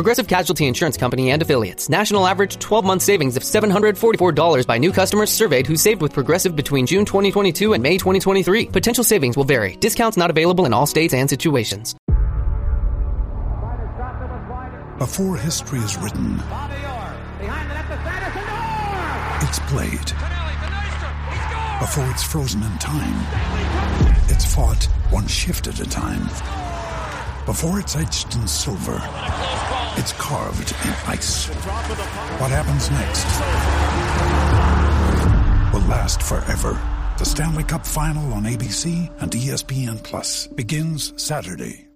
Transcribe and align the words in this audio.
Progressive 0.00 0.28
Casualty 0.28 0.66
Insurance 0.66 0.96
Company 0.96 1.30
and 1.30 1.42
affiliates. 1.42 1.90
National 1.90 2.26
average 2.26 2.58
12 2.58 2.86
month 2.86 3.02
savings 3.02 3.36
of 3.36 3.42
$744 3.42 4.66
by 4.66 4.78
new 4.78 4.92
customers 4.92 5.30
surveyed 5.30 5.66
who 5.66 5.76
saved 5.76 6.00
with 6.00 6.14
Progressive 6.14 6.56
between 6.56 6.86
June 6.86 7.04
2022 7.04 7.74
and 7.74 7.82
May 7.82 7.98
2023. 7.98 8.68
Potential 8.68 9.04
savings 9.04 9.36
will 9.36 9.44
vary. 9.44 9.76
Discounts 9.76 10.16
not 10.16 10.30
available 10.30 10.64
in 10.64 10.72
all 10.72 10.86
states 10.86 11.12
and 11.12 11.28
situations. 11.28 11.94
Before 14.96 15.36
history 15.36 15.80
is 15.80 15.94
written, 15.98 16.36
it's 19.42 19.58
played. 19.68 20.12
Before 21.78 22.08
it's 22.08 22.22
frozen 22.22 22.62
in 22.62 22.78
time, 22.78 23.18
it's 24.30 24.46
fought 24.46 24.82
one 25.10 25.26
shift 25.26 25.66
at 25.66 25.78
a 25.78 25.90
time. 25.90 26.69
Before 27.48 27.80
it's 27.80 27.96
etched 27.96 28.34
in 28.34 28.46
silver, 28.46 28.98
it's 29.96 30.12
carved 30.18 30.72
in 30.84 30.90
ice. 31.06 31.46
What 32.36 32.50
happens 32.50 32.90
next 32.90 33.24
will 35.72 35.80
last 35.88 36.22
forever. 36.22 36.78
The 37.16 37.24
Stanley 37.24 37.64
Cup 37.64 37.86
Final 37.86 38.30
on 38.34 38.42
ABC 38.42 39.10
and 39.22 39.30
ESPN 39.32 40.02
Plus 40.02 40.48
begins 40.48 41.14
Saturday. 41.16 41.86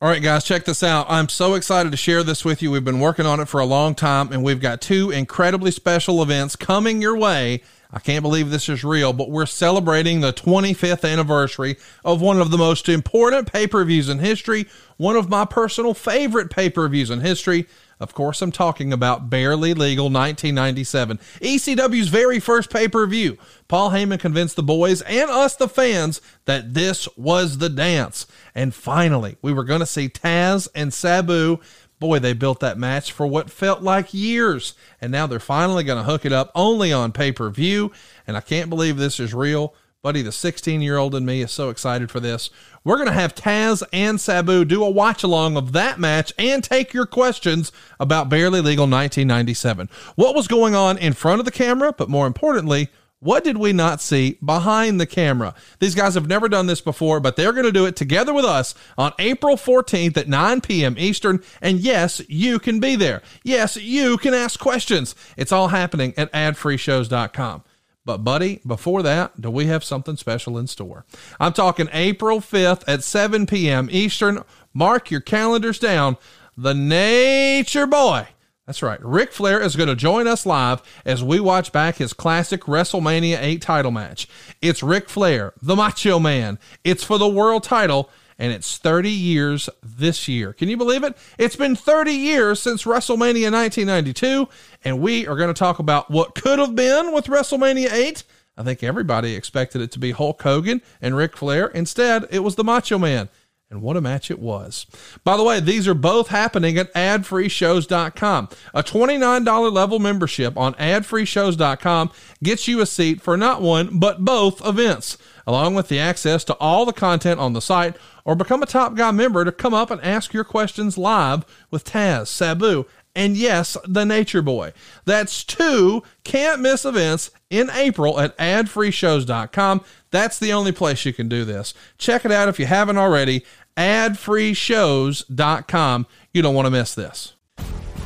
All 0.00 0.08
right, 0.08 0.22
guys, 0.22 0.42
check 0.42 0.64
this 0.64 0.82
out. 0.82 1.04
I'm 1.10 1.28
so 1.28 1.52
excited 1.52 1.92
to 1.92 1.98
share 1.98 2.22
this 2.22 2.42
with 2.42 2.62
you. 2.62 2.70
We've 2.70 2.82
been 2.82 2.98
working 2.98 3.26
on 3.26 3.40
it 3.40 3.48
for 3.48 3.60
a 3.60 3.66
long 3.66 3.94
time, 3.94 4.32
and 4.32 4.42
we've 4.42 4.58
got 4.58 4.80
two 4.80 5.10
incredibly 5.10 5.70
special 5.70 6.22
events 6.22 6.56
coming 6.56 7.02
your 7.02 7.16
way. 7.18 7.60
I 7.92 7.98
can't 7.98 8.22
believe 8.22 8.50
this 8.50 8.70
is 8.70 8.84
real, 8.84 9.12
but 9.12 9.30
we're 9.30 9.44
celebrating 9.44 10.20
the 10.20 10.32
25th 10.32 11.10
anniversary 11.10 11.76
of 12.04 12.22
one 12.22 12.40
of 12.40 12.50
the 12.50 12.56
most 12.56 12.88
important 12.88 13.52
pay 13.52 13.66
per 13.66 13.84
views 13.84 14.08
in 14.08 14.18
history, 14.18 14.66
one 14.96 15.14
of 15.14 15.28
my 15.28 15.44
personal 15.44 15.92
favorite 15.92 16.50
pay 16.50 16.70
per 16.70 16.88
views 16.88 17.10
in 17.10 17.20
history. 17.20 17.66
Of 18.00 18.14
course, 18.14 18.42
I'm 18.42 18.50
talking 18.50 18.92
about 18.92 19.30
Barely 19.30 19.74
Legal 19.74 20.06
1997, 20.06 21.18
ECW's 21.40 22.08
very 22.08 22.40
first 22.40 22.68
pay 22.70 22.88
per 22.88 23.06
view. 23.06 23.36
Paul 23.68 23.90
Heyman 23.90 24.18
convinced 24.18 24.56
the 24.56 24.62
boys 24.62 25.02
and 25.02 25.30
us, 25.30 25.54
the 25.54 25.68
fans, 25.68 26.20
that 26.46 26.74
this 26.74 27.06
was 27.16 27.58
the 27.58 27.68
dance. 27.68 28.26
And 28.54 28.74
finally, 28.74 29.36
we 29.40 29.52
were 29.52 29.64
going 29.64 29.80
to 29.80 29.86
see 29.86 30.08
Taz 30.08 30.66
and 30.74 30.92
Sabu. 30.92 31.58
Boy, 32.02 32.18
they 32.18 32.32
built 32.32 32.58
that 32.58 32.78
match 32.78 33.12
for 33.12 33.28
what 33.28 33.48
felt 33.48 33.80
like 33.80 34.12
years. 34.12 34.74
And 35.00 35.12
now 35.12 35.28
they're 35.28 35.38
finally 35.38 35.84
going 35.84 35.98
to 35.98 36.10
hook 36.10 36.26
it 36.26 36.32
up 36.32 36.50
only 36.52 36.92
on 36.92 37.12
pay 37.12 37.30
per 37.30 37.48
view. 37.48 37.92
And 38.26 38.36
I 38.36 38.40
can't 38.40 38.68
believe 38.68 38.96
this 38.96 39.20
is 39.20 39.32
real. 39.32 39.72
Buddy, 40.02 40.20
the 40.20 40.32
16 40.32 40.82
year 40.82 40.96
old 40.96 41.14
in 41.14 41.24
me 41.24 41.42
is 41.42 41.52
so 41.52 41.70
excited 41.70 42.10
for 42.10 42.18
this. 42.18 42.50
We're 42.82 42.96
going 42.96 43.06
to 43.06 43.14
have 43.14 43.36
Taz 43.36 43.84
and 43.92 44.20
Sabu 44.20 44.64
do 44.64 44.82
a 44.82 44.90
watch 44.90 45.22
along 45.22 45.56
of 45.56 45.70
that 45.74 46.00
match 46.00 46.32
and 46.36 46.64
take 46.64 46.92
your 46.92 47.06
questions 47.06 47.70
about 48.00 48.28
Barely 48.28 48.60
Legal 48.60 48.86
1997. 48.86 49.88
What 50.16 50.34
was 50.34 50.48
going 50.48 50.74
on 50.74 50.98
in 50.98 51.12
front 51.12 51.38
of 51.38 51.44
the 51.44 51.52
camera, 51.52 51.92
but 51.92 52.08
more 52.08 52.26
importantly, 52.26 52.88
what 53.22 53.44
did 53.44 53.56
we 53.56 53.72
not 53.72 54.00
see 54.00 54.36
behind 54.44 55.00
the 55.00 55.06
camera? 55.06 55.54
These 55.78 55.94
guys 55.94 56.14
have 56.14 56.26
never 56.26 56.48
done 56.48 56.66
this 56.66 56.80
before, 56.80 57.20
but 57.20 57.36
they're 57.36 57.52
going 57.52 57.66
to 57.66 57.70
do 57.70 57.86
it 57.86 57.94
together 57.94 58.34
with 58.34 58.44
us 58.44 58.74
on 58.98 59.12
April 59.20 59.56
14th 59.56 60.16
at 60.16 60.26
9 60.28 60.60
p.m. 60.60 60.96
Eastern. 60.98 61.40
And 61.60 61.78
yes, 61.78 62.20
you 62.28 62.58
can 62.58 62.80
be 62.80 62.96
there. 62.96 63.22
Yes, 63.44 63.76
you 63.76 64.16
can 64.16 64.34
ask 64.34 64.58
questions. 64.58 65.14
It's 65.36 65.52
all 65.52 65.68
happening 65.68 66.14
at 66.16 66.32
adfreeshows.com. 66.32 67.62
But, 68.04 68.18
buddy, 68.18 68.60
before 68.66 69.04
that, 69.04 69.40
do 69.40 69.50
we 69.50 69.66
have 69.66 69.84
something 69.84 70.16
special 70.16 70.58
in 70.58 70.66
store? 70.66 71.06
I'm 71.38 71.52
talking 71.52 71.88
April 71.92 72.40
5th 72.40 72.82
at 72.88 73.04
7 73.04 73.46
p.m. 73.46 73.88
Eastern. 73.92 74.42
Mark 74.74 75.12
your 75.12 75.20
calendars 75.20 75.78
down. 75.78 76.16
The 76.56 76.74
Nature 76.74 77.86
Boy. 77.86 78.26
That's 78.66 78.82
right. 78.82 79.04
Ric 79.04 79.32
Flair 79.32 79.60
is 79.60 79.74
going 79.74 79.88
to 79.88 79.96
join 79.96 80.28
us 80.28 80.46
live 80.46 80.82
as 81.04 81.22
we 81.22 81.40
watch 81.40 81.72
back 81.72 81.96
his 81.96 82.12
classic 82.12 82.62
WrestleMania 82.62 83.38
8 83.40 83.60
title 83.60 83.90
match. 83.90 84.28
It's 84.60 84.84
Ric 84.84 85.08
Flair, 85.08 85.52
the 85.60 85.74
Macho 85.74 86.20
Man. 86.20 86.60
It's 86.84 87.02
for 87.02 87.18
the 87.18 87.28
world 87.28 87.64
title, 87.64 88.08
and 88.38 88.52
it's 88.52 88.78
30 88.78 89.10
years 89.10 89.68
this 89.82 90.28
year. 90.28 90.52
Can 90.52 90.68
you 90.68 90.76
believe 90.76 91.02
it? 91.02 91.16
It's 91.38 91.56
been 91.56 91.74
30 91.74 92.12
years 92.12 92.62
since 92.62 92.84
WrestleMania 92.84 93.50
1992, 93.50 94.48
and 94.84 95.00
we 95.00 95.26
are 95.26 95.36
going 95.36 95.52
to 95.52 95.58
talk 95.58 95.80
about 95.80 96.08
what 96.08 96.36
could 96.36 96.60
have 96.60 96.76
been 96.76 97.12
with 97.12 97.26
WrestleMania 97.26 97.92
8. 97.92 98.22
I 98.56 98.62
think 98.62 98.84
everybody 98.84 99.34
expected 99.34 99.80
it 99.80 99.90
to 99.92 99.98
be 99.98 100.12
Hulk 100.12 100.40
Hogan 100.40 100.82
and 101.00 101.16
Ric 101.16 101.36
Flair. 101.36 101.66
Instead, 101.68 102.26
it 102.30 102.40
was 102.40 102.54
the 102.54 102.64
Macho 102.64 102.96
Man. 102.96 103.28
And 103.72 103.80
what 103.80 103.96
a 103.96 104.02
match 104.02 104.30
it 104.30 104.38
was. 104.38 104.84
By 105.24 105.38
the 105.38 105.42
way, 105.42 105.58
these 105.58 105.88
are 105.88 105.94
both 105.94 106.28
happening 106.28 106.76
at 106.76 106.92
adfreeshows.com. 106.92 108.48
A 108.74 108.82
$29 108.82 109.72
level 109.72 109.98
membership 109.98 110.58
on 110.58 110.74
adfreeshows.com 110.74 112.12
gets 112.42 112.68
you 112.68 112.82
a 112.82 112.86
seat 112.86 113.22
for 113.22 113.38
not 113.38 113.62
one, 113.62 113.98
but 113.98 114.26
both 114.26 114.64
events, 114.66 115.16
along 115.46 115.74
with 115.74 115.88
the 115.88 115.98
access 115.98 116.44
to 116.44 116.54
all 116.56 116.84
the 116.84 116.92
content 116.92 117.40
on 117.40 117.54
the 117.54 117.62
site, 117.62 117.96
or 118.26 118.36
become 118.36 118.62
a 118.62 118.66
Top 118.66 118.94
Guy 118.94 119.10
member 119.10 119.42
to 119.42 119.50
come 119.50 119.72
up 119.72 119.90
and 119.90 120.02
ask 120.02 120.34
your 120.34 120.44
questions 120.44 120.98
live 120.98 121.46
with 121.70 121.86
Taz, 121.86 122.26
Sabu, 122.26 122.84
and 123.14 123.36
yes, 123.36 123.76
the 123.86 124.04
Nature 124.04 124.42
Boy. 124.42 124.72
That's 125.04 125.44
two 125.44 126.02
can't 126.24 126.60
miss 126.60 126.84
events 126.84 127.30
in 127.50 127.70
April 127.70 128.18
at 128.18 128.36
adfreeshows.com. 128.38 129.82
That's 130.10 130.38
the 130.38 130.52
only 130.52 130.72
place 130.72 131.04
you 131.04 131.12
can 131.12 131.28
do 131.28 131.44
this. 131.44 131.74
Check 131.98 132.24
it 132.24 132.32
out 132.32 132.48
if 132.48 132.58
you 132.58 132.66
haven't 132.66 132.98
already 132.98 133.44
adfreeshows.com. 133.76 136.06
You 136.32 136.42
don't 136.42 136.54
want 136.54 136.66
to 136.66 136.70
miss 136.70 136.94
this. 136.94 137.32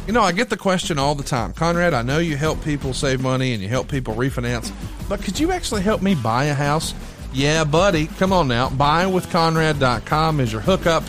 You 0.07 0.13
know, 0.13 0.23
I 0.23 0.33
get 0.33 0.51
the 0.51 0.57
question 0.57 0.99
all 1.01 1.17
the 1.17 1.25
time 1.25 1.53
Conrad, 1.53 1.93
I 1.93 2.03
know 2.03 2.19
you 2.19 2.37
help 2.37 2.63
people 2.63 2.93
save 2.93 3.21
money 3.21 3.55
and 3.55 3.63
you 3.63 3.69
help 3.69 3.89
people 3.89 4.15
refinance, 4.15 4.71
but 5.09 5.21
could 5.21 5.41
you 5.41 5.51
actually 5.51 5.83
help 5.83 6.01
me 6.01 6.15
buy 6.15 6.45
a 6.45 6.55
house? 6.55 6.95
Yeah, 7.33 7.65
buddy, 7.65 8.07
come 8.07 8.33
on 8.33 8.47
now. 8.49 8.69
Buyingwithconrad.com 8.69 10.41
is 10.41 10.53
your 10.53 10.61
hookup. 10.61 11.03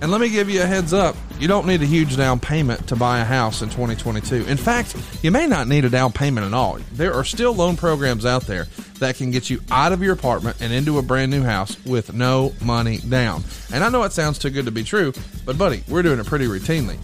And 0.00 0.10
let 0.10 0.20
me 0.20 0.28
give 0.28 0.50
you 0.50 0.62
a 0.62 0.66
heads 0.66 0.92
up 0.92 1.14
you 1.38 1.48
don't 1.48 1.66
need 1.66 1.82
a 1.82 1.86
huge 1.86 2.16
down 2.16 2.40
payment 2.40 2.88
to 2.88 2.96
buy 2.96 3.20
a 3.20 3.24
house 3.24 3.62
in 3.62 3.68
2022. 3.68 4.46
In 4.46 4.56
fact, 4.56 4.96
you 5.22 5.30
may 5.30 5.46
not 5.46 5.68
need 5.68 5.84
a 5.84 5.90
down 5.90 6.12
payment 6.12 6.46
at 6.46 6.54
all. 6.54 6.78
There 6.92 7.14
are 7.14 7.24
still 7.24 7.54
loan 7.54 7.76
programs 7.76 8.26
out 8.26 8.42
there 8.42 8.66
that 8.98 9.16
can 9.16 9.30
get 9.30 9.48
you 9.48 9.60
out 9.70 9.92
of 9.92 10.02
your 10.02 10.12
apartment 10.12 10.56
and 10.60 10.72
into 10.72 10.98
a 10.98 11.02
brand 11.02 11.30
new 11.30 11.42
house 11.42 11.76
with 11.84 12.12
no 12.12 12.52
money 12.60 12.98
down. 12.98 13.44
And 13.72 13.84
I 13.84 13.88
know 13.88 14.02
it 14.02 14.12
sounds 14.12 14.38
too 14.38 14.50
good 14.50 14.64
to 14.64 14.72
be 14.72 14.82
true, 14.82 15.12
but 15.44 15.56
buddy, 15.56 15.84
we're 15.88 16.02
doing 16.02 16.18
it 16.18 16.26
pretty 16.26 16.46
routinely. 16.46 16.98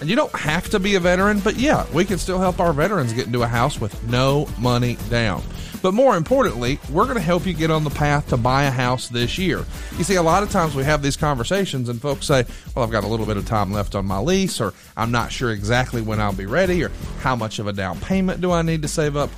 And 0.00 0.08
you 0.08 0.16
don't 0.16 0.34
have 0.34 0.68
to 0.70 0.78
be 0.78 0.94
a 0.94 1.00
veteran, 1.00 1.40
but 1.40 1.56
yeah, 1.56 1.86
we 1.92 2.04
can 2.04 2.18
still 2.18 2.38
help 2.38 2.60
our 2.60 2.72
veterans 2.72 3.12
get 3.12 3.26
into 3.26 3.42
a 3.42 3.48
house 3.48 3.80
with 3.80 4.00
no 4.08 4.48
money 4.58 4.96
down. 5.10 5.42
But 5.82 5.94
more 5.94 6.16
importantly, 6.16 6.78
we're 6.90 7.04
going 7.04 7.16
to 7.16 7.22
help 7.22 7.46
you 7.46 7.52
get 7.52 7.70
on 7.70 7.84
the 7.84 7.90
path 7.90 8.28
to 8.28 8.36
buy 8.36 8.64
a 8.64 8.70
house 8.70 9.08
this 9.08 9.38
year. 9.38 9.64
You 9.96 10.04
see, 10.04 10.16
a 10.16 10.22
lot 10.22 10.42
of 10.42 10.50
times 10.50 10.74
we 10.74 10.84
have 10.84 11.02
these 11.02 11.16
conversations 11.16 11.88
and 11.88 12.00
folks 12.00 12.26
say, 12.26 12.44
well, 12.74 12.84
I've 12.84 12.90
got 12.90 13.04
a 13.04 13.08
little 13.08 13.26
bit 13.26 13.36
of 13.36 13.46
time 13.46 13.72
left 13.72 13.94
on 13.94 14.06
my 14.06 14.18
lease, 14.18 14.60
or 14.60 14.74
I'm 14.96 15.10
not 15.10 15.30
sure 15.30 15.52
exactly 15.52 16.02
when 16.02 16.20
I'll 16.20 16.32
be 16.32 16.46
ready, 16.46 16.82
or 16.84 16.90
how 17.20 17.36
much 17.36 17.58
of 17.58 17.66
a 17.66 17.72
down 17.72 18.00
payment 18.00 18.40
do 18.40 18.50
I 18.50 18.62
need 18.62 18.82
to 18.82 18.88
save 18.88 19.16
up? 19.16 19.30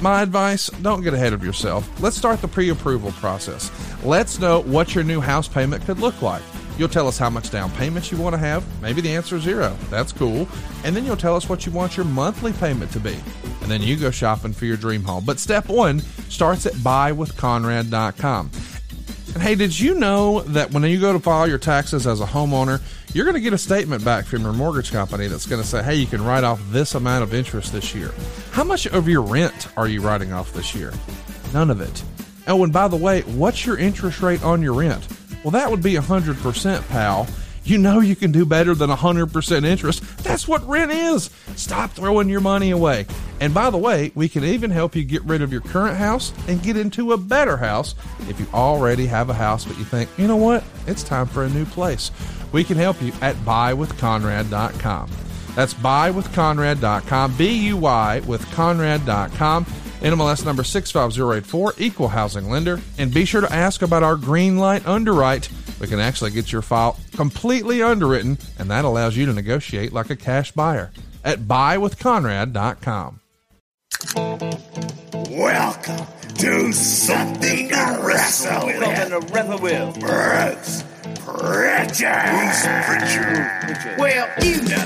My 0.00 0.22
advice 0.22 0.68
don't 0.82 1.02
get 1.02 1.14
ahead 1.14 1.32
of 1.32 1.42
yourself. 1.44 1.88
Let's 2.00 2.16
start 2.16 2.42
the 2.42 2.48
pre 2.48 2.68
approval 2.68 3.12
process. 3.12 3.70
Let's 4.04 4.38
know 4.38 4.60
what 4.62 4.94
your 4.94 5.04
new 5.04 5.20
house 5.20 5.48
payment 5.48 5.84
could 5.84 5.98
look 5.98 6.20
like. 6.20 6.42
You'll 6.76 6.88
tell 6.88 7.06
us 7.06 7.18
how 7.18 7.30
much 7.30 7.50
down 7.50 7.70
payment 7.72 8.10
you 8.10 8.18
want 8.18 8.34
to 8.34 8.38
have. 8.38 8.64
Maybe 8.82 9.00
the 9.00 9.14
answer 9.14 9.36
is 9.36 9.42
zero. 9.42 9.76
That's 9.90 10.12
cool. 10.12 10.48
And 10.84 10.96
then 10.96 11.04
you'll 11.04 11.16
tell 11.16 11.36
us 11.36 11.48
what 11.48 11.66
you 11.66 11.72
want 11.72 11.96
your 11.96 12.06
monthly 12.06 12.52
payment 12.52 12.90
to 12.92 13.00
be. 13.00 13.16
And 13.62 13.70
then 13.70 13.80
you 13.80 13.96
go 13.96 14.10
shopping 14.10 14.52
for 14.52 14.64
your 14.64 14.76
dream 14.76 15.04
home. 15.04 15.24
But 15.24 15.38
step 15.38 15.68
one 15.68 16.00
starts 16.28 16.66
at 16.66 16.72
buywithconrad.com. 16.74 18.50
And 19.34 19.42
hey, 19.42 19.54
did 19.54 19.78
you 19.78 19.94
know 19.94 20.40
that 20.42 20.70
when 20.72 20.84
you 20.84 21.00
go 21.00 21.12
to 21.12 21.18
file 21.18 21.48
your 21.48 21.58
taxes 21.58 22.06
as 22.06 22.20
a 22.20 22.26
homeowner, 22.26 22.80
you're 23.14 23.24
going 23.24 23.34
to 23.34 23.40
get 23.40 23.52
a 23.52 23.58
statement 23.58 24.04
back 24.04 24.26
from 24.26 24.42
your 24.42 24.52
mortgage 24.52 24.92
company 24.92 25.28
that's 25.28 25.46
going 25.46 25.62
to 25.62 25.66
say, 25.66 25.82
hey, 25.82 25.94
you 25.94 26.06
can 26.06 26.24
write 26.24 26.44
off 26.44 26.60
this 26.70 26.94
amount 26.94 27.22
of 27.22 27.34
interest 27.34 27.72
this 27.72 27.94
year. 27.94 28.12
How 28.50 28.64
much 28.64 28.86
of 28.86 29.08
your 29.08 29.22
rent 29.22 29.68
are 29.76 29.88
you 29.88 30.02
writing 30.02 30.32
off 30.32 30.52
this 30.52 30.74
year? 30.74 30.92
None 31.52 31.70
of 31.70 31.80
it. 31.80 32.02
Oh, 32.46 32.62
and 32.62 32.72
by 32.72 32.88
the 32.88 32.96
way, 32.96 33.22
what's 33.22 33.64
your 33.64 33.78
interest 33.78 34.20
rate 34.20 34.42
on 34.44 34.62
your 34.62 34.74
rent? 34.74 35.06
Well, 35.44 35.52
that 35.52 35.70
would 35.70 35.82
be 35.82 35.92
100%, 35.92 36.88
pal. 36.88 37.28
You 37.64 37.78
know 37.78 38.00
you 38.00 38.16
can 38.16 38.30
do 38.32 38.44
better 38.44 38.74
than 38.74 38.90
100% 38.90 39.64
interest. 39.64 40.02
That's 40.24 40.46
what 40.46 40.66
rent 40.68 40.90
is. 40.90 41.30
Stop 41.56 41.92
throwing 41.92 42.28
your 42.28 42.40
money 42.40 42.70
away. 42.70 43.06
And 43.40 43.54
by 43.54 43.70
the 43.70 43.78
way, 43.78 44.12
we 44.14 44.28
can 44.28 44.44
even 44.44 44.70
help 44.70 44.94
you 44.94 45.02
get 45.02 45.24
rid 45.24 45.40
of 45.40 45.50
your 45.50 45.62
current 45.62 45.96
house 45.96 46.32
and 46.46 46.62
get 46.62 46.76
into 46.76 47.12
a 47.12 47.16
better 47.16 47.56
house 47.56 47.94
if 48.28 48.38
you 48.38 48.46
already 48.52 49.06
have 49.06 49.30
a 49.30 49.34
house 49.34 49.64
but 49.64 49.78
you 49.78 49.84
think, 49.84 50.10
you 50.18 50.26
know 50.26 50.36
what, 50.36 50.62
it's 50.86 51.02
time 51.02 51.26
for 51.26 51.44
a 51.44 51.48
new 51.50 51.64
place. 51.66 52.10
We 52.52 52.64
can 52.64 52.76
help 52.76 53.00
you 53.02 53.12
at 53.22 53.34
buywithconrad.com. 53.36 55.10
That's 55.54 55.74
buywithconrad.com, 55.74 57.36
B 57.36 57.48
U 57.68 57.76
Y 57.78 58.20
with 58.26 58.44
Conrad.com. 58.52 59.66
NMLS 60.04 60.44
number 60.44 60.62
65084, 60.62 61.74
equal 61.78 62.08
housing 62.08 62.50
lender. 62.50 62.78
And 62.98 63.12
be 63.12 63.24
sure 63.24 63.40
to 63.40 63.50
ask 63.50 63.80
about 63.80 64.02
our 64.02 64.16
green 64.16 64.58
light 64.58 64.86
underwrite. 64.86 65.48
We 65.80 65.86
can 65.86 65.98
actually 65.98 66.30
get 66.32 66.52
your 66.52 66.60
file 66.60 66.98
completely 67.12 67.82
underwritten, 67.82 68.36
and 68.58 68.70
that 68.70 68.84
allows 68.84 69.16
you 69.16 69.24
to 69.24 69.32
negotiate 69.32 69.94
like 69.94 70.10
a 70.10 70.16
cash 70.16 70.52
buyer 70.52 70.92
at 71.24 71.40
buywithconrad.com. 71.40 73.20
Welcome 75.30 76.06
to 76.34 76.72
Something 76.74 77.68
to 77.70 78.00
Wrestle 78.02 78.66
With. 78.66 78.84
Something 78.84 79.08
to 79.08 79.20
wrestle 79.32 79.58
with. 79.58 80.00
Bruce 80.00 80.84
Pritchard. 81.24 82.84
Pritchard. 82.84 83.98
Well, 83.98 84.28
you 84.42 84.60
know. 84.64 84.84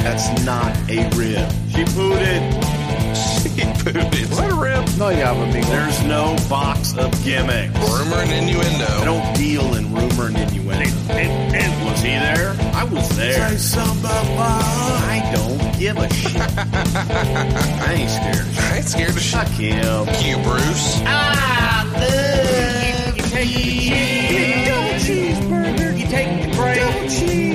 That's 0.00 0.44
not 0.46 0.74
a 0.88 1.10
rib. 1.14 1.52
She 1.68 1.84
pooted. 1.84 2.64
She 2.64 2.77
booted. 2.88 4.30
What 4.30 4.50
a 4.50 4.54
rip. 4.54 4.98
No, 4.98 5.08
yeah, 5.10 5.32
amigo. 5.32 5.66
There's 5.68 6.02
no 6.04 6.36
box 6.48 6.96
of 6.96 7.10
gimmicks. 7.24 7.74
Rumor 7.78 8.16
and 8.16 8.32
innuendo. 8.32 8.84
I 8.86 9.04
don't 9.04 9.36
deal 9.36 9.74
in 9.74 9.92
rumor 9.94 10.26
and 10.26 10.36
innuendo. 10.36 10.84
And, 11.12 11.54
and 11.56 11.84
Was 11.86 12.00
he 12.02 12.10
there? 12.10 12.54
I 12.74 12.84
was 12.84 13.08
there. 13.16 13.56
something 13.58 14.06
I 14.10 15.30
don't 15.34 15.78
give 15.78 15.96
a 15.96 16.08
shit. 16.14 16.40
I 16.40 17.94
ain't 17.94 18.10
scared. 18.10 18.46
I 18.58 18.76
ain't 18.76 18.86
scared 18.86 19.12
to 19.14 19.20
Fuck 19.20 19.48
him. 19.48 20.06
you, 20.24 20.36
Bruce. 20.44 21.00
I 21.04 21.84
love 21.94 23.16
you. 23.16 23.22
Take 23.24 23.44
the 23.44 23.44
cheese. 23.44 24.68
Double 24.68 24.98
cheeseburger. 25.04 25.98
You 25.98 26.06
take 26.06 26.50
the 26.50 26.56
bread. 26.56 26.76
Double 26.78 27.08
cheese. 27.08 27.47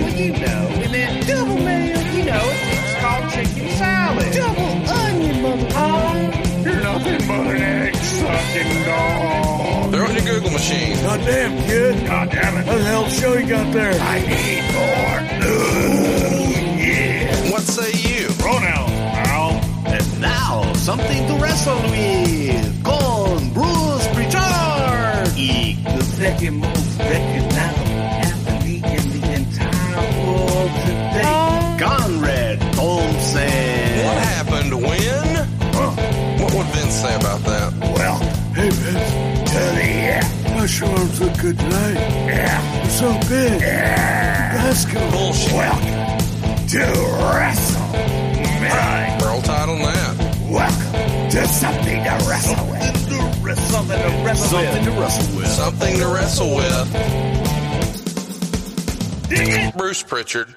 Nothing 7.04 7.28
but 7.28 7.56
an 7.56 7.62
egg 7.62 7.96
sucking 7.96 8.84
dog. 8.86 9.92
Throw 9.92 10.06
it 10.06 10.18
in 10.18 10.26
your 10.26 10.36
Google 10.36 10.52
machine. 10.52 10.96
Goddamn, 11.04 11.58
kid. 11.66 12.08
God 12.08 12.30
damn 12.32 12.58
it. 12.58 12.68
What 12.68 12.78
the 12.78 12.84
hell 12.84 13.10
show 13.10 13.34
you 13.38 13.48
got 13.48 13.74
there? 13.74 13.94
I 13.94 14.20
need 14.22 14.64
more. 14.74 15.20
Ooh, 15.48 16.54
yeah. 16.80 17.52
What 17.52 17.62
say 17.62 17.92
you? 17.92 18.28
Pronouns, 18.40 18.92
pal. 18.92 19.52
And 19.86 20.22
now, 20.22 20.74
something 20.74 21.28
to 21.28 21.34
wrestle 21.36 21.82
with. 21.92 22.84
Con 22.84 23.54
Bruce 23.54 24.08
Pritchard. 24.14 25.38
E, 25.38 25.76
the 25.84 26.04
second 26.04 26.58
most 26.58 27.00
recognizable 27.00 28.00
athlete 28.24 28.86
in 28.86 29.22
the 29.22 29.34
entire 29.34 30.26
world 30.26 30.72
today. 30.86 31.78
Conrad 31.80 32.62
Thompson. 32.74 33.73
Say 37.04 37.16
about 37.16 37.42
that? 37.42 37.74
Well, 37.98 38.18
hey, 38.56 38.70
man, 38.70 39.46
To 39.46 39.60
the 39.76 39.86
yeah. 39.86 40.56
My 40.56 40.66
shorts 40.66 41.20
look 41.20 41.38
good 41.38 41.60
tonight. 41.60 41.96
Yeah. 41.96 42.62
They're 42.80 42.90
so 42.90 43.12
big. 43.28 43.60
Yeah. 43.60 44.62
Let's 44.64 44.86
go. 44.86 45.12
Bullshit. 45.12 45.52
Welcome 45.52 46.68
to 46.70 46.86
Wrestle. 47.28 47.92
Man. 48.64 49.22
Roll 49.22 49.42
tide 49.42 49.68
on 49.68 49.80
that. 49.80 50.14
Welcome 50.50 50.94
to 51.32 51.46
Something 51.46 52.04
to 52.06 52.16
Wrestle 52.26 52.68
With. 52.72 52.82
Something 53.60 54.00
to 54.00 54.08
wrestle 54.24 54.48
Something 54.48 54.86
to 54.86 54.92
wrestle 54.92 55.36
with. 55.36 55.48
Something 55.48 55.98
to 55.98 56.08
wrestle 56.08 56.56
with. 56.56 56.88
Bruce 59.76 60.04
Pritchard. 60.04 60.56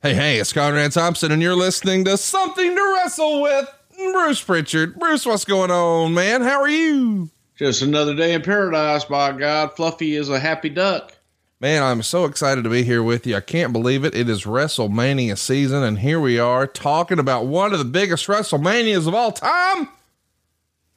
Hey, 0.00 0.14
hey, 0.14 0.38
it's 0.38 0.54
Conrad 0.54 0.92
Thompson, 0.92 1.32
and 1.32 1.42
you're 1.42 1.56
listening 1.56 2.04
to 2.06 2.16
Something 2.16 2.74
to 2.74 2.94
Wrestle 2.96 3.42
with 3.42 3.68
Bruce 4.14 4.40
Pritchard. 4.40 4.96
Bruce, 4.96 5.26
what's 5.26 5.44
going 5.44 5.72
on, 5.72 6.14
man? 6.14 6.40
How 6.40 6.60
are 6.60 6.68
you? 6.68 7.30
Just 7.56 7.82
another 7.82 8.14
day 8.14 8.32
in 8.32 8.42
paradise, 8.42 9.04
by 9.04 9.32
God. 9.32 9.74
Fluffy 9.74 10.14
is 10.14 10.28
a 10.28 10.38
happy 10.38 10.68
duck. 10.68 11.18
Man, 11.58 11.82
I'm 11.82 12.00
so 12.00 12.24
excited 12.24 12.62
to 12.62 12.70
be 12.70 12.84
here 12.84 13.02
with 13.02 13.26
you. 13.26 13.34
I 13.34 13.40
can't 13.40 13.72
believe 13.72 14.04
it. 14.04 14.14
It 14.14 14.28
is 14.28 14.44
WrestleMania 14.44 15.36
season, 15.36 15.82
and 15.82 15.98
here 15.98 16.20
we 16.20 16.38
are 16.38 16.64
talking 16.68 17.18
about 17.18 17.46
one 17.46 17.72
of 17.72 17.80
the 17.80 17.84
biggest 17.84 18.28
WrestleManias 18.28 19.08
of 19.08 19.16
all 19.16 19.32
time. 19.32 19.88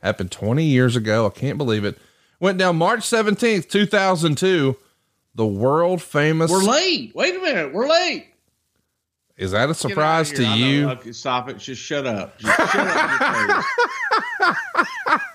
Happened 0.04 0.32
20 0.32 0.64
years 0.64 0.96
ago. 0.96 1.26
I 1.26 1.32
can't 1.32 1.58
believe 1.58 1.86
it. 1.86 1.98
Went 2.40 2.60
down 2.60 2.76
March 2.76 3.00
17th, 3.00 3.68
2002. 3.68 4.78
The 5.34 5.46
world 5.48 6.04
famous. 6.04 6.52
We're 6.52 6.62
late. 6.62 7.16
Wait 7.16 7.36
a 7.36 7.40
minute. 7.40 7.74
We're 7.74 7.90
late. 7.90 8.28
Is 9.38 9.52
that 9.52 9.70
a 9.70 9.74
surprise 9.74 10.32
to 10.32 10.44
of 10.44 10.54
here. 10.54 10.88
I 10.88 10.94
know. 10.94 11.00
you? 11.04 11.14
Stop 11.14 11.50
it. 11.50 11.60
Just 11.60 11.82
shut 11.82 12.08
up. 12.08 12.40
Just 12.40 12.58
shut 12.72 12.88
up. 12.88 13.10
your 13.20 13.56
face. 13.56 14.56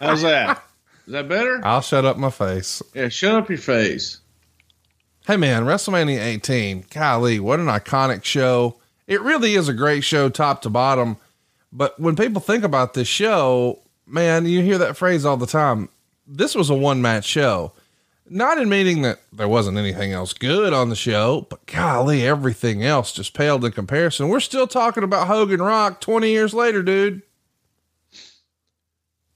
How's 0.00 0.22
that? 0.22 0.64
Is 1.06 1.12
that 1.12 1.28
better? 1.28 1.60
I'll 1.64 1.80
shut 1.80 2.04
up 2.04 2.16
my 2.16 2.30
face. 2.30 2.82
Yeah, 2.94 3.08
shut 3.08 3.34
up 3.34 3.48
your 3.48 3.58
face. 3.58 4.18
Hey 5.26 5.36
man, 5.36 5.64
WrestleMania 5.64 6.18
18. 6.18 6.86
Golly, 6.90 7.38
what 7.38 7.60
an 7.60 7.66
iconic 7.66 8.24
show. 8.24 8.78
It 9.06 9.20
really 9.22 9.54
is 9.54 9.68
a 9.68 9.72
great 9.72 10.02
show 10.02 10.28
top 10.28 10.62
to 10.62 10.70
bottom. 10.70 11.16
But 11.72 11.98
when 11.98 12.16
people 12.16 12.40
think 12.40 12.64
about 12.64 12.94
this 12.94 13.08
show, 13.08 13.82
man, 14.06 14.46
you 14.46 14.62
hear 14.62 14.78
that 14.78 14.96
phrase 14.96 15.24
all 15.24 15.36
the 15.36 15.46
time. 15.46 15.88
This 16.26 16.54
was 16.54 16.70
a 16.70 16.74
one 16.74 17.02
match 17.02 17.24
show. 17.24 17.72
Not 18.32 18.58
in 18.58 18.68
meaning 18.68 19.02
that 19.02 19.20
there 19.32 19.48
wasn't 19.48 19.76
anything 19.76 20.12
else 20.12 20.32
good 20.32 20.72
on 20.72 20.88
the 20.88 20.96
show, 20.96 21.46
but 21.50 21.66
golly, 21.66 22.26
everything 22.26 22.82
else 22.82 23.12
just 23.12 23.34
paled 23.34 23.64
in 23.64 23.72
comparison. 23.72 24.28
We're 24.28 24.40
still 24.40 24.66
talking 24.66 25.02
about 25.02 25.26
Hogan 25.26 25.60
Rock 25.60 26.00
20 26.00 26.30
years 26.30 26.54
later, 26.54 26.82
dude. 26.82 27.22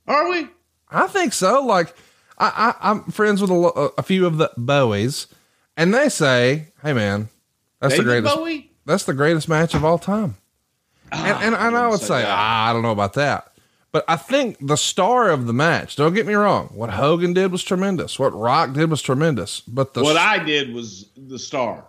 Are 0.06 0.30
we? 0.30 0.48
I 0.90 1.06
think 1.08 1.34
so. 1.34 1.62
Like, 1.62 1.94
I, 2.38 2.74
I 2.80 2.90
I'm 2.90 3.04
friends 3.04 3.42
with 3.42 3.50
a, 3.50 3.92
a 3.98 4.02
few 4.02 4.26
of 4.26 4.38
the 4.38 4.50
Bowies, 4.56 5.26
and 5.76 5.92
they 5.92 6.08
say, 6.08 6.68
"Hey, 6.82 6.92
man, 6.92 7.28
that's 7.80 7.96
the 7.96 8.02
greatest. 8.04 8.34
Bowie? 8.34 8.70
That's 8.86 9.04
the 9.04 9.14
greatest 9.14 9.48
match 9.48 9.74
of 9.74 9.84
all 9.84 9.98
time." 9.98 10.36
and 11.12 11.42
and, 11.42 11.54
and 11.54 11.76
I 11.76 11.88
would 11.88 12.00
say 12.00 12.06
say, 12.06 12.24
ah, 12.26 12.70
I 12.70 12.72
don't 12.72 12.82
know 12.82 12.92
about 12.92 13.14
that, 13.14 13.52
but 13.92 14.04
I 14.08 14.16
think 14.16 14.58
the 14.66 14.76
star 14.76 15.30
of 15.30 15.46
the 15.46 15.52
match. 15.52 15.96
Don't 15.96 16.14
get 16.14 16.26
me 16.26 16.34
wrong. 16.34 16.68
What 16.74 16.90
Hogan 16.90 17.32
did 17.32 17.50
was 17.52 17.62
tremendous. 17.64 18.18
What 18.18 18.34
Rock 18.38 18.72
did 18.74 18.90
was 18.90 19.00
tremendous. 19.02 19.60
But 19.60 19.94
the 19.94 20.02
What 20.02 20.16
I 20.16 20.42
did 20.42 20.72
was 20.74 21.08
the 21.16 21.38
star. 21.38 21.84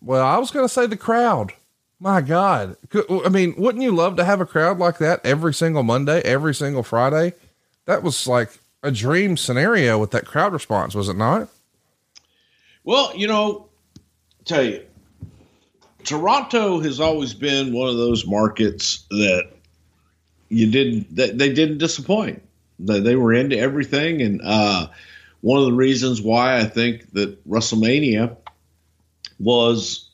well, 0.00 0.24
I 0.26 0.38
was 0.38 0.50
going 0.50 0.64
to 0.66 0.72
say 0.72 0.86
the 0.86 0.96
crowd. 0.96 1.52
My 2.00 2.20
God, 2.20 2.76
I 3.24 3.28
mean, 3.28 3.54
wouldn't 3.56 3.84
you 3.84 3.92
love 3.94 4.16
to 4.16 4.24
have 4.24 4.40
a 4.40 4.46
crowd 4.46 4.78
like 4.78 4.98
that 4.98 5.20
every 5.24 5.54
single 5.54 5.84
Monday, 5.84 6.20
every 6.22 6.52
single 6.52 6.82
Friday? 6.82 7.34
That 7.84 8.02
was 8.02 8.26
like 8.26 8.58
a 8.82 8.90
dream 8.90 9.36
scenario 9.36 9.98
with 9.98 10.10
that 10.10 10.26
crowd 10.26 10.52
response, 10.52 10.96
was 10.96 11.08
it 11.08 11.16
not? 11.16 11.48
Well, 12.82 13.12
you 13.14 13.28
know, 13.28 13.68
tell 14.44 14.64
you, 14.64 14.84
Toronto 16.02 16.80
has 16.80 16.98
always 16.98 17.34
been 17.34 17.72
one 17.72 17.88
of 17.88 17.96
those 17.96 18.26
markets 18.26 19.04
that 19.10 19.50
you 20.52 20.70
didn't 20.70 21.14
they 21.14 21.52
didn't 21.52 21.78
disappoint. 21.78 22.42
They, 22.78 23.00
they 23.00 23.16
were 23.16 23.32
into 23.32 23.58
everything, 23.58 24.20
and 24.20 24.40
uh, 24.44 24.88
one 25.40 25.58
of 25.58 25.66
the 25.66 25.72
reasons 25.72 26.20
why 26.20 26.58
I 26.58 26.64
think 26.64 27.12
that 27.12 27.48
WrestleMania 27.48 28.36
was 29.40 30.10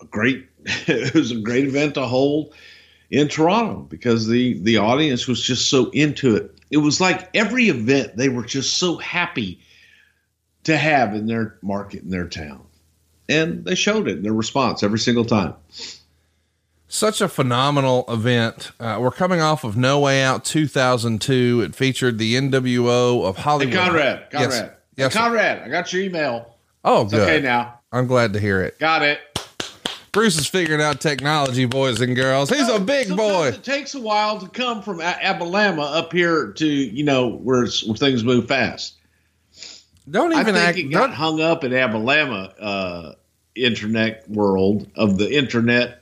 a 0.00 0.04
great 0.04 0.46
it 0.64 1.14
was 1.14 1.32
a 1.32 1.40
great 1.40 1.64
event 1.64 1.94
to 1.94 2.06
hold 2.06 2.54
in 3.10 3.28
Toronto 3.28 3.80
because 3.80 4.26
the 4.26 4.58
the 4.62 4.76
audience 4.76 5.26
was 5.26 5.42
just 5.42 5.70
so 5.70 5.88
into 5.90 6.36
it. 6.36 6.54
It 6.70 6.78
was 6.78 7.00
like 7.00 7.34
every 7.34 7.68
event 7.68 8.16
they 8.16 8.28
were 8.28 8.44
just 8.44 8.76
so 8.76 8.96
happy 8.98 9.60
to 10.64 10.76
have 10.76 11.14
in 11.14 11.26
their 11.26 11.56
market 11.62 12.02
in 12.02 12.10
their 12.10 12.28
town. 12.28 12.64
And 13.28 13.64
they 13.64 13.74
showed 13.74 14.06
it 14.06 14.18
in 14.18 14.22
their 14.22 14.34
response 14.34 14.82
every 14.82 14.98
single 14.98 15.24
time. 15.24 15.54
Such 16.94 17.22
a 17.22 17.28
phenomenal 17.28 18.04
event. 18.06 18.70
Uh, 18.78 18.98
we're 19.00 19.10
coming 19.12 19.40
off 19.40 19.64
of 19.64 19.78
No 19.78 19.98
Way 20.00 20.22
Out 20.22 20.44
2002. 20.44 21.62
It 21.62 21.74
featured 21.74 22.18
the 22.18 22.34
NWO 22.34 23.24
of 23.24 23.36
Hey, 23.36 23.42
Hollywood. 23.42 23.74
Conrad, 23.74 24.30
Conrad, 24.30 24.50
Yes. 24.50 24.58
Hey, 24.60 24.70
Yes. 24.96 25.12
sir. 25.14 25.18
Conrad. 25.20 25.62
I 25.62 25.68
got 25.70 25.90
your 25.90 26.02
email. 26.02 26.54
Oh, 26.84 27.04
It's 27.04 27.12
good. 27.14 27.22
okay 27.22 27.40
now. 27.40 27.80
I'm 27.92 28.06
glad 28.06 28.34
to 28.34 28.38
hear 28.38 28.60
it. 28.60 28.78
Got 28.78 29.00
it. 29.00 29.20
Bruce 30.12 30.36
is 30.38 30.46
figuring 30.46 30.82
out 30.82 31.00
technology, 31.00 31.64
boys 31.64 31.98
and 32.02 32.14
girls. 32.14 32.50
He's 32.50 32.68
a 32.68 32.78
big 32.78 33.08
Sometimes 33.08 33.30
boy. 33.32 33.46
It 33.48 33.64
takes 33.64 33.94
a 33.94 34.00
while 34.00 34.38
to 34.40 34.46
come 34.48 34.82
from 34.82 35.00
A- 35.00 35.04
Alabama 35.24 35.84
up 35.84 36.12
here 36.12 36.48
to 36.52 36.66
you 36.66 37.04
know 37.04 37.28
where, 37.28 37.62
it's, 37.62 37.82
where 37.86 37.96
things 37.96 38.22
move 38.22 38.46
fast. 38.48 38.96
Don't 40.10 40.34
I 40.34 40.40
even 40.42 40.54
think 40.56 40.66
act. 40.68 40.76
it 40.76 40.82
got 40.90 41.00
don't- 41.06 41.12
hung 41.12 41.40
up 41.40 41.64
in 41.64 41.72
Alabama 41.72 42.52
uh, 42.60 43.12
internet 43.54 44.28
world 44.28 44.86
of 44.94 45.16
the 45.16 45.34
internet 45.34 46.01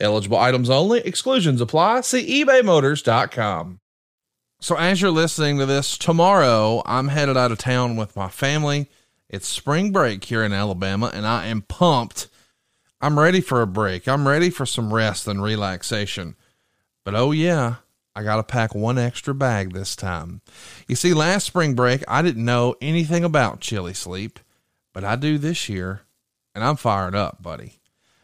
Eligible 0.00 0.38
items 0.38 0.70
only, 0.70 1.00
exclusions 1.00 1.60
apply. 1.60 2.00
See 2.02 2.42
ebaymotors.com. 2.42 3.80
So, 4.62 4.76
as 4.76 5.00
you're 5.00 5.10
listening 5.10 5.58
to 5.58 5.66
this, 5.66 5.96
tomorrow 5.96 6.82
I'm 6.84 7.08
headed 7.08 7.36
out 7.36 7.52
of 7.52 7.58
town 7.58 7.96
with 7.96 8.16
my 8.16 8.28
family. 8.28 8.88
It's 9.28 9.46
spring 9.46 9.90
break 9.90 10.24
here 10.24 10.42
in 10.42 10.52
Alabama, 10.52 11.10
and 11.14 11.26
I 11.26 11.46
am 11.46 11.62
pumped. 11.62 12.28
I'm 13.00 13.18
ready 13.18 13.40
for 13.40 13.62
a 13.62 13.66
break. 13.66 14.06
I'm 14.06 14.28
ready 14.28 14.50
for 14.50 14.66
some 14.66 14.92
rest 14.92 15.26
and 15.26 15.42
relaxation. 15.42 16.36
But 17.04 17.14
oh, 17.14 17.32
yeah, 17.32 17.76
I 18.14 18.22
got 18.22 18.36
to 18.36 18.42
pack 18.42 18.74
one 18.74 18.98
extra 18.98 19.34
bag 19.34 19.72
this 19.72 19.96
time. 19.96 20.42
You 20.86 20.96
see, 20.96 21.14
last 21.14 21.46
spring 21.46 21.74
break, 21.74 22.04
I 22.06 22.20
didn't 22.20 22.44
know 22.44 22.74
anything 22.82 23.24
about 23.24 23.60
chili 23.60 23.94
sleep, 23.94 24.38
but 24.92 25.04
I 25.04 25.16
do 25.16 25.38
this 25.38 25.70
year, 25.70 26.02
and 26.54 26.62
I'm 26.62 26.76
fired 26.76 27.14
up, 27.14 27.42
buddy. 27.42 27.79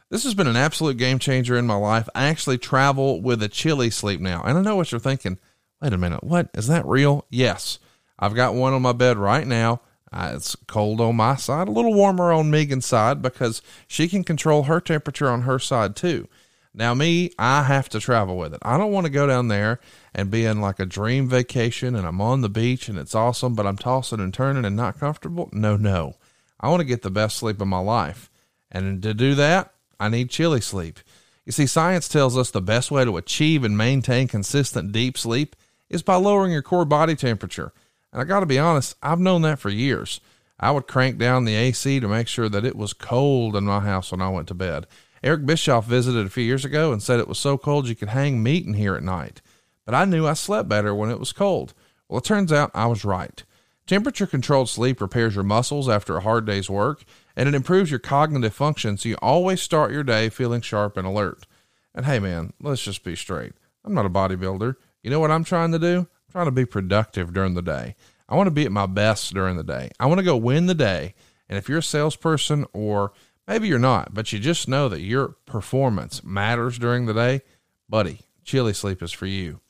This 0.09 0.23
has 0.23 0.35
been 0.35 0.47
an 0.47 0.57
absolute 0.57 0.99
game 0.99 1.19
changer 1.19 1.57
in 1.57 1.67
my 1.67 1.75
life. 1.75 2.09
I 2.15 2.27
actually 2.27 2.59
travel 2.59 3.21
with 3.21 3.43
a 3.43 3.49
chili 3.49 3.91
sleep 3.91 4.21
now. 4.21 4.43
And 4.45 4.57
I 4.57 4.61
know 4.63 4.77
what 4.77 4.93
you're 4.93 5.01
thinking. 5.01 5.39
Wait 5.83 5.93
a 5.93 5.99
minute. 5.99 6.23
What? 6.23 6.49
Is 6.55 6.69
that 6.69 6.87
real? 6.87 7.27
Yes. 7.29 7.81
I've 8.19 8.35
got 8.35 8.55
one 8.55 8.73
on 8.73 8.83
my 8.83 8.93
bed 8.93 9.19
right 9.19 9.47
now. 9.47 9.81
Uh, 10.13 10.33
it's 10.37 10.55
cold 10.69 11.01
on 11.01 11.17
my 11.17 11.35
side, 11.35 11.67
a 11.67 11.73
little 11.73 11.93
warmer 11.93 12.33
on 12.33 12.51
Megan's 12.51 12.87
side 12.87 13.21
because 13.21 13.61
she 13.89 14.07
can 14.07 14.23
control 14.23 14.65
her 14.65 14.81
temperature 14.81 15.29
on 15.29 15.43
her 15.43 15.59
side 15.59 15.97
too. 15.97 16.29
Now, 16.73 16.95
me, 16.95 17.33
I 17.39 17.65
have 17.65 17.89
to 17.89 18.01
travel 18.01 18.37
with 18.37 18.55
it. 18.55 18.61
I 18.63 18.79
don't 18.79 18.93
want 18.93 19.07
to 19.07 19.13
go 19.13 19.27
down 19.27 19.49
there 19.49 19.81
and 20.15 20.31
be 20.31 20.45
in 20.45 20.61
like 20.61 20.79
a 20.79 20.87
dream 20.87 21.29
vacation 21.29 21.97
and 21.97 22.07
I'm 22.07 22.21
on 22.21 22.43
the 22.43 22.49
beach 22.49 22.89
and 22.89 22.99
it's 22.99 23.15
awesome, 23.15 23.55
but 23.55 23.67
I'm 23.67 23.79
tossing 23.79 24.21
and 24.21 24.33
turning 24.33 24.65
and 24.65 24.77
not 24.77 25.01
comfortable. 25.01 25.49
No, 25.53 25.77
no. 25.77 26.15
I 26.61 26.69
want 26.69 26.81
to 26.81 26.87
get 26.87 27.03
the 27.03 27.11
best 27.11 27.37
sleep 27.37 27.61
of 27.61 27.67
my 27.67 27.81
life. 27.81 28.31
And 28.71 29.03
to 29.03 29.13
do 29.13 29.35
that, 29.35 29.73
I 29.99 30.09
need 30.09 30.31
chili 30.31 30.61
sleep. 30.61 31.01
You 31.45 31.53
see, 31.53 31.67
science 31.67 32.09
tells 32.09 32.37
us 32.37 32.51
the 32.51 32.61
best 32.61 32.91
way 32.91 33.05
to 33.05 33.17
achieve 33.17 33.65
and 33.65 33.79
maintain 33.79 34.29
consistent 34.29 34.93
deep 34.93 35.17
sleep 35.17 35.55
is 35.89 36.03
by 36.03 36.17
lowering 36.17 36.53
your 36.53 36.63
core 36.63 36.85
body 36.85 37.15
temperature. 37.15 37.73
And 38.13 38.21
I 38.21 38.25
got 38.25 38.41
to 38.41 38.47
be 38.47 38.59
honest, 38.59 38.97
I've 39.03 39.21
known 39.21 39.43
that 39.43 39.59
for 39.59 39.71
years. 39.71 40.21
I 40.59 40.71
would 40.71 40.89
crank 40.89 41.19
down 41.19 41.45
the 41.45 41.55
AC 41.55 42.01
to 42.01 42.09
make 42.09 42.29
sure 42.29 42.49
that 42.49 42.65
it 42.65 42.77
was 42.77 42.93
cold 42.93 43.55
in 43.55 43.65
my 43.65 43.81
house 43.81 44.11
when 44.11 44.23
I 44.23 44.31
went 44.31 44.49
to 44.49 44.55
bed. 44.55 44.87
Eric 45.23 45.47
Bischoff 45.47 45.87
visited 45.87 46.27
a 46.27 46.31
few 46.31 46.45
years 46.45 46.65
ago 46.65 46.93
and 46.93 47.03
said 47.03 47.21
it 47.21 47.29
was 47.29 47.39
so 47.39 47.59
cold 47.59 47.89
you 47.89 47.95
could 47.95 48.09
hang 48.09 48.43
meat 48.43 48.67
in 48.67 48.75
here 48.75 48.95
at 48.95 49.03
night. 49.03 49.41
But 49.85 49.95
I 49.95 50.05
knew 50.05 50.27
I 50.27 50.35
slept 50.35 50.69
better 50.69 50.95
when 50.95 51.11
it 51.11 51.21
was 51.21 51.33
cold. 51.33 51.75
Well, 52.09 52.19
it 52.19 52.25
turns 52.25 52.53
out 52.53 52.71
I 52.75 52.87
was 52.87 53.05
right. 53.05 53.43
Temperature 53.87 54.27
controlled 54.27 54.69
sleep 54.69 55.01
repairs 55.01 55.35
your 55.35 55.45
muscles 55.45 55.89
after 55.89 56.17
a 56.17 56.23
hard 56.23 56.45
day's 56.45 56.69
work, 56.69 57.05
and 57.37 57.49
it 57.49 57.55
improves 57.55 57.91
your 57.91 58.01
cognitive 58.01 58.55
function 58.55 58.97
so 58.97 59.09
you 59.09 59.17
always 59.21 59.61
start 59.61 59.93
your 59.93 60.03
day 60.03 60.29
feeling 60.29 60.63
sharp 60.63 60.97
and 60.97 61.07
alert. 61.07 61.47
And 61.95 62.07
hey, 62.07 62.19
man, 62.19 62.53
let's 62.61 62.83
just 62.83 63.05
be 63.05 63.15
straight. 63.15 63.53
I'm 63.85 63.95
not 63.95 64.07
a 64.07 64.11
bodybuilder. 64.11 64.75
You 65.03 65.11
know 65.11 65.21
what 65.21 65.31
I'm 65.31 65.45
trying 65.45 65.73
to 65.73 65.79
do? 65.79 65.99
I'm 65.99 66.33
trying 66.33 66.47
to 66.47 66.53
be 66.53 66.65
productive 66.65 67.33
during 67.33 67.55
the 67.55 67.63
day. 67.63 67.95
I 68.29 68.35
want 68.35 68.49
to 68.49 68.53
be 68.53 68.65
at 68.65 68.73
my 68.73 68.87
best 68.87 69.33
during 69.35 69.57
the 69.57 69.65
day. 69.65 69.91
I 70.01 70.07
want 70.07 70.19
to 70.19 70.25
go 70.25 70.37
win 70.37 70.67
the 70.67 70.75
day. 70.75 71.15
And 71.49 71.57
if 71.57 71.69
you're 71.69 71.79
a 71.79 71.83
salesperson, 71.83 72.67
or 72.73 73.13
maybe 73.47 73.69
you're 73.69 73.79
not, 73.79 74.15
but 74.15 74.33
you 74.33 74.39
just 74.39 74.67
know 74.67 74.89
that 74.89 75.01
your 75.01 75.37
performance 75.47 76.25
matters 76.25 76.79
during 76.79 77.07
the 77.07 77.15
day, 77.15 77.43
buddy, 77.89 78.21
Chili 78.45 78.73
Sleep 78.73 79.03
is 79.03 79.13
for 79.13 79.27
you. 79.27 79.61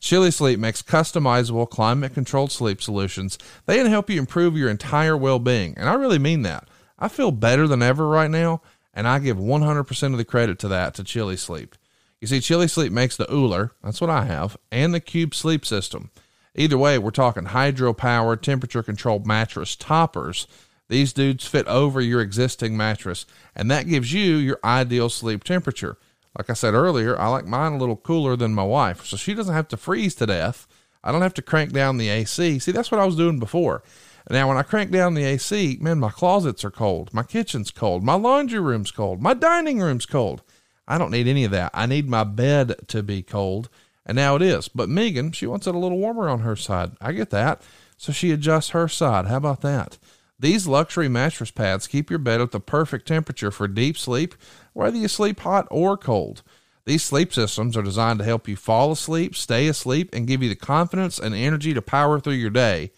Chili 0.00 0.30
Sleep 0.30 0.58
makes 0.58 0.80
customizable 0.80 1.68
climate 1.68 2.14
controlled 2.14 2.50
sleep 2.50 2.80
solutions. 2.80 3.36
They 3.66 3.76
can 3.76 3.86
help 3.86 4.08
you 4.08 4.18
improve 4.18 4.56
your 4.56 4.70
entire 4.70 5.16
well 5.16 5.38
being. 5.38 5.74
And 5.76 5.88
I 5.88 5.94
really 5.94 6.18
mean 6.18 6.42
that. 6.42 6.68
I 6.98 7.08
feel 7.08 7.30
better 7.30 7.66
than 7.66 7.82
ever 7.82 8.06
right 8.06 8.30
now, 8.30 8.62
and 8.94 9.06
I 9.06 9.18
give 9.18 9.36
100% 9.36 10.12
of 10.12 10.16
the 10.18 10.24
credit 10.24 10.58
to 10.60 10.68
that 10.68 10.94
to 10.94 11.04
Chili 11.04 11.36
Sleep. 11.36 11.74
You 12.20 12.26
see, 12.26 12.40
Chili 12.40 12.68
Sleep 12.68 12.92
makes 12.92 13.16
the 13.16 13.30
OOLER, 13.30 13.72
that's 13.82 14.00
what 14.00 14.10
I 14.10 14.24
have, 14.24 14.56
and 14.72 14.94
the 14.94 15.00
Cube 15.00 15.34
Sleep 15.34 15.66
System. 15.66 16.10
Either 16.54 16.78
way, 16.78 16.98
we're 16.98 17.10
talking 17.10 17.46
hydro 17.46 17.92
powered, 17.92 18.42
temperature 18.42 18.82
controlled 18.82 19.26
mattress 19.26 19.76
toppers. 19.76 20.46
These 20.88 21.12
dudes 21.12 21.46
fit 21.46 21.66
over 21.66 22.00
your 22.00 22.22
existing 22.22 22.76
mattress, 22.76 23.26
and 23.54 23.70
that 23.70 23.88
gives 23.88 24.12
you 24.12 24.36
your 24.36 24.58
ideal 24.64 25.10
sleep 25.10 25.44
temperature. 25.44 25.98
Like 26.36 26.48
I 26.48 26.54
said 26.54 26.72
earlier, 26.72 27.18
I 27.18 27.28
like 27.28 27.46
mine 27.46 27.72
a 27.72 27.78
little 27.78 27.96
cooler 27.96 28.36
than 28.36 28.54
my 28.54 28.64
wife, 28.64 29.04
so 29.04 29.18
she 29.18 29.34
doesn't 29.34 29.54
have 29.54 29.68
to 29.68 29.76
freeze 29.76 30.14
to 30.16 30.26
death. 30.26 30.66
I 31.04 31.12
don't 31.12 31.22
have 31.22 31.34
to 31.34 31.42
crank 31.42 31.72
down 31.72 31.98
the 31.98 32.08
AC. 32.08 32.58
See, 32.58 32.72
that's 32.72 32.90
what 32.90 33.00
I 33.00 33.04
was 33.04 33.16
doing 33.16 33.38
before. 33.38 33.82
Now, 34.28 34.48
when 34.48 34.56
I 34.56 34.62
crank 34.62 34.90
down 34.90 35.14
the 35.14 35.24
AC, 35.24 35.78
man, 35.80 36.00
my 36.00 36.10
closets 36.10 36.64
are 36.64 36.70
cold, 36.70 37.14
my 37.14 37.22
kitchen's 37.22 37.70
cold, 37.70 38.02
my 38.02 38.14
laundry 38.14 38.58
room's 38.58 38.90
cold, 38.90 39.22
my 39.22 39.34
dining 39.34 39.78
room's 39.78 40.06
cold. 40.06 40.42
I 40.88 40.98
don't 40.98 41.12
need 41.12 41.28
any 41.28 41.44
of 41.44 41.52
that. 41.52 41.70
I 41.74 41.86
need 41.86 42.08
my 42.08 42.24
bed 42.24 42.74
to 42.88 43.02
be 43.02 43.22
cold, 43.22 43.68
and 44.04 44.16
now 44.16 44.34
it 44.34 44.42
is. 44.42 44.68
But 44.68 44.88
Megan, 44.88 45.32
she 45.32 45.46
wants 45.46 45.66
it 45.66 45.74
a 45.74 45.78
little 45.78 45.98
warmer 45.98 46.28
on 46.28 46.40
her 46.40 46.56
side. 46.56 46.92
I 47.00 47.12
get 47.12 47.30
that. 47.30 47.62
So 47.96 48.12
she 48.12 48.32
adjusts 48.32 48.70
her 48.70 48.88
side. 48.88 49.26
How 49.26 49.36
about 49.36 49.62
that? 49.62 49.98
These 50.38 50.66
luxury 50.66 51.08
mattress 51.08 51.50
pads 51.50 51.86
keep 51.86 52.10
your 52.10 52.18
bed 52.18 52.40
at 52.40 52.50
the 52.50 52.60
perfect 52.60 53.08
temperature 53.08 53.50
for 53.50 53.68
deep 53.68 53.96
sleep, 53.96 54.34
whether 54.74 54.96
you 54.96 55.08
sleep 55.08 55.40
hot 55.40 55.66
or 55.70 55.96
cold. 55.96 56.42
These 56.84 57.04
sleep 57.04 57.32
systems 57.32 57.76
are 57.76 57.82
designed 57.82 58.18
to 58.18 58.24
help 58.24 58.46
you 58.46 58.54
fall 58.54 58.92
asleep, 58.92 59.34
stay 59.34 59.66
asleep, 59.66 60.10
and 60.12 60.26
give 60.26 60.42
you 60.42 60.48
the 60.48 60.54
confidence 60.54 61.18
and 61.18 61.34
energy 61.34 61.74
to 61.74 61.82
power 61.82 62.20
through 62.20 62.34
your 62.34 62.50
day. 62.50 62.92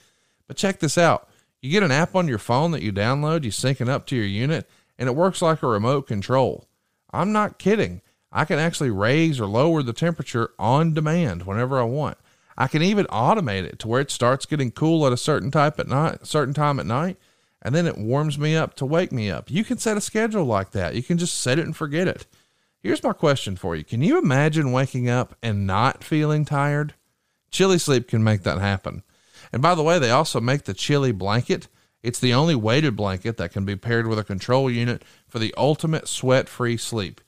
But 0.48 0.56
check 0.56 0.80
this 0.80 0.98
out. 0.98 1.28
You 1.62 1.70
get 1.70 1.82
an 1.84 1.92
app 1.92 2.16
on 2.16 2.26
your 2.26 2.38
phone 2.38 2.72
that 2.72 2.82
you 2.82 2.92
download, 2.92 3.44
you 3.44 3.50
sync 3.50 3.80
it 3.80 3.88
up 3.88 4.06
to 4.06 4.16
your 4.16 4.24
unit, 4.24 4.68
and 4.98 5.08
it 5.08 5.14
works 5.14 5.40
like 5.40 5.62
a 5.62 5.68
remote 5.68 6.06
control. 6.08 6.66
I'm 7.12 7.32
not 7.32 7.58
kidding. 7.58 8.00
I 8.32 8.44
can 8.44 8.58
actually 8.58 8.90
raise 8.90 9.40
or 9.40 9.46
lower 9.46 9.82
the 9.82 9.92
temperature 9.92 10.50
on 10.58 10.94
demand 10.94 11.44
whenever 11.44 11.78
I 11.78 11.84
want. 11.84 12.18
I 12.56 12.66
can 12.66 12.82
even 12.82 13.06
automate 13.06 13.64
it 13.64 13.78
to 13.80 13.88
where 13.88 14.00
it 14.00 14.10
starts 14.10 14.46
getting 14.46 14.72
cool 14.72 15.06
at 15.06 15.12
a 15.12 15.16
certain 15.16 15.50
type 15.50 15.78
at 15.78 15.88
night, 15.88 16.26
certain 16.26 16.54
time 16.54 16.80
at 16.80 16.86
night, 16.86 17.16
and 17.62 17.74
then 17.74 17.86
it 17.86 17.98
warms 17.98 18.38
me 18.38 18.56
up 18.56 18.74
to 18.74 18.86
wake 18.86 19.12
me 19.12 19.30
up. 19.30 19.50
You 19.50 19.64
can 19.64 19.78
set 19.78 19.96
a 19.96 20.00
schedule 20.00 20.44
like 20.44 20.72
that. 20.72 20.94
You 20.94 21.02
can 21.02 21.18
just 21.18 21.38
set 21.38 21.58
it 21.58 21.66
and 21.66 21.76
forget 21.76 22.08
it. 22.08 22.26
Here's 22.80 23.02
my 23.02 23.12
question 23.12 23.56
for 23.56 23.74
you. 23.74 23.84
Can 23.84 24.02
you 24.02 24.18
imagine 24.18 24.72
waking 24.72 25.08
up 25.08 25.36
and 25.42 25.66
not 25.66 26.04
feeling 26.04 26.44
tired? 26.44 26.94
Chili 27.50 27.78
Sleep 27.78 28.06
can 28.06 28.22
make 28.22 28.42
that 28.42 28.58
happen. 28.58 29.02
And 29.52 29.62
by 29.62 29.74
the 29.74 29.82
way, 29.82 29.98
they 29.98 30.10
also 30.10 30.40
make 30.40 30.64
the 30.64 30.74
chili 30.74 31.12
blanket. 31.12 31.68
It's 32.02 32.20
the 32.20 32.34
only 32.34 32.54
weighted 32.54 32.96
blanket 32.96 33.36
that 33.38 33.52
can 33.52 33.64
be 33.64 33.76
paired 33.76 34.06
with 34.06 34.18
a 34.18 34.24
control 34.24 34.70
unit 34.70 35.02
for 35.26 35.38
the 35.38 35.54
ultimate 35.56 36.08
sweat 36.08 36.48
free 36.48 36.76
sleep. 36.76 37.20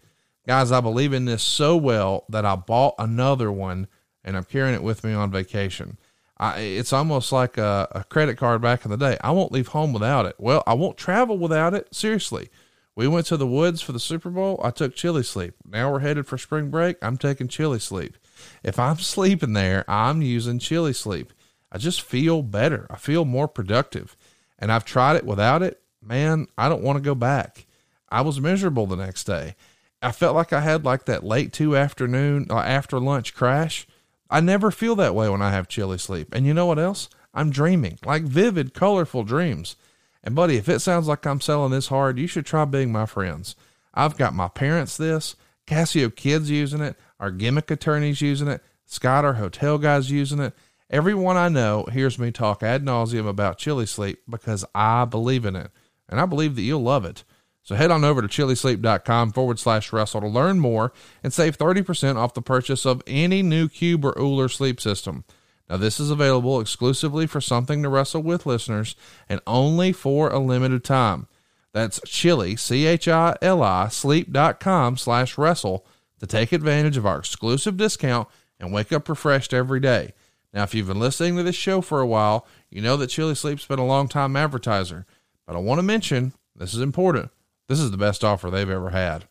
Guys, 0.46 0.72
I 0.72 0.80
believe 0.80 1.12
in 1.12 1.24
this 1.24 1.42
so 1.42 1.76
well 1.76 2.24
that 2.28 2.44
I 2.44 2.56
bought 2.56 2.94
another 2.98 3.50
one 3.52 3.88
and 4.24 4.36
I'm 4.36 4.44
carrying 4.44 4.74
it 4.74 4.82
with 4.82 5.04
me 5.04 5.12
on 5.12 5.30
vacation. 5.30 5.98
I, 6.38 6.60
it's 6.60 6.92
almost 6.92 7.32
like 7.32 7.58
a, 7.58 7.88
a 7.92 8.04
credit 8.04 8.36
card 8.36 8.62
back 8.62 8.84
in 8.84 8.90
the 8.90 8.96
day. 8.96 9.18
I 9.20 9.30
won't 9.30 9.52
leave 9.52 9.68
home 9.68 9.92
without 9.92 10.24
it. 10.24 10.36
Well, 10.38 10.62
I 10.66 10.74
won't 10.74 10.96
travel 10.96 11.36
without 11.36 11.74
it. 11.74 11.94
Seriously. 11.94 12.48
We 12.96 13.06
went 13.08 13.26
to 13.26 13.36
the 13.36 13.46
woods 13.46 13.80
for 13.80 13.92
the 13.92 14.00
Super 14.00 14.30
Bowl. 14.30 14.60
I 14.64 14.70
took 14.70 14.94
Chili 14.94 15.22
Sleep. 15.22 15.54
Now 15.64 15.92
we're 15.92 16.00
headed 16.00 16.26
for 16.26 16.38
spring 16.38 16.70
break. 16.70 16.96
I'm 17.02 17.16
taking 17.16 17.48
Chili 17.48 17.78
Sleep. 17.78 18.16
If 18.62 18.78
I'm 18.78 18.98
sleeping 18.98 19.52
there, 19.52 19.84
I'm 19.88 20.22
using 20.22 20.58
Chili 20.58 20.92
Sleep. 20.92 21.32
I 21.72 21.78
just 21.78 22.02
feel 22.02 22.42
better. 22.42 22.86
I 22.90 22.96
feel 22.96 23.24
more 23.24 23.48
productive. 23.48 24.16
And 24.58 24.70
I've 24.72 24.84
tried 24.84 25.16
it 25.16 25.24
without 25.24 25.62
it. 25.62 25.80
Man, 26.02 26.46
I 26.56 26.68
don't 26.68 26.82
want 26.82 26.96
to 26.96 27.02
go 27.02 27.14
back. 27.14 27.66
I 28.08 28.22
was 28.22 28.40
miserable 28.40 28.86
the 28.86 28.96
next 28.96 29.24
day. 29.24 29.54
I 30.02 30.12
felt 30.12 30.34
like 30.34 30.52
I 30.52 30.60
had 30.60 30.84
like 30.84 31.04
that 31.04 31.24
late 31.24 31.52
two 31.52 31.76
afternoon 31.76 32.46
uh, 32.50 32.58
after 32.58 32.98
lunch 32.98 33.34
crash. 33.34 33.86
I 34.30 34.40
never 34.40 34.70
feel 34.70 34.96
that 34.96 35.14
way 35.14 35.28
when 35.28 35.42
I 35.42 35.50
have 35.50 35.68
chili 35.68 35.98
sleep. 35.98 36.34
And 36.34 36.46
you 36.46 36.54
know 36.54 36.66
what 36.66 36.78
else? 36.78 37.08
I'm 37.34 37.50
dreaming 37.50 37.98
like 38.04 38.22
vivid, 38.22 38.74
colorful 38.74 39.24
dreams. 39.24 39.76
And 40.22 40.34
buddy, 40.34 40.56
if 40.56 40.68
it 40.68 40.80
sounds 40.80 41.06
like 41.06 41.26
I'm 41.26 41.40
selling 41.40 41.70
this 41.70 41.88
hard, 41.88 42.18
you 42.18 42.26
should 42.26 42.46
try 42.46 42.64
being 42.64 42.92
my 42.92 43.06
friends. 43.06 43.56
I've 43.94 44.16
got 44.16 44.34
my 44.34 44.48
parents 44.48 44.96
this, 44.96 45.36
Casio 45.66 46.14
kids 46.14 46.50
using 46.50 46.80
it, 46.80 46.96
our 47.18 47.30
gimmick 47.30 47.70
attorneys 47.70 48.20
using 48.20 48.48
it, 48.48 48.62
Scott, 48.86 49.24
our 49.24 49.34
hotel 49.34 49.78
guys 49.78 50.10
using 50.10 50.40
it. 50.40 50.54
Everyone 50.90 51.36
I 51.36 51.48
know 51.48 51.84
hears 51.92 52.18
me 52.18 52.32
talk 52.32 52.64
ad 52.64 52.84
nauseum 52.84 53.28
about 53.28 53.58
chili 53.58 53.86
sleep 53.86 54.22
because 54.28 54.64
I 54.74 55.04
believe 55.04 55.44
in 55.44 55.54
it. 55.54 55.70
And 56.08 56.20
I 56.20 56.26
believe 56.26 56.56
that 56.56 56.62
you'll 56.62 56.82
love 56.82 57.04
it. 57.04 57.22
So 57.62 57.76
head 57.76 57.92
on 57.92 58.02
over 58.02 58.20
to 58.20 58.26
chilisleep.com 58.26 59.30
forward 59.30 59.60
slash 59.60 59.92
wrestle 59.92 60.20
to 60.22 60.26
learn 60.26 60.58
more 60.58 60.92
and 61.22 61.32
save 61.32 61.56
30% 61.56 62.16
off 62.16 62.34
the 62.34 62.42
purchase 62.42 62.84
of 62.84 63.02
any 63.06 63.42
new 63.42 63.68
Cube 63.68 64.04
or 64.04 64.18
OOLER 64.18 64.48
sleep 64.48 64.80
system. 64.80 65.24
Now, 65.68 65.76
this 65.76 66.00
is 66.00 66.10
available 66.10 66.60
exclusively 66.60 67.28
for 67.28 67.40
Something 67.40 67.84
to 67.84 67.88
Wrestle 67.88 68.24
with 68.24 68.44
listeners 68.44 68.96
and 69.28 69.40
only 69.46 69.92
for 69.92 70.28
a 70.28 70.40
limited 70.40 70.82
time. 70.82 71.28
That's 71.72 72.00
chili, 72.04 72.56
C 72.56 72.86
H 72.86 73.06
I 73.06 73.36
L 73.40 73.62
I, 73.62 73.86
sleep.com 73.86 74.96
slash 74.96 75.38
wrestle 75.38 75.86
to 76.18 76.26
take 76.26 76.50
advantage 76.50 76.96
of 76.96 77.06
our 77.06 77.20
exclusive 77.20 77.76
discount 77.76 78.26
and 78.58 78.72
wake 78.72 78.92
up 78.92 79.08
refreshed 79.08 79.54
every 79.54 79.78
day. 79.78 80.12
Now, 80.52 80.64
if 80.64 80.74
you've 80.74 80.88
been 80.88 80.98
listening 80.98 81.36
to 81.36 81.42
this 81.42 81.54
show 81.54 81.80
for 81.80 82.00
a 82.00 82.06
while, 82.06 82.46
you 82.70 82.82
know 82.82 82.96
that 82.96 83.08
Chili 83.08 83.34
Sleep's 83.34 83.66
been 83.66 83.78
a 83.78 83.86
long 83.86 84.08
time 84.08 84.36
advertiser. 84.36 85.06
But 85.46 85.56
I 85.56 85.60
want 85.60 85.78
to 85.78 85.82
mention 85.82 86.32
this 86.56 86.74
is 86.74 86.80
important. 86.80 87.30
This 87.68 87.80
is 87.80 87.90
the 87.90 87.96
best 87.96 88.24
offer 88.24 88.50
they've 88.50 88.68
ever 88.68 88.90
had. 88.90 89.26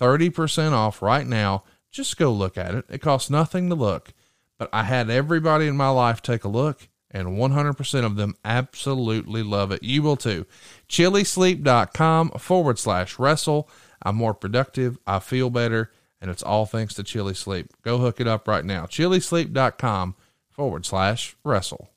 30% 0.00 0.72
off 0.72 1.02
right 1.02 1.26
now. 1.26 1.64
Just 1.90 2.16
go 2.16 2.32
look 2.32 2.56
at 2.56 2.74
it. 2.74 2.84
It 2.88 3.02
costs 3.02 3.28
nothing 3.28 3.68
to 3.68 3.74
look. 3.74 4.12
But 4.58 4.70
I 4.72 4.84
had 4.84 5.10
everybody 5.10 5.66
in 5.66 5.76
my 5.76 5.88
life 5.88 6.22
take 6.22 6.44
a 6.44 6.48
look, 6.48 6.88
and 7.10 7.28
100% 7.28 8.04
of 8.04 8.16
them 8.16 8.36
absolutely 8.44 9.42
love 9.42 9.72
it. 9.72 9.82
You 9.82 10.02
will 10.02 10.16
too. 10.16 10.46
Chilisleep.com 10.88 12.30
forward 12.30 12.78
slash 12.78 13.18
wrestle. 13.18 13.68
I'm 14.02 14.16
more 14.16 14.34
productive. 14.34 14.98
I 15.06 15.18
feel 15.18 15.50
better. 15.50 15.90
And 16.20 16.30
it's 16.30 16.42
all 16.42 16.66
thanks 16.66 16.94
to 16.94 17.02
Chili 17.02 17.34
Sleep. 17.34 17.70
Go 17.82 17.98
hook 17.98 18.20
it 18.20 18.28
up 18.28 18.46
right 18.46 18.64
now. 18.64 18.86
Chilisleep.com 18.86 20.14
forward 20.62 20.86
slash 20.86 21.34
wrestle. 21.42 21.90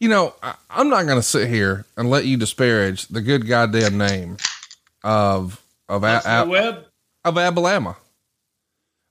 You 0.00 0.08
know, 0.08 0.34
I, 0.42 0.54
I'm 0.70 0.88
not 0.88 1.04
going 1.04 1.18
to 1.18 1.22
sit 1.22 1.50
here 1.50 1.84
and 1.98 2.08
let 2.08 2.24
you 2.24 2.38
disparage 2.38 3.08
the 3.08 3.20
good 3.20 3.46
goddamn 3.46 3.98
name 3.98 4.38
of 5.04 5.62
of 5.86 6.02
a, 6.02 6.22
a, 6.24 6.46
web. 6.46 6.86
of 7.26 7.36
Alabama, 7.36 7.98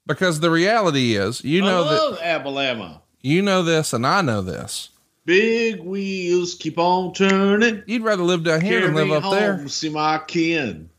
because 0.08 0.40
the 0.40 0.50
reality 0.50 1.16
is, 1.16 1.44
you 1.44 1.62
know 1.62 1.84
I 1.84 1.90
that 1.90 2.02
love 2.02 2.20
Alabama. 2.20 3.02
you 3.22 3.44
know 3.44 3.62
this, 3.62 3.94
and 3.94 4.08
I 4.08 4.22
know 4.22 4.42
this. 4.42 4.90
Big 5.24 5.84
wheels 5.84 6.56
keep 6.56 6.80
on 6.80 7.14
turning. 7.14 7.84
You'd 7.86 8.02
rather 8.02 8.24
live 8.24 8.44
down 8.44 8.62
here 8.62 8.80
Carry 8.80 8.86
than 8.88 8.96
live 8.96 9.08
me 9.08 9.16
up 9.18 9.24
home, 9.24 9.36
there. 9.36 9.68
See 9.68 9.90
my 9.90 10.20
kin 10.26 10.90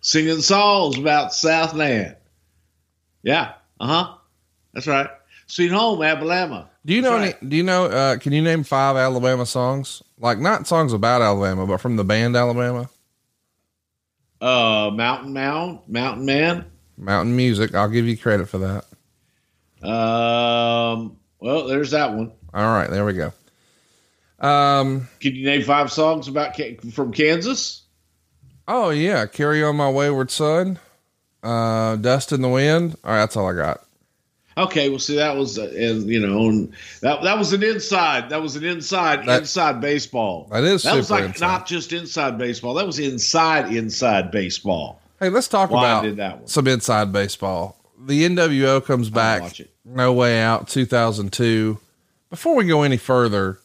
singing 0.00 0.40
songs 0.40 0.98
about 0.98 1.32
Southland. 1.32 2.16
Yeah, 3.22 3.52
uh 3.78 3.86
huh. 3.86 4.14
That's 4.74 4.88
right. 4.88 5.10
Sweet 5.52 5.70
home, 5.70 6.02
Alabama. 6.02 6.70
Do 6.86 6.94
you 6.94 7.02
know 7.02 7.18
That's 7.18 7.36
any? 7.42 7.50
Do 7.50 7.56
you 7.58 7.62
know? 7.62 7.84
Uh, 7.84 8.16
can 8.16 8.32
you 8.32 8.40
name 8.40 8.64
five 8.64 8.96
Alabama 8.96 9.44
songs? 9.44 10.02
Like 10.18 10.38
not 10.38 10.66
songs 10.66 10.94
about 10.94 11.20
Alabama, 11.20 11.66
but 11.66 11.78
from 11.78 11.96
the 11.96 12.04
band 12.04 12.36
Alabama. 12.36 12.88
Uh, 14.40 14.90
Mountain 14.94 15.34
Mound, 15.34 15.80
Mountain 15.86 16.24
Man. 16.24 16.64
Mountain 16.96 17.36
Music. 17.36 17.74
I'll 17.74 17.90
give 17.90 18.06
you 18.06 18.16
credit 18.16 18.48
for 18.48 18.60
that. 19.82 19.86
Um, 19.86 21.18
well, 21.38 21.66
there's 21.66 21.90
that 21.90 22.14
one. 22.14 22.32
All 22.54 22.72
right, 22.72 22.88
there 22.88 23.04
we 23.04 23.12
go. 23.12 23.34
Um. 24.40 25.06
Can 25.20 25.34
you 25.34 25.44
name 25.44 25.64
five 25.64 25.92
songs 25.92 26.28
about 26.28 26.58
from 26.94 27.12
Kansas? 27.12 27.82
Oh 28.66 28.88
yeah, 28.88 29.26
carry 29.26 29.62
on 29.62 29.76
my 29.76 29.90
wayward 29.90 30.30
son. 30.30 30.78
Uh, 31.42 31.96
dust 31.96 32.32
in 32.32 32.40
the 32.40 32.48
wind. 32.48 32.96
All 33.04 33.10
right, 33.10 33.18
that's 33.18 33.36
all 33.36 33.50
I 33.50 33.54
got. 33.54 33.82
Okay, 34.56 34.88
well, 34.90 34.98
see, 34.98 35.16
that 35.16 35.36
was, 35.36 35.58
uh, 35.58 35.72
and 35.76 36.06
you 36.08 36.20
know, 36.20 36.68
that 37.00 37.22
that 37.22 37.38
was 37.38 37.52
an 37.52 37.62
inside. 37.62 38.28
That 38.30 38.42
was 38.42 38.56
an 38.56 38.64
inside 38.64 39.26
That- 39.26 39.40
inside 39.40 39.80
baseball. 39.80 40.48
That 40.52 40.64
is 40.64 40.82
That 40.82 40.94
was 40.96 41.10
like 41.10 41.24
inside. 41.24 41.40
not 41.46 41.66
just 41.66 41.92
inside 41.92 42.36
baseball. 42.38 42.74
That 42.74 42.86
was 42.86 42.98
inside 42.98 43.74
inside 43.74 44.30
baseball. 44.30 45.00
Hey, 45.20 45.28
let's 45.30 45.48
talk 45.48 45.70
Why 45.70 45.80
about 45.88 46.02
did 46.04 46.16
that 46.16 46.38
one. 46.38 46.46
some 46.48 46.66
inside 46.66 47.12
baseball. 47.12 47.78
The 48.04 48.24
NWO 48.24 48.80
comes 48.84 49.08
back. 49.10 49.42
watch 49.42 49.60
it. 49.60 49.70
No 49.84 50.12
Way 50.12 50.40
Out 50.40 50.68
2002. 50.68 51.78
Before 52.30 52.54
we 52.56 52.64
go 52.66 52.82
any 52.82 52.96
further, 52.96 53.58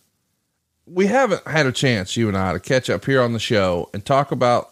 we 0.86 1.08
haven't 1.08 1.46
had 1.48 1.66
a 1.66 1.72
chance, 1.72 2.16
you 2.16 2.28
and 2.28 2.38
I, 2.38 2.54
to 2.54 2.60
catch 2.60 2.90
up 2.90 3.06
here 3.06 3.22
on 3.22 3.34
the 3.34 3.40
show 3.40 3.90
and 3.94 4.06
talk 4.06 4.32
about, 4.32 4.70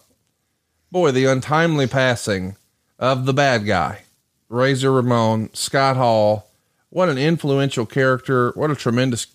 boy, 0.91 1.11
the 1.11 1.25
untimely 1.25 1.87
passing 1.87 2.55
of 2.99 3.25
the 3.25 3.33
bad 3.33 3.65
guy, 3.65 4.03
Razor 4.49 4.91
Ramon, 4.91 5.49
Scott 5.53 5.97
Hall. 5.97 6.49
What 6.89 7.09
an 7.09 7.17
influential 7.17 7.85
character. 7.85 8.51
What 8.55 8.71
a 8.71 8.75
tremendous 8.75 9.27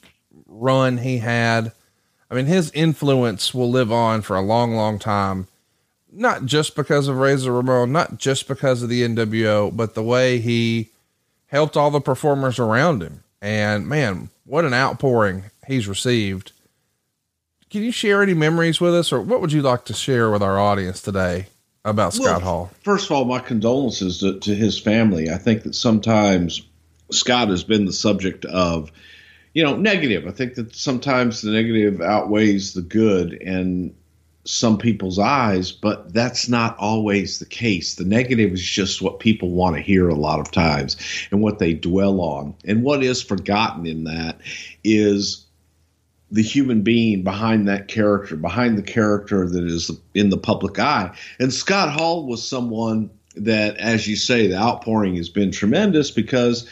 run 0.46 0.98
he 0.98 1.18
had. 1.18 1.72
I 2.30 2.34
mean, 2.34 2.46
his 2.46 2.70
influence 2.72 3.52
will 3.52 3.70
live 3.70 3.90
on 3.90 4.22
for 4.22 4.36
a 4.36 4.42
long, 4.42 4.74
long 4.74 4.98
time 4.98 5.48
not 6.12 6.44
just 6.44 6.74
because 6.74 7.08
of 7.08 7.18
Razor 7.18 7.52
Ramon, 7.52 7.92
not 7.92 8.18
just 8.18 8.48
because 8.48 8.82
of 8.82 8.88
the 8.88 9.02
NWO, 9.02 9.74
but 9.74 9.94
the 9.94 10.02
way 10.02 10.38
he 10.38 10.90
helped 11.46 11.76
all 11.76 11.90
the 11.90 12.00
performers 12.00 12.58
around 12.58 13.02
him. 13.02 13.22
And 13.40 13.86
man, 13.86 14.30
what 14.44 14.64
an 14.64 14.74
outpouring 14.74 15.44
he's 15.66 15.88
received. 15.88 16.52
Can 17.70 17.82
you 17.82 17.92
share 17.92 18.22
any 18.22 18.34
memories 18.34 18.80
with 18.80 18.94
us, 18.94 19.12
or 19.12 19.20
what 19.20 19.40
would 19.40 19.52
you 19.52 19.62
like 19.62 19.84
to 19.86 19.94
share 19.94 20.30
with 20.30 20.42
our 20.42 20.58
audience 20.58 21.00
today 21.00 21.46
about 21.84 22.14
Scott 22.14 22.26
Well, 22.26 22.40
Hall? 22.40 22.70
First 22.82 23.06
of 23.06 23.12
all, 23.12 23.24
my 23.24 23.38
condolences 23.38 24.18
to, 24.18 24.38
to 24.40 24.54
his 24.54 24.78
family. 24.78 25.30
I 25.30 25.38
think 25.38 25.62
that 25.62 25.74
sometimes 25.74 26.62
Scott 27.10 27.48
has 27.48 27.64
been 27.64 27.86
the 27.86 27.92
subject 27.92 28.44
of, 28.44 28.90
you 29.54 29.64
know, 29.64 29.76
negative. 29.76 30.26
I 30.26 30.30
think 30.30 30.54
that 30.54 30.74
sometimes 30.74 31.42
the 31.42 31.50
negative 31.50 32.00
outweighs 32.00 32.74
the 32.74 32.82
good 32.82 33.32
in 33.32 33.94
some 34.44 34.78
people's 34.78 35.18
eyes, 35.18 35.70
but 35.70 36.12
that's 36.12 36.48
not 36.48 36.76
always 36.78 37.38
the 37.38 37.46
case. 37.46 37.94
The 37.94 38.04
negative 38.04 38.52
is 38.52 38.62
just 38.62 39.02
what 39.02 39.20
people 39.20 39.50
want 39.50 39.76
to 39.76 39.82
hear 39.82 40.08
a 40.08 40.14
lot 40.14 40.40
of 40.40 40.50
times 40.50 40.96
and 41.30 41.42
what 41.42 41.58
they 41.58 41.74
dwell 41.74 42.20
on. 42.20 42.54
And 42.64 42.82
what 42.82 43.02
is 43.02 43.22
forgotten 43.22 43.86
in 43.86 44.04
that 44.04 44.40
is 44.82 45.46
the 46.30 46.42
human 46.42 46.82
being 46.82 47.22
behind 47.24 47.66
that 47.68 47.88
character, 47.88 48.36
behind 48.36 48.78
the 48.78 48.82
character 48.82 49.48
that 49.48 49.64
is 49.64 49.90
in 50.14 50.30
the 50.30 50.38
public 50.38 50.78
eye. 50.78 51.10
And 51.38 51.52
Scott 51.52 51.92
Hall 51.92 52.26
was 52.26 52.46
someone 52.46 53.10
that, 53.36 53.76
as 53.78 54.06
you 54.06 54.16
say, 54.16 54.46
the 54.46 54.56
outpouring 54.56 55.16
has 55.16 55.28
been 55.28 55.50
tremendous 55.50 56.10
because 56.10 56.68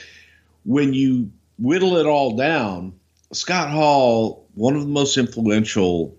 when 0.64 0.92
you 0.92 1.30
whittle 1.58 1.96
it 1.96 2.06
all 2.06 2.36
down, 2.36 2.92
Scott 3.32 3.70
Hall, 3.70 4.46
one 4.54 4.74
of 4.74 4.82
the 4.82 4.88
most 4.88 5.16
influential 5.16 6.16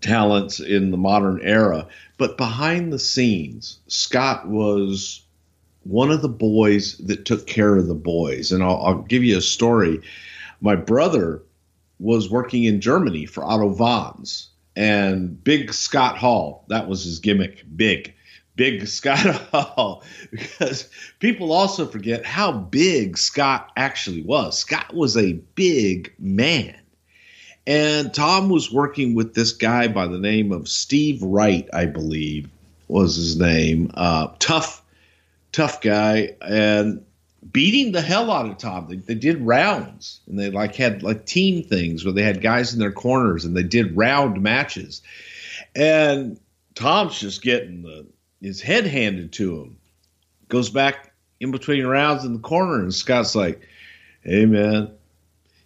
talents 0.00 0.60
in 0.60 0.90
the 0.90 0.96
modern 0.96 1.40
era, 1.42 1.86
but 2.18 2.36
behind 2.36 2.92
the 2.92 2.98
scenes, 2.98 3.78
Scott 3.88 4.48
was 4.48 5.22
one 5.84 6.10
of 6.10 6.22
the 6.22 6.28
boys 6.28 6.98
that 6.98 7.24
took 7.24 7.46
care 7.46 7.76
of 7.76 7.86
the 7.86 7.94
boys. 7.94 8.52
And 8.52 8.62
I'll, 8.62 8.82
I'll 8.84 9.02
give 9.02 9.24
you 9.24 9.38
a 9.38 9.42
story. 9.42 10.00
My 10.60 10.76
brother 10.76 11.42
was 11.98 12.30
working 12.30 12.64
in 12.64 12.80
Germany 12.80 13.26
for 13.26 13.44
Otto 13.44 13.74
Wanz 13.74 14.48
and 14.76 15.42
Big 15.42 15.72
Scott 15.72 16.18
Hall. 16.18 16.64
That 16.68 16.88
was 16.88 17.04
his 17.04 17.18
gimmick. 17.18 17.64
Big, 17.76 18.14
big 18.56 18.86
Scott 18.88 19.18
Hall. 19.18 20.04
Because 20.30 20.88
people 21.18 21.52
also 21.52 21.86
forget 21.86 22.24
how 22.24 22.52
big 22.52 23.18
Scott 23.18 23.70
actually 23.76 24.22
was. 24.22 24.58
Scott 24.58 24.94
was 24.94 25.16
a 25.16 25.34
big 25.54 26.14
man. 26.18 26.76
And 27.66 28.14
Tom 28.14 28.48
was 28.48 28.72
working 28.72 29.14
with 29.14 29.34
this 29.34 29.52
guy 29.52 29.88
by 29.88 30.06
the 30.06 30.18
name 30.18 30.52
of 30.52 30.68
Steve 30.68 31.22
Wright, 31.22 31.68
I 31.72 31.84
believe 31.84 32.48
was 32.88 33.16
his 33.16 33.36
name. 33.36 33.90
Uh, 33.94 34.28
tough, 34.38 34.82
tough 35.52 35.80
guy. 35.80 36.30
And 36.40 37.04
beating 37.52 37.92
the 37.92 38.00
hell 38.00 38.30
out 38.30 38.48
of 38.48 38.58
Tom. 38.58 38.88
They, 38.88 38.96
they 38.96 39.14
did 39.14 39.40
rounds 39.40 40.20
and 40.26 40.38
they 40.38 40.50
like 40.50 40.74
had 40.74 41.02
like 41.02 41.26
team 41.26 41.62
things 41.62 42.04
where 42.04 42.14
they 42.14 42.22
had 42.22 42.40
guys 42.40 42.72
in 42.72 42.80
their 42.80 42.92
corners 42.92 43.44
and 43.44 43.56
they 43.56 43.62
did 43.62 43.96
round 43.96 44.42
matches. 44.42 45.02
And 45.74 46.38
Tom's 46.74 47.18
just 47.18 47.42
getting 47.42 47.82
the 47.82 48.06
his 48.40 48.60
head 48.60 48.86
handed 48.86 49.32
to 49.32 49.60
him. 49.60 49.78
Goes 50.48 50.70
back 50.70 51.12
in 51.40 51.50
between 51.50 51.86
rounds 51.86 52.24
in 52.24 52.32
the 52.32 52.38
corner 52.38 52.80
and 52.80 52.94
Scott's 52.94 53.34
like, 53.34 53.60
"Hey 54.22 54.46
man, 54.46 54.90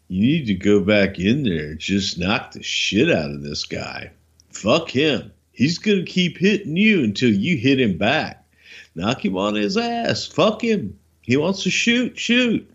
you 0.08 0.26
need 0.26 0.46
to 0.46 0.54
go 0.54 0.80
back 0.80 1.18
in 1.18 1.42
there 1.42 1.70
and 1.70 1.78
just 1.78 2.18
knock 2.18 2.52
the 2.52 2.62
shit 2.62 3.10
out 3.10 3.30
of 3.30 3.42
this 3.42 3.64
guy. 3.64 4.10
Fuck 4.50 4.90
him. 4.90 5.32
He's 5.52 5.78
gonna 5.78 6.04
keep 6.04 6.38
hitting 6.38 6.76
you 6.76 7.04
until 7.04 7.32
you 7.32 7.56
hit 7.56 7.80
him 7.80 7.96
back. 7.98 8.44
Knock 8.94 9.24
him 9.24 9.36
on 9.36 9.54
his 9.54 9.76
ass. 9.76 10.26
Fuck 10.26 10.62
him. 10.62 10.98
He 11.22 11.36
wants 11.36 11.62
to 11.62 11.70
shoot, 11.70 12.18
shoot. 12.18 12.68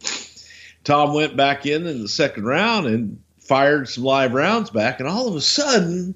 Tom 0.84 1.14
went 1.14 1.36
back 1.36 1.66
in 1.66 1.86
in 1.86 2.02
the 2.02 2.08
second 2.08 2.46
round 2.46 2.88
and 2.88 3.22
fired 3.40 3.90
some 3.90 4.04
live 4.04 4.34
rounds 4.34 4.70
back, 4.70 5.00
and 5.00 5.08
all 5.08 5.28
of 5.28 5.36
a 5.36 5.42
sudden, 5.42 6.16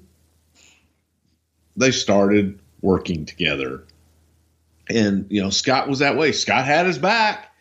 they 1.76 1.90
started 1.90 2.58
working 2.80 3.24
together. 3.26 3.84
And, 4.88 5.26
you 5.30 5.42
know, 5.42 5.50
Scott 5.50 5.88
was 5.88 6.00
that 6.00 6.16
way. 6.16 6.32
Scott 6.32 6.64
had 6.64 6.86
his 6.86 6.98
back, 6.98 7.54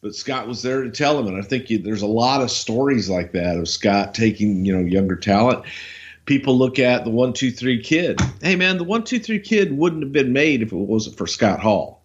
but 0.00 0.14
Scott 0.14 0.46
was 0.46 0.62
there 0.62 0.82
to 0.82 0.90
tell 0.90 1.18
him. 1.18 1.26
And 1.28 1.36
I 1.36 1.42
think 1.42 1.70
you, 1.70 1.78
there's 1.78 2.02
a 2.02 2.06
lot 2.06 2.42
of 2.42 2.50
stories 2.50 3.08
like 3.08 3.32
that 3.32 3.56
of 3.56 3.68
Scott 3.68 4.14
taking, 4.14 4.64
you 4.64 4.76
know, 4.76 4.84
younger 4.84 5.16
talent. 5.16 5.64
People 6.26 6.58
look 6.58 6.78
at 6.78 7.04
the 7.04 7.10
one, 7.10 7.32
two, 7.32 7.50
three 7.50 7.82
kid. 7.82 8.20
Hey, 8.42 8.56
man, 8.56 8.78
the 8.78 8.84
one, 8.84 9.04
two, 9.04 9.18
three 9.18 9.38
kid 9.38 9.76
wouldn't 9.76 10.02
have 10.02 10.12
been 10.12 10.32
made 10.32 10.62
if 10.62 10.72
it 10.72 10.76
wasn't 10.76 11.16
for 11.16 11.26
Scott 11.26 11.60
Hall. 11.60 12.02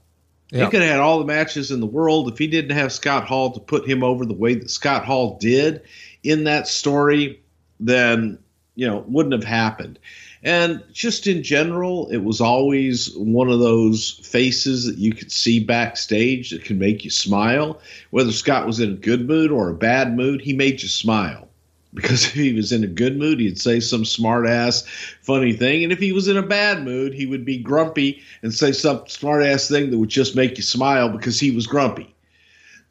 He 0.51 0.65
could 0.65 0.81
have 0.81 0.91
had 0.91 0.99
all 0.99 1.19
the 1.19 1.25
matches 1.25 1.69
in 1.69 1.79
the 1.79 1.85
world 1.85 2.27
if 2.27 2.37
he 2.39 2.47
didn't 2.47 2.75
have 2.75 2.91
Scott 2.91 3.25
Hall 3.25 3.51
to 3.51 3.59
put 3.59 3.87
him 3.87 4.03
over 4.03 4.25
the 4.25 4.33
way 4.33 4.55
that 4.55 4.71
Scott 4.71 5.05
Hall 5.05 5.37
did 5.39 5.81
in 6.23 6.45
that 6.45 6.67
story. 6.67 7.41
Then 7.79 8.39
you 8.75 8.87
know 8.87 9.03
wouldn't 9.07 9.33
have 9.33 9.43
happened. 9.43 9.99
And 10.41 10.83
just 10.93 11.27
in 11.27 11.43
general, 11.43 12.07
it 12.09 12.23
was 12.23 12.39
always 12.39 13.13
one 13.15 13.49
of 13.49 13.59
those 13.59 14.21
faces 14.23 14.85
that 14.85 14.97
you 14.97 15.13
could 15.13 15.31
see 15.31 15.59
backstage 15.59 16.51
that 16.51 16.63
could 16.63 16.79
make 16.79 17.03
you 17.03 17.11
smile. 17.11 17.81
Whether 18.09 18.31
Scott 18.31 18.65
was 18.65 18.79
in 18.79 18.93
a 18.93 18.95
good 18.95 19.27
mood 19.27 19.51
or 19.51 19.69
a 19.69 19.75
bad 19.75 20.15
mood, 20.15 20.41
he 20.41 20.53
made 20.53 20.81
you 20.81 20.87
smile 20.87 21.48
because 21.93 22.25
if 22.27 22.33
he 22.33 22.53
was 22.53 22.71
in 22.71 22.83
a 22.83 22.87
good 22.87 23.17
mood, 23.17 23.39
he'd 23.39 23.59
say 23.59 23.79
some 23.79 24.05
smart 24.05 24.47
ass, 24.47 24.83
funny 25.21 25.53
thing. 25.53 25.83
And 25.83 25.91
if 25.91 25.99
he 25.99 26.11
was 26.11 26.27
in 26.27 26.37
a 26.37 26.43
bad 26.43 26.83
mood, 26.83 27.13
he 27.13 27.25
would 27.25 27.45
be 27.45 27.57
grumpy 27.57 28.21
and 28.41 28.53
say 28.53 28.71
some 28.71 29.07
smart 29.07 29.43
ass 29.43 29.67
thing 29.67 29.91
that 29.91 29.97
would 29.97 30.09
just 30.09 30.35
make 30.35 30.57
you 30.57 30.63
smile 30.63 31.09
because 31.09 31.39
he 31.39 31.51
was 31.51 31.67
grumpy. 31.67 32.13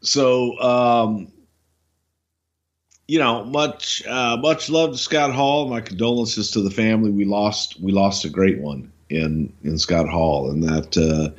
So, 0.01 0.59
um, 0.61 1.33
you 3.07 3.19
know, 3.19 3.45
much 3.45 4.07
uh, 4.07 4.37
much 4.37 4.69
love 4.69 4.93
to 4.93 4.99
Scott 4.99 5.33
Hall. 5.33 5.69
My 5.69 5.81
condolences 5.81 6.51
to 6.53 6.61
the 6.61 6.71
family. 6.71 7.11
We 7.11 7.25
lost 7.25 7.81
we 7.81 7.91
lost 7.91 8.25
a 8.25 8.29
great 8.29 8.61
one 8.61 8.93
in 9.09 9.53
in 9.65 9.79
Scott 9.79 10.09
Hall, 10.09 10.51
and 10.51 10.63
that. 10.63 10.97
Uh, 10.97 11.39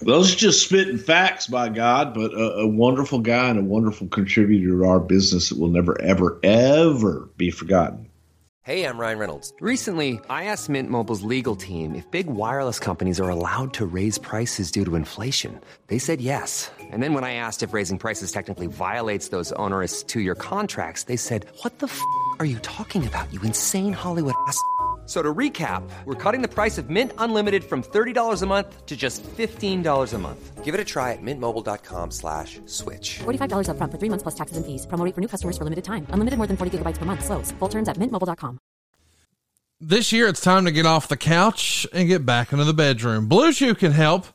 those 0.00 0.32
are 0.32 0.36
just 0.36 0.64
spitting 0.64 0.98
facts, 0.98 1.46
by 1.46 1.68
God, 1.68 2.14
but 2.14 2.32
a, 2.32 2.58
a, 2.58 2.66
wonderful 2.66 3.20
guy 3.20 3.48
and 3.48 3.58
a 3.58 3.62
wonderful 3.62 4.08
contributor 4.08 4.68
to 4.68 4.84
our 4.84 5.00
business 5.00 5.48
that 5.48 5.58
will 5.58 5.68
never, 5.68 6.00
ever, 6.00 6.38
ever 6.42 7.28
be 7.36 7.50
forgotten. 7.50 8.08
Hey, 8.68 8.84
I'm 8.84 8.98
Ryan 8.98 9.18
Reynolds. 9.18 9.54
Recently, 9.60 10.20
I 10.28 10.44
asked 10.44 10.68
Mint 10.68 10.90
Mobile's 10.90 11.22
legal 11.22 11.56
team 11.56 11.94
if 11.94 12.10
big 12.10 12.26
wireless 12.26 12.78
companies 12.78 13.18
are 13.18 13.30
allowed 13.30 13.72
to 13.74 13.86
raise 13.86 14.18
prices 14.18 14.70
due 14.70 14.84
to 14.84 14.94
inflation. 14.94 15.58
They 15.86 15.98
said 15.98 16.20
yes. 16.20 16.70
And 16.78 17.02
then 17.02 17.14
when 17.14 17.24
I 17.24 17.32
asked 17.32 17.62
if 17.62 17.72
raising 17.72 17.96
prices 17.96 18.30
technically 18.30 18.66
violates 18.66 19.28
those 19.28 19.52
onerous 19.52 20.02
two 20.02 20.20
year 20.20 20.34
contracts, 20.34 21.04
they 21.04 21.16
said, 21.16 21.46
What 21.62 21.78
the 21.78 21.86
f 21.86 21.98
are 22.40 22.44
you 22.44 22.58
talking 22.58 23.06
about, 23.06 23.32
you 23.32 23.40
insane 23.40 23.94
Hollywood 23.94 24.34
ass? 24.46 24.60
So 25.08 25.22
to 25.22 25.34
recap, 25.34 25.88
we're 26.04 26.22
cutting 26.22 26.42
the 26.42 26.52
price 26.54 26.76
of 26.76 26.90
Mint 26.90 27.12
Unlimited 27.16 27.64
from 27.64 27.82
$30 27.82 28.42
a 28.42 28.46
month 28.46 28.84
to 28.84 28.94
just 28.94 29.22
$15 29.22 30.12
a 30.14 30.18
month. 30.18 30.62
Give 30.62 30.74
it 30.74 30.80
a 30.80 30.84
try 30.84 31.14
at 31.14 31.22
mintmobile.com 31.22 32.10
slash 32.10 32.60
switch. 32.66 33.20
$45 33.20 33.70
up 33.70 33.78
front 33.78 33.90
for 33.90 33.96
three 33.96 34.10
months 34.10 34.22
plus 34.22 34.34
taxes 34.34 34.58
and 34.58 34.66
fees. 34.66 34.84
Promoting 34.84 35.14
for 35.14 35.22
new 35.22 35.28
customers 35.28 35.56
for 35.56 35.64
limited 35.64 35.86
time. 35.86 36.06
Unlimited 36.10 36.36
more 36.36 36.46
than 36.46 36.58
40 36.58 36.76
gigabytes 36.76 36.98
per 36.98 37.06
month. 37.06 37.24
Slows. 37.24 37.52
Full 37.52 37.70
terms 37.70 37.88
at 37.88 37.96
mintmobile.com. 37.96 38.58
This 39.80 40.12
year, 40.12 40.26
it's 40.26 40.42
time 40.42 40.66
to 40.66 40.72
get 40.72 40.84
off 40.84 41.08
the 41.08 41.16
couch 41.16 41.86
and 41.90 42.06
get 42.06 42.26
back 42.26 42.52
into 42.52 42.64
the 42.66 42.74
bedroom. 42.74 43.28
Blue 43.28 43.50
Chew 43.54 43.74
can 43.74 43.92
help. 43.92 44.26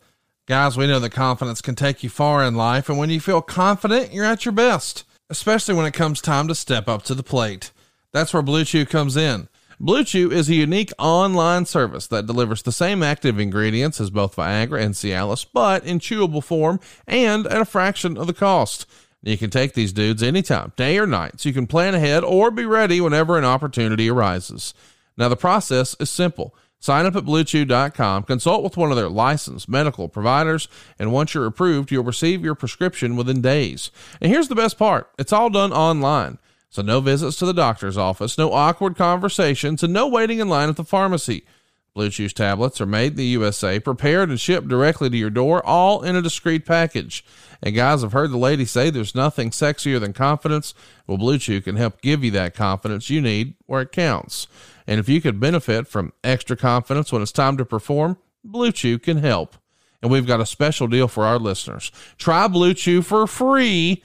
Guys, 0.47 0.75
we 0.75 0.87
know 0.87 0.99
that 0.99 1.11
confidence 1.11 1.61
can 1.61 1.75
take 1.75 2.01
you 2.01 2.09
far 2.09 2.43
in 2.43 2.55
life. 2.55 2.89
And 2.89 2.97
when 2.97 3.11
you 3.11 3.19
feel 3.19 3.43
confident, 3.43 4.11
you're 4.11 4.25
at 4.25 4.43
your 4.43 4.53
best, 4.53 5.03
especially 5.29 5.75
when 5.75 5.85
it 5.85 5.93
comes 5.93 6.19
time 6.19 6.47
to 6.47 6.55
step 6.55 6.87
up 6.87 7.03
to 7.03 7.13
the 7.13 7.21
plate. 7.21 7.71
That's 8.11 8.33
where 8.33 8.41
Blue 8.41 8.65
Chew 8.65 8.87
comes 8.87 9.15
in. 9.15 9.49
Blue 9.79 10.03
Chew 10.03 10.31
is 10.31 10.49
a 10.49 10.55
unique 10.55 10.91
online 10.99 11.65
service 11.65 12.07
that 12.07 12.25
delivers 12.25 12.61
the 12.61 12.71
same 12.71 13.01
active 13.03 13.39
ingredients 13.39 13.99
as 13.99 14.09
both 14.09 14.35
Viagra 14.35 14.81
and 14.81 14.93
Cialis, 14.93 15.45
but 15.51 15.83
in 15.85 15.99
chewable 15.99 16.43
form 16.43 16.79
and 17.07 17.47
at 17.47 17.61
a 17.61 17.65
fraction 17.65 18.17
of 18.17 18.27
the 18.27 18.33
cost. 18.33 18.85
You 19.21 19.37
can 19.37 19.49
take 19.49 19.73
these 19.73 19.93
dudes 19.93 20.21
anytime, 20.21 20.73
day 20.75 20.97
or 20.97 21.07
night, 21.07 21.39
so 21.39 21.49
you 21.49 21.55
can 21.55 21.67
plan 21.67 21.95
ahead 21.95 22.23
or 22.23 22.51
be 22.51 22.65
ready 22.65 22.99
whenever 22.99 23.37
an 23.37 23.45
opportunity 23.45 24.09
arises. 24.09 24.73
Now, 25.17 25.29
the 25.29 25.37
process 25.37 25.95
is 25.99 26.09
simple. 26.09 26.53
Sign 26.79 27.05
up 27.05 27.15
at 27.15 27.23
bluechew.com, 27.23 28.23
consult 28.23 28.61
with 28.61 28.75
one 28.75 28.91
of 28.91 28.97
their 28.97 29.07
licensed 29.07 29.69
medical 29.69 30.09
providers, 30.09 30.67
and 30.99 31.13
once 31.13 31.33
you're 31.33 31.45
approved, 31.45 31.89
you'll 31.89 32.03
receive 32.03 32.43
your 32.43 32.55
prescription 32.55 33.15
within 33.15 33.39
days. 33.39 33.89
And 34.19 34.29
here's 34.29 34.49
the 34.49 34.55
best 34.55 34.77
part 34.77 35.09
it's 35.17 35.31
all 35.31 35.49
done 35.49 35.71
online. 35.71 36.39
So, 36.73 36.81
no 36.81 37.01
visits 37.01 37.37
to 37.37 37.45
the 37.45 37.53
doctor's 37.53 37.99
office, 37.99 38.35
no 38.35 38.51
awkward 38.51 38.95
conversations, 38.95 39.83
and 39.83 39.93
no 39.93 40.07
waiting 40.07 40.39
in 40.39 40.49
line 40.49 40.69
at 40.69 40.75
the 40.75 40.83
pharmacy. 40.83 41.45
Blue 41.93 42.09
Chew's 42.09 42.33
tablets 42.33 42.81
are 42.81 42.87
made 42.87 43.11
in 43.11 43.17
the 43.17 43.25
USA, 43.25 43.79
prepared 43.79 44.29
and 44.29 44.39
shipped 44.39 44.69
directly 44.69 45.07
to 45.11 45.15
your 45.15 45.29
door, 45.29 45.63
all 45.63 46.01
in 46.01 46.15
a 46.15 46.21
discreet 46.23 46.65
package. 46.65 47.23
And 47.61 47.75
guys, 47.75 48.03
I've 48.03 48.11
heard 48.11 48.31
the 48.31 48.39
lady 48.39 48.65
say 48.65 48.89
there's 48.89 49.13
nothing 49.13 49.51
sexier 49.51 49.99
than 49.99 50.13
confidence. 50.13 50.73
Well, 51.05 51.19
Blue 51.19 51.37
Chew 51.37 51.61
can 51.61 51.75
help 51.75 52.01
give 52.01 52.23
you 52.23 52.31
that 52.31 52.55
confidence 52.55 53.07
you 53.07 53.21
need 53.21 53.53
where 53.67 53.83
it 53.83 53.91
counts. 53.91 54.47
And 54.87 54.99
if 54.99 55.07
you 55.07 55.21
could 55.21 55.39
benefit 55.39 55.87
from 55.87 56.11
extra 56.23 56.57
confidence 56.57 57.11
when 57.11 57.21
it's 57.21 57.31
time 57.31 57.55
to 57.57 57.65
perform, 57.65 58.17
Blue 58.43 58.71
Chew 58.71 58.97
can 58.97 59.17
help. 59.17 59.57
And 60.01 60.11
we've 60.11 60.25
got 60.25 60.41
a 60.41 60.45
special 60.47 60.87
deal 60.87 61.07
for 61.07 61.23
our 61.23 61.37
listeners. 61.37 61.91
Try 62.17 62.47
Blue 62.47 62.73
Chew 62.73 63.03
for 63.03 63.27
free 63.27 64.01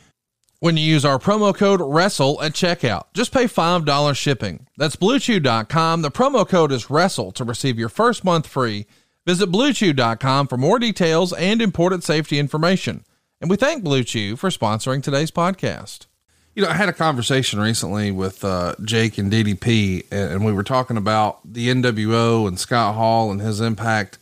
when 0.61 0.77
you 0.77 0.85
use 0.85 1.05
our 1.05 1.19
promo 1.19 1.55
code 1.55 1.81
WRESTLE 1.81 2.43
at 2.43 2.53
checkout. 2.53 3.05
Just 3.15 3.33
pay 3.33 3.45
$5 3.45 4.17
shipping. 4.17 4.67
That's 4.77 4.97
bluechew.com. 4.97 6.03
The 6.03 6.11
promo 6.11 6.49
code 6.49 6.73
is 6.73 6.91
WRESTLE 6.91 7.33
to 7.33 7.45
receive 7.45 7.79
your 7.79 7.89
first 7.89 8.25
month 8.25 8.47
free. 8.47 8.87
Visit 9.27 9.51
bluechew.com 9.51 10.49
for 10.49 10.57
more 10.57 10.79
details 10.79 11.33
and 11.33 11.61
important 11.61 12.03
safety 12.03 12.39
information. 12.39 13.05
And 13.41 13.51
we 13.51 13.57
thank 13.57 13.85
Blue 13.85 14.03
Chew 14.03 14.37
for 14.37 14.51
sponsoring 14.51 15.03
today's 15.03 15.31
podcast. 15.31 16.07
You 16.55 16.65
know, 16.65 16.71
I 16.71 16.75
had 16.75 16.89
a 16.89 16.93
conversation 16.93 17.61
recently 17.61 18.11
with 18.11 18.43
uh, 18.43 18.75
Jake 18.83 19.17
and 19.17 19.31
DDP, 19.31 20.07
and 20.11 20.45
we 20.45 20.53
were 20.53 20.65
talking 20.65 20.97
about 20.97 21.39
the 21.45 21.69
NWO 21.69 22.49
and 22.49 22.59
Scott 22.59 22.97
Hall 22.97 23.31
and 23.31 23.41
his 23.41 23.61
impact. 23.61 24.19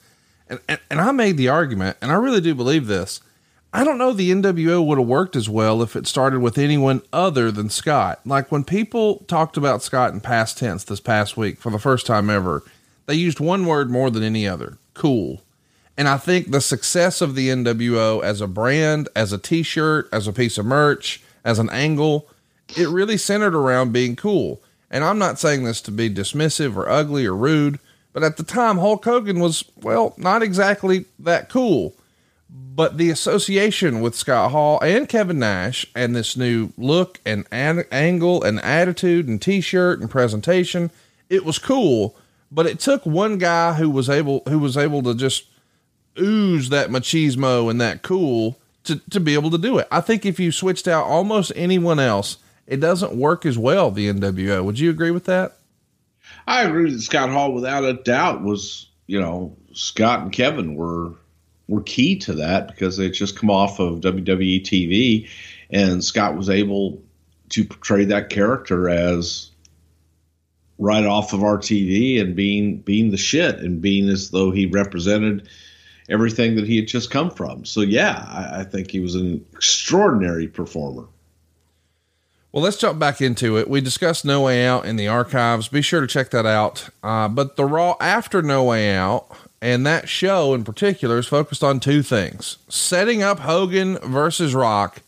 And, 0.48 0.60
and, 0.68 0.78
and 0.90 1.00
I 1.00 1.12
made 1.12 1.38
the 1.38 1.48
argument, 1.48 1.96
and 2.02 2.12
I 2.12 2.16
really 2.16 2.42
do 2.42 2.54
believe 2.54 2.88
this 2.88 3.20
I 3.76 3.84
don't 3.84 3.98
know 3.98 4.14
the 4.14 4.30
NWO 4.30 4.82
would 4.86 4.96
have 4.96 5.06
worked 5.06 5.36
as 5.36 5.50
well 5.50 5.82
if 5.82 5.96
it 5.96 6.06
started 6.06 6.40
with 6.40 6.56
anyone 6.56 7.02
other 7.12 7.52
than 7.52 7.68
Scott. 7.68 8.20
Like 8.24 8.50
when 8.50 8.64
people 8.64 9.18
talked 9.28 9.58
about 9.58 9.82
Scott 9.82 10.14
in 10.14 10.22
past 10.22 10.56
tense 10.56 10.82
this 10.82 10.98
past 10.98 11.36
week 11.36 11.60
for 11.60 11.68
the 11.68 11.78
first 11.78 12.06
time 12.06 12.30
ever, 12.30 12.62
they 13.04 13.12
used 13.12 13.38
one 13.38 13.66
word 13.66 13.90
more 13.90 14.10
than 14.10 14.22
any 14.22 14.48
other 14.48 14.78
cool. 14.94 15.42
And 15.94 16.08
I 16.08 16.16
think 16.16 16.50
the 16.50 16.62
success 16.62 17.20
of 17.20 17.34
the 17.34 17.50
NWO 17.50 18.24
as 18.24 18.40
a 18.40 18.46
brand, 18.46 19.10
as 19.14 19.30
a 19.34 19.36
t 19.36 19.62
shirt, 19.62 20.08
as 20.10 20.26
a 20.26 20.32
piece 20.32 20.56
of 20.56 20.64
merch, 20.64 21.22
as 21.44 21.58
an 21.58 21.68
angle, 21.68 22.30
it 22.78 22.88
really 22.88 23.18
centered 23.18 23.54
around 23.54 23.92
being 23.92 24.16
cool. 24.16 24.62
And 24.90 25.04
I'm 25.04 25.18
not 25.18 25.38
saying 25.38 25.64
this 25.64 25.82
to 25.82 25.90
be 25.90 26.08
dismissive 26.08 26.76
or 26.76 26.88
ugly 26.88 27.26
or 27.26 27.36
rude, 27.36 27.78
but 28.14 28.22
at 28.22 28.38
the 28.38 28.42
time, 28.42 28.78
Hulk 28.78 29.04
Hogan 29.04 29.38
was, 29.38 29.66
well, 29.82 30.14
not 30.16 30.42
exactly 30.42 31.04
that 31.18 31.50
cool 31.50 31.94
but 32.76 32.98
the 32.98 33.10
association 33.10 34.00
with 34.00 34.14
Scott 34.14 34.50
Hall 34.50 34.78
and 34.80 35.08
Kevin 35.08 35.38
Nash 35.38 35.86
and 35.94 36.14
this 36.14 36.36
new 36.36 36.72
look 36.76 37.20
and 37.24 37.46
ad- 37.50 37.86
angle 37.90 38.42
and 38.42 38.60
attitude 38.60 39.28
and 39.28 39.40
t-shirt 39.40 40.00
and 40.00 40.10
presentation, 40.10 40.90
it 41.30 41.44
was 41.44 41.58
cool. 41.58 42.16
But 42.50 42.66
it 42.66 42.78
took 42.78 43.04
one 43.04 43.38
guy 43.38 43.72
who 43.74 43.90
was 43.90 44.10
able 44.10 44.42
who 44.46 44.58
was 44.58 44.76
able 44.76 45.02
to 45.04 45.14
just 45.14 45.46
ooze 46.18 46.68
that 46.68 46.90
machismo 46.90 47.70
and 47.70 47.80
that 47.80 48.02
cool 48.02 48.58
to, 48.84 48.96
to 49.10 49.20
be 49.20 49.34
able 49.34 49.50
to 49.50 49.58
do 49.58 49.78
it. 49.78 49.88
I 49.90 50.00
think 50.00 50.24
if 50.24 50.38
you 50.38 50.52
switched 50.52 50.86
out 50.86 51.04
almost 51.04 51.52
anyone 51.56 51.98
else, 51.98 52.38
it 52.66 52.78
doesn't 52.78 53.14
work 53.14 53.46
as 53.46 53.58
well, 53.58 53.90
the 53.90 54.12
NWO. 54.12 54.64
Would 54.64 54.78
you 54.78 54.90
agree 54.90 55.10
with 55.10 55.24
that? 55.24 55.56
I 56.46 56.62
agree 56.62 56.90
that 56.92 57.00
Scott 57.00 57.30
Hall, 57.30 57.52
without 57.52 57.84
a 57.84 57.94
doubt, 57.94 58.42
was, 58.42 58.88
you 59.06 59.20
know, 59.20 59.56
Scott 59.72 60.20
and 60.20 60.32
Kevin 60.32 60.74
were 60.74 61.14
were 61.68 61.82
key 61.82 62.16
to 62.16 62.34
that 62.34 62.68
because 62.68 62.96
they 62.96 63.10
just 63.10 63.38
come 63.38 63.50
off 63.50 63.80
of 63.80 64.00
WWE 64.00 64.62
TV, 64.62 65.28
and 65.70 66.02
Scott 66.02 66.36
was 66.36 66.48
able 66.48 67.02
to 67.50 67.64
portray 67.64 68.04
that 68.04 68.30
character 68.30 68.88
as 68.88 69.50
right 70.78 71.04
off 71.04 71.32
of 71.32 71.42
our 71.42 71.58
TV 71.58 72.20
and 72.20 72.36
being 72.36 72.78
being 72.78 73.10
the 73.10 73.16
shit 73.16 73.60
and 73.60 73.80
being 73.80 74.08
as 74.08 74.30
though 74.30 74.50
he 74.50 74.66
represented 74.66 75.48
everything 76.08 76.54
that 76.56 76.66
he 76.66 76.76
had 76.76 76.86
just 76.86 77.10
come 77.10 77.30
from. 77.30 77.64
So 77.64 77.80
yeah, 77.80 78.26
I, 78.28 78.60
I 78.60 78.64
think 78.64 78.90
he 78.90 79.00
was 79.00 79.14
an 79.14 79.44
extraordinary 79.52 80.48
performer. 80.48 81.06
Well, 82.52 82.62
let's 82.62 82.78
jump 82.78 82.98
back 82.98 83.20
into 83.20 83.58
it. 83.58 83.68
We 83.68 83.82
discussed 83.82 84.24
No 84.24 84.42
Way 84.42 84.66
Out 84.66 84.86
in 84.86 84.96
the 84.96 85.08
archives. 85.08 85.68
Be 85.68 85.82
sure 85.82 86.00
to 86.00 86.06
check 86.06 86.30
that 86.30 86.46
out. 86.46 86.88
Uh, 87.02 87.28
but 87.28 87.56
the 87.56 87.66
Raw 87.66 87.96
after 88.00 88.40
No 88.40 88.64
Way 88.64 88.94
Out 88.94 89.25
and 89.60 89.86
that 89.86 90.08
show 90.08 90.54
in 90.54 90.64
particular 90.64 91.18
is 91.18 91.26
focused 91.26 91.64
on 91.64 91.80
two 91.80 92.02
things 92.02 92.58
setting 92.68 93.22
up 93.22 93.40
Hogan 93.40 93.98
versus 93.98 94.54
Rock 94.54 95.02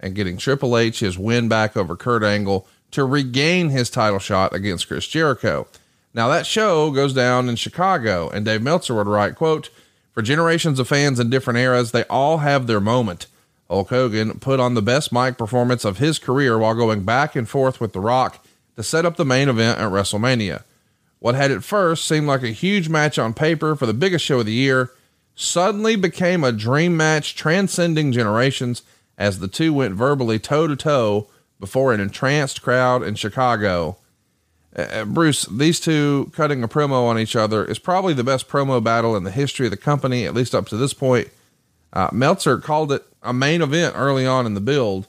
and 0.00 0.14
getting 0.14 0.36
Triple 0.36 0.76
H 0.76 1.00
his 1.00 1.18
win 1.18 1.48
back 1.48 1.76
over 1.76 1.96
Kurt 1.96 2.22
Angle 2.22 2.66
to 2.90 3.04
regain 3.04 3.70
his 3.70 3.90
title 3.90 4.18
shot 4.18 4.54
against 4.54 4.86
Chris 4.86 5.06
Jericho. 5.06 5.66
Now 6.12 6.28
that 6.28 6.46
show 6.46 6.90
goes 6.90 7.14
down 7.14 7.48
in 7.48 7.56
Chicago 7.56 8.28
and 8.30 8.44
Dave 8.44 8.62
Meltzer 8.62 8.94
would 8.94 9.06
write, 9.06 9.34
quote, 9.34 9.70
for 10.12 10.22
generations 10.22 10.78
of 10.78 10.86
fans 10.86 11.18
in 11.18 11.28
different 11.28 11.58
eras, 11.58 11.90
they 11.90 12.04
all 12.04 12.38
have 12.38 12.66
their 12.66 12.80
moment. 12.80 13.26
Hulk 13.68 13.88
Hogan 13.88 14.38
put 14.38 14.60
on 14.60 14.74
the 14.74 14.82
best 14.82 15.12
mic 15.12 15.36
performance 15.36 15.84
of 15.84 15.98
his 15.98 16.20
career 16.20 16.56
while 16.56 16.74
going 16.74 17.02
back 17.02 17.34
and 17.34 17.48
forth 17.48 17.80
with 17.80 17.92
The 17.92 18.00
Rock 18.00 18.44
to 18.76 18.82
set 18.84 19.04
up 19.04 19.16
the 19.16 19.24
main 19.24 19.48
event 19.48 19.80
at 19.80 19.90
WrestleMania. 19.90 20.62
What 21.24 21.36
had 21.36 21.50
at 21.50 21.64
first 21.64 22.04
seemed 22.04 22.26
like 22.26 22.42
a 22.42 22.48
huge 22.48 22.90
match 22.90 23.18
on 23.18 23.32
paper 23.32 23.74
for 23.74 23.86
the 23.86 23.94
biggest 23.94 24.22
show 24.22 24.40
of 24.40 24.44
the 24.44 24.52
year 24.52 24.90
suddenly 25.34 25.96
became 25.96 26.44
a 26.44 26.52
dream 26.52 26.98
match 26.98 27.34
transcending 27.34 28.12
generations 28.12 28.82
as 29.16 29.38
the 29.38 29.48
two 29.48 29.72
went 29.72 29.94
verbally 29.94 30.38
toe 30.38 30.66
to 30.66 30.76
toe 30.76 31.28
before 31.58 31.94
an 31.94 32.00
entranced 32.00 32.60
crowd 32.60 33.02
in 33.02 33.14
Chicago. 33.14 33.96
Uh, 34.76 35.06
Bruce, 35.06 35.46
these 35.46 35.80
two 35.80 36.30
cutting 36.34 36.62
a 36.62 36.68
promo 36.68 37.06
on 37.06 37.18
each 37.18 37.34
other 37.34 37.64
is 37.64 37.78
probably 37.78 38.12
the 38.12 38.22
best 38.22 38.46
promo 38.46 38.84
battle 38.84 39.16
in 39.16 39.24
the 39.24 39.30
history 39.30 39.66
of 39.66 39.70
the 39.70 39.78
company, 39.78 40.26
at 40.26 40.34
least 40.34 40.54
up 40.54 40.66
to 40.66 40.76
this 40.76 40.92
point. 40.92 41.28
Uh, 41.94 42.10
Meltzer 42.12 42.58
called 42.58 42.92
it 42.92 43.02
a 43.22 43.32
main 43.32 43.62
event 43.62 43.94
early 43.96 44.26
on 44.26 44.44
in 44.44 44.52
the 44.52 44.60
build. 44.60 45.06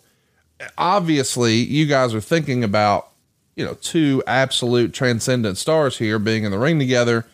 Obviously, 0.77 1.55
you 1.55 1.85
guys 1.85 2.13
are 2.13 2.21
thinking 2.21 2.63
about, 2.63 3.09
you 3.55 3.65
know, 3.65 3.75
two 3.75 4.21
absolute 4.27 4.93
transcendent 4.93 5.57
stars 5.57 5.97
here 5.97 6.19
being 6.19 6.43
in 6.43 6.51
the 6.51 6.59
ring 6.59 6.79
together. 6.79 7.25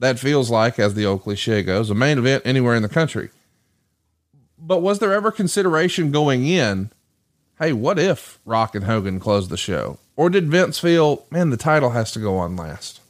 That 0.00 0.18
feels 0.18 0.50
like, 0.50 0.78
as 0.78 0.94
the 0.94 1.06
old 1.06 1.22
cliche 1.22 1.62
goes, 1.62 1.90
a 1.90 1.94
main 1.94 2.18
event 2.18 2.44
anywhere 2.46 2.76
in 2.76 2.82
the 2.82 2.88
country. 2.88 3.30
But 4.58 4.78
was 4.78 4.98
there 4.98 5.12
ever 5.12 5.30
consideration 5.30 6.10
going 6.10 6.46
in? 6.46 6.90
Hey, 7.58 7.72
what 7.72 7.98
if 7.98 8.38
Rock 8.44 8.74
and 8.74 8.84
Hogan 8.84 9.18
closed 9.18 9.50
the 9.50 9.56
show? 9.56 9.98
Or 10.16 10.30
did 10.30 10.50
Vince 10.50 10.78
feel, 10.78 11.26
man, 11.30 11.50
the 11.50 11.56
title 11.56 11.90
has 11.90 12.12
to 12.12 12.20
go 12.20 12.36
on 12.36 12.56
last? 12.56 13.00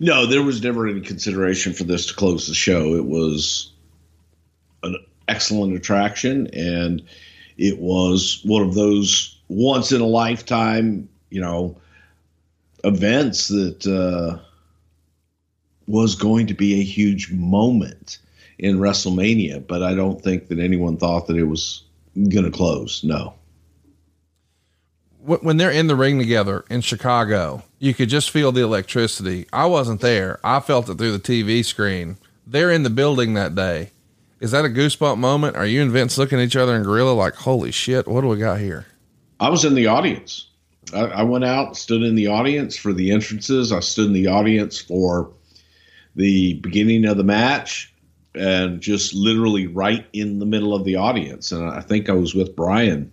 No, 0.00 0.26
there 0.26 0.42
was 0.42 0.62
never 0.62 0.86
any 0.86 1.00
consideration 1.00 1.72
for 1.72 1.84
this 1.84 2.06
to 2.06 2.14
close 2.14 2.46
the 2.46 2.54
show. 2.54 2.94
It 2.94 3.04
was 3.04 3.72
an 4.82 4.96
excellent 5.26 5.74
attraction, 5.74 6.46
and 6.54 7.02
it 7.56 7.78
was 7.78 8.40
one 8.44 8.62
of 8.62 8.74
those 8.74 9.38
once 9.48 9.90
in 9.92 10.00
a 10.00 10.06
lifetime, 10.06 11.08
you 11.30 11.40
know, 11.40 11.76
events 12.84 13.48
that 13.48 13.86
uh, 13.86 14.38
was 15.86 16.14
going 16.14 16.46
to 16.48 16.54
be 16.54 16.80
a 16.80 16.84
huge 16.84 17.30
moment 17.30 18.18
in 18.58 18.78
WrestleMania. 18.78 19.66
But 19.66 19.82
I 19.82 19.94
don't 19.94 20.22
think 20.22 20.48
that 20.48 20.58
anyone 20.58 20.96
thought 20.96 21.26
that 21.26 21.36
it 21.36 21.44
was 21.44 21.82
going 22.14 22.44
to 22.44 22.50
close. 22.50 23.02
No. 23.04 23.34
When 25.20 25.58
they're 25.58 25.70
in 25.70 25.88
the 25.88 25.96
ring 25.96 26.18
together 26.18 26.64
in 26.70 26.80
Chicago, 26.80 27.62
you 27.78 27.92
could 27.92 28.08
just 28.08 28.30
feel 28.30 28.50
the 28.50 28.62
electricity. 28.62 29.46
I 29.52 29.66
wasn't 29.66 30.00
there. 30.00 30.40
I 30.42 30.60
felt 30.60 30.88
it 30.88 30.96
through 30.96 31.18
the 31.18 31.18
TV 31.18 31.62
screen. 31.64 32.16
They're 32.46 32.70
in 32.70 32.82
the 32.82 32.90
building 32.90 33.34
that 33.34 33.54
day 33.54 33.90
is 34.40 34.52
that 34.52 34.64
a 34.64 34.68
goosebump 34.68 35.18
moment? 35.18 35.56
Are 35.56 35.66
you 35.66 35.82
and 35.82 35.90
Vince 35.90 36.16
looking 36.16 36.38
at 36.38 36.44
each 36.44 36.56
other 36.56 36.76
in 36.76 36.84
gorilla 36.84 37.10
like, 37.10 37.34
holy 37.34 37.72
shit, 37.72 38.06
what 38.06 38.20
do 38.20 38.28
we 38.28 38.38
got 38.38 38.60
here? 38.60 38.86
I 39.40 39.50
was 39.50 39.64
in 39.64 39.74
the 39.74 39.88
audience. 39.88 40.47
I, 40.94 41.00
I 41.00 41.22
went 41.22 41.44
out, 41.44 41.76
stood 41.76 42.02
in 42.02 42.14
the 42.14 42.28
audience 42.28 42.76
for 42.76 42.92
the 42.92 43.10
entrances. 43.10 43.72
I 43.72 43.80
stood 43.80 44.06
in 44.06 44.12
the 44.12 44.28
audience 44.28 44.80
for 44.80 45.32
the 46.16 46.54
beginning 46.54 47.04
of 47.04 47.16
the 47.16 47.24
match 47.24 47.92
and 48.34 48.80
just 48.80 49.14
literally 49.14 49.66
right 49.66 50.06
in 50.12 50.38
the 50.38 50.46
middle 50.46 50.74
of 50.74 50.84
the 50.84 50.96
audience. 50.96 51.52
And 51.52 51.68
I 51.68 51.80
think 51.80 52.08
I 52.08 52.12
was 52.12 52.34
with 52.34 52.56
Brian, 52.56 53.12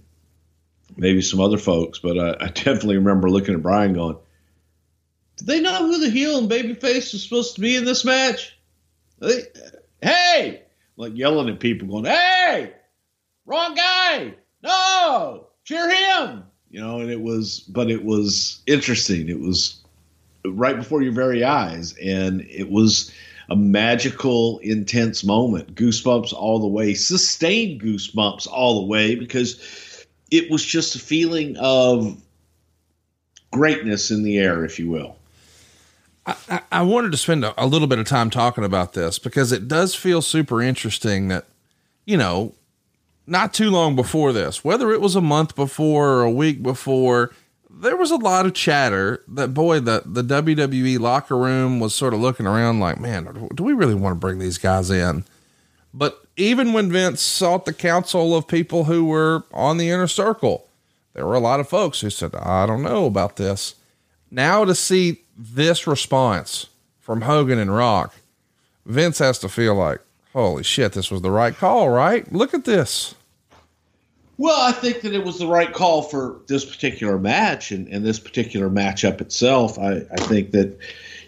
maybe 0.98 1.22
some 1.22 1.40
other 1.40 1.58
folks, 1.58 2.00
but 2.00 2.18
I, 2.18 2.46
I 2.46 2.48
definitely 2.54 2.98
remember 2.98 3.30
looking 3.30 3.56
at 3.56 3.62
Brian 3.62 3.94
going, 3.94 4.18
Did 5.38 5.48
they 5.48 5.62
know 5.62 5.86
who 5.86 6.00
the 6.00 6.10
heel 6.10 6.38
and 6.38 6.50
babyface 6.50 7.14
was 7.14 7.24
supposed 7.24 7.56
to 7.56 7.62
be 7.62 7.76
in 7.76 7.86
this 7.86 8.06
match? 8.06 8.58
Hey, 10.02 10.64
like 10.98 11.16
yelling 11.16 11.50
at 11.50 11.60
people, 11.60 11.88
going, 11.88 12.06
"Hey, 12.06 12.74
wrong 13.46 13.74
guy! 13.74 14.36
No, 14.62 15.48
cheer 15.64 15.90
him!" 15.90 16.44
You 16.76 16.82
know, 16.82 17.00
and 17.00 17.10
it 17.10 17.22
was, 17.22 17.62
but 17.70 17.90
it 17.90 18.04
was 18.04 18.60
interesting. 18.68 19.30
It 19.30 19.40
was 19.40 19.78
right 20.46 20.76
before 20.76 21.02
your 21.02 21.14
very 21.14 21.42
eyes, 21.42 21.96
and 22.04 22.42
it 22.42 22.70
was 22.70 23.14
a 23.48 23.56
magical, 23.56 24.60
intense 24.60 25.24
moment. 25.24 25.74
Goosebumps 25.76 26.34
all 26.34 26.60
the 26.60 26.68
way, 26.68 26.94
sustained 26.94 27.80
goosebumps 27.80 28.46
all 28.52 28.82
the 28.82 28.88
way 28.88 29.16
because 29.16 30.06
it 30.32 30.52
was 30.52 30.66
just 30.66 30.98
a 30.98 31.00
feeling 31.00 31.56
of 31.56 32.22
greatness 33.54 34.12
in 34.12 34.24
the 34.24 34.38
air, 34.38 34.66
if 34.66 34.78
you 34.78 34.90
will. 34.90 35.16
I, 36.26 36.60
I 36.74 36.82
wanted 36.82 37.14
to 37.14 37.18
spend 37.18 37.46
a, 37.46 37.54
a 37.58 37.68
little 37.68 37.88
bit 37.88 38.00
of 38.00 38.06
time 38.06 38.30
talking 38.30 38.66
about 38.66 38.92
this 38.92 39.18
because 39.18 39.54
it 39.54 39.70
does 39.70 39.96
feel 39.96 40.22
super 40.22 40.62
interesting 40.62 41.30
that, 41.30 41.46
you 42.04 42.18
know, 42.18 42.54
not 43.28 43.54
too 43.54 43.70
long 43.70 43.96
before 43.96 44.34
this, 44.34 44.64
whether 44.64 44.92
it 44.92 45.02
was 45.02 45.16
a 45.16 45.22
month 45.22 45.56
before 45.56 46.10
or 46.10 46.24
a 46.24 46.32
week 46.32 46.62
before, 46.62 47.32
there 47.70 47.98
was 47.98 48.12
a 48.12 48.18
lot 48.18 48.46
of 48.46 48.54
chatter 48.54 49.24
that 49.28 49.54
boy, 49.54 49.80
the, 49.80 50.04
the 50.06 50.24
WWE 50.24 51.00
locker 51.00 51.38
room 51.38 51.80
was 51.80 51.94
sort 51.94 52.14
of 52.14 52.20
looking 52.20 52.46
around 52.46 52.80
like, 52.80 53.00
man, 53.00 53.50
do 53.54 53.64
we 53.64 53.74
really 53.74 53.96
want 53.96 54.14
to 54.14 54.20
bring 54.20 54.40
these 54.40 54.58
guys 54.58 54.90
in? 54.90 55.26
But 55.94 56.26
even 56.38 56.74
when 56.74 56.92
Vince 56.92 57.22
sought 57.22 57.66
the 57.66 57.74
counsel 57.74 58.36
of 58.36 58.48
people 58.48 58.86
who 58.86 59.06
were 59.06 59.44
on 59.54 59.78
the 59.78 59.90
inner 59.90 60.08
circle, 60.08 60.68
there 61.14 61.26
were 61.26 61.36
a 61.36 61.40
lot 61.40 61.60
of 61.60 61.70
folks 61.70 62.02
who 62.02 62.10
said, 62.10 62.36
I 62.36 62.66
don't 62.66 62.84
know 62.84 63.06
about 63.06 63.38
this. 63.38 63.76
Now 64.30 64.66
to 64.66 64.76
see 64.76 65.22
this 65.38 65.88
response 65.88 66.68
from 67.00 67.22
Hogan 67.22 67.60
and 67.60 67.74
Rock, 67.74 68.14
Vince 68.86 69.20
has 69.20 69.40
to 69.40 69.50
feel 69.50 69.76
like, 69.76 70.02
holy 70.36 70.63
shit, 70.63 70.91
this 70.91 71.10
was 71.10 71.21
the 71.21 71.32
right 71.32 71.56
call, 71.56 71.89
right? 71.89 72.32
Look 72.32 72.54
at 72.54 72.65
this. 72.65 73.15
Well, 74.38 74.60
I 74.60 74.74
think 74.74 75.00
that 75.02 75.13
it 75.13 75.24
was 75.24 75.39
the 75.39 75.48
right 75.48 75.71
call 75.71 76.02
for 76.02 76.41
this 76.48 76.65
particular 76.65 77.17
match 77.17 77.71
and, 77.71 77.88
and 77.88 78.06
this 78.06 78.19
particular 78.19 78.69
matchup 78.69 79.21
itself. 79.21 79.80
I, 79.80 80.02
I 80.12 80.17
think 80.17 80.52
that 80.52 80.78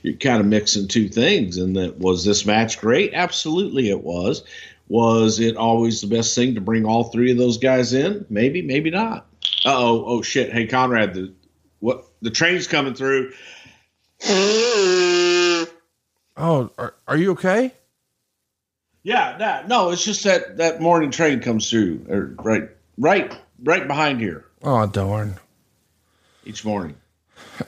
you're 0.04 0.16
kind 0.16 0.42
of 0.42 0.46
mixing 0.46 0.90
two 0.90 1.08
things. 1.08 1.56
And 1.58 1.74
that 1.78 2.00
was 2.00 2.26
this 2.26 2.46
match 2.46 2.82
great? 2.82 3.14
Absolutely, 3.14 3.90
it 3.90 4.04
was. 4.04 4.44
Was 4.90 5.40
it 5.40 5.56
always 5.56 6.02
the 6.02 6.08
best 6.08 6.36
thing 6.36 6.56
to 6.56 6.62
bring 6.62 6.84
all 6.86 7.06
three 7.06 7.32
of 7.32 7.38
those 7.38 7.58
guys 7.58 7.94
in? 7.94 8.26
Maybe, 8.30 8.62
maybe 8.62 8.90
not. 8.90 9.26
oh, 9.66 10.04
oh 10.06 10.22
shit! 10.22 10.52
Hey, 10.52 10.68
Conrad, 10.68 11.14
the 11.14 11.34
what? 11.80 12.06
The 12.22 12.30
train's 12.30 12.68
coming 12.68 12.94
through. 12.94 13.32
Oh, 16.40 16.72
are, 16.78 16.94
are 17.08 17.18
you 17.18 17.32
okay? 17.32 17.74
Yeah, 19.08 19.38
nah, 19.40 19.62
no, 19.68 19.92
it's 19.92 20.04
just 20.04 20.26
that 20.26 20.58
that 20.58 20.82
morning 20.82 21.12
train 21.12 21.40
comes 21.40 21.70
through, 21.70 22.06
or 22.10 22.36
right, 22.44 22.70
right, 22.98 23.34
right 23.64 23.88
behind 23.88 24.20
here. 24.20 24.44
Oh 24.62 24.86
darn! 24.86 25.36
Each 26.44 26.66
morning. 26.66 26.98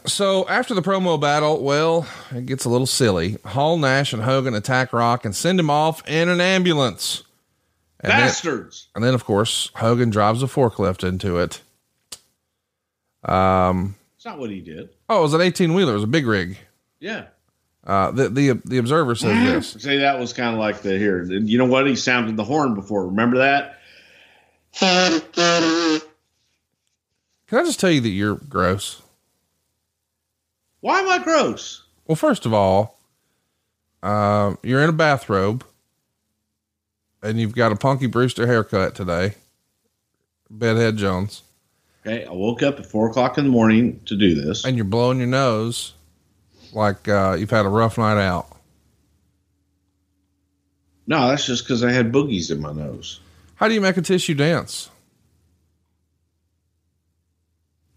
So 0.06 0.46
after 0.50 0.74
the 0.74 0.82
promo 0.82 1.18
battle, 1.18 1.64
well, 1.64 2.06
it 2.36 2.46
gets 2.46 2.66
a 2.66 2.70
little 2.70 2.86
silly. 2.86 3.38
Hall, 3.46 3.78
Nash, 3.78 4.12
and 4.12 4.22
Hogan 4.22 4.54
attack 4.54 4.92
Rock 4.92 5.24
and 5.24 5.34
send 5.34 5.58
him 5.58 5.70
off 5.70 6.06
in 6.10 6.28
an 6.28 6.42
ambulance. 6.42 7.24
And 8.02 8.12
Bastards! 8.12 8.90
Then, 8.94 9.00
and 9.00 9.08
then, 9.08 9.14
of 9.14 9.24
course, 9.24 9.72
Hogan 9.76 10.10
drives 10.10 10.44
a 10.44 10.48
forklift 10.48 11.08
into 11.08 11.38
it. 11.38 11.62
Um, 13.24 13.96
it's 14.18 14.26
not 14.26 14.40
what 14.40 14.50
he 14.50 14.60
did. 14.60 14.90
Oh, 15.08 15.20
it 15.20 15.22
was 15.22 15.34
an 15.34 15.40
eighteen 15.40 15.74
wheeler. 15.74 15.94
It 15.94 15.96
was 15.96 16.04
a 16.04 16.08
big 16.08 16.28
rig. 16.28 16.58
Yeah. 17.00 17.28
Uh, 17.86 18.12
the 18.12 18.30
the 18.30 18.62
the 18.66 18.78
observer 18.78 19.16
says 19.16 19.74
this. 19.74 19.84
Say 19.84 20.00
that 20.00 20.20
was 20.20 20.34
kind 20.34 20.54
of 20.54 20.60
like 20.60 20.82
the 20.82 20.98
here. 20.98 21.24
You 21.24 21.58
know 21.58 21.66
what? 21.66 21.88
He 21.88 21.96
sounded 21.96 22.36
the 22.38 22.44
horn 22.44 22.76
before. 22.76 23.08
Remember 23.08 23.38
that? 23.38 23.80
Can 24.80 25.22
I 27.60 27.64
just 27.64 27.80
tell 27.80 27.90
you 27.90 28.02
that 28.02 28.10
you're 28.10 28.36
gross? 28.36 29.02
Why 30.82 31.00
am 31.02 31.10
I 31.10 31.24
gross? 31.24 31.84
Well, 32.06 32.16
first 32.16 32.46
of 32.46 32.54
all, 32.54 33.00
uh, 34.04 34.56
you're 34.64 34.84
in 34.84 34.90
a 34.90 34.94
bathrobe. 34.94 35.64
and 37.22 37.40
you've 37.40 37.56
got 37.56 37.72
a 37.72 37.76
Punky 37.76 38.08
Brewster 38.08 38.48
haircut 38.48 38.96
today. 38.96 39.34
Bedhead 40.50 40.98
Jones. 40.98 41.42
Okay, 42.06 42.24
I 42.26 42.32
woke 42.32 42.64
up 42.64 42.80
at 42.80 42.86
four 42.86 43.10
o'clock 43.10 43.38
in 43.38 43.44
the 43.44 43.50
morning 43.50 44.00
to 44.06 44.16
do 44.16 44.36
this. 44.36 44.64
And 44.64 44.78
you're 44.78 44.86
blowing 44.86 45.18
your 45.18 45.28
nose 45.28 45.94
like 46.74 47.08
uh, 47.08 47.36
you've 47.40 47.50
had 47.50 47.66
a 47.66 47.70
rough 47.70 47.98
night 47.98 48.22
out. 48.22 48.48
No, 51.08 51.28
that's 51.30 51.46
just 51.46 51.64
because 51.64 51.84
I 51.84 51.92
had 51.92 52.12
boogies 52.12 52.52
in 52.52 52.62
my 52.62 52.72
nose. 52.72 53.20
How 53.56 53.68
do 53.68 53.74
you 53.74 53.82
make 53.82 53.98
a 53.98 54.02
tissue 54.02 54.36
dance? 54.36 54.90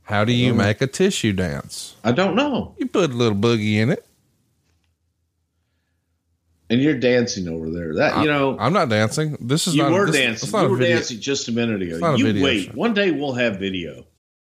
How 0.04 0.24
do 0.24 0.32
you 0.32 0.52
make 0.54 0.80
a 0.80 0.86
tissue 0.86 1.32
dance? 1.32 1.94
I 2.02 2.12
don't 2.12 2.34
know. 2.34 2.74
You 2.78 2.86
put 2.86 3.10
a 3.10 3.14
little 3.14 3.38
boogie 3.38 3.74
in 3.76 3.90
it. 3.90 4.04
And 6.68 6.80
you're 6.82 6.98
dancing 6.98 7.48
over 7.48 7.70
there. 7.70 7.94
That 7.96 8.22
you 8.22 8.28
know, 8.30 8.56
I'm 8.58 8.72
not 8.72 8.88
dancing. 8.88 9.36
This 9.40 9.66
is 9.66 9.76
you 9.76 9.82
not, 9.82 9.92
were 9.92 10.06
this- 10.06 10.16
dancing. 10.16 10.50
You 10.60 10.68
were 10.68 10.76
video. 10.76 10.96
dancing 10.96 11.20
just 11.20 11.48
a 11.48 11.52
minute 11.52 11.82
ago. 11.82 12.04
a 12.04 12.16
You 12.16 12.24
video 12.24 12.44
wait. 12.44 12.64
show. 12.66 12.72
One 12.72 12.94
day 12.94 13.10
we'll 13.10 13.34
have 13.34 13.58
video. 13.58 14.06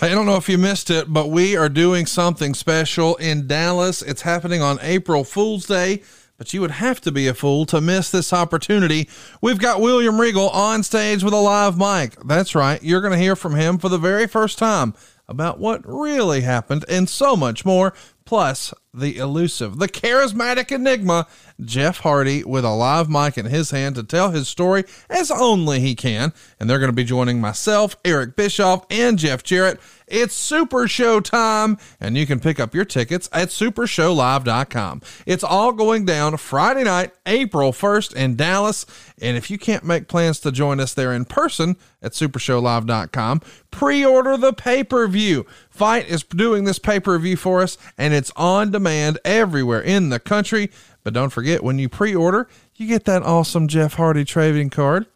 Hey, 0.00 0.12
I 0.12 0.14
don't 0.14 0.24
know 0.24 0.36
if 0.36 0.48
you 0.48 0.56
missed 0.56 0.88
it, 0.88 1.12
but 1.12 1.28
we 1.28 1.58
are 1.58 1.68
doing 1.68 2.06
something 2.06 2.54
special 2.54 3.16
in 3.16 3.46
Dallas. 3.46 4.00
It's 4.00 4.22
happening 4.22 4.62
on 4.62 4.78
April 4.80 5.24
Fool's 5.24 5.66
Day, 5.66 6.00
but 6.38 6.54
you 6.54 6.62
would 6.62 6.70
have 6.70 7.02
to 7.02 7.12
be 7.12 7.26
a 7.26 7.34
fool 7.34 7.66
to 7.66 7.82
miss 7.82 8.10
this 8.10 8.32
opportunity. 8.32 9.10
We've 9.42 9.58
got 9.58 9.82
William 9.82 10.18
Regal 10.18 10.48
on 10.48 10.84
stage 10.84 11.22
with 11.22 11.34
a 11.34 11.36
live 11.36 11.76
mic. 11.76 12.18
That's 12.24 12.54
right. 12.54 12.82
You're 12.82 13.02
going 13.02 13.12
to 13.12 13.18
hear 13.18 13.36
from 13.36 13.56
him 13.56 13.76
for 13.76 13.90
the 13.90 13.98
very 13.98 14.26
first 14.26 14.56
time 14.56 14.94
about 15.28 15.58
what 15.58 15.82
really 15.84 16.40
happened 16.40 16.86
and 16.88 17.06
so 17.06 17.36
much 17.36 17.66
more. 17.66 17.92
Plus, 18.24 18.72
the 18.92 19.18
elusive, 19.18 19.78
the 19.78 19.88
charismatic 19.88 20.72
enigma, 20.72 21.26
Jeff 21.64 21.98
Hardy, 21.98 22.42
with 22.42 22.64
a 22.64 22.70
live 22.70 23.08
mic 23.08 23.38
in 23.38 23.46
his 23.46 23.70
hand 23.70 23.94
to 23.94 24.02
tell 24.02 24.30
his 24.30 24.48
story 24.48 24.84
as 25.08 25.30
only 25.30 25.80
he 25.80 25.94
can. 25.94 26.32
And 26.58 26.68
they're 26.68 26.78
going 26.78 26.90
to 26.90 26.96
be 26.96 27.04
joining 27.04 27.40
myself, 27.40 27.96
Eric 28.04 28.34
Bischoff, 28.34 28.84
and 28.90 29.18
Jeff 29.18 29.42
Jarrett. 29.42 29.80
It's 30.08 30.34
Super 30.34 30.88
Show 30.88 31.20
time, 31.20 31.78
and 32.00 32.18
you 32.18 32.26
can 32.26 32.40
pick 32.40 32.58
up 32.58 32.74
your 32.74 32.84
tickets 32.84 33.28
at 33.32 33.48
supershowlive.com. 33.48 35.02
It's 35.24 35.44
all 35.44 35.70
going 35.70 36.04
down 36.04 36.36
Friday 36.36 36.82
night, 36.82 37.12
April 37.26 37.70
1st 37.70 38.16
in 38.16 38.34
Dallas. 38.34 38.86
And 39.22 39.36
if 39.36 39.52
you 39.52 39.58
can't 39.58 39.84
make 39.84 40.08
plans 40.08 40.40
to 40.40 40.50
join 40.50 40.80
us 40.80 40.94
there 40.94 41.12
in 41.12 41.26
person 41.26 41.76
at 42.02 42.12
supershowlive.com, 42.12 43.40
pre 43.70 44.04
order 44.04 44.36
the 44.36 44.52
pay 44.52 44.82
per 44.82 45.06
view. 45.06 45.46
FITE 45.70 46.08
is 46.08 46.24
doing 46.24 46.64
this 46.64 46.80
pay 46.80 46.98
per 46.98 47.16
view 47.16 47.36
for 47.36 47.62
us, 47.62 47.78
and 47.96 48.12
it's 48.12 48.32
on 48.34 48.72
demand 48.72 48.79
everywhere 49.24 49.80
in 49.80 50.08
the 50.08 50.20
country. 50.20 50.70
But 51.02 51.14
don't 51.14 51.30
forget, 51.30 51.62
when 51.62 51.78
you 51.78 51.88
pre 51.88 52.14
order, 52.14 52.48
you 52.76 52.86
get 52.86 53.04
that 53.04 53.22
awesome 53.22 53.68
Jeff 53.68 53.94
Hardy 53.94 54.24
trading 54.24 54.70
card. 54.70 55.06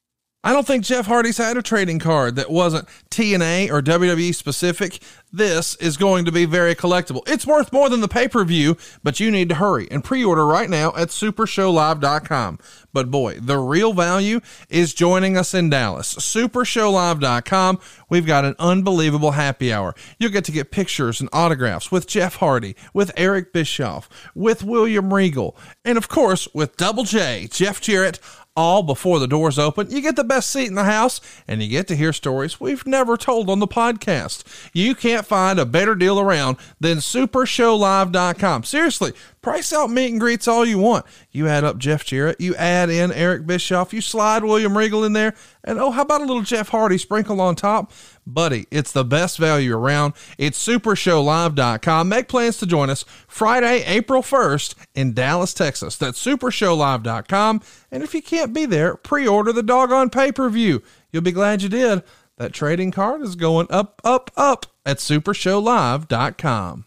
I 0.44 0.52
don't 0.52 0.66
think 0.66 0.85
Jeff 0.85 1.07
Hardy's 1.07 1.38
had 1.38 1.57
a 1.57 1.62
trading 1.62 1.98
card 1.98 2.37
that 2.37 2.50
wasn't 2.50 2.87
TNA 3.11 3.70
or 3.70 3.80
WWE 3.80 4.35
specific. 4.35 5.00
This 5.33 5.74
is 5.76 5.96
going 5.96 6.26
to 6.26 6.33
be 6.33 6.44
very 6.44 6.74
collectible. 6.74 7.22
It's 7.26 7.46
worth 7.46 7.72
more 7.72 7.88
than 7.88 8.02
the 8.02 8.09
pay 8.09 8.28
per 8.28 8.44
view, 8.44 8.76
but 9.02 9.18
you 9.18 9.30
need 9.30 9.48
to 9.48 9.54
hurry 9.54 9.88
and 9.90 10.04
pre 10.04 10.22
order 10.22 10.46
right 10.46 10.68
now 10.68 10.94
at 10.94 11.09
supershowlive.com. 11.09 12.59
But 12.92 13.11
boy, 13.11 13.40
the 13.40 13.59
real 13.59 13.94
value 13.94 14.40
is 14.68 14.92
joining 14.92 15.37
us 15.37 15.54
in 15.54 15.70
Dallas. 15.70 16.14
Supershowlive.com. 16.14 17.80
We've 18.11 18.26
got 18.26 18.44
an 18.44 18.54
unbelievable 18.59 19.33
happy 19.33 19.72
hour. 19.72 19.94
You'll 20.18 20.30
get 20.30 20.44
to 20.44 20.52
get 20.52 20.70
pictures 20.70 21.20
and 21.20 21.30
autographs 21.33 21.90
with 21.90 22.07
Jeff 22.07 22.37
Hardy, 22.37 22.76
with 22.92 23.11
Eric 23.16 23.52
Bischoff, 23.54 24.11
with 24.35 24.62
William 24.62 25.12
Regal, 25.12 25.57
and 25.87 25.96
of 25.96 26.09
course 26.09 26.46
with 26.54 26.76
Double 26.76 27.04
J, 27.04 27.48
Jeff 27.50 27.80
Jarrett 27.80 28.20
all 28.56 28.82
before 28.82 29.18
the 29.18 29.26
doors 29.26 29.58
open. 29.58 29.90
You 29.90 30.00
get 30.00 30.16
the 30.16 30.24
best 30.24 30.50
seat 30.50 30.68
in 30.68 30.74
the 30.74 30.84
house 30.84 31.20
and 31.48 31.62
you 31.62 31.68
get 31.68 31.88
to 31.88 31.96
hear 31.96 32.12
stories 32.12 32.60
we've 32.60 32.86
never 32.86 33.16
told 33.16 33.50
on 33.50 33.58
the 33.58 33.66
podcast. 33.66 34.44
You 34.72 34.94
can't 34.94 35.26
find 35.26 35.58
a 35.58 35.66
better 35.66 35.94
deal 35.94 36.20
around 36.20 36.56
than 36.78 36.98
supershowlive.com. 36.98 38.64
Seriously, 38.64 39.12
price 39.42 39.72
out 39.72 39.90
meet 39.90 40.12
and 40.12 40.20
greets 40.20 40.46
all 40.46 40.64
you 40.64 40.78
want. 40.78 41.04
You 41.32 41.48
add 41.48 41.64
up 41.64 41.78
Jeff 41.78 42.04
Jarrett, 42.04 42.40
you 42.40 42.54
add 42.54 42.90
in 42.90 43.10
Eric 43.12 43.46
Bischoff, 43.46 43.92
you 43.92 44.00
slide 44.00 44.44
William 44.44 44.78
Regal 44.78 45.04
in 45.04 45.14
there, 45.14 45.34
and 45.64 45.80
oh, 45.80 45.90
how 45.90 46.02
about 46.02 46.20
a 46.20 46.24
little 46.24 46.42
Jeff 46.42 46.68
Hardy 46.68 46.98
sprinkle 46.98 47.40
on 47.40 47.56
top? 47.56 47.92
Buddy, 48.26 48.66
it's 48.70 48.92
the 48.92 49.04
best 49.04 49.38
value 49.38 49.76
around. 49.76 50.14
It's 50.38 50.66
supershowlive.com. 50.66 52.08
Make 52.08 52.28
plans 52.28 52.56
to 52.58 52.66
join 52.66 52.88
us 52.90 53.04
Friday, 53.28 53.82
April 53.84 54.22
1st 54.22 54.74
in 54.94 55.12
Dallas, 55.12 55.52
Texas. 55.52 55.96
That's 55.96 56.24
supershowlive.com. 56.24 57.60
And 57.90 58.02
if 58.02 58.14
you 58.14 58.22
can't 58.22 58.54
be 58.54 58.64
there, 58.64 58.96
pre 58.96 59.26
order 59.26 59.52
the 59.52 59.62
doggone 59.62 60.10
pay 60.10 60.32
per 60.32 60.48
view. 60.48 60.82
You'll 61.12 61.22
be 61.22 61.32
glad 61.32 61.62
you 61.62 61.68
did. 61.68 62.02
That 62.38 62.52
trading 62.52 62.90
card 62.90 63.22
is 63.22 63.37
going 63.37 63.68
up, 63.70 64.00
up, 64.04 64.30
up 64.37 64.66
at 64.84 64.98
supershowlive.com. 64.98 66.87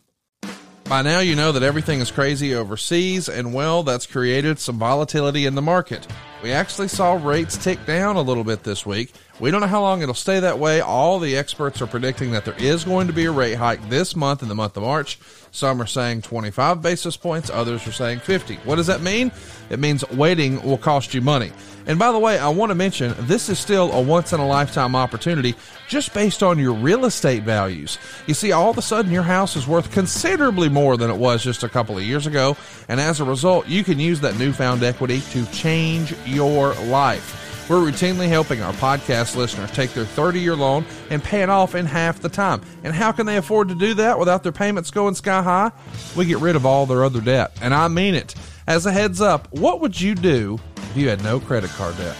By 0.89 1.01
now, 1.01 1.19
you 1.19 1.35
know 1.35 1.51
that 1.51 1.63
everything 1.63 1.99
is 1.99 2.11
crazy 2.11 2.55
overseas, 2.55 3.27
and 3.27 3.53
well, 3.53 3.83
that's 3.83 4.05
created 4.05 4.57
some 4.57 4.79
volatility 4.79 5.45
in 5.45 5.53
the 5.53 5.61
market. 5.61 6.07
We 6.41 6.53
actually 6.53 6.87
saw 6.87 7.13
rates 7.13 7.57
tick 7.57 7.85
down 7.85 8.15
a 8.15 8.21
little 8.21 8.45
bit 8.45 8.63
this 8.63 8.85
week. 8.85 9.11
We 9.39 9.51
don't 9.51 9.61
know 9.61 9.67
how 9.67 9.81
long 9.81 10.01
it'll 10.01 10.15
stay 10.15 10.39
that 10.39 10.57
way. 10.57 10.81
All 10.81 11.19
the 11.19 11.37
experts 11.37 11.79
are 11.83 11.87
predicting 11.87 12.31
that 12.31 12.43
there 12.43 12.55
is 12.57 12.83
going 12.83 13.05
to 13.05 13.13
be 13.13 13.25
a 13.25 13.31
rate 13.31 13.53
hike 13.53 13.87
this 13.87 14.15
month 14.15 14.41
in 14.41 14.49
the 14.49 14.55
month 14.55 14.75
of 14.77 14.83
March. 14.83 15.19
Some 15.51 15.79
are 15.79 15.85
saying 15.85 16.23
25 16.23 16.81
basis 16.81 17.15
points, 17.17 17.51
others 17.51 17.85
are 17.87 17.91
saying 17.91 18.19
50. 18.19 18.55
What 18.57 18.77
does 18.77 18.87
that 18.87 19.01
mean? 19.01 19.31
It 19.69 19.77
means 19.77 20.07
waiting 20.09 20.59
will 20.63 20.79
cost 20.79 21.13
you 21.13 21.21
money. 21.21 21.51
And 21.85 21.99
by 21.99 22.11
the 22.11 22.17
way, 22.17 22.39
I 22.39 22.49
want 22.49 22.71
to 22.71 22.75
mention 22.75 23.13
this 23.19 23.47
is 23.47 23.59
still 23.59 23.91
a 23.91 24.01
once 24.01 24.33
in 24.33 24.39
a 24.39 24.47
lifetime 24.47 24.95
opportunity 24.95 25.53
just 25.87 26.15
based 26.15 26.41
on 26.41 26.57
your 26.57 26.73
real 26.73 27.05
estate 27.05 27.43
values. 27.43 27.99
You 28.25 28.33
see, 28.33 28.51
all 28.51 28.71
of 28.71 28.77
a 28.79 28.81
sudden 28.81 29.11
your 29.11 29.23
house 29.23 29.55
is 29.55 29.67
worth 29.67 29.91
considerably 29.91 30.67
more 30.67 30.97
than 30.97 31.11
it 31.11 31.17
was 31.17 31.43
just 31.43 31.63
a 31.63 31.69
couple 31.69 31.95
of 31.95 32.03
years 32.03 32.25
ago. 32.25 32.57
And 32.89 32.99
as 32.99 33.19
a 33.19 33.23
result, 33.23 33.67
you 33.67 33.83
can 33.83 33.99
use 33.99 34.19
that 34.21 34.37
newfound 34.39 34.81
equity 34.81 35.21
to 35.31 35.45
change 35.51 36.15
your 36.25 36.73
life. 36.85 37.46
We're 37.69 37.81
routinely 37.81 38.29
helping 38.29 38.61
our 38.61 38.71
podcast 38.73 39.35
listeners 39.35 39.69
take 39.71 39.91
their 39.91 40.05
30 40.05 40.39
year 40.39 40.55
loan 40.55 40.85
and 41.09 41.21
pay 41.21 41.41
it 41.41 41.49
off 41.49 41.75
in 41.75 41.85
half 41.85 42.21
the 42.21 42.29
time. 42.29 42.61
And 42.83 42.95
how 42.95 43.11
can 43.11 43.25
they 43.25 43.35
afford 43.35 43.67
to 43.69 43.75
do 43.75 43.93
that 43.95 44.17
without 44.17 44.43
their 44.43 44.53
payments 44.53 44.89
going 44.89 45.15
sky 45.15 45.41
high? 45.41 45.71
We 46.15 46.25
get 46.25 46.37
rid 46.39 46.55
of 46.55 46.65
all 46.65 46.85
their 46.85 47.03
other 47.03 47.19
debt. 47.19 47.57
And 47.61 47.73
I 47.73 47.89
mean 47.89 48.15
it. 48.15 48.35
As 48.67 48.85
a 48.85 48.91
heads 48.91 49.19
up, 49.19 49.51
what 49.51 49.81
would 49.81 49.99
you 49.99 50.15
do 50.15 50.59
if 50.77 50.95
you 50.97 51.09
had 51.09 51.23
no 51.23 51.39
credit 51.39 51.69
card 51.71 51.97
debt? 51.97 52.15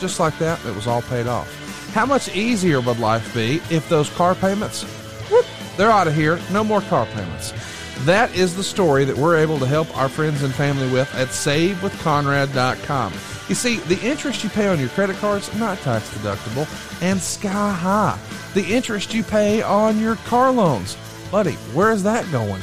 Just 0.00 0.20
like 0.20 0.38
that, 0.38 0.64
it 0.64 0.74
was 0.74 0.86
all 0.86 1.02
paid 1.02 1.26
off. 1.26 1.48
How 1.92 2.06
much 2.06 2.34
easier 2.34 2.80
would 2.80 2.98
life 2.98 3.34
be 3.34 3.56
if 3.70 3.88
those 3.88 4.10
car 4.10 4.34
payments, 4.34 4.82
whoop, 5.30 5.46
they're 5.76 5.90
out 5.90 6.06
of 6.08 6.14
here, 6.14 6.38
no 6.52 6.62
more 6.64 6.80
car 6.82 7.06
payments. 7.06 7.52
That 8.00 8.34
is 8.34 8.56
the 8.56 8.64
story 8.64 9.04
that 9.04 9.16
we're 9.16 9.36
able 9.36 9.58
to 9.60 9.66
help 9.66 9.96
our 9.96 10.08
friends 10.08 10.42
and 10.42 10.52
family 10.52 10.90
with 10.92 11.12
at 11.14 11.28
SaveWithConrad.com. 11.28 13.12
You 13.48 13.54
see, 13.54 13.76
the 13.76 14.00
interest 14.00 14.42
you 14.42 14.48
pay 14.48 14.68
on 14.68 14.80
your 14.80 14.88
credit 14.88 15.16
cards 15.16 15.54
not 15.58 15.78
tax 15.78 16.08
deductible 16.14 16.66
and 17.02 17.20
sky 17.20 17.72
high. 17.72 18.18
The 18.54 18.64
interest 18.64 19.12
you 19.12 19.22
pay 19.22 19.60
on 19.60 20.00
your 20.00 20.16
car 20.16 20.50
loans, 20.50 20.96
buddy, 21.30 21.52
where 21.74 21.90
is 21.90 22.02
that 22.04 22.30
going? 22.32 22.62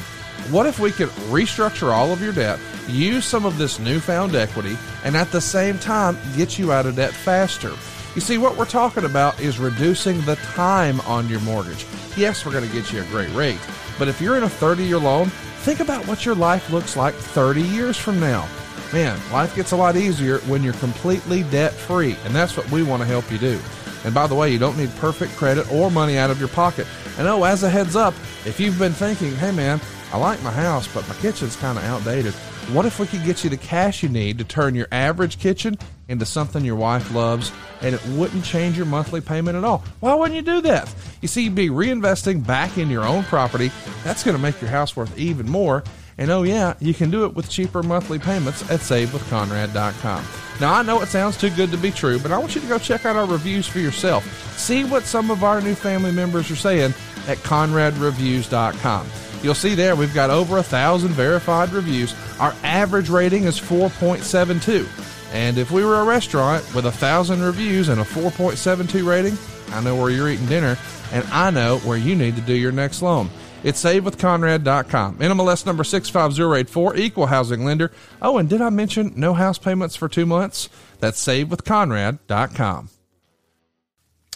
What 0.50 0.66
if 0.66 0.80
we 0.80 0.90
could 0.90 1.10
restructure 1.30 1.92
all 1.92 2.12
of 2.12 2.20
your 2.20 2.32
debt, 2.32 2.58
use 2.88 3.24
some 3.24 3.44
of 3.44 3.58
this 3.58 3.78
newfound 3.78 4.34
equity, 4.34 4.76
and 5.04 5.16
at 5.16 5.30
the 5.30 5.40
same 5.40 5.78
time 5.78 6.18
get 6.36 6.58
you 6.58 6.72
out 6.72 6.86
of 6.86 6.96
debt 6.96 7.12
faster? 7.12 7.72
You 8.16 8.20
see, 8.20 8.36
what 8.36 8.56
we're 8.56 8.64
talking 8.64 9.04
about 9.04 9.40
is 9.40 9.60
reducing 9.60 10.20
the 10.22 10.34
time 10.36 11.00
on 11.02 11.28
your 11.28 11.40
mortgage. 11.40 11.86
Yes, 12.16 12.44
we're 12.44 12.52
going 12.52 12.68
to 12.68 12.74
get 12.74 12.92
you 12.92 13.02
a 13.02 13.06
great 13.06 13.32
rate, 13.34 13.60
but 14.00 14.08
if 14.08 14.20
you're 14.20 14.36
in 14.36 14.42
a 14.42 14.48
30 14.48 14.82
year 14.82 14.98
loan, 14.98 15.28
think 15.62 15.78
about 15.78 16.08
what 16.08 16.26
your 16.26 16.34
life 16.34 16.70
looks 16.70 16.96
like 16.96 17.14
30 17.14 17.62
years 17.62 17.96
from 17.96 18.18
now. 18.18 18.48
Man, 18.92 19.18
life 19.32 19.56
gets 19.56 19.72
a 19.72 19.76
lot 19.76 19.96
easier 19.96 20.38
when 20.40 20.62
you're 20.62 20.74
completely 20.74 21.44
debt 21.44 21.72
free, 21.72 22.14
and 22.24 22.34
that's 22.34 22.58
what 22.58 22.70
we 22.70 22.82
want 22.82 23.00
to 23.00 23.06
help 23.06 23.30
you 23.32 23.38
do. 23.38 23.58
And 24.04 24.14
by 24.14 24.26
the 24.26 24.34
way, 24.34 24.50
you 24.50 24.58
don't 24.58 24.76
need 24.76 24.94
perfect 24.96 25.34
credit 25.36 25.70
or 25.72 25.90
money 25.90 26.18
out 26.18 26.30
of 26.30 26.38
your 26.38 26.50
pocket. 26.50 26.86
And 27.16 27.26
oh, 27.26 27.44
as 27.44 27.62
a 27.62 27.70
heads 27.70 27.96
up, 27.96 28.12
if 28.44 28.60
you've 28.60 28.78
been 28.78 28.92
thinking, 28.92 29.34
hey 29.36 29.50
man, 29.50 29.80
I 30.12 30.18
like 30.18 30.42
my 30.42 30.50
house, 30.50 30.92
but 30.92 31.08
my 31.08 31.14
kitchen's 31.16 31.56
kind 31.56 31.78
of 31.78 31.84
outdated, 31.84 32.34
what 32.70 32.84
if 32.84 32.98
we 32.98 33.06
could 33.06 33.24
get 33.24 33.42
you 33.44 33.50
the 33.50 33.56
cash 33.56 34.02
you 34.02 34.10
need 34.10 34.36
to 34.38 34.44
turn 34.44 34.74
your 34.74 34.88
average 34.92 35.38
kitchen 35.38 35.78
into 36.08 36.26
something 36.26 36.62
your 36.62 36.76
wife 36.76 37.14
loves 37.14 37.50
and 37.80 37.94
it 37.94 38.06
wouldn't 38.08 38.44
change 38.44 38.76
your 38.76 38.86
monthly 38.86 39.22
payment 39.22 39.56
at 39.56 39.64
all? 39.64 39.82
Why 40.00 40.14
wouldn't 40.14 40.36
you 40.36 40.42
do 40.42 40.60
that? 40.62 40.94
You 41.22 41.28
see, 41.28 41.44
you'd 41.44 41.54
be 41.54 41.70
reinvesting 41.70 42.46
back 42.46 42.76
in 42.76 42.90
your 42.90 43.04
own 43.04 43.24
property. 43.24 43.70
That's 44.04 44.22
going 44.22 44.36
to 44.36 44.42
make 44.42 44.60
your 44.60 44.70
house 44.70 44.94
worth 44.94 45.16
even 45.18 45.48
more. 45.48 45.82
And 46.18 46.30
oh, 46.30 46.42
yeah, 46.42 46.74
you 46.80 46.94
can 46.94 47.10
do 47.10 47.24
it 47.24 47.34
with 47.34 47.48
cheaper 47.50 47.82
monthly 47.82 48.18
payments 48.18 48.62
at 48.70 48.80
SaveWithConrad.com. 48.80 50.24
Now, 50.60 50.74
I 50.74 50.82
know 50.82 51.00
it 51.00 51.08
sounds 51.08 51.36
too 51.36 51.50
good 51.50 51.70
to 51.70 51.76
be 51.76 51.90
true, 51.90 52.18
but 52.18 52.30
I 52.30 52.38
want 52.38 52.54
you 52.54 52.60
to 52.60 52.66
go 52.66 52.78
check 52.78 53.06
out 53.06 53.16
our 53.16 53.26
reviews 53.26 53.66
for 53.66 53.78
yourself. 53.78 54.24
See 54.58 54.84
what 54.84 55.04
some 55.04 55.30
of 55.30 55.42
our 55.42 55.60
new 55.60 55.74
family 55.74 56.12
members 56.12 56.50
are 56.50 56.56
saying 56.56 56.94
at 57.26 57.38
ConradReviews.com. 57.38 59.06
You'll 59.42 59.54
see 59.54 59.74
there 59.74 59.96
we've 59.96 60.14
got 60.14 60.30
over 60.30 60.58
a 60.58 60.62
thousand 60.62 61.10
verified 61.10 61.70
reviews. 61.70 62.14
Our 62.38 62.54
average 62.62 63.08
rating 63.08 63.44
is 63.44 63.58
4.72. 63.58 64.86
And 65.32 65.58
if 65.58 65.70
we 65.70 65.84
were 65.84 66.00
a 66.00 66.04
restaurant 66.04 66.62
with 66.74 66.86
a 66.86 66.92
thousand 66.92 67.42
reviews 67.42 67.88
and 67.88 68.00
a 68.00 68.04
4.72 68.04 69.04
rating, 69.04 69.36
I 69.74 69.80
know 69.80 69.96
where 69.96 70.10
you're 70.10 70.28
eating 70.28 70.46
dinner, 70.46 70.78
and 71.10 71.24
I 71.32 71.50
know 71.50 71.78
where 71.78 71.96
you 71.96 72.14
need 72.14 72.36
to 72.36 72.42
do 72.42 72.54
your 72.54 72.70
next 72.70 73.02
loan. 73.02 73.30
It's 73.64 73.82
savewithconrad.com. 73.82 75.18
NMLS 75.18 75.66
number 75.66 75.84
65084, 75.84 76.96
equal 76.96 77.26
housing 77.26 77.64
lender. 77.64 77.92
Oh, 78.20 78.38
and 78.38 78.48
did 78.48 78.60
I 78.60 78.70
mention 78.70 79.12
no 79.14 79.34
house 79.34 79.58
payments 79.58 79.94
for 79.94 80.08
two 80.08 80.26
months? 80.26 80.68
That's 80.98 81.24
savewithconrad.com. 81.24 82.88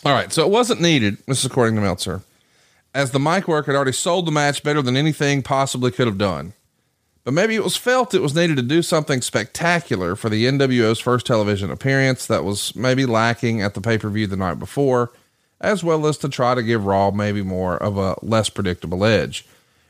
All 0.05 0.13
right, 0.13 0.33
so 0.33 0.45
it 0.45 0.51
wasn't 0.51 0.81
needed, 0.81 1.19
this 1.27 1.41
is 1.41 1.47
according 1.47 1.75
to 1.75 1.81
Meltzer, 1.81 2.23
as 2.95 3.11
the 3.11 3.19
mic 3.19 3.49
work 3.49 3.67
had 3.67 3.75
already 3.75 3.93
sold 3.93 4.27
the 4.27 4.31
match 4.31 4.63
better 4.63 4.81
than 4.81 4.97
anything 4.97 5.43
possibly 5.43 5.91
could 5.91 6.07
have 6.07 6.19
done. 6.19 6.53
But 7.25 7.35
maybe 7.35 7.57
it 7.57 7.65
was 7.65 7.77
felt 7.77 8.15
it 8.15 8.23
was 8.23 8.37
needed 8.37 8.55
to 8.57 8.63
do 8.63 8.83
something 8.83 9.21
spectacular 9.21 10.15
for 10.15 10.29
the 10.29 10.45
NWO's 10.45 11.01
first 11.01 11.27
television 11.27 11.73
appearance 11.73 12.25
that 12.27 12.45
was 12.45 12.77
maybe 12.77 13.05
lacking 13.05 13.61
at 13.61 13.75
the 13.75 13.81
pay 13.81 13.99
per 13.99 14.09
view 14.09 14.29
the 14.29 14.37
night 14.37 14.61
before 14.61 15.11
as 15.61 15.83
well 15.83 16.07
as 16.07 16.19
to 16.19 16.29
try 16.29 16.55
to 16.55 16.63
give 16.63 16.87
Raw 16.87 17.11
maybe 17.11 17.43
more 17.43 17.77
of 17.77 17.97
a 17.97 18.17
less 18.23 18.49
predictable 18.49 19.05
edge. 19.05 19.47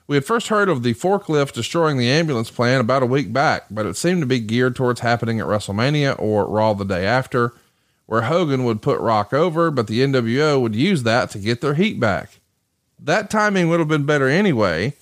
We 0.07 0.17
had 0.17 0.25
first 0.25 0.49
heard 0.49 0.69
of 0.69 0.83
the 0.83 0.95
forklift 0.95 1.53
destroying 1.53 1.99
the 1.99 2.09
ambulance 2.09 2.51
plan 2.51 2.81
about 2.81 3.03
a 3.03 3.07
week 3.07 3.33
back, 3.33 3.65
but 3.71 3.87
it 3.87 3.97
seemed 3.97 4.21
to 4.23 4.27
be 4.27 4.39
geared 4.39 4.77
towards 4.77 5.01
happening 5.01 5.41
at 5.41 5.47
WrestleMania 5.47 6.15
or 6.21 6.47
Raw 6.47 6.75
the 6.75 6.85
day 6.85 7.05
after, 7.05 7.53
where 8.07 8.23
Hogan 8.23 8.65
would 8.65 8.83
put 8.83 9.01
Rock 9.01 9.33
over, 9.33 9.71
but 9.73 9.89
the 9.89 10.01
NWO 10.01 10.61
would 10.61 10.77
use 10.77 11.03
that 11.03 11.31
to 11.31 11.39
get 11.39 11.61
their 11.61 11.75
heat 11.75 11.99
back. 11.99 12.39
That 13.01 13.31
timing 13.31 13.69
would 13.69 13.81
have 13.81 13.89
been 13.89 14.07
better 14.07 14.29
anyway, 14.29 14.95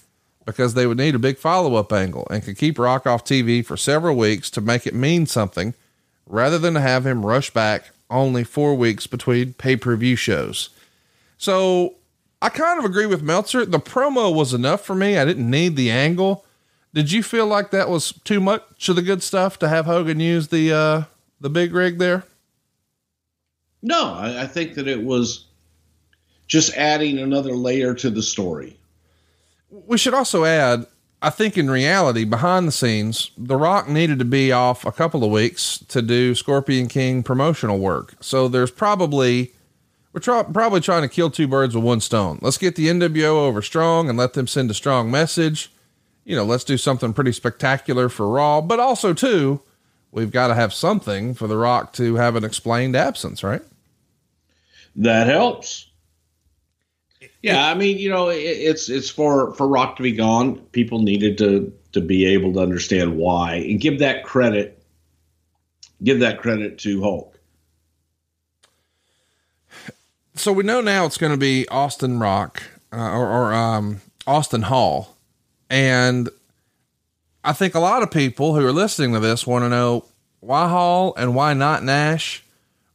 because 0.47 0.75
they 0.75 0.87
would 0.87 0.99
need 0.99 1.15
a 1.15 1.19
big 1.19 1.39
follow 1.39 1.75
up 1.75 1.93
angle 1.93 2.27
and 2.31 2.43
could 2.43 2.57
keep 2.59 2.79
Rock 2.79 3.07
off 3.07 3.25
TV 3.25 3.65
for 3.65 3.77
several 3.77 4.17
weeks 4.17 4.49
to 4.51 4.61
make 4.61 4.87
it 4.87 4.95
mean 4.95 5.27
something, 5.27 5.75
rather 6.27 6.59
than 6.59 6.75
to 6.75 6.81
have 6.81 7.07
him 7.07 7.27
rush 7.27 7.51
back 7.51 7.91
only 8.15 8.45
four 8.45 8.75
weeks 8.75 9.07
between 9.07 9.55
pay 9.55 9.77
per 9.77 9.97
view 9.97 10.17
shows. 10.17 10.71
So 11.37 11.97
I 12.41 12.49
kind 12.49 12.79
of 12.79 12.85
agree 12.85 13.07
with 13.07 13.23
Meltzer. 13.23 13.67
The 13.67 13.79
promo 13.79 14.35
was 14.35 14.55
enough 14.55 14.85
for 14.85 14.95
me. 14.95 15.19
I 15.19 15.25
didn't 15.25 15.51
need 15.51 15.77
the 15.77 15.91
angle. 15.91 16.45
Did 16.93 17.11
you 17.11 17.23
feel 17.23 17.47
like 17.47 17.71
that 17.73 17.91
was 17.91 18.13
too 18.25 18.41
much 18.41 18.89
of 18.89 18.97
the 18.97 19.03
good 19.03 19.23
stuff 19.23 19.59
to 19.59 19.69
have 19.69 19.87
Hogan 19.87 20.21
use 20.21 20.49
the 20.49 20.73
uh, 20.73 21.03
the 21.41 21.51
big 21.51 21.75
rig 21.75 21.99
there? 21.99 22.25
No, 23.83 24.15
I, 24.15 24.43
I 24.43 24.47
think 24.47 24.75
that 24.75 24.89
it 24.89 25.03
was 25.03 25.47
just 26.47 26.75
adding 26.75 27.19
another 27.19 27.55
layer 27.55 27.95
to 27.95 28.11
the 28.11 28.23
story. 28.23 28.79
We 29.71 29.99
should 29.99 30.15
also 30.15 30.45
add 30.45 30.87
I 31.25 31.31
think 31.31 31.57
in 31.57 31.71
reality, 31.71 32.25
behind 32.25 32.69
the 32.69 32.73
scenes, 32.73 33.31
The 33.39 33.57
Rock 33.57 33.89
needed 33.89 34.19
to 34.19 34.27
be 34.27 34.53
off 34.53 34.85
a 34.85 34.93
couple 34.93 35.25
of 35.25 35.31
weeks 35.31 35.79
to 35.89 36.03
do 36.03 36.35
Scorpion 36.35 36.87
King 36.87 37.23
promotional 37.23 37.79
work. 37.79 38.15
So 38.21 38.47
there's 38.47 38.71
probably, 38.71 39.55
we're 40.13 40.21
probably 40.21 40.83
trying 40.83 41.01
to 41.01 41.09
kill 41.09 41.31
two 41.31 41.49
birds 41.49 41.75
with 41.75 41.83
one 41.83 42.01
stone. 42.01 42.41
Let's 42.43 42.59
get 42.59 42.77
the 42.77 42.89
NWO 42.89 43.37
over 43.37 43.63
strong 43.63 44.11
and 44.11 44.19
let 44.19 44.35
them 44.35 44.47
send 44.47 44.71
a 44.71 44.75
strong 44.75 45.11
message. 45.11 45.73
You 46.27 46.37
know, 46.37 46.45
let's 46.45 46.63
do 46.63 46.77
something 46.77 47.15
pretty 47.15 47.33
spectacular 47.33 48.11
for 48.11 48.29
Raw, 48.29 48.61
but 48.61 48.79
also, 48.79 49.15
too, 49.15 49.63
we've 50.13 50.31
got 50.31 50.49
to 50.49 50.55
have 50.55 50.75
something 50.75 51.33
for 51.33 51.49
The 51.49 51.57
Rock 51.57 51.95
to 51.95 52.17
have 52.17 52.37
an 52.37 52.45
explained 52.45 52.97
absence, 52.97 53.43
right? 53.43 53.63
That 54.95 55.27
helps. 55.27 55.87
Yeah, 57.45 57.69
I 57.69 57.75
mean, 57.75 57.99
you 57.99 58.09
know, 58.09 58.31
it, 58.31 58.39
it's 58.39 58.89
it's 58.89 59.11
for 59.11 59.53
for 59.53 59.69
Rock 59.69 59.97
to 59.97 60.03
be 60.03 60.13
gone. 60.13 60.57
People 60.73 61.03
needed 61.03 61.37
to 61.39 61.71
to 61.93 62.01
be 62.01 62.25
able 62.25 62.55
to 62.55 62.61
understand 62.61 63.19
why 63.19 63.57
and 63.57 63.79
give 63.79 63.99
that 63.99 64.25
credit. 64.25 64.83
Give 66.03 66.21
that 66.21 66.41
credit 66.41 66.79
to 66.79 67.03
Hulk. 67.03 67.39
So 70.35 70.55
we 70.55 70.65
know 70.65 70.81
now 70.81 71.05
it's 71.05 71.19
going 71.19 71.33
to 71.33 71.39
be 71.39 71.69
Austin 71.69 72.19
Rock 72.19 72.63
uh, 72.91 73.11
or, 73.11 73.29
or 73.29 73.53
um, 73.53 74.01
Austin 74.27 74.63
Hall, 74.63 75.15
and 75.69 76.31
I 77.45 77.53
think 77.53 77.75
a 77.75 77.81
lot 77.81 78.03
of 78.03 78.11
people 78.11 78.55
who 78.55 78.67
are 78.67 78.73
listening 78.73 79.13
to 79.13 79.21
this 79.21 79.47
want 79.47 79.67
to 79.67 79.69
know 79.69 80.07
why 80.41 80.69
Hall 80.69 81.15
and 81.19 81.35
why 81.35 81.53
not 81.53 81.85
Nash. 81.85 82.43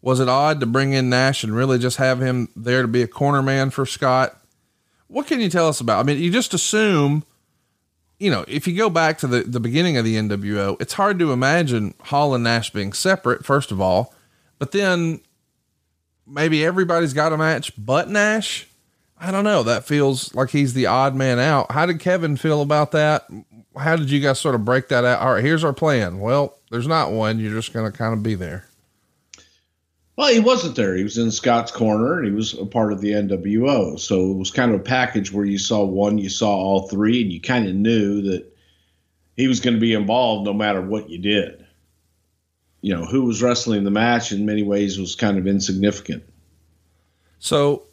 Was 0.02 0.20
it 0.20 0.30
odd 0.30 0.60
to 0.62 0.66
bring 0.66 0.94
in 0.94 1.10
Nash 1.10 1.44
and 1.44 1.56
really 1.56 1.78
just 1.78 1.98
have 1.98 2.22
him 2.22 2.50
there 2.56 2.82
to 2.82 2.88
be 2.88 3.02
a 3.02 3.08
corner 3.08 3.42
man 3.42 3.70
for 3.70 3.86
Scott? 3.86 4.40
What 5.08 5.28
can 5.28 5.40
you 5.42 5.50
tell 5.50 5.68
us 5.68 5.82
about? 5.82 6.00
I 6.00 6.04
mean, 6.04 6.20
you 6.20 6.32
just 6.32 6.54
assume, 6.54 7.24
you 8.18 8.32
know, 8.32 8.46
if 8.48 8.68
you 8.68 8.78
go 8.78 8.90
back 8.90 9.18
to 9.20 9.28
the, 9.28 9.42
the 9.42 9.60
beginning 9.60 9.98
of 9.98 10.06
the 10.06 10.16
NWO, 10.16 10.80
it's 10.82 10.94
hard 10.94 11.20
to 11.20 11.34
imagine 11.34 11.96
Hall 12.06 12.34
and 12.34 12.44
Nash 12.44 12.70
being 12.70 12.94
separate, 12.94 13.46
first 13.46 13.72
of 13.72 13.82
all, 13.82 14.14
but 14.58 14.72
then 14.72 15.20
maybe 16.26 16.64
everybody's 16.64 17.14
got 17.14 17.34
a 17.34 17.38
match 17.38 17.74
but 17.78 18.10
Nash. 18.10 18.68
I 19.20 19.32
don't 19.32 19.44
know. 19.44 19.64
That 19.64 19.84
feels 19.84 20.34
like 20.34 20.52
he's 20.52 20.74
the 20.74 20.86
odd 20.86 21.14
man 21.14 21.40
out. 21.40 21.72
How 21.72 21.86
did 21.86 22.00
Kevin 22.00 22.38
feel 22.38 22.62
about 22.62 22.92
that? 22.92 23.28
How 23.76 23.98
did 23.98 24.10
you 24.10 24.22
guys 24.22 24.40
sort 24.40 24.56
of 24.56 24.64
break 24.64 24.88
that 24.90 25.04
out? 25.04 25.20
All 25.20 25.34
right, 25.34 25.44
here's 25.44 25.64
our 25.66 25.74
plan. 25.74 26.20
Well, 26.20 26.58
there's 26.72 26.88
not 26.88 27.12
one. 27.12 27.38
You're 27.40 27.52
just 27.52 27.74
going 27.74 27.92
to 27.92 27.98
kind 27.98 28.14
of 28.14 28.24
be 28.24 28.36
there. 28.36 28.69
Well, 30.20 30.34
he 30.34 30.42
wasn't 30.42 30.76
there. 30.76 30.98
He 30.98 31.04
was 31.04 31.18
in 31.18 31.32
Scott's 31.32 31.72
corner 31.72 32.18
and 32.18 32.26
he 32.26 32.34
was 32.34 32.54
a 32.54 32.66
part 32.66 32.92
of 32.92 33.00
the 33.00 33.14
NWO. 33.14 33.98
So 33.98 34.32
it 34.32 34.38
was 34.38 34.52
kind 34.52 34.74
of 34.74 34.82
a 34.82 34.84
package 34.84 35.32
where 35.32 35.46
you 35.46 35.58
saw 35.58 35.86
one, 35.86 36.18
you 36.18 36.28
saw 36.28 36.50
all 36.50 36.90
three, 36.90 37.22
and 37.22 37.32
you 37.32 37.40
kind 37.40 37.70
of 37.70 37.74
knew 37.74 38.24
that 38.24 38.46
he 39.38 39.48
was 39.48 39.62
going 39.62 39.76
to 39.76 39.80
be 39.80 39.94
involved 39.94 40.46
no 40.46 40.52
matter 40.52 40.82
what 40.82 41.10
you 41.10 41.20
did. 41.20 41.66
You 42.82 42.98
know, 42.98 43.06
who 43.06 43.22
was 43.22 43.42
wrestling 43.42 43.86
the 43.86 43.92
match 43.92 44.34
in 44.34 44.46
many 44.46 44.62
ways 44.62 45.00
was 45.00 45.16
kind 45.16 45.38
of 45.38 45.48
insignificant. 45.48 46.24
So 47.40 47.84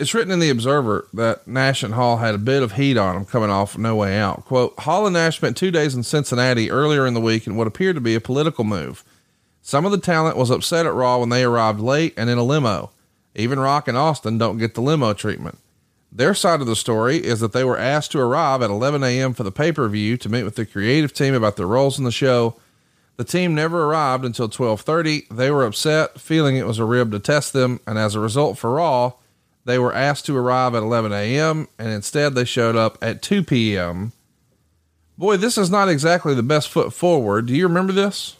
it's 0.00 0.12
written 0.12 0.32
in 0.32 0.40
the 0.40 0.50
Observer 0.50 1.06
that 1.12 1.46
Nash 1.46 1.84
and 1.84 1.94
Hall 1.94 2.16
had 2.16 2.34
a 2.34 2.38
bit 2.38 2.64
of 2.64 2.72
heat 2.72 2.96
on 2.96 3.14
them 3.14 3.24
coming 3.26 3.50
off 3.50 3.78
No 3.78 3.94
Way 3.94 4.18
Out. 4.18 4.44
Quote, 4.44 4.76
Hall 4.80 5.06
and 5.06 5.14
Nash 5.14 5.36
spent 5.36 5.56
two 5.56 5.70
days 5.70 5.94
in 5.94 6.02
Cincinnati 6.02 6.68
earlier 6.68 7.06
in 7.06 7.14
the 7.14 7.20
week 7.20 7.46
in 7.46 7.54
what 7.54 7.68
appeared 7.68 7.94
to 7.94 8.00
be 8.00 8.16
a 8.16 8.20
political 8.20 8.64
move. 8.64 9.04
Some 9.66 9.84
of 9.84 9.90
the 9.90 9.98
talent 9.98 10.36
was 10.36 10.48
upset 10.48 10.86
at 10.86 10.94
Raw 10.94 11.18
when 11.18 11.28
they 11.28 11.42
arrived 11.42 11.80
late 11.80 12.14
and 12.16 12.30
in 12.30 12.38
a 12.38 12.44
limo. 12.44 12.92
Even 13.34 13.58
Rock 13.58 13.88
and 13.88 13.98
Austin 13.98 14.38
don't 14.38 14.58
get 14.58 14.74
the 14.74 14.80
limo 14.80 15.12
treatment. 15.12 15.58
Their 16.12 16.34
side 16.34 16.60
of 16.60 16.68
the 16.68 16.76
story 16.76 17.16
is 17.16 17.40
that 17.40 17.50
they 17.50 17.64
were 17.64 17.76
asked 17.76 18.12
to 18.12 18.20
arrive 18.20 18.62
at 18.62 18.70
11 18.70 19.02
a.m. 19.02 19.34
for 19.34 19.42
the 19.42 19.50
pay 19.50 19.72
per 19.72 19.88
view 19.88 20.16
to 20.18 20.28
meet 20.28 20.44
with 20.44 20.54
the 20.54 20.66
creative 20.66 21.12
team 21.12 21.34
about 21.34 21.56
their 21.56 21.66
roles 21.66 21.98
in 21.98 22.04
the 22.04 22.12
show. 22.12 22.54
The 23.16 23.24
team 23.24 23.56
never 23.56 23.82
arrived 23.82 24.24
until 24.24 24.48
12:30. 24.48 25.26
They 25.36 25.50
were 25.50 25.66
upset, 25.66 26.20
feeling 26.20 26.56
it 26.56 26.66
was 26.68 26.78
a 26.78 26.84
rib 26.84 27.10
to 27.10 27.18
test 27.18 27.52
them, 27.52 27.80
and 27.88 27.98
as 27.98 28.14
a 28.14 28.20
result 28.20 28.58
for 28.58 28.74
Raw, 28.74 29.14
they 29.64 29.80
were 29.80 29.92
asked 29.92 30.26
to 30.26 30.36
arrive 30.36 30.76
at 30.76 30.84
11 30.84 31.12
a.m. 31.12 31.66
and 31.76 31.88
instead 31.88 32.36
they 32.36 32.44
showed 32.44 32.76
up 32.76 32.98
at 33.02 33.20
2 33.20 33.42
p.m. 33.42 34.12
Boy, 35.18 35.36
this 35.36 35.58
is 35.58 35.72
not 35.72 35.88
exactly 35.88 36.36
the 36.36 36.44
best 36.44 36.68
foot 36.68 36.92
forward. 36.92 37.46
Do 37.46 37.54
you 37.56 37.66
remember 37.66 37.92
this? 37.92 38.36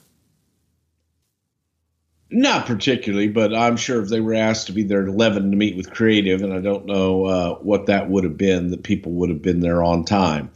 Not 2.28 2.66
particularly, 2.66 3.28
but 3.28 3.54
I'm 3.54 3.76
sure 3.76 4.02
if 4.02 4.08
they 4.08 4.20
were 4.20 4.34
asked 4.34 4.66
to 4.66 4.72
be 4.72 4.82
there 4.82 5.02
at 5.02 5.08
11 5.08 5.50
to 5.50 5.56
meet 5.56 5.76
with 5.76 5.92
creative, 5.92 6.42
and 6.42 6.52
I 6.52 6.60
don't 6.60 6.86
know 6.86 7.24
uh, 7.24 7.54
what 7.56 7.86
that 7.86 8.10
would 8.10 8.24
have 8.24 8.36
been, 8.36 8.70
that 8.70 8.82
people 8.82 9.12
would 9.12 9.30
have 9.30 9.42
been 9.42 9.60
there 9.60 9.82
on 9.82 10.04
time. 10.04 10.50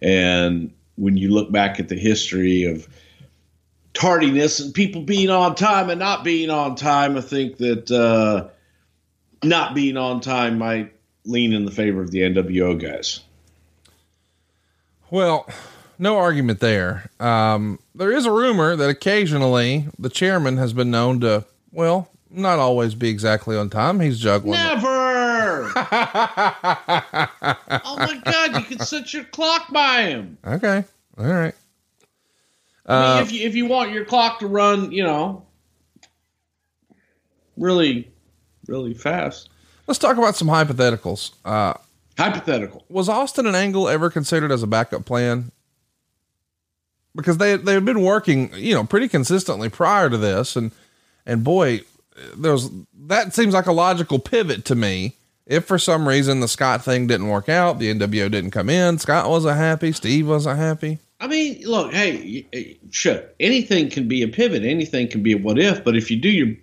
And 0.00 0.72
when 0.96 1.18
you 1.18 1.30
look 1.30 1.52
back 1.52 1.78
at 1.78 1.88
the 1.88 1.98
history 1.98 2.64
of 2.64 2.88
tardiness 3.92 4.60
and 4.60 4.72
people 4.72 5.02
being 5.02 5.30
on 5.30 5.54
time 5.54 5.90
and 5.90 5.98
not 5.98 6.24
being 6.24 6.48
on 6.48 6.74
time, 6.76 7.16
I 7.16 7.20
think 7.20 7.58
that 7.58 7.90
uh, 7.90 8.48
not 9.46 9.74
being 9.74 9.96
on 9.98 10.20
time 10.20 10.58
might 10.58 10.94
lean 11.24 11.52
in 11.52 11.64
the 11.64 11.70
favor 11.70 12.00
of 12.02 12.10
the 12.10 12.20
NWO 12.20 12.80
guys. 12.80 13.20
Well, 15.10 15.46
no 15.98 16.16
argument 16.16 16.60
there. 16.60 17.10
Um, 17.18 17.79
there 17.94 18.12
is 18.12 18.26
a 18.26 18.32
rumor 18.32 18.76
that 18.76 18.90
occasionally 18.90 19.86
the 19.98 20.08
chairman 20.08 20.56
has 20.56 20.72
been 20.72 20.90
known 20.90 21.20
to, 21.20 21.44
well, 21.72 22.08
not 22.30 22.58
always 22.58 22.94
be 22.94 23.08
exactly 23.08 23.56
on 23.56 23.70
time. 23.70 24.00
He's 24.00 24.18
juggling. 24.18 24.52
Never. 24.52 25.70
oh 25.76 25.82
my 27.98 28.20
God! 28.24 28.56
You 28.56 28.62
can 28.64 28.78
set 28.80 29.12
your 29.12 29.24
clock 29.24 29.72
by 29.72 30.02
him. 30.02 30.38
Okay. 30.46 30.84
All 31.18 31.26
right. 31.26 31.54
I 32.86 32.94
Uh, 32.94 33.14
mean, 33.16 33.22
if 33.24 33.32
you 33.32 33.46
if 33.48 33.54
you 33.54 33.66
want 33.66 33.92
your 33.92 34.04
clock 34.04 34.38
to 34.40 34.46
run, 34.46 34.90
you 34.92 35.02
know, 35.04 35.44
really, 37.56 38.10
really 38.66 38.94
fast. 38.94 39.50
Let's 39.86 39.98
talk 39.98 40.16
about 40.16 40.36
some 40.36 40.48
hypotheticals. 40.48 41.32
Uh, 41.44 41.74
Hypothetical. 42.18 42.84
was 42.88 43.08
Austin 43.08 43.46
and 43.46 43.56
Angle 43.56 43.88
ever 43.88 44.10
considered 44.10 44.52
as 44.52 44.62
a 44.62 44.66
backup 44.66 45.04
plan? 45.04 45.50
Because 47.14 47.38
they 47.38 47.56
they 47.56 47.74
had 47.74 47.84
been 47.84 48.02
working, 48.02 48.52
you 48.54 48.74
know, 48.74 48.84
pretty 48.84 49.08
consistently 49.08 49.68
prior 49.68 50.08
to 50.08 50.16
this, 50.16 50.56
and 50.56 50.70
and 51.26 51.42
boy, 51.42 51.80
there's 52.36 52.70
that 53.06 53.34
seems 53.34 53.54
like 53.54 53.66
a 53.66 53.72
logical 53.72 54.18
pivot 54.18 54.64
to 54.66 54.74
me. 54.74 55.16
If 55.46 55.64
for 55.64 55.78
some 55.78 56.06
reason 56.06 56.38
the 56.38 56.46
Scott 56.46 56.84
thing 56.84 57.08
didn't 57.08 57.28
work 57.28 57.48
out, 57.48 57.80
the 57.80 57.92
NWO 57.92 58.30
didn't 58.30 58.52
come 58.52 58.70
in, 58.70 58.98
Scott 58.98 59.28
wasn't 59.28 59.56
happy, 59.56 59.90
Steve 59.90 60.28
wasn't 60.28 60.58
happy. 60.58 60.98
I 61.18 61.26
mean, 61.26 61.62
look, 61.66 61.92
hey, 61.92 62.78
sure, 62.90 63.22
anything 63.40 63.90
can 63.90 64.06
be 64.06 64.22
a 64.22 64.28
pivot, 64.28 64.62
anything 64.62 65.08
can 65.08 65.22
be 65.22 65.32
a 65.32 65.38
what 65.38 65.58
if, 65.58 65.82
but 65.82 65.96
if 65.96 66.10
you 66.10 66.16
do 66.16 66.30
your 66.30 66.56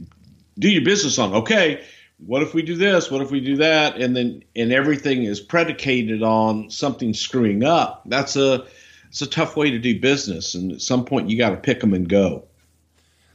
do 0.58 0.70
your 0.70 0.84
business 0.84 1.20
on, 1.20 1.34
okay, 1.34 1.84
what 2.26 2.42
if 2.42 2.54
we 2.54 2.62
do 2.62 2.76
this? 2.76 3.12
What 3.12 3.22
if 3.22 3.30
we 3.30 3.40
do 3.40 3.58
that? 3.58 3.98
And 3.98 4.16
then 4.16 4.44
and 4.56 4.72
everything 4.72 5.24
is 5.24 5.40
predicated 5.40 6.24
on 6.24 6.70
something 6.70 7.14
screwing 7.14 7.64
up. 7.64 8.04
That's 8.06 8.36
a 8.36 8.66
it's 9.10 9.22
a 9.22 9.28
tough 9.28 9.56
way 9.56 9.70
to 9.70 9.80
do 9.80 10.00
business, 10.00 10.56
and 10.56 10.72
at 10.72 10.82
some 10.82 11.06
point 11.06 11.30
you 11.30 11.38
got 11.38 11.52
to 11.52 11.58
pick 11.58 11.80
them 11.80 11.94
and 11.94 12.08
go. 12.08 12.44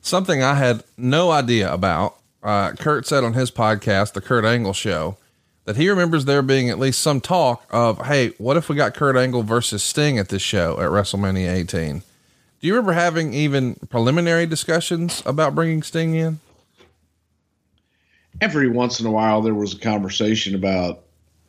Something 0.01 0.43
I 0.43 0.55
had 0.55 0.85
no 0.97 1.31
idea 1.31 1.73
about. 1.73 2.17
Uh, 2.43 2.73
Kurt 2.73 3.07
said 3.07 3.23
on 3.23 3.35
his 3.35 3.51
podcast, 3.51 4.15
the 4.15 4.21
Kurt 4.21 4.45
Angle 4.45 4.73
Show, 4.73 5.17
that 5.65 5.77
he 5.77 5.89
remembers 5.89 6.25
there 6.25 6.43
being 6.43 6.69
at 6.69 6.79
least 6.79 7.01
some 7.01 7.21
talk 7.21 7.65
of, 7.71 8.07
hey, 8.07 8.31
what 8.39 8.57
if 8.57 8.69
we 8.69 8.75
got 8.75 8.95
Kurt 8.95 9.17
Angle 9.17 9.45
versus 9.45 9.83
Sting 9.83 10.19
at 10.19 10.29
this 10.29 10.43
show 10.43 10.73
at 10.81 10.91
WrestleMania 10.91 11.53
18? 11.55 12.03
Do 12.61 12.67
you 12.67 12.75
remember 12.75 12.93
having 12.93 13.33
even 13.33 13.77
preliminary 13.89 14.47
discussions 14.47 15.23
about 15.25 15.55
bringing 15.55 15.83
Sting 15.83 16.15
in? 16.15 16.41
Every 18.41 18.69
once 18.69 18.99
in 18.99 19.07
a 19.07 19.11
while, 19.11 19.41
there 19.41 19.55
was 19.55 19.75
a 19.75 19.79
conversation 19.79 20.55
about 20.55 21.05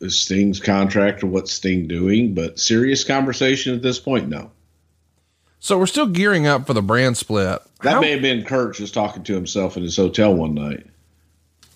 Sting's 0.08 0.60
contract 0.60 1.22
or 1.22 1.28
what's 1.28 1.52
Sting 1.52 1.86
doing, 1.88 2.34
but 2.34 2.58
serious 2.58 3.04
conversation 3.04 3.74
at 3.74 3.82
this 3.82 3.98
point, 3.98 4.28
no. 4.28 4.50
So 5.60 5.78
we're 5.78 5.86
still 5.86 6.06
gearing 6.06 6.46
up 6.46 6.66
for 6.66 6.74
the 6.74 6.82
brand 6.82 7.16
split. 7.16 7.60
That 7.82 7.94
How- 7.94 8.00
may 8.00 8.10
have 8.10 8.22
been 8.22 8.44
Kurt 8.44 8.76
just 8.76 8.92
talking 8.92 9.22
to 9.24 9.34
himself 9.34 9.76
in 9.76 9.82
his 9.82 9.96
hotel 9.96 10.34
one 10.34 10.54
night. 10.54 10.86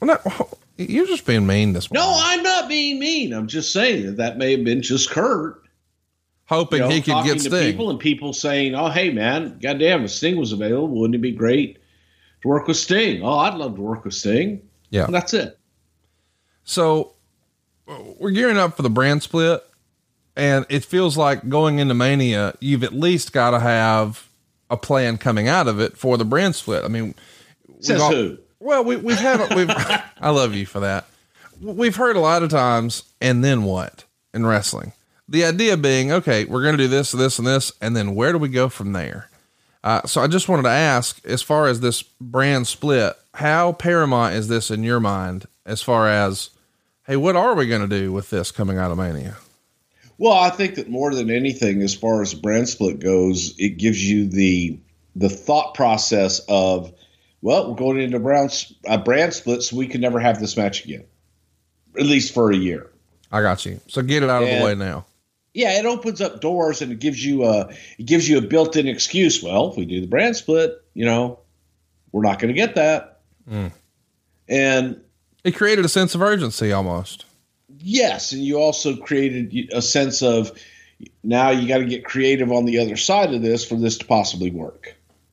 Well, 0.01 0.21
no, 0.25 0.49
you're 0.77 1.07
just 1.07 1.27
being 1.27 1.47
mean 1.47 1.73
this 1.73 1.91
morning. 1.91 2.09
No. 2.11 2.21
I'm 2.23 2.43
not 2.43 2.69
being 2.69 2.99
mean. 3.01 3.33
I'm 3.33 3.47
just 3.49 3.73
saying 3.73 4.05
that 4.07 4.17
that 4.19 4.37
may 4.39 4.53
have 4.53 4.65
been 4.65 4.83
just 4.83 5.11
Kurt. 5.11 5.63
hoping 6.47 6.79
You 6.81 6.85
know, 6.85 6.91
he 6.91 7.01
could 7.03 7.25
get 7.25 7.41
Sting. 7.41 7.71
people 7.73 7.91
and 7.91 7.99
people 7.99 8.33
saying, 8.33 8.75
"Oh, 8.75 8.89
hey, 8.89 9.11
man, 9.11 9.59
goddamn, 9.61 10.05
if 10.05 10.11
Sting 10.11 10.37
was 10.37 10.53
available, 10.53 10.89
wouldn't 11.01 11.15
it 11.15 11.19
be 11.23 11.33
great 11.33 11.79
to 12.43 12.49
work 12.49 12.69
with 12.69 12.77
Sting? 12.77 13.23
Oh, 13.23 13.39
I'd 13.39 13.55
love 13.55 13.75
to 13.77 13.83
work 13.83 14.05
with 14.05 14.15
Sting." 14.15 14.63
Yeah. 14.91 15.05
And 15.07 15.15
that's 15.15 15.35
it. 15.35 15.59
So 16.65 17.13
we're 18.19 18.31
gearing 18.31 18.59
up 18.59 18.77
for 18.77 18.83
the 18.83 18.91
brand 18.91 19.23
split, 19.23 19.63
and 20.37 20.67
it 20.69 20.85
feels 20.85 21.17
like 21.17 21.49
going 21.49 21.79
into 21.79 21.95
Mania, 21.95 22.55
you've 22.61 22.85
at 22.85 22.93
least 22.93 23.33
got 23.33 23.51
to 23.53 23.61
have 23.61 24.29
a 24.71 24.77
plan 24.77 25.19
coming 25.19 25.49
out 25.49 25.67
of 25.69 25.81
it 25.81 25.97
for 25.97 26.17
the 26.19 26.25
brand 26.25 26.55
split. 26.55 26.85
I 26.85 26.89
mean, 26.89 27.15
Says 27.81 28.01
all- 28.01 28.13
who? 28.13 28.39
Well, 28.61 28.85
we, 28.85 28.97
we've 28.97 29.19
had, 29.19 29.55
we've, 29.55 29.71
I 30.21 30.31
love 30.31 30.55
you 30.55 30.67
for 30.67 30.81
that. 30.81 31.07
We've 31.61 31.95
heard 31.95 32.17
a 32.17 32.21
lot 32.21 32.43
of 32.43 32.51
times, 32.51 33.05
and 33.21 33.43
then 33.45 33.63
what 33.63 34.05
in 34.35 34.45
wrestling? 34.45 34.93
The 35.29 35.45
idea 35.45 35.77
being, 35.77 36.11
okay, 36.11 36.45
we're 36.45 36.63
going 36.63 36.77
to 36.77 36.83
do 36.85 36.89
this, 36.89 37.13
this, 37.13 37.39
and 37.39 37.47
this, 37.47 37.73
and 37.81 37.97
then 37.97 38.15
where 38.15 38.33
do 38.33 38.39
we 38.39 38.49
go 38.49 38.69
from 38.69 38.93
there? 38.93 39.29
Uh, 39.85 40.03
so 40.07 40.21
I 40.21 40.27
just 40.27 40.49
wanted 40.49 40.63
to 40.63 40.71
ask, 40.71 41.25
as 41.25 41.41
far 41.41 41.67
as 41.69 41.81
this 41.81 42.03
brand 42.03 42.67
split, 42.67 43.15
how 43.35 43.73
paramount 43.73 44.35
is 44.35 44.49
this 44.49 44.71
in 44.71 44.83
your 44.83 44.99
mind? 45.01 45.47
As 45.65 45.81
far 45.83 46.09
as, 46.09 46.51
hey, 47.09 47.17
what 47.17 47.35
are 47.35 47.57
we 47.57 47.67
going 47.67 47.81
to 47.81 47.89
do 47.89 48.13
with 48.13 48.31
this 48.31 48.53
coming 48.53 48.79
out 48.79 48.93
of 48.93 48.99
Mania? 48.99 49.37
Well, 50.19 50.35
I 50.35 50.51
think 50.51 50.77
that 50.77 50.89
more 50.89 51.13
than 51.13 51.31
anything, 51.31 51.83
as 51.83 51.95
far 51.95 52.23
as 52.23 52.35
brand 52.35 52.69
split 52.69 53.01
goes, 53.01 53.55
it 53.59 53.79
gives 53.79 54.03
you 54.09 54.29
the 54.29 54.79
the 55.17 55.29
thought 55.29 55.75
process 55.75 56.41
of, 56.49 56.93
well, 57.41 57.71
we're 57.71 57.77
going 57.77 58.01
into 58.01 58.19
a 58.19 58.21
brand, 58.21 58.67
a 58.87 58.99
brand 58.99 59.35
split, 59.35 59.63
so 59.63 59.77
we 59.77 59.89
can 59.89 60.01
never 60.01 60.21
have 60.21 60.39
this 60.39 60.57
match 60.57 60.85
again, 60.85 61.05
at 61.99 62.07
least 62.07 62.35
for 62.35 62.53
a 62.53 62.57
year. 62.57 62.91
I 63.33 63.43
got 63.43 63.67
you. 63.67 63.81
So 63.89 64.03
get 64.03 64.23
it 64.23 64.31
out 64.31 64.43
of 64.45 64.49
the 64.49 64.65
way 64.65 64.75
now. 64.75 65.07
Yeah, 65.55 65.79
it 65.79 65.87
opens 65.87 66.21
up 66.21 66.41
doors 66.41 66.83
and 66.83 66.93
it 66.93 67.01
gives 67.01 67.25
you 67.25 67.45
a 67.45 67.69
it 67.99 68.07
gives 68.07 68.29
you 68.29 68.39
a 68.39 68.43
built-in 68.43 68.87
excuse. 68.87 69.43
Well, 69.43 69.71
if 69.71 69.77
we 69.77 69.87
do 69.87 70.01
the 70.01 70.07
brand 70.07 70.37
split, 70.37 70.83
you 70.95 71.05
know, 71.05 71.41
we're 72.13 72.23
not 72.23 72.39
going 72.39 72.55
to 72.55 72.61
get 72.61 72.75
that. 72.75 73.21
Mm. 73.51 73.73
And 74.49 75.01
It 75.45 75.55
created 75.55 75.85
a 75.85 75.89
sense 75.89 76.15
of 76.15 76.23
urgency 76.23 76.73
almost. 76.73 77.25
yes, 77.79 78.33
and 78.33 78.45
you 78.45 78.59
also 78.59 78.97
created 78.97 79.71
a 79.73 79.81
sense 79.81 80.23
of 80.23 80.53
now 81.23 81.51
you 81.51 81.69
got 81.69 81.79
to 81.79 81.85
get 81.85 82.05
creative 82.05 82.51
on 82.51 82.65
the 82.65 82.79
other 82.79 82.97
side 82.97 83.33
of 83.33 83.43
this 83.43 83.65
for 83.65 83.77
this 83.77 83.99
to 83.99 84.05
possibly 84.05 84.51
work. 84.51 84.97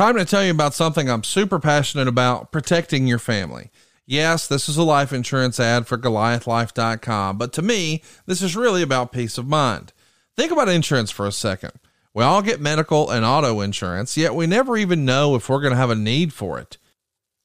Time 0.00 0.16
to 0.16 0.24
tell 0.24 0.42
you 0.42 0.50
about 0.50 0.72
something 0.72 1.10
I'm 1.10 1.22
super 1.22 1.58
passionate 1.58 2.08
about 2.08 2.52
protecting 2.52 3.06
your 3.06 3.18
family. 3.18 3.70
Yes, 4.06 4.48
this 4.48 4.66
is 4.66 4.78
a 4.78 4.82
life 4.82 5.12
insurance 5.12 5.60
ad 5.60 5.86
for 5.86 5.98
Goliathlife.com, 5.98 7.36
but 7.36 7.52
to 7.52 7.60
me, 7.60 8.02
this 8.24 8.40
is 8.40 8.56
really 8.56 8.80
about 8.80 9.12
peace 9.12 9.36
of 9.36 9.46
mind. 9.46 9.92
Think 10.38 10.52
about 10.52 10.70
insurance 10.70 11.10
for 11.10 11.26
a 11.26 11.32
second. 11.32 11.72
We 12.14 12.24
all 12.24 12.40
get 12.40 12.62
medical 12.62 13.10
and 13.10 13.26
auto 13.26 13.60
insurance, 13.60 14.16
yet 14.16 14.34
we 14.34 14.46
never 14.46 14.78
even 14.78 15.04
know 15.04 15.34
if 15.34 15.50
we're 15.50 15.60
going 15.60 15.72
to 15.72 15.76
have 15.76 15.90
a 15.90 15.94
need 15.94 16.32
for 16.32 16.58
it. 16.58 16.78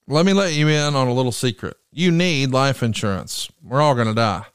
Let 0.07 0.25
me 0.25 0.31
let 0.31 0.53
you 0.53 0.69
in 0.69 0.95
on 0.95 1.09
a 1.09 1.13
little 1.13 1.33
secret. 1.33 1.75
You 1.91 2.09
need 2.09 2.51
life 2.51 2.81
insurance. 2.81 3.51
We're 3.61 3.81
all 3.81 3.95
going 3.95 4.07
to 4.07 4.13
die. 4.13 4.45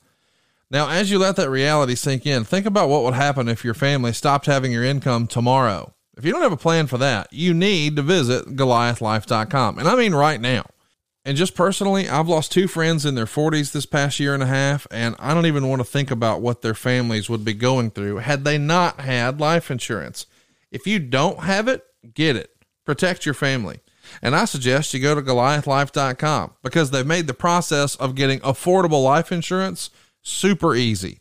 Now, 0.70 0.88
as 0.88 1.10
you 1.10 1.18
let 1.18 1.36
that 1.36 1.50
reality 1.50 1.96
sink 1.96 2.24
in, 2.24 2.44
think 2.44 2.64
about 2.64 2.88
what 2.88 3.02
would 3.02 3.12
happen 3.12 3.46
if 3.46 3.62
your 3.62 3.74
family 3.74 4.14
stopped 4.14 4.46
having 4.46 4.72
your 4.72 4.84
income 4.84 5.26
tomorrow. 5.26 5.92
If 6.16 6.24
you 6.24 6.32
don't 6.32 6.42
have 6.42 6.52
a 6.52 6.56
plan 6.56 6.86
for 6.86 6.98
that, 6.98 7.32
you 7.32 7.54
need 7.54 7.96
to 7.96 8.02
visit 8.02 8.56
Goliathlife.com. 8.56 9.78
And 9.78 9.88
I 9.88 9.96
mean 9.96 10.14
right 10.14 10.40
now. 10.40 10.64
And 11.24 11.36
just 11.36 11.54
personally, 11.54 12.08
I've 12.08 12.28
lost 12.28 12.50
two 12.50 12.66
friends 12.66 13.04
in 13.04 13.14
their 13.14 13.26
40s 13.26 13.72
this 13.72 13.84
past 13.84 14.18
year 14.18 14.32
and 14.32 14.42
a 14.42 14.46
half, 14.46 14.86
and 14.90 15.14
I 15.18 15.34
don't 15.34 15.46
even 15.46 15.68
want 15.68 15.80
to 15.80 15.84
think 15.84 16.10
about 16.10 16.40
what 16.40 16.62
their 16.62 16.74
families 16.74 17.28
would 17.28 17.44
be 17.44 17.52
going 17.52 17.90
through 17.90 18.18
had 18.18 18.44
they 18.44 18.56
not 18.56 19.00
had 19.00 19.38
life 19.38 19.70
insurance. 19.70 20.26
If 20.70 20.86
you 20.86 20.98
don't 20.98 21.40
have 21.40 21.68
it, 21.68 21.84
get 22.14 22.36
it. 22.36 22.50
Protect 22.86 23.26
your 23.26 23.34
family. 23.34 23.80
And 24.22 24.34
I 24.34 24.46
suggest 24.46 24.94
you 24.94 25.00
go 25.00 25.14
to 25.14 25.22
goliathlife.com 25.22 26.54
because 26.62 26.90
they've 26.90 27.06
made 27.06 27.26
the 27.26 27.34
process 27.34 27.96
of 27.96 28.14
getting 28.14 28.40
affordable 28.40 29.04
life 29.04 29.30
insurance 29.30 29.90
super 30.22 30.74
easy. 30.74 31.20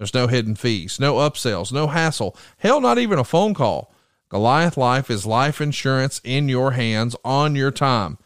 There's 0.00 0.14
no 0.14 0.28
hidden 0.28 0.54
fees, 0.54 0.98
no 0.98 1.16
upsells, 1.16 1.72
no 1.72 1.88
hassle, 1.88 2.34
hell, 2.56 2.80
not 2.80 2.96
even 2.96 3.18
a 3.18 3.24
phone 3.24 3.52
call. 3.52 3.92
Goliath 4.30 4.78
Life 4.78 5.10
is 5.10 5.26
life 5.26 5.60
insurance 5.60 6.22
in 6.24 6.48
your 6.48 6.70
hands 6.70 7.14
on 7.22 7.54
your 7.54 7.70
time. 7.70 8.16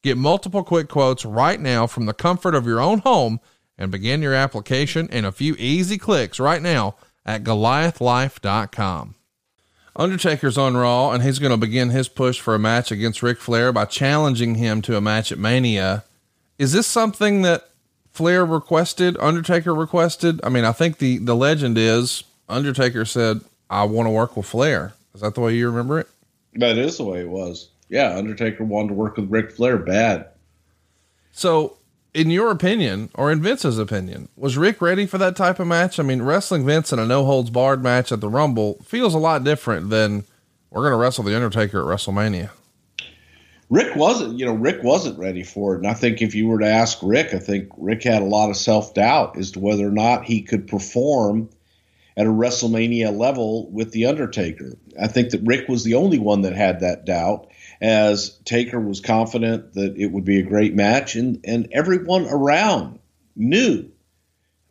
Get 0.00 0.16
multiple 0.16 0.62
quick 0.62 0.88
quotes 0.88 1.24
right 1.24 1.58
now 1.58 1.88
from 1.88 2.06
the 2.06 2.14
comfort 2.14 2.54
of 2.54 2.66
your 2.66 2.80
own 2.80 3.00
home 3.00 3.40
and 3.76 3.90
begin 3.90 4.22
your 4.22 4.32
application 4.32 5.08
in 5.08 5.24
a 5.24 5.32
few 5.32 5.56
easy 5.58 5.98
clicks 5.98 6.38
right 6.38 6.62
now 6.62 6.94
at 7.26 7.42
goliathlife.com. 7.42 9.16
Undertaker's 9.96 10.56
on 10.56 10.76
Raw, 10.76 11.10
and 11.10 11.24
he's 11.24 11.40
going 11.40 11.50
to 11.50 11.56
begin 11.56 11.90
his 11.90 12.08
push 12.08 12.38
for 12.38 12.54
a 12.54 12.60
match 12.60 12.92
against 12.92 13.24
Ric 13.24 13.40
Flair 13.40 13.72
by 13.72 13.86
challenging 13.86 14.54
him 14.54 14.82
to 14.82 14.96
a 14.96 15.00
match 15.00 15.32
at 15.32 15.38
Mania. 15.38 16.04
Is 16.60 16.72
this 16.72 16.86
something 16.86 17.42
that 17.42 17.70
Flair 18.14 18.46
requested? 18.46 19.16
Undertaker 19.18 19.74
requested? 19.74 20.40
I 20.44 20.48
mean, 20.48 20.64
I 20.64 20.70
think 20.70 20.98
the 20.98 21.18
the 21.18 21.34
legend 21.34 21.76
is 21.76 22.22
Undertaker 22.48 23.04
said, 23.04 23.40
"I 23.68 23.84
want 23.84 24.06
to 24.06 24.10
work 24.10 24.36
with 24.36 24.46
Flair." 24.46 24.94
Is 25.14 25.20
that 25.20 25.34
the 25.34 25.40
way 25.40 25.54
you 25.54 25.68
remember 25.68 25.98
it? 25.98 26.08
That 26.54 26.78
is 26.78 26.96
the 26.96 27.04
way 27.04 27.20
it 27.20 27.28
was. 27.28 27.68
Yeah, 27.88 28.16
Undertaker 28.16 28.62
wanted 28.64 28.88
to 28.88 28.94
work 28.94 29.16
with 29.16 29.30
Ric 29.30 29.50
Flair 29.50 29.78
bad. 29.78 30.28
So, 31.32 31.76
in 32.14 32.30
your 32.30 32.52
opinion, 32.52 33.10
or 33.16 33.32
in 33.32 33.42
Vince's 33.42 33.78
opinion, 33.78 34.28
was 34.36 34.56
Rick 34.56 34.80
ready 34.80 35.06
for 35.06 35.18
that 35.18 35.34
type 35.34 35.58
of 35.58 35.66
match? 35.66 35.98
I 35.98 36.04
mean, 36.04 36.22
wrestling 36.22 36.64
Vince 36.64 36.92
in 36.92 37.00
a 37.00 37.06
no 37.06 37.24
holds 37.24 37.50
barred 37.50 37.82
match 37.82 38.12
at 38.12 38.20
the 38.20 38.28
Rumble 38.28 38.78
feels 38.84 39.14
a 39.14 39.18
lot 39.18 39.42
different 39.42 39.90
than 39.90 40.24
we're 40.70 40.82
going 40.82 40.92
to 40.92 40.96
wrestle 40.96 41.24
the 41.24 41.34
Undertaker 41.34 41.80
at 41.80 41.86
WrestleMania. 41.98 42.50
Rick 43.70 43.96
wasn't, 43.96 44.38
you 44.38 44.44
know, 44.44 44.54
Rick 44.54 44.82
wasn't 44.82 45.18
ready 45.18 45.42
for 45.42 45.74
it. 45.74 45.78
And 45.78 45.86
I 45.86 45.94
think 45.94 46.20
if 46.22 46.34
you 46.34 46.48
were 46.48 46.58
to 46.58 46.68
ask 46.68 46.98
Rick, 47.02 47.34
I 47.34 47.38
think 47.38 47.70
Rick 47.76 48.02
had 48.02 48.22
a 48.22 48.26
lot 48.26 48.50
of 48.50 48.56
self 48.56 48.94
doubt 48.94 49.38
as 49.38 49.52
to 49.52 49.60
whether 49.60 49.86
or 49.86 49.92
not 49.92 50.24
he 50.24 50.42
could 50.42 50.66
perform 50.66 51.48
at 52.16 52.26
a 52.26 52.30
WrestleMania 52.30 53.16
level 53.16 53.70
with 53.70 53.90
The 53.92 54.06
Undertaker. 54.06 54.76
I 55.00 55.08
think 55.08 55.30
that 55.30 55.42
Rick 55.42 55.68
was 55.68 55.82
the 55.82 55.94
only 55.94 56.18
one 56.18 56.42
that 56.42 56.54
had 56.54 56.80
that 56.80 57.04
doubt, 57.04 57.48
as 57.80 58.38
Taker 58.44 58.78
was 58.78 59.00
confident 59.00 59.74
that 59.74 59.96
it 59.96 60.12
would 60.12 60.24
be 60.24 60.38
a 60.38 60.44
great 60.44 60.74
match, 60.74 61.16
and, 61.16 61.40
and 61.44 61.68
everyone 61.72 62.26
around 62.26 63.00
knew 63.34 63.90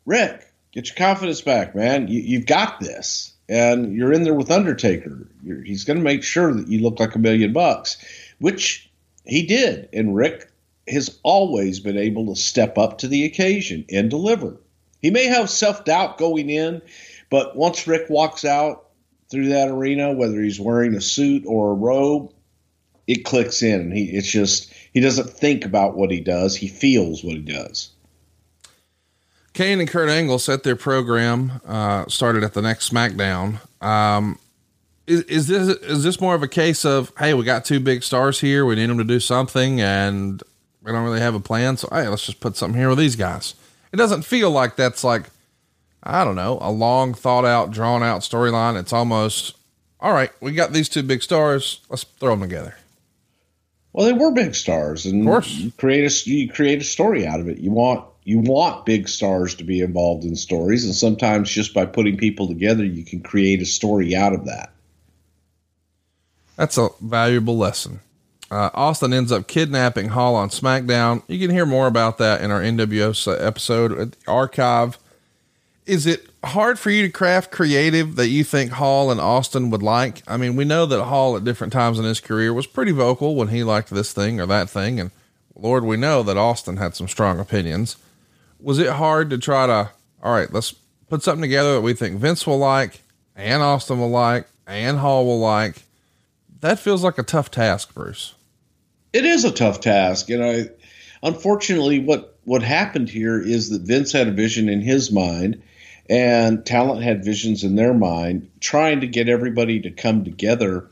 Rick, 0.06 0.46
get 0.72 0.88
your 0.88 0.96
confidence 0.96 1.42
back, 1.42 1.76
man. 1.76 2.08
You, 2.08 2.22
you've 2.22 2.46
got 2.46 2.80
this. 2.80 3.32
And 3.50 3.94
you're 3.94 4.14
in 4.14 4.24
there 4.24 4.34
with 4.34 4.50
Undertaker. 4.50 5.28
You're, 5.44 5.62
he's 5.62 5.84
going 5.84 5.98
to 5.98 6.04
make 6.04 6.24
sure 6.24 6.54
that 6.54 6.70
you 6.70 6.82
look 6.82 7.00
like 7.00 7.16
a 7.16 7.20
million 7.20 7.52
bucks, 7.52 7.98
which 8.44 8.92
he 9.26 9.46
did. 9.46 9.88
And 9.94 10.14
Rick 10.14 10.52
has 10.90 11.18
always 11.24 11.80
been 11.80 11.98
able 11.98 12.26
to 12.26 12.42
step 12.42 12.78
up 12.78 12.98
to 12.98 13.08
the 13.08 13.24
occasion 13.24 13.86
and 13.90 14.10
deliver. 14.10 14.58
He 15.02 15.12
may 15.12 15.28
have 15.28 15.50
self 15.50 15.86
doubt 15.86 16.18
going 16.18 16.50
in, 16.50 16.82
but 17.30 17.56
once 17.56 17.88
Rick 17.88 18.10
walks 18.10 18.44
out 18.44 18.90
through 19.32 19.48
that 19.48 19.70
arena, 19.70 20.12
whether 20.12 20.42
he's 20.42 20.60
wearing 20.60 20.94
a 20.94 21.00
suit 21.00 21.46
or 21.48 21.72
a 21.72 21.74
robe, 21.74 22.34
it 23.08 23.24
clicks 23.24 23.64
in. 23.64 23.92
He 23.92 24.08
it's 24.12 24.30
just 24.30 24.74
he 24.92 25.00
doesn't 25.00 25.30
think 25.30 25.64
about 25.64 25.96
what 25.96 26.12
he 26.12 26.20
does; 26.20 26.54
he 26.54 26.68
feels 26.68 27.24
what 27.24 27.36
he 27.36 27.42
does. 27.42 27.92
Kane 29.54 29.80
and 29.80 29.88
Kurt 29.88 30.10
Angle 30.10 30.40
set 30.40 30.64
their 30.64 30.76
program, 30.76 31.62
uh, 31.66 32.08
started 32.08 32.44
at 32.44 32.54
the 32.54 32.62
next 32.62 32.92
SmackDown. 32.92 33.62
Um, 33.82 34.38
is, 35.08 35.22
is 35.24 35.48
this 35.48 35.68
is 35.68 36.04
this 36.04 36.22
more 36.22 36.36
of 36.36 36.44
a 36.44 36.48
case 36.48 36.86
of 36.86 37.12
hey, 37.18 37.34
we 37.34 37.44
got 37.44 37.66
two 37.66 37.80
big 37.80 38.04
stars 38.04 38.40
here, 38.40 38.66
we 38.66 38.76
need 38.76 38.90
them 38.90 38.98
to 38.98 39.04
do 39.04 39.20
something, 39.20 39.82
and 39.82 40.42
we 40.84 40.92
don't 40.92 41.04
really 41.04 41.20
have 41.20 41.36
a 41.36 41.40
plan, 41.40 41.78
so 41.78 41.88
hey, 41.92 42.08
let's 42.08 42.26
just 42.26 42.40
put 42.40 42.56
something 42.56 42.80
here 42.80 42.90
with 42.90 42.98
these 42.98 43.16
guys. 43.16 43.56
It 43.92 43.98
doesn't 43.98 44.24
feel 44.24 44.52
like 44.52 44.76
that's 44.76 45.04
like 45.04 45.30
I 46.04 46.24
don't 46.24 46.36
know 46.36 46.58
a 46.62 46.72
long 46.72 47.14
thought 47.14 47.46
out, 47.46 47.72
drawn 47.72 48.04
out 48.04 48.22
storyline. 48.22 48.80
It's 48.80 48.94
almost 48.94 49.56
all 50.00 50.14
right. 50.14 50.32
We 50.42 50.52
got 50.52 50.74
these 50.74 50.90
two 50.90 51.04
big 51.04 51.24
stars. 51.24 51.80
Let's 51.90 52.04
throw 52.04 52.32
them 52.32 52.42
together. 52.42 52.76
Well, 53.94 54.08
they 54.08 54.14
were 54.14 54.32
big 54.32 54.56
stars, 54.56 55.06
and 55.06 55.22
Of 55.22 55.28
course. 55.28 55.50
you 55.50 55.72
create 55.72 56.04
a 56.06 56.30
you 56.30 56.50
create 56.50 56.82
a 56.82 56.84
story 56.84 57.26
out 57.28 57.40
of 57.40 57.48
it. 57.48 57.60
You 57.60 57.72
want 57.72 58.04
you 58.24 58.40
want 58.40 58.86
big 58.86 59.08
stars 59.08 59.56
to 59.56 59.64
be 59.64 59.82
involved 59.82 60.26
in 60.26 60.36
stories, 60.36 60.84
and 60.84 60.96
sometimes 60.96 61.50
just 61.50 61.74
by 61.74 61.86
putting 61.86 62.18
people 62.18 62.48
together, 62.48 62.84
you 62.84 63.06
can 63.06 63.22
create 63.22 63.62
a 63.62 63.66
story 63.66 64.16
out 64.16 64.34
of 64.34 64.46
that. 64.46 64.73
That's 66.56 66.78
a 66.78 66.90
valuable 67.02 67.58
lesson. 67.58 68.00
Uh, 68.52 68.70
Austin 68.76 69.14
ends 69.14 69.32
up 69.32 69.48
kidnapping 69.48 70.10
Hall 70.10 70.36
on 70.36 70.50
SmackDown. 70.50 71.24
You 71.28 71.40
can 71.40 71.50
hear 71.50 71.66
more 71.66 71.88
about 71.88 72.20
that 72.20 72.42
in 72.42 72.52
our 72.52 72.62
NWO 72.62 73.44
episode 73.44 73.98
at 73.98 74.12
the 74.12 74.18
archive. 74.28 75.00
Is 75.88 76.06
it 76.06 76.28
hard 76.44 76.78
for 76.78 76.92
you 76.92 77.02
to 77.02 77.12
craft 77.12 77.52
creative 77.52 78.16
that 78.16 78.28
you 78.28 78.44
think 78.44 78.74
Hall 78.74 79.10
and 79.10 79.20
Austin 79.20 79.72
would 79.72 79.82
like? 79.82 80.22
I 80.28 80.38
mean, 80.38 80.56
we 80.56 80.66
know 80.66 80.86
that 80.86 81.04
Hall 81.06 81.36
at 81.36 81.44
different 81.44 81.74
times 81.74 81.98
in 81.98 82.06
his 82.06 82.20
career 82.20 82.54
was 82.54 82.68
pretty 82.68 82.92
vocal 82.92 83.36
when 83.36 83.48
he 83.48 83.64
liked 83.64 83.90
this 83.90 84.14
thing 84.14 84.40
or 84.40 84.46
that 84.46 84.70
thing. 84.70 85.00
And 85.00 85.10
Lord, 85.56 85.84
we 85.84 85.98
know 85.98 86.22
that 86.22 86.38
Austin 86.38 86.78
had 86.78 86.96
some 86.96 87.08
strong 87.08 87.40
opinions. 87.40 87.98
Was 88.60 88.78
it 88.78 88.90
hard 88.90 89.32
to 89.32 89.40
try 89.40 89.66
to, 89.66 89.90
all 90.22 90.34
right, 90.34 90.54
let's 90.54 90.74
put 91.10 91.24
something 91.24 91.42
together 91.42 91.74
that 91.74 91.82
we 91.82 91.94
think 91.94 92.20
Vince 92.20 92.46
will 92.46 92.60
like 92.60 93.02
and 93.36 93.64
Austin 93.64 94.00
will 94.00 94.10
like 94.12 94.48
and 94.68 95.00
Hall 95.00 95.26
will 95.26 95.40
like? 95.40 95.84
That 96.64 96.80
feels 96.80 97.04
like 97.04 97.18
a 97.18 97.24
tough 97.24 97.52
task, 97.52 97.94
Bruce. 97.94 98.36
It 99.12 99.26
is 99.26 99.44
a 99.44 99.52
tough 99.52 99.82
task, 99.82 100.30
and 100.30 100.42
I 100.42 100.70
unfortunately 101.22 102.00
what 102.00 102.38
what 102.46 102.64
happened 102.64 103.10
here 103.10 103.38
is 103.38 103.70
that 103.70 103.82
Vince 103.82 104.14
had 104.14 104.30
a 104.30 104.32
vision 104.32 104.70
in 104.70 104.80
his 104.80 105.12
mind, 105.12 105.62
and 106.10 106.66
talent 106.66 107.04
had 107.04 107.26
visions 107.26 107.66
in 107.66 107.76
their 107.76 107.94
mind, 107.94 108.50
trying 108.62 109.02
to 109.02 109.08
get 109.08 109.28
everybody 109.28 109.82
to 109.82 109.92
come 109.92 110.24
together 110.24 110.88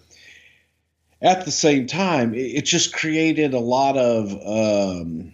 at 1.22 1.46
the 1.46 1.52
same 1.52 1.88
time. 1.88 2.34
It, 2.34 2.58
it 2.58 2.66
just 2.66 2.94
created 2.94 3.54
a 3.54 3.60
lot 3.60 3.96
of 3.96 4.34
um, 4.46 5.34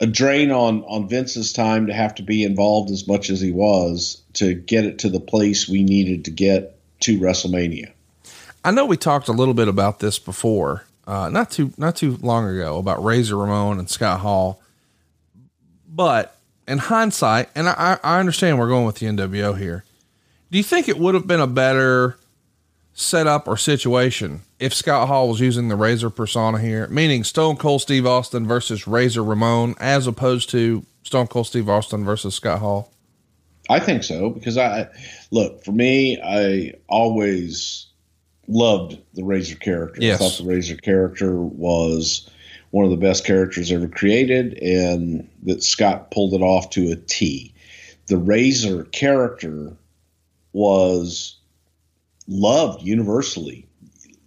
a 0.00 0.06
drain 0.06 0.50
on 0.50 0.82
on 0.84 1.10
Vince's 1.10 1.52
time 1.52 1.88
to 1.88 1.92
have 1.92 2.14
to 2.14 2.22
be 2.22 2.42
involved 2.42 2.90
as 2.90 3.06
much 3.06 3.28
as 3.28 3.42
he 3.42 3.52
was 3.52 4.22
to 4.32 4.54
get 4.54 4.86
it 4.86 5.00
to 5.00 5.10
the 5.10 5.20
place 5.20 5.68
we 5.68 5.82
needed 5.82 6.24
to 6.24 6.30
get 6.30 6.78
to 7.00 7.20
WrestleMania. 7.20 7.92
I 8.64 8.70
know 8.70 8.86
we 8.86 8.96
talked 8.96 9.28
a 9.28 9.32
little 9.32 9.54
bit 9.54 9.68
about 9.68 9.98
this 9.98 10.18
before, 10.18 10.84
uh, 11.06 11.28
not 11.28 11.50
too 11.50 11.72
not 11.76 11.96
too 11.96 12.18
long 12.22 12.48
ago, 12.48 12.78
about 12.78 13.02
Razor 13.02 13.36
Ramon 13.36 13.78
and 13.78 13.90
Scott 13.90 14.20
Hall. 14.20 14.62
But 15.88 16.36
in 16.68 16.78
hindsight, 16.78 17.48
and 17.54 17.68
I, 17.68 17.98
I 18.02 18.20
understand 18.20 18.58
we're 18.58 18.68
going 18.68 18.86
with 18.86 18.96
the 18.96 19.06
NWO 19.06 19.58
here. 19.58 19.84
Do 20.50 20.58
you 20.58 20.64
think 20.64 20.88
it 20.88 20.98
would 20.98 21.14
have 21.14 21.26
been 21.26 21.40
a 21.40 21.46
better 21.46 22.16
setup 22.94 23.48
or 23.48 23.56
situation 23.56 24.42
if 24.58 24.74
Scott 24.74 25.08
Hall 25.08 25.28
was 25.28 25.40
using 25.40 25.68
the 25.68 25.76
Razor 25.76 26.10
persona 26.10 26.58
here, 26.58 26.86
meaning 26.88 27.24
Stone 27.24 27.56
Cold 27.56 27.80
Steve 27.82 28.06
Austin 28.06 28.46
versus 28.46 28.86
Razor 28.86 29.24
Ramon, 29.24 29.74
as 29.80 30.06
opposed 30.06 30.50
to 30.50 30.84
Stone 31.02 31.28
Cold 31.28 31.46
Steve 31.46 31.68
Austin 31.68 32.04
versus 32.04 32.34
Scott 32.34 32.60
Hall? 32.60 32.92
I 33.68 33.80
think 33.80 34.04
so 34.04 34.30
because 34.30 34.58
I 34.58 34.88
look 35.30 35.64
for 35.64 35.72
me. 35.72 36.20
I 36.22 36.74
always 36.88 37.86
loved 38.52 38.98
the 39.14 39.24
Razor 39.24 39.56
character. 39.56 40.00
Yes. 40.00 40.20
I 40.20 40.24
thought 40.24 40.38
the 40.38 40.48
Razor 40.48 40.76
character 40.76 41.40
was 41.40 42.28
one 42.70 42.84
of 42.84 42.90
the 42.90 42.96
best 42.96 43.24
characters 43.24 43.70
ever 43.70 43.88
created, 43.88 44.54
and 44.62 45.28
that 45.42 45.62
Scott 45.62 46.10
pulled 46.10 46.34
it 46.34 46.42
off 46.42 46.70
to 46.70 46.90
a 46.90 46.96
T. 46.96 47.54
The 48.06 48.16
Razor 48.16 48.84
character 48.84 49.76
was 50.52 51.36
loved 52.26 52.82
universally. 52.82 53.66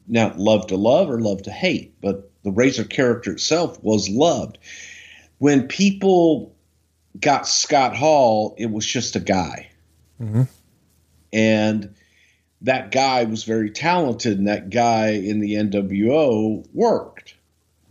Now, 0.07 0.33
love 0.35 0.67
to 0.67 0.75
love 0.75 1.09
or 1.09 1.19
love 1.19 1.41
to 1.43 1.51
hate, 1.51 1.99
but 2.01 2.31
the 2.43 2.51
Razor 2.51 2.83
character 2.83 3.31
itself 3.31 3.81
was 3.83 4.09
loved. 4.09 4.59
When 5.39 5.67
people 5.67 6.55
got 7.19 7.47
Scott 7.47 7.95
Hall, 7.95 8.53
it 8.57 8.71
was 8.71 8.85
just 8.85 9.15
a 9.15 9.19
guy. 9.19 9.69
Mm-hmm. 10.21 10.43
And 11.33 11.95
that 12.61 12.91
guy 12.91 13.23
was 13.25 13.43
very 13.43 13.69
talented, 13.69 14.37
and 14.37 14.47
that 14.47 14.69
guy 14.69 15.09
in 15.09 15.39
the 15.39 15.53
NWO 15.55 16.65
worked. 16.73 17.35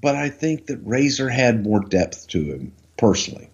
but 0.00 0.14
I 0.14 0.28
think 0.28 0.66
that 0.66 0.76
Razor 0.84 1.30
had 1.30 1.64
more 1.64 1.80
depth 1.80 2.28
to 2.28 2.42
him 2.42 2.72
personally. 2.98 3.48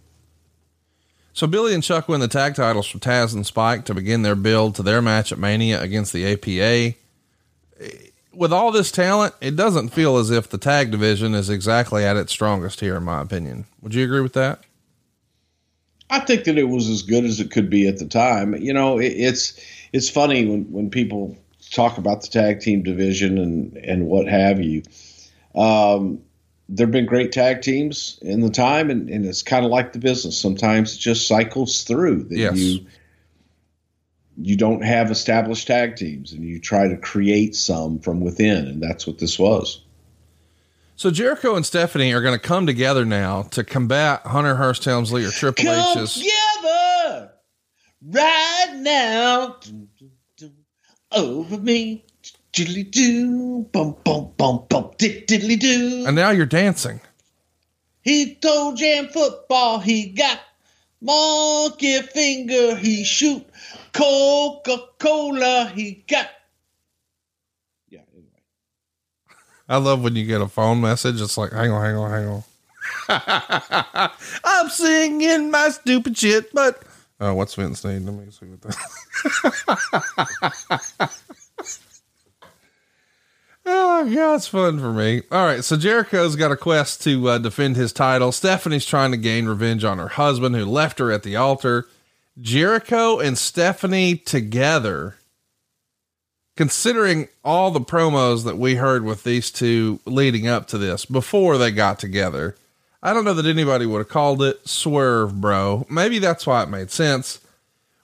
So 1.33 1.47
Billy 1.47 1.75
and 1.75 1.83
Chuck 1.83 2.09
win 2.09 2.21
the 2.21 2.27
tag 2.27 2.57
titles 2.57 2.89
from 2.89 2.99
Taz 2.99 3.33
and 3.35 3.47
Spike 3.47 3.85
to 3.85 3.95
begin 3.95 4.23
their 4.23 4.35
build 4.35 4.75
to 4.75 4.83
their 4.83 5.01
match 5.01 5.31
at 5.31 5.39
Mania 5.39 5.81
against 5.81 6.13
the 6.13 6.27
APA. 6.27 6.97
With 8.35 8.53
all 8.53 8.73
this 8.73 8.91
talent, 8.91 9.35
it 9.41 9.55
doesn't 9.55 9.91
feel 9.91 10.17
as 10.17 10.31
if 10.31 10.49
the 10.51 10.59
tag 10.59 10.91
division 10.91 11.35
is 11.35 11.49
exactly 11.51 12.05
at 12.05 12.17
its 12.17 12.33
strongest 12.33 12.81
here, 12.81 12.97
in 12.97 13.05
my 13.05 13.21
opinion. 13.21 13.67
Would 13.81 13.95
you 13.95 14.05
agree 14.05 14.21
with 14.21 14.33
that? 14.33 14.61
I 16.11 16.19
think 16.19 16.45
that 16.45 16.59
it 16.59 16.69
was 16.69 16.89
as 16.89 17.03
good 17.03 17.25
as 17.25 17.39
it 17.39 17.53
could 17.53 17.71
be 17.71 17.87
at 17.87 17.99
the 17.99 18.07
time. 18.07 18.57
You 18.57 18.73
know, 18.73 18.99
it, 18.99 19.13
it's 19.13 19.61
it's 19.93 20.09
funny 20.09 20.47
when 20.47 20.71
when 20.73 20.91
people 20.91 21.37
talk 21.71 21.99
about 21.99 22.23
the 22.23 22.29
tag 22.29 22.61
team 22.61 22.83
division 22.83 23.39
and 23.39 23.77
and 23.77 24.07
what 24.07 24.27
have 24.29 24.61
you. 24.61 24.83
Um, 25.55 26.23
there've 26.69 26.91
been 26.91 27.07
great 27.07 27.33
tag 27.33 27.63
teams 27.63 28.19
in 28.23 28.41
the 28.41 28.51
time, 28.51 28.91
and, 28.91 29.09
and 29.11 29.27
it's 29.27 29.43
kind 29.43 29.65
of 29.65 29.71
like 29.71 29.93
the 29.93 29.99
business. 29.99 30.39
Sometimes 30.39 30.95
it 30.95 30.99
just 30.99 31.27
cycles 31.27 31.83
through 31.83 32.25
that 32.25 32.39
Yes. 32.39 32.57
you 32.57 32.87
you 34.43 34.57
don't 34.57 34.83
have 34.83 35.11
established 35.11 35.67
tag 35.67 35.97
teams, 35.97 36.33
and 36.33 36.45
you 36.45 36.59
try 36.59 36.89
to 36.89 36.97
create 36.97 37.55
some 37.55 37.99
from 37.99 38.21
within, 38.21 38.67
and 38.67 38.83
that's 38.83 39.07
what 39.07 39.19
this 39.19 39.39
was. 39.39 39.83
So 40.97 41.11
Jericho 41.11 41.57
and 41.57 41.65
Stephanie 41.65 42.13
are 42.13 42.21
going 42.21 42.39
to 42.39 42.47
come 42.47 42.67
together 42.67 43.07
now 43.07 43.43
to 43.53 43.65
combat 43.65 44.21
Hunter 44.27 44.57
Hearst 44.57 44.85
Helmsley 44.85 45.25
or 45.25 45.31
Triple 45.31 45.65
Come 45.65 45.99
H's. 45.99 46.23
Right 48.03 48.73
now 48.77 49.57
over 51.13 51.59
me. 51.59 52.05
Diddly 52.53 52.91
doo, 52.91 53.69
bum 53.71 53.95
bum 54.03 54.33
bum 54.37 54.65
bum, 54.69 54.91
dick 54.99 55.29
diddly 55.29 55.59
doo. 55.59 56.05
And 56.05 56.17
now 56.17 56.31
you're 56.31 56.47
dancing. 56.47 57.01
He 58.03 58.35
told 58.35 58.77
Jam 58.77 59.07
football 59.07 59.79
he 59.79 60.07
got 60.07 60.41
monkey 61.01 62.03
finger. 62.03 62.75
He 62.75 63.05
shoot 63.05 63.47
Coca 63.93 64.79
Cola. 64.99 65.71
He 65.73 66.05
got. 66.09 66.29
Yeah. 67.89 68.01
Anyway. 68.13 68.27
I 69.69 69.77
love 69.77 70.03
when 70.03 70.17
you 70.17 70.27
get 70.27 70.41
a 70.41 70.49
phone 70.49 70.81
message. 70.81 71.21
It's 71.21 71.39
like, 71.39 71.53
hang 71.53 71.71
on, 71.71 71.85
hang 71.85 71.97
on, 71.97 72.11
hang 72.11 72.27
on. 72.27 74.11
I'm 74.45 74.69
singing 74.71 75.51
my 75.53 75.69
stupid 75.69 76.19
shit, 76.19 76.53
but 76.53 76.83
oh, 77.21 77.35
what's 77.35 77.55
Vince 77.55 77.85
need? 77.85 78.03
Let 78.03 78.15
me 78.15 78.31
see 78.31 78.47
what 78.47 78.61
that. 78.63 78.77
oh 83.67 84.05
yeah, 84.05 84.35
it's 84.35 84.49
fun 84.49 84.79
for 84.79 84.93
me. 84.93 85.23
All 85.31 85.45
right, 85.45 85.65
so 85.65 85.77
Jericho's 85.77 86.37
got 86.37 86.53
a 86.53 86.57
quest 86.57 87.03
to 87.05 87.29
uh, 87.29 87.39
defend 87.39 87.77
his 87.77 87.93
title. 87.93 88.33
Stephanie's 88.33 88.87
trying 88.87 89.11
to 89.11 89.17
gain 89.17 89.47
revenge 89.47 89.85
on 89.85 89.99
her 89.99 90.09
husband 90.09 90.57
who 90.57 90.65
left 90.65 90.99
her 90.99 91.13
at 91.13 91.23
the 91.23 91.37
altar. 91.37 91.87
Jericho 92.41 93.19
and 93.19 93.37
Stephanie 93.37 94.17
together 94.17 95.17
considering 96.61 97.27
all 97.43 97.71
the 97.71 97.81
promos 97.81 98.45
that 98.45 98.59
we 98.59 98.75
heard 98.75 99.03
with 99.03 99.25
these 99.25 99.51
two 99.51 99.99
leading 100.05 100.47
up 100.47 100.67
to 100.67 100.77
this 100.77 101.07
before 101.07 101.57
they 101.57 101.71
got 101.71 101.99
together, 101.99 102.55
I 103.03 103.15
don't 103.15 103.25
know 103.25 103.35
that 103.35 103.47
anybody 103.47 103.87
would 103.87 103.99
have 103.99 104.09
called 104.09 104.43
it 104.43 104.67
swerve, 104.69 105.41
bro. 105.41 105.87
Maybe 105.89 106.19
that's 106.19 106.47
why 106.47 106.63
it 106.63 106.69
made 106.69 106.91
sense. 106.91 107.41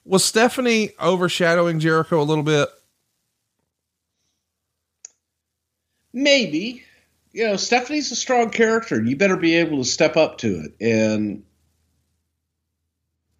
Was 0.05 0.25
Stephanie 0.25 0.91
overshadowing 1.01 1.79
Jericho 1.79 2.21
a 2.21 2.23
little 2.23 2.43
bit? 2.43 2.69
Maybe. 6.13 6.83
You 7.31 7.47
know, 7.47 7.55
Stephanie's 7.57 8.11
a 8.11 8.15
strong 8.15 8.49
character. 8.49 9.03
You 9.03 9.15
better 9.15 9.37
be 9.37 9.55
able 9.55 9.77
to 9.77 9.83
step 9.83 10.17
up 10.17 10.39
to 10.39 10.47
it. 10.61 10.75
And 10.81 11.43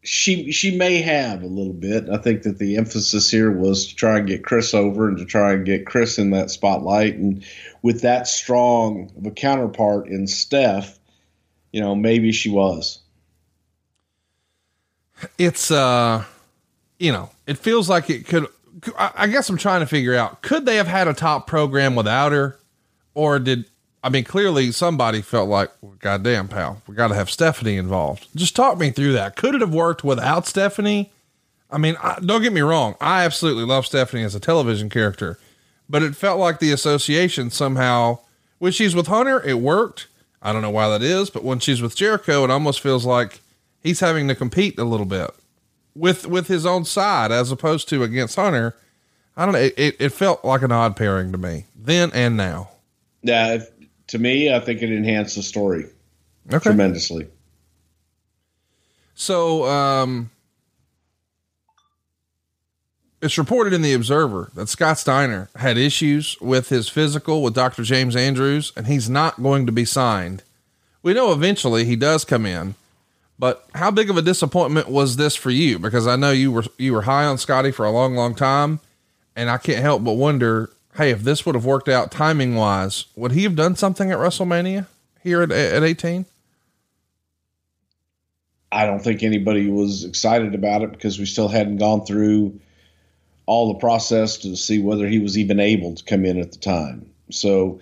she 0.04 0.52
she 0.52 0.78
may 0.78 1.02
have 1.02 1.42
a 1.42 1.48
little 1.48 1.74
bit. 1.74 2.08
I 2.10 2.18
think 2.18 2.44
that 2.44 2.60
the 2.60 2.78
emphasis 2.78 3.32
here 3.32 3.52
was 3.52 3.88
to 3.88 3.96
try 3.96 4.20
and 4.20 4.28
get 4.28 4.44
Chris 4.44 4.74
over 4.74 5.08
and 5.08 5.18
to 5.18 5.26
try 5.26 5.54
and 5.54 5.66
get 5.66 5.88
Chris 5.88 6.20
in 6.20 6.30
that 6.32 6.52
spotlight. 6.52 7.16
And 7.16 7.44
with 7.82 8.02
that 8.02 8.28
strong 8.28 9.12
of 9.18 9.26
a 9.26 9.32
counterpart 9.32 10.08
in 10.08 10.28
Steph, 10.28 11.00
you 11.78 11.84
know, 11.84 11.94
maybe 11.94 12.32
she 12.32 12.50
was. 12.50 12.98
It's, 15.38 15.70
uh, 15.70 16.24
you 16.98 17.12
know, 17.12 17.30
it 17.46 17.60
feels 17.60 17.88
like 17.88 18.10
it 18.10 18.26
could. 18.26 18.48
I 18.98 19.28
guess 19.28 19.48
I'm 19.48 19.58
trying 19.58 19.82
to 19.82 19.86
figure 19.86 20.16
out 20.16 20.42
could 20.42 20.66
they 20.66 20.78
have 20.78 20.88
had 20.88 21.08
a 21.08 21.14
top 21.14 21.46
program 21.46 21.96
without 21.96 22.32
her? 22.32 22.58
Or 23.14 23.38
did, 23.38 23.66
I 24.04 24.10
mean, 24.10 24.24
clearly 24.24 24.72
somebody 24.72 25.22
felt 25.22 25.50
like, 25.50 25.70
well, 25.82 25.94
goddamn, 26.00 26.48
pal, 26.48 26.82
we 26.88 26.96
got 26.96 27.10
to 27.10 27.16
have 27.16 27.30
Stephanie 27.30 27.78
involved. 27.78 28.28
Just 28.36 28.56
talk 28.56 28.80
me 28.80 28.90
through 28.90 29.14
that. 29.14 29.36
Could 29.36 29.54
it 29.54 29.62
have 29.62 29.74
worked 29.74 30.04
without 30.04 30.48
Stephanie? 30.48 31.12
I 31.70 31.78
mean, 31.78 31.96
I, 32.02 32.20
don't 32.20 32.42
get 32.42 32.54
me 32.54 32.62
wrong. 32.62 32.96
I 33.00 33.24
absolutely 33.24 33.66
love 33.66 33.86
Stephanie 33.86 34.24
as 34.24 34.34
a 34.34 34.40
television 34.40 34.90
character, 34.90 35.38
but 35.88 36.02
it 36.02 36.16
felt 36.16 36.40
like 36.40 36.58
the 36.58 36.72
association 36.72 37.52
somehow, 37.52 38.20
when 38.58 38.72
she's 38.72 38.96
with 38.96 39.08
Hunter, 39.08 39.44
it 39.44 39.60
worked. 39.60 40.08
I 40.42 40.54
don't 40.54 40.62
know 40.62 40.70
why 40.70 40.90
that 40.90 41.02
is, 41.02 41.30
but 41.30 41.44
when 41.44 41.60
she's 41.60 41.82
with 41.82 41.96
Jericho, 41.96 42.44
it 42.44 42.52
almost 42.52 42.82
feels 42.82 43.06
like 43.06 43.42
he's 43.82 44.00
having 44.00 44.28
to 44.28 44.36
compete 44.36 44.78
a 44.78 44.84
little 44.84 45.06
bit 45.06 45.32
with, 45.96 46.28
with 46.28 46.48
his 46.48 46.66
own 46.66 46.86
side 46.86 47.32
as 47.32 47.52
opposed 47.52 47.90
to 47.90 48.04
against 48.04 48.36
Hunter. 48.36 48.76
I 49.36 49.46
don't 49.46 49.54
know. 49.54 49.60
It, 49.60 49.96
it, 50.00 50.10
felt 50.10 50.44
like 50.44 50.62
an 50.62 50.72
odd 50.72 50.96
pairing 50.96 51.32
to 51.32 51.38
me 51.38 51.66
then 51.76 52.12
and 52.14 52.38
now. 52.38 52.70
Yeah, 53.24 53.64
to 54.08 54.20
me, 54.20 54.54
I 54.54 54.60
think 54.60 54.82
it 54.82 54.92
enhanced 54.92 55.36
the 55.36 55.44
story 55.44 55.86
Okay. 56.48 56.60
tremendously. 56.60 57.28
So, 59.16 59.66
um, 59.66 60.30
it's 63.22 63.38
reported 63.38 63.74
in 63.74 63.82
the 63.82 63.94
Observer 63.94 64.52
that 64.54 64.70
Scott 64.70 64.98
Steiner 64.98 65.50
had 65.56 65.78
issues 65.78 66.38
with 66.40 66.70
his 66.70 66.88
physical 66.88 67.42
with 67.42 67.56
Dr. 67.56 67.84
James 67.84 68.16
Andrews, 68.16 68.72
and 68.76 68.88
he's 68.88 69.10
not 69.10 69.42
going 69.42 69.66
to 69.66 69.72
be 69.72 69.86
signed. 69.86 70.44
We 71.02 71.14
know 71.14 71.32
eventually 71.32 71.86
he 71.86 71.96
does 71.96 72.26
come 72.26 72.46
in, 72.46 72.76
but 73.40 73.68
how 73.74 73.92
big 73.92 74.10
of 74.10 74.18
a 74.18 74.22
disappointment 74.22 74.90
was 74.90 75.16
this 75.16 75.36
for 75.36 75.50
you? 75.50 75.80
Because 75.80 76.06
I 76.08 76.16
know 76.16 76.32
you 76.32 76.52
were 76.52 76.66
you 76.78 76.94
were 76.94 77.04
high 77.04 77.26
on 77.26 77.38
Scotty 77.38 77.72
for 77.72 77.86
a 77.86 77.92
long, 77.92 78.16
long 78.16 78.36
time, 78.36 78.80
and 79.36 79.50
I 79.50 79.58
can't 79.58 79.82
help 79.82 80.04
but 80.04 80.14
wonder, 80.14 80.70
hey, 80.96 81.12
if 81.12 81.22
this 81.22 81.46
would 81.46 81.56
have 81.56 81.66
worked 81.66 81.90
out 81.90 82.12
timing 82.12 82.56
wise, 82.56 83.06
would 83.16 83.32
he 83.32 83.44
have 83.44 83.56
done 83.56 83.76
something 83.76 84.12
at 84.12 84.18
WrestleMania 84.18 84.86
here 85.24 85.42
at 85.42 85.52
at 85.52 85.84
eighteen? 85.84 86.26
I 88.72 88.86
don't 88.86 89.00
think 89.00 89.24
anybody 89.24 89.70
was 89.70 90.04
excited 90.04 90.54
about 90.54 90.82
it 90.82 90.92
because 90.92 91.18
we 91.18 91.26
still 91.26 91.48
hadn't 91.48 91.78
gone 91.78 92.06
through 92.06 92.60
all 93.48 93.74
the 93.74 93.80
process 93.80 94.38
to 94.38 94.56
see 94.56 94.78
whether 94.78 95.08
he 95.08 95.18
was 95.18 95.38
even 95.38 95.60
able 95.60 95.96
to 95.96 96.04
come 96.04 96.26
in 96.26 96.40
at 96.40 96.52
the 96.52 96.60
time. 96.60 97.10
So 97.32 97.80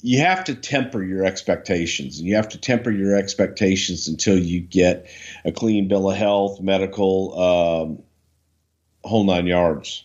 you 0.00 0.20
have 0.20 0.44
to 0.44 0.54
temper 0.54 1.02
your 1.02 1.24
expectations 1.24 2.18
and 2.18 2.26
you 2.26 2.36
have 2.36 2.48
to 2.50 2.58
temper 2.58 2.90
your 2.90 3.16
expectations 3.16 4.08
until 4.08 4.38
you 4.38 4.60
get 4.60 5.06
a 5.44 5.52
clean 5.52 5.88
bill 5.88 6.10
of 6.10 6.16
health, 6.16 6.60
medical, 6.60 7.38
um, 7.38 8.02
whole 9.04 9.24
nine 9.24 9.46
yards. 9.46 10.04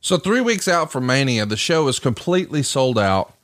So 0.00 0.16
three 0.16 0.40
weeks 0.40 0.66
out 0.66 0.90
from 0.90 1.06
Mania, 1.06 1.46
the 1.46 1.56
show 1.56 1.86
is 1.88 1.98
completely 1.98 2.62
sold 2.62 2.98
out. 2.98 3.34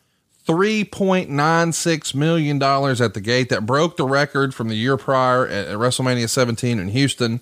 $3.96 0.46 2.14
million 2.14 2.62
at 2.62 3.14
the 3.14 3.20
gate 3.20 3.50
that 3.50 3.66
broke 3.66 3.96
the 3.96 4.06
record 4.06 4.54
from 4.54 4.68
the 4.68 4.74
year 4.74 4.96
prior 4.96 5.46
at, 5.46 5.68
at 5.68 5.76
WrestleMania 5.76 6.28
17 6.28 6.78
in 6.78 6.88
Houston. 6.88 7.40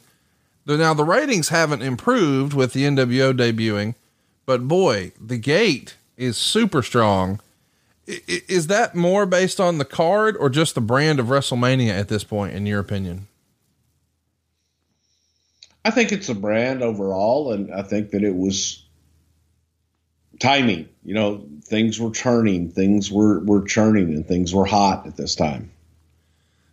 Now 0.76 0.92
the 0.92 1.04
ratings 1.04 1.48
haven't 1.48 1.82
improved 1.82 2.52
with 2.52 2.74
the 2.74 2.84
NWO 2.84 3.32
debuting, 3.32 3.94
but 4.44 4.68
boy, 4.68 5.12
the 5.20 5.38
gate 5.38 5.96
is 6.16 6.36
super 6.36 6.82
strong. 6.82 7.40
I- 8.08 8.20
Is 8.48 8.66
that 8.66 8.94
more 8.94 9.24
based 9.26 9.60
on 9.60 9.78
the 9.78 9.84
card 9.84 10.36
or 10.36 10.50
just 10.50 10.74
the 10.74 10.80
brand 10.82 11.20
of 11.20 11.26
WrestleMania 11.26 11.90
at 11.90 12.08
this 12.08 12.24
point, 12.24 12.54
in 12.54 12.66
your 12.66 12.80
opinion? 12.80 13.26
I 15.84 15.90
think 15.90 16.12
it's 16.12 16.28
a 16.28 16.34
brand 16.34 16.82
overall, 16.82 17.52
and 17.52 17.72
I 17.72 17.82
think 17.82 18.10
that 18.10 18.22
it 18.22 18.34
was 18.36 18.82
timing. 20.38 20.88
You 21.02 21.14
know, 21.14 21.46
things 21.64 21.98
were 21.98 22.10
turning, 22.10 22.70
things 22.70 23.10
were 23.10 23.40
were 23.40 23.62
churning, 23.64 24.12
and 24.14 24.26
things 24.26 24.54
were 24.54 24.66
hot 24.66 25.06
at 25.06 25.16
this 25.16 25.34
time. 25.34 25.70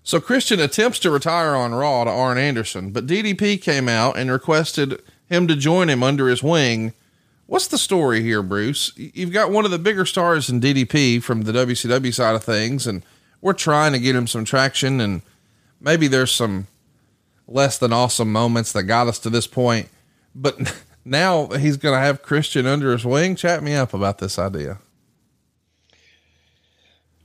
So 0.06 0.22
Christian 0.22 0.60
attempts 0.60 1.00
to 1.00 1.10
retire 1.10 1.56
on 1.56 1.74
Raw 1.74 2.04
to 2.04 2.12
Arn 2.12 2.38
Anderson, 2.38 2.92
but 2.92 3.08
DDP 3.08 3.60
came 3.60 3.90
out 3.90 4.16
and 4.16 4.30
requested 4.30 5.02
him 5.28 5.48
to 5.48 5.56
join 5.56 5.90
him 5.90 6.04
under 6.04 6.28
his 6.28 6.44
wing. 6.44 6.94
What's 7.48 7.68
the 7.68 7.80
story 7.80 8.22
here, 8.22 8.44
Bruce? 8.44 8.92
You've 8.96 9.34
got 9.34 9.50
one 9.50 9.66
of 9.66 9.72
the 9.72 9.80
bigger 9.80 10.06
stars 10.06 10.48
in 10.48 10.62
DDP 10.62 11.24
from 11.24 11.42
the 11.42 11.52
WCW 11.52 12.14
side 12.14 12.36
of 12.36 12.44
things, 12.44 12.86
and 12.86 13.04
we're 13.42 13.54
trying 13.54 13.94
to 13.94 14.00
get 14.00 14.16
him 14.16 14.28
some 14.28 14.46
traction, 14.46 15.02
and 15.02 15.24
maybe 15.82 16.08
there's 16.08 16.32
some 16.32 16.68
less 17.48 17.80
than 17.80 17.92
awesome 17.92 18.32
moments 18.32 18.74
that 18.74 18.84
got 18.84 19.08
us 19.08 19.18
to 19.20 19.32
this 19.32 19.48
point. 19.48 19.90
But 20.36 20.84
now 21.06 21.48
he's 21.48 21.78
going 21.78 21.96
to 21.96 22.06
have 22.06 22.22
Christian 22.22 22.68
under 22.68 22.92
his 22.92 23.06
wing. 23.06 23.36
Chat 23.36 23.64
me 23.64 23.74
up 23.74 23.92
about 23.92 24.20
this 24.20 24.38
idea. 24.38 24.78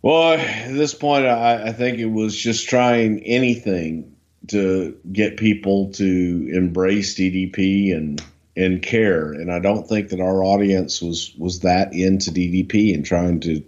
Well, 0.02 0.32
at 0.32 0.72
this 0.72 0.94
point, 0.94 1.26
I, 1.26 1.68
I 1.68 1.72
think 1.72 1.98
it 1.98 2.06
was 2.06 2.34
just 2.36 2.68
trying 2.68 3.20
anything 3.20 4.16
to 4.48 4.98
get 5.12 5.36
people 5.36 5.92
to 5.92 6.50
embrace 6.52 7.14
DDP 7.14 7.94
and 7.96 8.22
and 8.56 8.82
care. 8.82 9.32
And 9.32 9.52
I 9.52 9.58
don't 9.58 9.86
think 9.86 10.08
that 10.08 10.20
our 10.20 10.42
audience 10.42 11.00
was 11.02 11.34
was 11.38 11.60
that 11.60 11.92
into 11.92 12.30
DDP 12.30 12.94
and 12.94 13.04
trying 13.04 13.40
to 13.40 13.62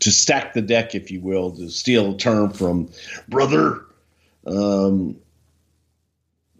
to 0.00 0.10
stack 0.10 0.54
the 0.54 0.62
deck, 0.62 0.94
if 0.94 1.10
you 1.10 1.20
will, 1.20 1.50
to 1.52 1.68
steal 1.70 2.14
a 2.14 2.16
term 2.16 2.52
from 2.52 2.88
brother. 3.28 3.84
Um, 4.46 5.16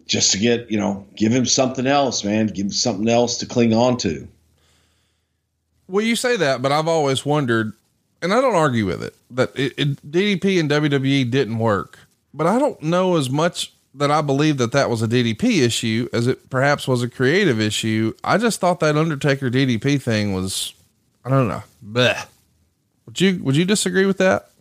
just 0.07 0.31
to 0.33 0.37
get 0.39 0.69
you 0.69 0.77
know, 0.77 1.07
give 1.15 1.31
him 1.31 1.45
something 1.45 1.87
else, 1.87 2.23
man. 2.23 2.47
Give 2.47 2.65
him 2.65 2.71
something 2.71 3.07
else 3.07 3.37
to 3.37 3.45
cling 3.45 3.73
on 3.73 3.97
to. 3.97 4.27
Well, 5.87 6.03
you 6.03 6.15
say 6.15 6.37
that, 6.37 6.61
but 6.61 6.71
I've 6.71 6.87
always 6.87 7.25
wondered, 7.25 7.73
and 8.21 8.33
I 8.33 8.41
don't 8.41 8.55
argue 8.55 8.85
with 8.85 9.03
it, 9.03 9.15
that 9.31 9.51
it, 9.55 9.73
it, 9.77 10.11
DDP 10.11 10.59
and 10.59 10.69
WWE 10.69 11.29
didn't 11.29 11.57
work. 11.57 11.99
But 12.33 12.47
I 12.47 12.59
don't 12.59 12.81
know 12.81 13.17
as 13.17 13.29
much 13.29 13.73
that 13.93 14.11
I 14.11 14.21
believe 14.21 14.57
that 14.57 14.71
that 14.71 14.89
was 14.89 15.01
a 15.01 15.07
DDP 15.07 15.61
issue 15.61 16.07
as 16.13 16.27
it 16.27 16.49
perhaps 16.49 16.87
was 16.87 17.03
a 17.03 17.09
creative 17.09 17.59
issue. 17.59 18.13
I 18.23 18.37
just 18.37 18.59
thought 18.59 18.79
that 18.79 18.97
Undertaker 18.97 19.49
DDP 19.49 20.01
thing 20.01 20.33
was, 20.33 20.73
I 21.25 21.29
don't 21.29 21.47
know, 21.47 21.63
bleh. 21.85 22.25
Would 23.05 23.19
you 23.19 23.43
would 23.43 23.57
you 23.57 23.65
disagree 23.65 24.05
with 24.05 24.19
that? 24.19 24.51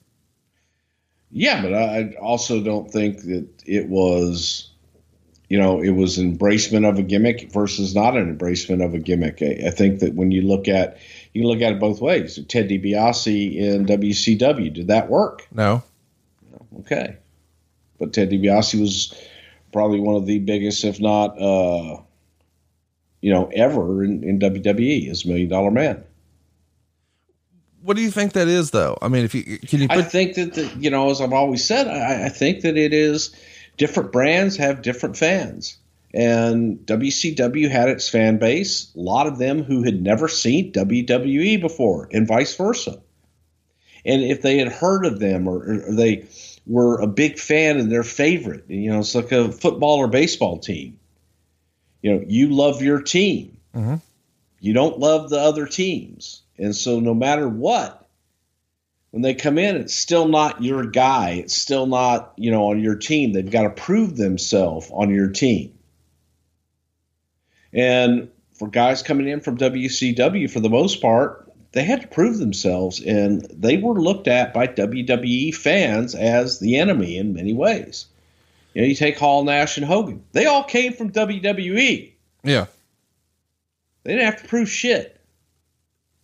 Yeah, 1.30 1.62
but 1.62 1.74
I 1.74 2.14
also 2.20 2.61
don't 2.61 2.90
think 2.90 3.22
that 3.22 3.46
it 3.64 3.86
was, 3.86 4.68
you 5.48 5.58
know, 5.58 5.80
it 5.80 5.90
was 5.90 6.18
embracement 6.18 6.88
of 6.88 6.98
a 6.98 7.02
gimmick 7.02 7.52
versus 7.52 7.94
not 7.94 8.16
an 8.16 8.36
embracement 8.36 8.84
of 8.84 8.94
a 8.94 8.98
gimmick. 8.98 9.40
I, 9.40 9.68
I 9.68 9.70
think 9.70 10.00
that 10.00 10.14
when 10.14 10.32
you 10.32 10.42
look 10.42 10.66
at, 10.66 10.98
you 11.32 11.42
can 11.42 11.48
look 11.48 11.62
at 11.62 11.72
it 11.72 11.80
both 11.80 12.00
ways. 12.00 12.38
Ted 12.48 12.68
DiBiase 12.68 13.56
in 13.56 13.86
WCW, 13.86 14.72
did 14.72 14.88
that 14.88 15.08
work? 15.08 15.46
No. 15.52 15.82
Okay. 16.80 17.16
But 17.98 18.12
Ted 18.12 18.30
DiBiase 18.30 18.80
was 18.80 19.14
probably 19.72 20.00
one 20.00 20.16
of 20.16 20.26
the 20.26 20.38
biggest, 20.38 20.84
if 20.84 21.00
not, 21.00 21.40
uh, 21.40 22.00
you 23.20 23.32
know, 23.32 23.50
ever 23.54 24.02
in, 24.02 24.24
in 24.24 24.38
WWE 24.38 25.10
as 25.10 25.24
Million 25.24 25.48
Dollar 25.48 25.70
Man. 25.70 26.04
What 27.82 27.96
do 27.96 28.02
you 28.02 28.10
think 28.10 28.32
that 28.32 28.48
is, 28.48 28.72
though? 28.72 28.98
I 29.00 29.08
mean, 29.08 29.24
if 29.24 29.34
you 29.34 29.58
can 29.58 29.80
you 29.80 29.88
put 29.88 29.98
I 29.98 30.02
think 30.02 30.34
that 30.34 30.54
the, 30.54 30.66
you 30.78 30.90
know, 30.90 31.10
as 31.10 31.20
I've 31.20 31.32
always 31.32 31.64
said, 31.64 31.88
I, 31.88 32.26
I 32.26 32.28
think 32.28 32.60
that 32.62 32.76
it 32.76 32.92
is 32.92 33.34
different 33.78 34.12
brands 34.12 34.56
have 34.58 34.82
different 34.82 35.16
fans, 35.16 35.78
and 36.12 36.78
WCW 36.86 37.70
had 37.70 37.88
its 37.88 38.08
fan 38.08 38.38
base. 38.38 38.92
A 38.96 39.00
lot 39.00 39.26
of 39.26 39.38
them 39.38 39.62
who 39.62 39.82
had 39.82 40.02
never 40.02 40.28
seen 40.28 40.72
WWE 40.72 41.61
before, 41.61 42.08
and 42.12 42.26
vice 42.26 42.56
versa. 42.56 43.00
And 44.04 44.22
if 44.22 44.42
they 44.42 44.58
had 44.58 44.72
heard 44.72 45.04
of 45.04 45.20
them, 45.20 45.46
or, 45.46 45.58
or 45.58 45.94
they 45.94 46.26
were 46.66 47.00
a 47.00 47.06
big 47.06 47.38
fan 47.38 47.78
and 47.78 47.92
their 47.92 48.02
favorite, 48.02 48.64
you 48.68 48.90
know, 48.90 49.00
it's 49.00 49.14
like 49.14 49.32
a 49.32 49.52
football 49.52 49.98
or 49.98 50.08
baseball 50.08 50.58
team. 50.58 50.98
You 52.02 52.14
know, 52.14 52.24
you 52.26 52.48
love 52.48 52.82
your 52.82 53.02
team. 53.02 53.58
Mm-hmm. 53.74 53.96
You 54.61 54.72
don't 54.72 54.98
love 54.98 55.30
the 55.30 55.38
other 55.38 55.66
teams. 55.66 56.42
And 56.58 56.74
so, 56.74 57.00
no 57.00 57.14
matter 57.14 57.48
what, 57.48 58.08
when 59.11 59.22
they 59.22 59.34
come 59.34 59.58
in, 59.58 59.76
it's 59.76 59.94
still 59.94 60.28
not 60.28 60.62
your 60.62 60.84
guy. 60.86 61.30
It's 61.30 61.54
still 61.54 61.86
not, 61.86 62.32
you 62.36 62.50
know, 62.50 62.70
on 62.70 62.80
your 62.80 62.96
team. 62.96 63.32
They've 63.32 63.50
got 63.50 63.62
to 63.62 63.70
prove 63.70 64.16
themselves 64.16 64.90
on 64.92 65.11
your 65.11 65.28
team. 65.28 65.72
And 67.72 68.28
for 68.52 68.68
guys 68.68 69.02
coming 69.02 69.28
in 69.28 69.40
from 69.40 69.56
WCW, 69.58 70.50
for 70.50 70.60
the 70.60 70.68
most 70.68 71.00
part, 71.00 71.50
they 71.72 71.84
had 71.84 72.00
to 72.02 72.08
prove 72.08 72.38
themselves, 72.38 73.00
and 73.00 73.42
they 73.52 73.76
were 73.76 73.94
looked 73.94 74.26
at 74.26 74.52
by 74.52 74.66
WWE 74.66 75.54
fans 75.54 76.14
as 76.16 76.58
the 76.58 76.76
enemy 76.78 77.16
in 77.16 77.32
many 77.32 77.52
ways. 77.52 78.06
You 78.74 78.82
know, 78.82 78.88
you 78.88 78.94
take 78.94 79.18
Hall, 79.18 79.44
Nash, 79.44 79.76
and 79.76 79.86
Hogan. 79.86 80.22
They 80.32 80.46
all 80.46 80.64
came 80.64 80.92
from 80.92 81.12
WWE. 81.12 82.12
yeah. 82.42 82.66
They 84.02 84.12
didn't 84.12 84.24
have 84.24 84.42
to 84.42 84.48
prove 84.48 84.68
shit. 84.70 85.20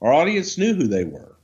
Our 0.00 0.12
audience 0.12 0.56
knew 0.56 0.74
who 0.74 0.86
they 0.88 1.04
were. 1.04 1.36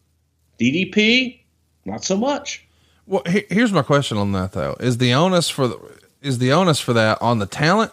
DDP, 0.58 1.40
not 1.84 2.04
so 2.04 2.16
much. 2.16 2.64
Well, 3.06 3.22
he- 3.28 3.44
here's 3.50 3.72
my 3.72 3.82
question 3.82 4.16
on 4.16 4.32
that 4.32 4.52
though: 4.52 4.76
is 4.80 4.96
the 4.98 5.12
onus 5.12 5.48
for 5.50 5.68
the 5.68 5.78
is 6.22 6.38
the 6.38 6.52
onus 6.52 6.80
for 6.80 6.92
that 6.94 7.20
on 7.20 7.38
the 7.38 7.46
talent 7.46 7.92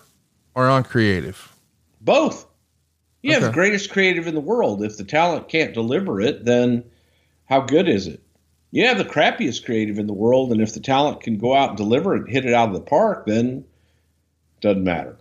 or 0.55 0.67
on 0.69 0.83
creative? 0.83 1.53
Both. 2.01 2.45
You 3.21 3.33
have 3.33 3.43
the 3.43 3.51
greatest 3.51 3.89
creative 3.89 4.27
in 4.27 4.33
the 4.33 4.39
world. 4.39 4.81
If 4.83 4.97
the 4.97 5.03
talent 5.03 5.49
can't 5.49 5.73
deliver 5.73 6.21
it, 6.21 6.45
then 6.45 6.85
how 7.45 7.61
good 7.61 7.89
is 7.89 8.07
it? 8.07 8.21
You 8.71 8.85
have 8.85 8.97
the 8.97 9.05
crappiest 9.05 9.65
creative 9.65 9.97
in 9.99 10.07
the 10.07 10.13
world, 10.13 10.51
and 10.51 10.61
if 10.61 10.73
the 10.73 10.79
talent 10.79 11.21
can 11.21 11.37
go 11.37 11.55
out 11.55 11.69
and 11.69 11.77
deliver 11.77 12.15
it, 12.15 12.29
hit 12.29 12.45
it 12.45 12.53
out 12.53 12.69
of 12.69 12.73
the 12.75 12.81
park, 12.81 13.25
then 13.25 13.65
doesn't 14.61 14.83
matter. 14.83 15.17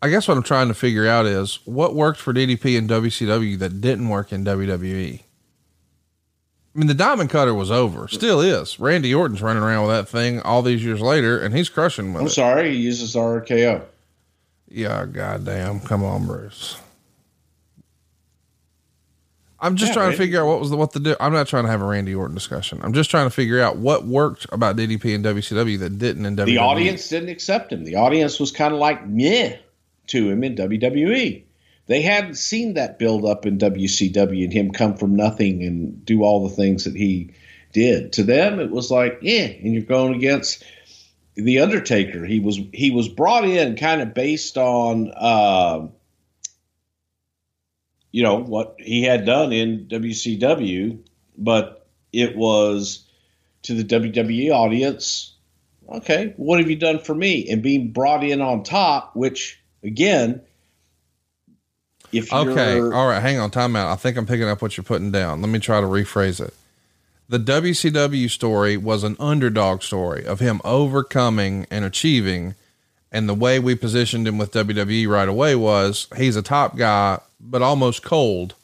I 0.00 0.10
guess 0.10 0.28
what 0.28 0.36
I'm 0.36 0.42
trying 0.42 0.68
to 0.68 0.74
figure 0.74 1.06
out 1.06 1.26
is 1.26 1.60
what 1.64 1.94
worked 1.94 2.20
for 2.20 2.32
DDP 2.32 2.78
and 2.78 2.88
WCW 2.88 3.58
that 3.58 3.80
didn't 3.80 4.08
work 4.08 4.32
in 4.32 4.44
WWE. 4.44 5.20
I 6.74 6.78
mean, 6.78 6.88
the 6.88 6.94
Diamond 6.94 7.30
Cutter 7.30 7.54
was 7.54 7.70
over, 7.70 8.08
still 8.08 8.40
is. 8.40 8.78
Randy 8.78 9.14
Orton's 9.14 9.40
running 9.40 9.62
around 9.62 9.86
with 9.86 9.96
that 9.96 10.08
thing 10.08 10.40
all 10.40 10.60
these 10.60 10.84
years 10.84 11.00
later, 11.00 11.38
and 11.38 11.56
he's 11.56 11.68
crushing 11.68 12.12
with 12.12 12.22
I'm 12.22 12.26
it. 12.26 12.30
sorry, 12.30 12.70
he 12.70 12.76
uses 12.76 13.14
RKO. 13.14 13.82
Yeah, 14.68 15.06
goddamn. 15.06 15.80
Come 15.80 16.02
on, 16.02 16.26
Bruce. 16.26 16.76
I'm 19.60 19.76
just 19.76 19.90
Yeah, 19.90 19.94
trying 19.94 20.10
to 20.10 20.16
figure 20.18 20.42
out 20.42 20.46
what 20.46 20.60
was 20.60 20.70
the 20.70 20.76
what 20.76 20.92
the 20.92 21.00
do. 21.00 21.16
I'm 21.20 21.32
not 21.32 21.46
trying 21.48 21.64
to 21.64 21.70
have 21.70 21.80
a 21.80 21.86
Randy 21.86 22.14
Orton 22.14 22.34
discussion. 22.34 22.80
I'm 22.82 22.92
just 22.92 23.10
trying 23.10 23.26
to 23.26 23.30
figure 23.30 23.62
out 23.62 23.76
what 23.76 24.04
worked 24.04 24.46
about 24.52 24.76
DDP 24.76 25.14
and 25.14 25.24
WCW 25.24 25.78
that 25.78 25.98
didn't 25.98 26.26
in 26.26 26.36
WWE. 26.36 26.44
The 26.46 26.58
audience 26.58 27.08
didn't 27.08 27.30
accept 27.30 27.72
him. 27.72 27.84
The 27.84 27.96
audience 27.96 28.38
was 28.38 28.52
kind 28.52 28.74
of 28.74 28.80
like 28.80 29.06
meh 29.06 29.56
to 30.08 30.30
him 30.30 30.44
in 30.44 30.54
WWE. 30.54 31.42
They 31.86 32.02
hadn't 32.02 32.34
seen 32.34 32.74
that 32.74 32.98
build 32.98 33.24
up 33.24 33.46
in 33.46 33.58
WCW 33.58 34.44
and 34.44 34.52
him 34.52 34.70
come 34.70 34.96
from 34.96 35.16
nothing 35.16 35.62
and 35.62 36.04
do 36.04 36.22
all 36.22 36.46
the 36.46 36.54
things 36.54 36.84
that 36.84 36.94
he 36.96 37.30
did. 37.72 38.12
To 38.14 38.22
them, 38.22 38.60
it 38.60 38.70
was 38.70 38.90
like, 38.90 39.18
yeah, 39.22 39.44
and 39.44 39.72
you're 39.72 39.82
going 39.82 40.14
against 40.14 40.62
the 41.34 41.60
Undertaker. 41.60 42.24
He 42.24 42.40
was 42.40 42.58
he 42.72 42.90
was 42.90 43.08
brought 43.08 43.44
in 43.44 43.76
kind 43.76 44.00
of 44.00 44.14
based 44.14 44.56
on, 44.56 45.12
uh, 45.14 45.88
you 48.10 48.22
know, 48.22 48.36
what 48.36 48.76
he 48.78 49.02
had 49.02 49.24
done 49.24 49.52
in 49.52 49.86
WCW, 49.86 50.98
but 51.36 51.86
it 52.12 52.36
was 52.36 53.04
to 53.62 53.74
the 53.74 53.84
WWE 53.84 54.50
audience 54.50 55.34
okay, 55.88 56.34
what 56.36 56.58
have 56.60 56.70
you 56.70 56.76
done 56.76 56.98
for 56.98 57.14
me? 57.14 57.48
And 57.50 57.62
being 57.62 57.92
brought 57.92 58.24
in 58.24 58.40
on 58.40 58.62
top, 58.62 59.14
which 59.14 59.60
again, 59.82 60.42
if 62.12 62.32
Okay. 62.32 62.80
All 62.80 63.08
right. 63.08 63.20
Hang 63.20 63.38
on. 63.38 63.50
Time 63.50 63.74
out. 63.76 63.88
I 63.88 63.96
think 63.96 64.16
I'm 64.16 64.26
picking 64.26 64.48
up 64.48 64.62
what 64.62 64.76
you're 64.76 64.84
putting 64.84 65.10
down. 65.10 65.40
Let 65.40 65.50
me 65.50 65.58
try 65.58 65.80
to 65.80 65.86
rephrase 65.86 66.44
it. 66.44 66.54
The 67.28 67.38
WCW 67.38 68.30
story 68.30 68.76
was 68.76 69.02
an 69.02 69.16
underdog 69.18 69.82
story 69.82 70.26
of 70.26 70.40
him 70.40 70.60
overcoming 70.64 71.66
and 71.70 71.84
achieving. 71.84 72.54
And 73.10 73.28
the 73.28 73.34
way 73.34 73.58
we 73.58 73.74
positioned 73.74 74.28
him 74.28 74.38
with 74.38 74.52
WWE 74.52 75.08
right 75.08 75.28
away 75.28 75.54
was 75.54 76.08
he's 76.16 76.36
a 76.36 76.42
top 76.42 76.76
guy, 76.76 77.20
but 77.40 77.62
almost 77.62 78.02
cold 78.02 78.54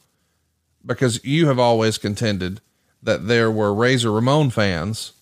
because 0.85 1.23
you 1.23 1.47
have 1.47 1.59
always 1.59 1.97
contended 1.97 2.61
that 3.01 3.27
there 3.27 3.49
were 3.49 3.73
Razor 3.73 4.11
Ramon 4.11 4.49
fans 4.49 5.13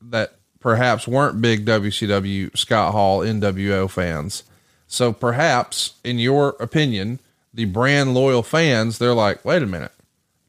that 0.00 0.34
perhaps 0.60 1.06
weren't 1.06 1.40
big 1.40 1.66
WCW 1.66 2.56
Scott 2.56 2.92
Hall 2.92 3.20
NWO 3.20 3.90
fans. 3.90 4.44
So 4.86 5.12
perhaps 5.12 5.94
in 6.02 6.18
your 6.18 6.56
opinion, 6.60 7.20
the 7.52 7.66
brand 7.66 8.14
loyal 8.14 8.42
fans, 8.42 8.98
they're 8.98 9.14
like, 9.14 9.44
wait 9.44 9.62
a 9.62 9.66
minute, 9.66 9.92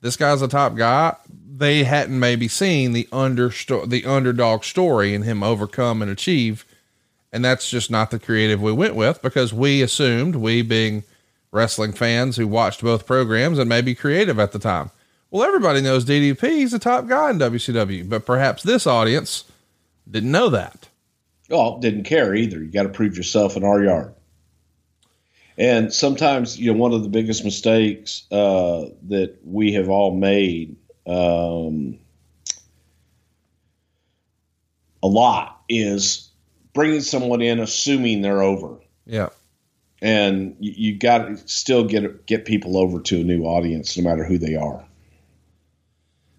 this 0.02 0.16
guy's 0.16 0.42
a 0.42 0.48
top 0.48 0.76
guy. 0.76 1.16
They 1.52 1.84
hadn't 1.84 2.20
maybe 2.20 2.48
seen 2.48 2.94
the 2.94 3.08
under 3.12 3.50
the 3.50 4.04
underdog 4.06 4.64
story 4.64 5.16
and 5.16 5.24
him 5.24 5.42
overcome 5.42 6.02
and 6.02 6.12
achieve. 6.12 6.66
And 7.32 7.44
that's 7.44 7.70
just 7.70 7.90
not 7.90 8.12
the 8.12 8.20
creative 8.20 8.62
we 8.62 8.72
went 8.72 8.96
with 8.96 9.22
because 9.22 9.54
we 9.54 9.82
assumed 9.82 10.36
we 10.36 10.62
being 10.62 11.04
wrestling 11.52 11.94
fans 11.94 12.38
who 12.38 12.48
watched 12.48 12.82
both 12.82 13.06
programs 13.06 13.58
and 13.58 13.68
maybe 13.68 13.96
creative 13.96 14.40
at 14.40 14.52
the 14.52 14.60
time. 14.60 14.92
Well, 15.32 15.44
everybody 15.44 15.82
knows 15.82 16.06
DDP. 16.06 16.42
He's 16.42 16.74
a 16.74 16.80
top 16.80 17.08
guy 17.08 17.30
in 17.30 17.40
WCW, 17.40 18.10
but 18.10 18.26
perhaps 18.26 18.64
this 18.64 18.88
audience 18.88 19.44
didn't 20.10 20.32
know 20.32 20.50
that. 20.50 20.90
well, 21.50 21.78
didn't 21.80 22.04
care 22.04 22.34
either. 22.34 22.58
You 22.58 22.72
got 22.72 22.84
to 22.84 22.90
prove 22.90 23.16
yourself 23.16 23.56
in 23.56 23.64
our 23.64 23.84
yard. 23.84 24.14
And 25.58 25.94
sometimes, 25.94 26.58
you 26.58 26.72
know, 26.72 26.80
one 26.80 26.94
of 26.94 27.04
the 27.04 27.10
biggest 27.10 27.44
mistakes 27.44 28.24
uh, 28.32 28.86
that 29.10 29.38
we 29.44 29.74
have 29.74 29.90
all 29.90 30.16
made 30.16 30.78
um, 31.10 31.98
a 35.02 35.08
lot 35.08 35.62
is 35.68 36.30
bringing 36.74 37.02
someone 37.02 37.42
in 37.42 37.60
assuming 37.60 38.22
they're 38.22 38.42
over. 38.42 38.78
Yeah. 39.06 39.30
and 40.02 40.56
you, 40.60 40.74
you 40.76 40.98
got 40.98 41.20
to 41.28 41.38
still 41.48 41.84
get 41.84 42.26
get 42.26 42.46
people 42.46 42.78
over 42.78 43.00
to 43.02 43.22
a 43.22 43.24
new 43.24 43.44
audience, 43.44 43.98
no 43.98 44.04
matter 44.10 44.24
who 44.24 44.38
they 44.38 44.56
are. 44.56 44.86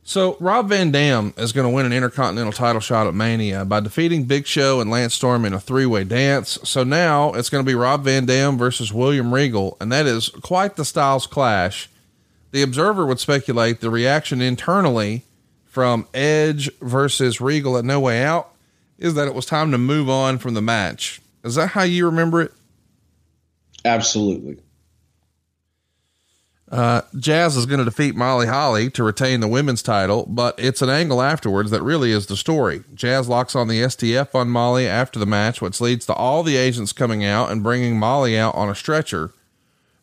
So 0.03 0.37
Rob 0.41 0.69
Van 0.69 0.91
Dam 0.91 1.35
is 1.37 1.53
going 1.53 1.69
to 1.69 1.75
win 1.75 1.87
an 1.87 1.93
intercontinental 1.93 2.53
title 2.53 2.81
shot 2.81 3.07
at 3.07 3.15
Mania 3.15 3.65
by 3.65 3.81
defeating 3.81 4.25
Big 4.25 4.47
Show 4.47 4.81
and 4.81 4.91
Lance 4.91 5.15
Storm 5.15 5.45
in 5.45 5.53
a 5.53 5.61
three-way 5.61 6.03
dance. 6.05 6.59
So 6.65 6.83
now 6.83 7.33
it's 7.35 7.49
going 7.49 7.65
to 7.65 7.69
be 7.69 7.75
Rob 7.75 8.03
Van 8.05 8.27
Dam 8.27 8.59
versus 8.59 8.93
William 8.93 9.33
Regal, 9.33 9.77
and 9.81 9.93
that 9.93 10.07
is 10.07 10.29
quite 10.29 10.77
the 10.77 10.85
styles 10.85 11.27
clash. 11.27 11.89
The 12.53 12.63
Observer 12.63 13.07
would 13.07 13.21
speculate 13.21 13.81
the 13.81 13.91
reaction 13.91 14.41
internally 14.41 15.25
from 15.67 16.07
Edge 16.13 16.71
versus 16.81 17.41
Regal 17.41 17.77
at 17.79 17.85
No 17.85 18.01
Way 18.01 18.25
Out 18.25 18.53
is 18.99 19.15
that 19.15 19.29
it 19.29 19.35
was 19.35 19.47
time 19.47 19.71
to 19.71 19.79
move 19.79 20.11
on 20.11 20.39
from 20.39 20.55
the 20.55 20.63
match. 20.63 21.21
Is 21.45 21.55
that 21.55 21.69
how 21.69 21.85
you 21.85 22.07
remember 22.07 22.43
it? 22.43 22.53
Absolutely. 23.85 24.59
Uh, 26.71 27.03
Jazz 27.19 27.57
is 27.57 27.67
going 27.67 27.79
to 27.79 27.85
defeat 27.85 28.15
Molly 28.15 28.47
Holly 28.47 28.91
to 28.91 29.03
retain 29.03 29.41
the 29.41 29.49
women's 29.49 29.83
title, 29.83 30.25
but 30.29 30.55
it's 30.57 30.83
an 30.83 30.89
angle 30.89 31.21
afterwards 31.21 31.71
that 31.73 31.83
really 31.83 32.13
is 32.13 32.27
the 32.27 32.37
story. 32.37 32.85
Jazz 32.95 33.29
locks 33.29 33.57
on 33.57 33.67
the 33.67 33.81
STF 33.81 34.35
on 34.37 34.51
Molly 34.51 34.87
after 34.87 35.19
the 35.19 35.27
match, 35.27 35.61
which 35.61 35.81
leads 35.81 36.07
to 36.07 36.15
all 36.15 36.45
the 36.45 36.57
agents 36.57 36.93
coming 36.93 37.25
out 37.25 37.51
and 37.51 37.63
bringing 37.63 37.99
Molly 37.99 38.39
out 38.39 38.55
on 38.55 38.69
a 38.69 38.75
stretcher. 38.75 39.33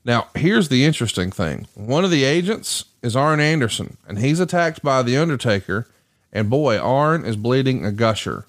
Now, 0.08 0.30
here's 0.36 0.70
the 0.70 0.86
interesting 0.86 1.32
thing 1.32 1.68
one 1.76 2.06
of 2.06 2.12
the 2.12 2.24
agents 2.24 2.86
is 3.02 3.16
Arn 3.16 3.42
Anderson, 3.42 3.98
and 4.08 4.18
he's 4.18 4.40
attacked 4.40 4.82
by 4.82 5.04
The 5.04 5.18
Undertaker, 5.18 5.86
and 6.32 6.50
boy, 6.50 6.80
Arn 6.80 7.26
is 7.26 7.36
bleeding 7.36 7.86
a 7.86 7.92
gusher. 7.92 8.46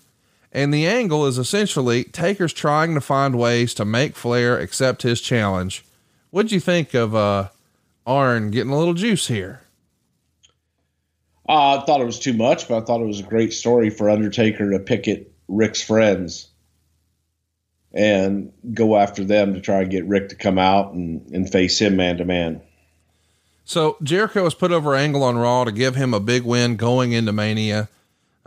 And 0.52 0.72
the 0.72 0.86
angle 0.86 1.26
is 1.26 1.36
essentially 1.36 2.04
Taker's 2.04 2.52
trying 2.52 2.94
to 2.94 3.00
find 3.00 3.36
ways 3.36 3.74
to 3.74 3.84
make 3.84 4.14
Flair 4.14 4.58
accept 4.58 5.02
his 5.02 5.20
challenge. 5.20 5.84
What'd 6.30 6.52
you 6.52 6.60
think 6.60 6.94
of, 6.94 7.14
uh, 7.14 7.48
Arn 8.06 8.50
getting 8.50 8.72
a 8.72 8.78
little 8.78 8.94
juice 8.94 9.26
here. 9.26 9.60
Uh, 11.48 11.78
I 11.78 11.84
thought 11.84 12.00
it 12.00 12.06
was 12.06 12.18
too 12.18 12.32
much, 12.32 12.68
but 12.68 12.78
I 12.78 12.86
thought 12.86 13.00
it 13.00 13.06
was 13.06 13.20
a 13.20 13.24
great 13.24 13.52
story 13.52 13.90
for 13.90 14.08
Undertaker 14.08 14.70
to 14.70 14.78
pick 14.78 15.08
at 15.08 15.26
Rick's 15.48 15.82
friends 15.82 16.47
and 17.92 18.52
go 18.74 18.96
after 18.96 19.24
them 19.24 19.54
to 19.54 19.60
try 19.60 19.80
and 19.80 19.90
get 19.90 20.04
Rick 20.04 20.28
to 20.30 20.34
come 20.34 20.58
out 20.58 20.92
and, 20.92 21.26
and 21.30 21.50
face 21.50 21.80
him 21.80 21.96
man 21.96 22.18
to 22.18 22.24
man. 22.24 22.60
So 23.64 23.96
Jericho 24.02 24.44
was 24.44 24.54
put 24.54 24.72
over 24.72 24.94
Angle 24.94 25.22
on 25.22 25.36
Raw 25.36 25.64
to 25.64 25.72
give 25.72 25.94
him 25.94 26.14
a 26.14 26.20
big 26.20 26.44
win 26.44 26.76
going 26.76 27.12
into 27.12 27.32
Mania. 27.32 27.88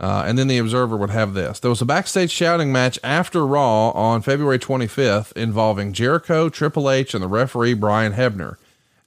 Uh, 0.00 0.24
and 0.26 0.36
then 0.36 0.48
the 0.48 0.58
Observer 0.58 0.96
would 0.96 1.10
have 1.10 1.32
this. 1.32 1.60
There 1.60 1.70
was 1.70 1.80
a 1.80 1.86
backstage 1.86 2.32
shouting 2.32 2.72
match 2.72 2.98
after 3.04 3.46
Raw 3.46 3.90
on 3.90 4.20
February 4.20 4.58
25th 4.58 5.32
involving 5.34 5.92
Jericho, 5.92 6.48
Triple 6.48 6.90
H, 6.90 7.14
and 7.14 7.22
the 7.22 7.28
referee 7.28 7.74
Brian 7.74 8.14
Hebner. 8.14 8.56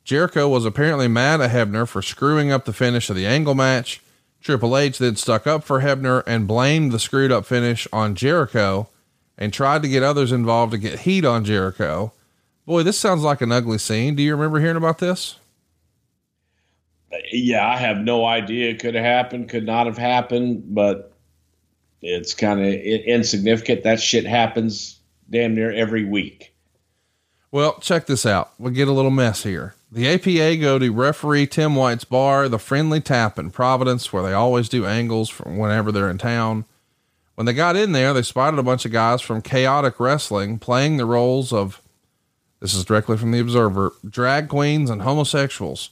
Jericho 0.05 0.47
was 0.47 0.63
apparently 0.63 1.09
mad 1.09 1.41
at 1.41 1.51
Hebner 1.51 1.85
for 1.85 2.01
screwing 2.01 2.49
up 2.49 2.63
the 2.63 2.71
finish 2.71 3.09
of 3.09 3.17
the 3.17 3.25
angle 3.25 3.55
match. 3.55 4.01
Triple 4.41 4.77
H 4.77 4.99
then 4.99 5.17
stuck 5.17 5.45
up 5.45 5.65
for 5.65 5.81
Hebner 5.81 6.23
and 6.25 6.47
blamed 6.47 6.93
the 6.93 6.99
screwed 6.99 7.31
up 7.31 7.45
finish 7.45 7.87
on 7.91 8.15
Jericho 8.15 8.87
and 9.37 9.51
tried 9.51 9.81
to 9.81 9.89
get 9.89 10.03
others 10.03 10.31
involved 10.31 10.71
to 10.71 10.77
get 10.77 10.99
heat 10.99 11.25
on 11.25 11.45
Jericho. 11.45 12.13
Boy, 12.65 12.83
this 12.83 12.97
sounds 12.97 13.21
like 13.21 13.41
an 13.41 13.51
ugly 13.51 13.77
scene. 13.77 14.15
Do 14.15 14.23
you 14.23 14.35
remember 14.35 14.59
hearing 14.59 14.77
about 14.77 14.99
this? 14.99 15.37
Yeah, 17.31 17.67
I 17.67 17.77
have 17.77 17.97
no 17.97 18.25
idea. 18.25 18.71
It 18.71 18.79
could 18.79 18.95
have 18.95 19.03
happened, 19.03 19.49
could 19.49 19.65
not 19.65 19.85
have 19.85 19.97
happened, 19.97 20.73
but 20.73 21.13
it's 22.01 22.33
kind 22.33 22.59
of 22.59 22.67
insignificant. 22.67 23.83
That 23.83 23.99
shit 23.99 24.25
happens 24.25 24.99
damn 25.29 25.55
near 25.55 25.71
every 25.71 26.05
week. 26.05 26.53
Well, 27.51 27.79
check 27.79 28.05
this 28.05 28.25
out. 28.25 28.51
We 28.57 28.71
get 28.71 28.87
a 28.87 28.93
little 28.93 29.11
mess 29.11 29.43
here. 29.43 29.75
The 29.91 30.09
APA 30.09 30.57
go 30.57 30.77
to 30.77 30.91
referee 30.91 31.47
Tim 31.47 31.75
White's 31.75 32.03
bar, 32.03 32.49
the 32.49 32.59
Friendly 32.59 32.99
Tap 32.99 33.39
in 33.39 33.49
Providence, 33.49 34.11
where 34.11 34.23
they 34.23 34.33
always 34.33 34.67
do 34.67 34.85
angles 34.85 35.29
from 35.29 35.57
whenever 35.57 35.91
they're 35.91 36.09
in 36.09 36.17
town. 36.17 36.65
When 37.35 37.45
they 37.45 37.53
got 37.53 37.75
in 37.75 37.91
there, 37.91 38.13
they 38.13 38.21
spotted 38.21 38.59
a 38.59 38.63
bunch 38.63 38.85
of 38.85 38.91
guys 38.91 39.21
from 39.21 39.41
Chaotic 39.41 39.99
Wrestling 39.99 40.57
playing 40.57 40.97
the 40.97 41.05
roles 41.05 41.51
of, 41.51 41.81
this 42.61 42.73
is 42.73 42.85
directly 42.85 43.17
from 43.17 43.31
the 43.31 43.39
Observer, 43.39 43.93
drag 44.09 44.47
queens 44.47 44.89
and 44.89 45.01
homosexuals. 45.01 45.89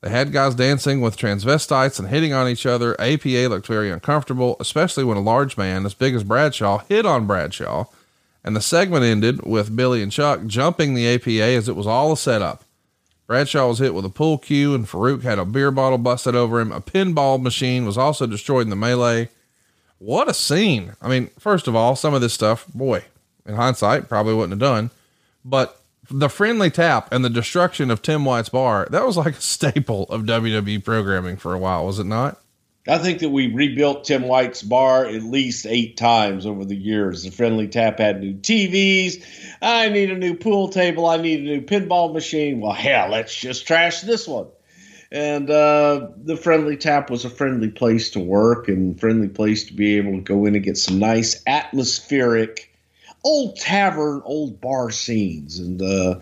They 0.00 0.10
had 0.10 0.32
guys 0.32 0.54
dancing 0.54 1.00
with 1.00 1.16
transvestites 1.16 1.98
and 1.98 2.08
hitting 2.08 2.32
on 2.32 2.48
each 2.48 2.66
other. 2.66 3.00
APA 3.00 3.48
looked 3.48 3.66
very 3.66 3.90
uncomfortable, 3.90 4.56
especially 4.58 5.04
when 5.04 5.16
a 5.16 5.22
large 5.22 5.56
man 5.56 5.86
as 5.86 5.94
big 5.94 6.14
as 6.14 6.24
Bradshaw 6.24 6.78
hit 6.88 7.06
on 7.06 7.26
Bradshaw. 7.26 7.84
And 8.42 8.56
the 8.56 8.62
segment 8.62 9.04
ended 9.04 9.44
with 9.44 9.76
Billy 9.76 10.02
and 10.02 10.10
Chuck 10.10 10.46
jumping 10.46 10.94
the 10.94 11.06
APA 11.06 11.42
as 11.42 11.68
it 11.68 11.76
was 11.76 11.86
all 11.86 12.12
a 12.12 12.16
setup. 12.16 12.64
Bradshaw 13.26 13.68
was 13.68 13.78
hit 13.78 13.94
with 13.94 14.04
a 14.04 14.10
pool 14.10 14.38
cue, 14.38 14.74
and 14.74 14.86
Farouk 14.86 15.22
had 15.22 15.38
a 15.38 15.44
beer 15.44 15.70
bottle 15.70 15.98
busted 15.98 16.34
over 16.34 16.58
him. 16.60 16.72
A 16.72 16.80
pinball 16.80 17.40
machine 17.40 17.84
was 17.84 17.96
also 17.96 18.26
destroyed 18.26 18.62
in 18.62 18.70
the 18.70 18.76
melee. 18.76 19.28
What 20.00 20.30
a 20.30 20.34
scene. 20.34 20.94
I 21.02 21.08
mean, 21.08 21.28
first 21.38 21.68
of 21.68 21.76
all, 21.76 21.94
some 21.94 22.14
of 22.14 22.22
this 22.22 22.32
stuff, 22.32 22.66
boy, 22.68 23.04
in 23.44 23.54
hindsight, 23.54 24.08
probably 24.08 24.32
wouldn't 24.32 24.52
have 24.52 24.58
done. 24.58 24.90
But 25.44 25.78
the 26.10 26.30
friendly 26.30 26.70
tap 26.70 27.12
and 27.12 27.22
the 27.22 27.28
destruction 27.28 27.90
of 27.90 28.00
Tim 28.00 28.24
White's 28.24 28.48
bar, 28.48 28.88
that 28.90 29.06
was 29.06 29.18
like 29.18 29.36
a 29.36 29.40
staple 29.42 30.04
of 30.04 30.22
WWE 30.22 30.82
programming 30.82 31.36
for 31.36 31.52
a 31.52 31.58
while, 31.58 31.84
was 31.84 31.98
it 31.98 32.06
not? 32.06 32.40
I 32.88 32.96
think 32.96 33.18
that 33.18 33.28
we 33.28 33.52
rebuilt 33.52 34.04
Tim 34.04 34.22
White's 34.22 34.62
bar 34.62 35.04
at 35.04 35.22
least 35.22 35.66
eight 35.66 35.98
times 35.98 36.46
over 36.46 36.64
the 36.64 36.74
years. 36.74 37.22
The 37.22 37.30
Friendly 37.30 37.68
Tap 37.68 37.98
had 37.98 38.22
new 38.22 38.32
TVs. 38.32 39.22
I 39.60 39.90
need 39.90 40.10
a 40.10 40.16
new 40.16 40.34
pool 40.34 40.70
table. 40.70 41.06
I 41.06 41.18
need 41.18 41.40
a 41.40 41.42
new 41.42 41.60
pinball 41.60 42.14
machine. 42.14 42.60
Well, 42.60 42.72
hell, 42.72 43.10
let's 43.10 43.34
just 43.34 43.66
trash 43.66 44.00
this 44.00 44.26
one. 44.26 44.46
And 45.12 45.50
uh, 45.50 46.08
the 46.16 46.36
Friendly 46.36 46.76
Tap 46.76 47.10
was 47.10 47.24
a 47.24 47.30
friendly 47.30 47.68
place 47.68 48.10
to 48.10 48.20
work 48.20 48.68
and 48.68 48.98
friendly 48.98 49.28
place 49.28 49.64
to 49.64 49.74
be 49.74 49.96
able 49.96 50.12
to 50.12 50.20
go 50.20 50.46
in 50.46 50.54
and 50.54 50.64
get 50.64 50.76
some 50.76 51.00
nice 51.00 51.42
atmospheric 51.46 52.70
old 53.24 53.56
tavern, 53.56 54.22
old 54.24 54.60
bar 54.60 54.90
scenes. 54.90 55.58
And 55.58 55.80
uh, 55.82 56.20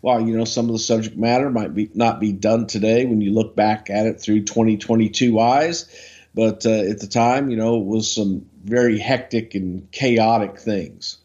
while 0.00 0.20
you 0.20 0.36
know 0.36 0.44
some 0.44 0.66
of 0.66 0.72
the 0.72 0.78
subject 0.78 1.16
matter 1.16 1.50
might 1.50 1.74
be 1.74 1.90
not 1.94 2.20
be 2.20 2.32
done 2.32 2.66
today 2.66 3.06
when 3.06 3.20
you 3.20 3.32
look 3.32 3.56
back 3.56 3.90
at 3.90 4.06
it 4.06 4.20
through 4.20 4.44
2022 4.44 5.38
eyes, 5.38 5.86
but 6.34 6.64
uh, 6.66 6.70
at 6.70 7.00
the 7.00 7.06
time, 7.06 7.50
you 7.50 7.56
know, 7.56 7.76
it 7.78 7.84
was 7.84 8.12
some 8.12 8.46
very 8.64 8.98
hectic 8.98 9.54
and 9.54 9.90
chaotic 9.90 10.58
things. 10.58 11.18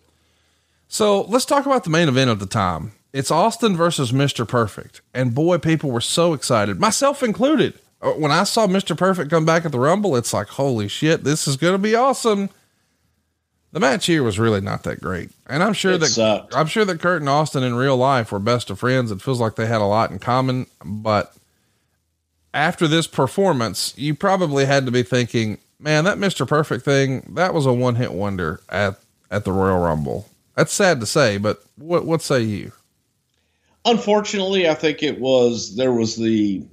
So 0.87 1.21
let's 1.23 1.45
talk 1.45 1.65
about 1.65 1.83
the 1.83 1.89
main 1.89 2.07
event 2.07 2.29
of 2.29 2.39
the 2.39 2.45
time. 2.45 2.93
It's 3.13 3.31
Austin 3.31 3.77
versus 3.77 4.11
Mr. 4.11 4.47
Perfect. 4.47 5.01
And 5.13 5.35
boy, 5.35 5.59
people 5.59 5.91
were 5.91 6.01
so 6.01 6.33
excited, 6.33 6.79
myself 6.79 7.23
included. 7.23 7.75
Uh, 8.01 8.11
when 8.11 8.31
I 8.31 8.43
saw 8.43 8.67
Mr. 8.67 8.97
Perfect 8.97 9.29
come 9.29 9.45
back 9.45 9.63
at 9.65 9.71
the 9.71 9.79
Rumble, 9.79 10.15
it's 10.15 10.33
like, 10.33 10.47
holy 10.47 10.87
shit, 10.87 11.23
this 11.23 11.47
is 11.47 11.55
going 11.55 11.73
to 11.73 11.77
be 11.77 11.95
awesome 11.95 12.49
the 13.73 13.79
match 13.79 14.05
here 14.05 14.21
was 14.21 14.37
really 14.39 14.61
not 14.61 14.83
that 14.83 15.01
great. 15.01 15.31
And 15.47 15.63
I'm 15.63 15.73
sure 15.73 15.93
It 15.93 15.97
that 15.97 16.07
sucked. 16.07 16.55
I'm 16.55 16.67
sure 16.67 16.85
that 16.85 17.01
Curt 17.01 17.21
and 17.21 17.29
Austin 17.29 17.63
in 17.63 17.73
real 17.73 17.97
life 17.97 18.31
were 18.31 18.39
best 18.39 18.69
of 18.69 18.79
friends. 18.79 19.11
It 19.11 19.21
feels 19.21 19.41
like 19.41 19.55
they 19.55 19.65
had 19.65 19.81
a 19.81 19.85
lot 19.85 20.11
in 20.11 20.19
common, 20.19 20.67
but 20.85 21.35
after 22.53 22.87
this 22.87 23.07
performance, 23.07 23.95
you 23.97 24.13
probably 24.13 24.65
had 24.65 24.85
to 24.85 24.91
be 24.91 25.01
thinking, 25.01 25.57
man, 25.79 26.03
that 26.03 26.19
Mr. 26.19 26.47
Perfect 26.47 26.85
thing, 26.85 27.33
that 27.33 27.53
was 27.55 27.65
a 27.65 27.73
one 27.73 27.95
hit 27.95 28.13
wonder 28.13 28.61
at, 28.69 28.99
at 29.31 29.43
the 29.43 29.51
Royal 29.51 29.79
Rumble. 29.79 30.29
That's 30.55 30.71
sad 30.71 30.99
to 30.99 31.07
say, 31.07 31.37
but 31.37 31.63
what, 31.75 32.05
what 32.05 32.21
say 32.21 32.43
you? 32.43 32.73
Unfortunately, 33.85 34.69
I 34.69 34.75
think 34.75 35.03
it 35.03 35.19
was 35.19 35.75
there 35.75 35.91
was 35.91 36.15
the 36.15 36.65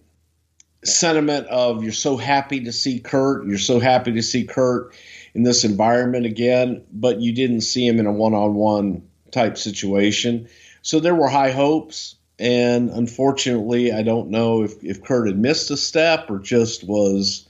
sentiment 0.85 1.47
of 1.49 1.83
you're 1.83 1.93
so 1.93 2.17
happy 2.17 2.65
to 2.65 2.73
see 2.73 3.01
Curt, 3.01 3.47
you're 3.47 3.59
so 3.59 3.81
happy 3.81 4.13
to 4.13 4.23
see 4.23 4.45
Curt 4.45 4.95
in 5.35 5.43
this 5.43 5.65
environment 5.65 6.27
again, 6.27 6.85
but 6.93 7.21
you 7.21 7.33
didn't 7.33 7.63
see 7.63 7.87
him 7.87 7.99
in 7.99 8.07
a 8.07 8.13
one-on-one 8.13 9.03
type 9.31 9.59
situation. 9.59 10.49
So 10.83 11.01
there 11.01 11.15
were 11.15 11.29
high 11.29 11.51
hopes, 11.51 12.17
and 12.39 12.91
unfortunately, 12.91 13.93
I 13.93 14.03
don't 14.03 14.31
know 14.31 14.63
if 14.63 14.83
if 14.83 15.03
Curt 15.03 15.27
had 15.27 15.39
missed 15.39 15.71
a 15.71 15.77
step 15.77 16.31
or 16.31 16.39
just 16.39 16.85
was 16.85 17.47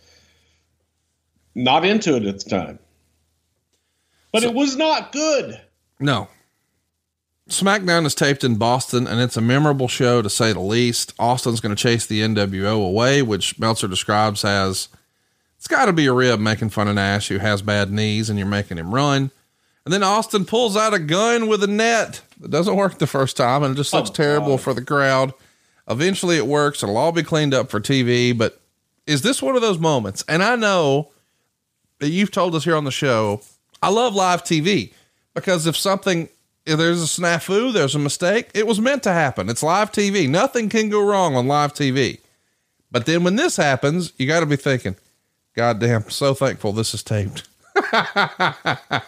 not 1.54 1.84
into 1.84 2.16
it 2.16 2.24
at 2.24 2.40
the 2.40 2.50
time. 2.50 2.78
But 4.32 4.44
it 4.44 4.54
was 4.54 4.76
not 4.76 5.12
good. 5.12 5.60
No. 5.98 6.28
SmackDown 7.50 8.06
is 8.06 8.14
taped 8.14 8.44
in 8.44 8.56
Boston 8.56 9.06
and 9.06 9.20
it's 9.20 9.36
a 9.36 9.40
memorable 9.40 9.88
show 9.88 10.22
to 10.22 10.30
say 10.30 10.52
the 10.52 10.60
least. 10.60 11.12
Austin's 11.18 11.60
going 11.60 11.74
to 11.74 11.80
chase 11.82 12.06
the 12.06 12.20
NWO 12.20 12.86
away, 12.86 13.22
which 13.22 13.58
Meltzer 13.58 13.88
describes 13.88 14.44
as 14.44 14.88
it's 15.56 15.68
got 15.68 15.86
to 15.86 15.92
be 15.92 16.06
a 16.06 16.12
rib 16.12 16.40
making 16.40 16.70
fun 16.70 16.88
of 16.88 16.94
Nash 16.94 17.28
who 17.28 17.38
has 17.38 17.60
bad 17.62 17.90
knees 17.90 18.30
and 18.30 18.38
you're 18.38 18.48
making 18.48 18.78
him 18.78 18.94
run. 18.94 19.30
And 19.84 19.92
then 19.92 20.02
Austin 20.02 20.44
pulls 20.44 20.76
out 20.76 20.94
a 20.94 20.98
gun 20.98 21.48
with 21.48 21.62
a 21.64 21.66
net 21.66 22.22
that 22.40 22.50
doesn't 22.50 22.76
work 22.76 22.98
the 22.98 23.06
first 23.06 23.36
time 23.36 23.62
and 23.62 23.74
it 23.74 23.76
just 23.76 23.92
looks 23.92 24.10
Oh, 24.10 24.12
terrible 24.14 24.56
God. 24.56 24.60
for 24.62 24.74
the 24.74 24.84
crowd. 24.84 25.32
Eventually 25.88 26.36
it 26.36 26.46
works. 26.46 26.82
It'll 26.82 26.96
all 26.96 27.12
be 27.12 27.22
cleaned 27.22 27.52
up 27.54 27.68
for 27.70 27.80
TV. 27.80 28.36
But 28.36 28.60
is 29.06 29.22
this 29.22 29.42
one 29.42 29.56
of 29.56 29.62
those 29.62 29.78
moments? 29.78 30.24
And 30.28 30.42
I 30.42 30.54
know 30.56 31.10
that 31.98 32.10
you've 32.10 32.30
told 32.30 32.54
us 32.54 32.64
here 32.64 32.76
on 32.76 32.84
the 32.84 32.90
show, 32.92 33.40
I 33.82 33.88
love 33.88 34.14
live 34.14 34.44
TV 34.44 34.92
because 35.34 35.66
if 35.66 35.76
something, 35.76 36.28
if 36.70 36.78
there's 36.78 37.02
a 37.02 37.06
snafu, 37.06 37.72
there's 37.72 37.94
a 37.94 37.98
mistake, 37.98 38.50
it 38.54 38.66
was 38.66 38.80
meant 38.80 39.02
to 39.02 39.12
happen. 39.12 39.48
It's 39.48 39.62
live 39.62 39.92
TV. 39.92 40.28
Nothing 40.28 40.68
can 40.68 40.88
go 40.88 41.04
wrong 41.04 41.34
on 41.34 41.46
live 41.46 41.74
TV. 41.74 42.20
But 42.90 43.06
then 43.06 43.24
when 43.24 43.36
this 43.36 43.56
happens, 43.56 44.12
you 44.16 44.26
got 44.26 44.40
to 44.40 44.46
be 44.46 44.56
thinking, 44.56 44.96
God 45.54 45.80
damn, 45.80 46.08
so 46.10 46.34
thankful 46.34 46.72
this 46.72 46.94
is 46.94 47.02
taped. 47.02 47.48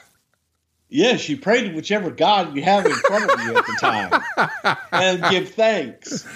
Yes, 0.95 1.27
you 1.27 1.39
pray 1.39 1.67
to 1.67 1.75
whichever 1.75 2.11
God 2.11 2.55
you 2.55 2.63
have 2.65 2.85
in 2.85 2.93
front 2.93 3.31
of 3.31 3.41
you 3.41 3.57
at 3.57 3.65
the 3.65 3.79
time 3.81 4.83
and 4.93 5.23
give 5.31 5.49
thanks. 5.55 6.29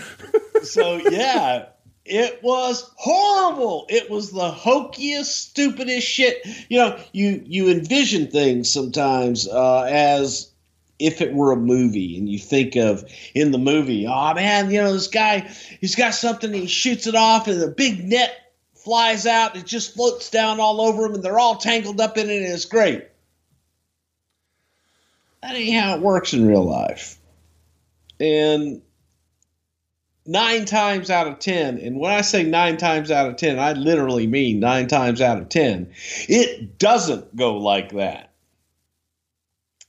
So, 0.63 0.97
yeah, 0.97 1.67
it 2.07 2.43
was 2.43 2.91
horrible. 2.97 3.85
It 3.91 4.09
was 4.11 4.31
the 4.31 4.51
hokiest, 4.51 5.25
stupidest 5.25 6.09
shit. 6.09 6.39
You 6.71 6.79
know, 6.79 6.99
you, 7.13 7.43
you 7.45 7.69
envision 7.69 8.29
things 8.29 8.73
sometimes 8.73 9.47
uh, 9.47 9.83
as 9.83 10.51
if 10.99 11.21
it 11.21 11.35
were 11.35 11.53
a 11.53 11.57
movie 11.57 12.17
and 12.19 12.29
you 12.29 12.39
think 12.39 12.77
of 12.77 13.05
in 13.35 13.51
the 13.51 13.59
movie, 13.59 14.07
oh 14.07 14.35
man, 14.35 14.71
you 14.71 14.81
know, 14.81 14.93
this 14.93 15.09
guy, 15.09 15.41
he's 15.81 15.95
got 15.95 16.15
something, 16.15 16.53
he 16.53 16.67
shoots 16.67 17.07
it 17.07 17.15
off 17.15 17.49
and 17.49 17.63
a 17.63 17.69
big 17.69 18.05
net 18.05 18.53
flies 18.75 19.27
out, 19.27 19.57
it 19.57 19.67
just 19.67 19.95
floats 19.95 20.31
down 20.31 20.61
all 20.61 20.81
over 20.81 21.07
him 21.07 21.15
and 21.15 21.23
they're 21.23 21.39
all 21.39 21.57
tangled 21.57 22.01
up 22.01 22.17
in 22.17 22.31
it 22.31 22.43
and 22.43 22.53
it's 22.53 22.65
great. 22.65 23.07
That 25.43 25.55
ain't 25.55 25.81
how 25.81 25.97
it 25.97 26.03
works 26.03 26.33
in 26.33 26.47
real 26.47 26.65
life. 26.65 27.19
And 28.19 28.83
nine 30.27 30.65
times 30.65 31.11
out 31.11 31.27
of 31.27 31.39
10, 31.39 31.79
and 31.79 31.99
when 31.99 32.13
I 32.13 32.23
say 32.23 32.43
nine 32.43 32.77
times 32.77 33.11
out 33.11 33.29
of 33.29 33.37
10, 33.37 33.59
I 33.59 33.73
literally 33.73 34.27
mean 34.27 34.61
nine 34.61 34.89
times 34.89 35.21
out 35.21 35.39
of 35.39 35.49
10, 35.49 35.93
it 36.29 36.79
doesn't 36.79 37.37
go 37.37 37.59
like 37.59 37.93
that. 37.93 38.26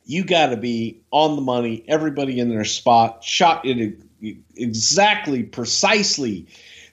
You 0.08 0.24
got 0.24 0.47
to 0.47 0.58
be 0.58 1.01
on 1.12 1.36
the 1.36 1.41
money, 1.41 1.84
everybody 1.88 2.39
in 2.39 2.49
their 2.49 2.64
spot, 2.64 3.24
shot 3.24 3.66
it 3.66 3.99
exactly, 4.55 5.43
precisely 5.43 6.47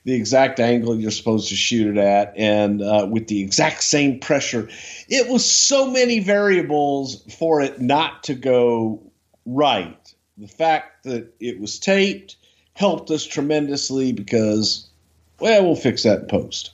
the 0.05 0.15
exact 0.15 0.61
angle 0.61 0.99
you're 0.99 1.11
supposed 1.11 1.49
to 1.49 1.57
shoot 1.57 1.97
it 1.97 1.97
at, 1.97 2.35
and 2.37 2.83
uh, 2.83 3.07
with 3.09 3.29
the 3.29 3.41
exact 3.41 3.85
same 3.85 4.19
pressure. 4.19 4.69
It 5.09 5.31
was 5.31 5.45
so 5.45 5.91
many 5.91 6.19
variables 6.19 7.23
for 7.39 7.63
it 7.63 7.81
not 7.81 8.25
to 8.25 8.35
go 8.35 9.01
right. 9.47 10.15
The 10.37 10.49
fact 10.49 11.05
that 11.05 11.33
it 11.41 11.61
was 11.61 11.79
taped 11.79 12.37
helped 12.75 13.11
us 13.11 13.25
tremendously 13.25 14.13
because, 14.13 14.91
well, 15.39 15.65
we'll 15.65 15.77
fix 15.77 16.03
that 16.03 16.29
post. 16.29 16.73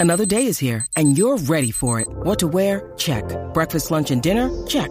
Another 0.00 0.24
day 0.24 0.46
is 0.46 0.58
here, 0.58 0.86
and 0.96 1.18
you're 1.18 1.36
ready 1.36 1.70
for 1.70 2.00
it. 2.00 2.08
What 2.08 2.38
to 2.38 2.48
wear? 2.48 2.94
Check. 2.96 3.24
Breakfast, 3.52 3.90
lunch, 3.90 4.10
and 4.10 4.22
dinner? 4.22 4.50
Check. 4.66 4.90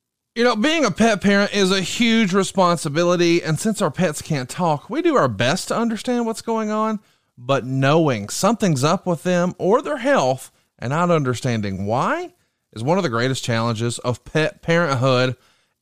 You 0.33 0.45
know, 0.45 0.55
being 0.55 0.85
a 0.85 0.91
pet 0.91 1.21
parent 1.21 1.53
is 1.53 1.71
a 1.71 1.81
huge 1.81 2.33
responsibility. 2.33 3.43
And 3.43 3.59
since 3.59 3.81
our 3.81 3.91
pets 3.91 4.21
can't 4.21 4.49
talk, 4.49 4.89
we 4.89 5.01
do 5.01 5.15
our 5.17 5.27
best 5.27 5.67
to 5.67 5.77
understand 5.77 6.25
what's 6.25 6.41
going 6.41 6.69
on 6.69 6.99
but 7.37 7.65
knowing 7.65 8.29
something's 8.29 8.83
up 8.83 9.05
with 9.05 9.23
them 9.23 9.55
or 9.57 9.81
their 9.81 9.97
health 9.97 10.51
and 10.77 10.91
not 10.91 11.09
understanding 11.09 11.85
why 11.85 12.33
is 12.73 12.83
one 12.83 12.97
of 12.97 13.03
the 13.03 13.09
greatest 13.09 13.43
challenges 13.43 13.99
of 13.99 14.23
pet 14.23 14.61
parenthood. 14.61 15.35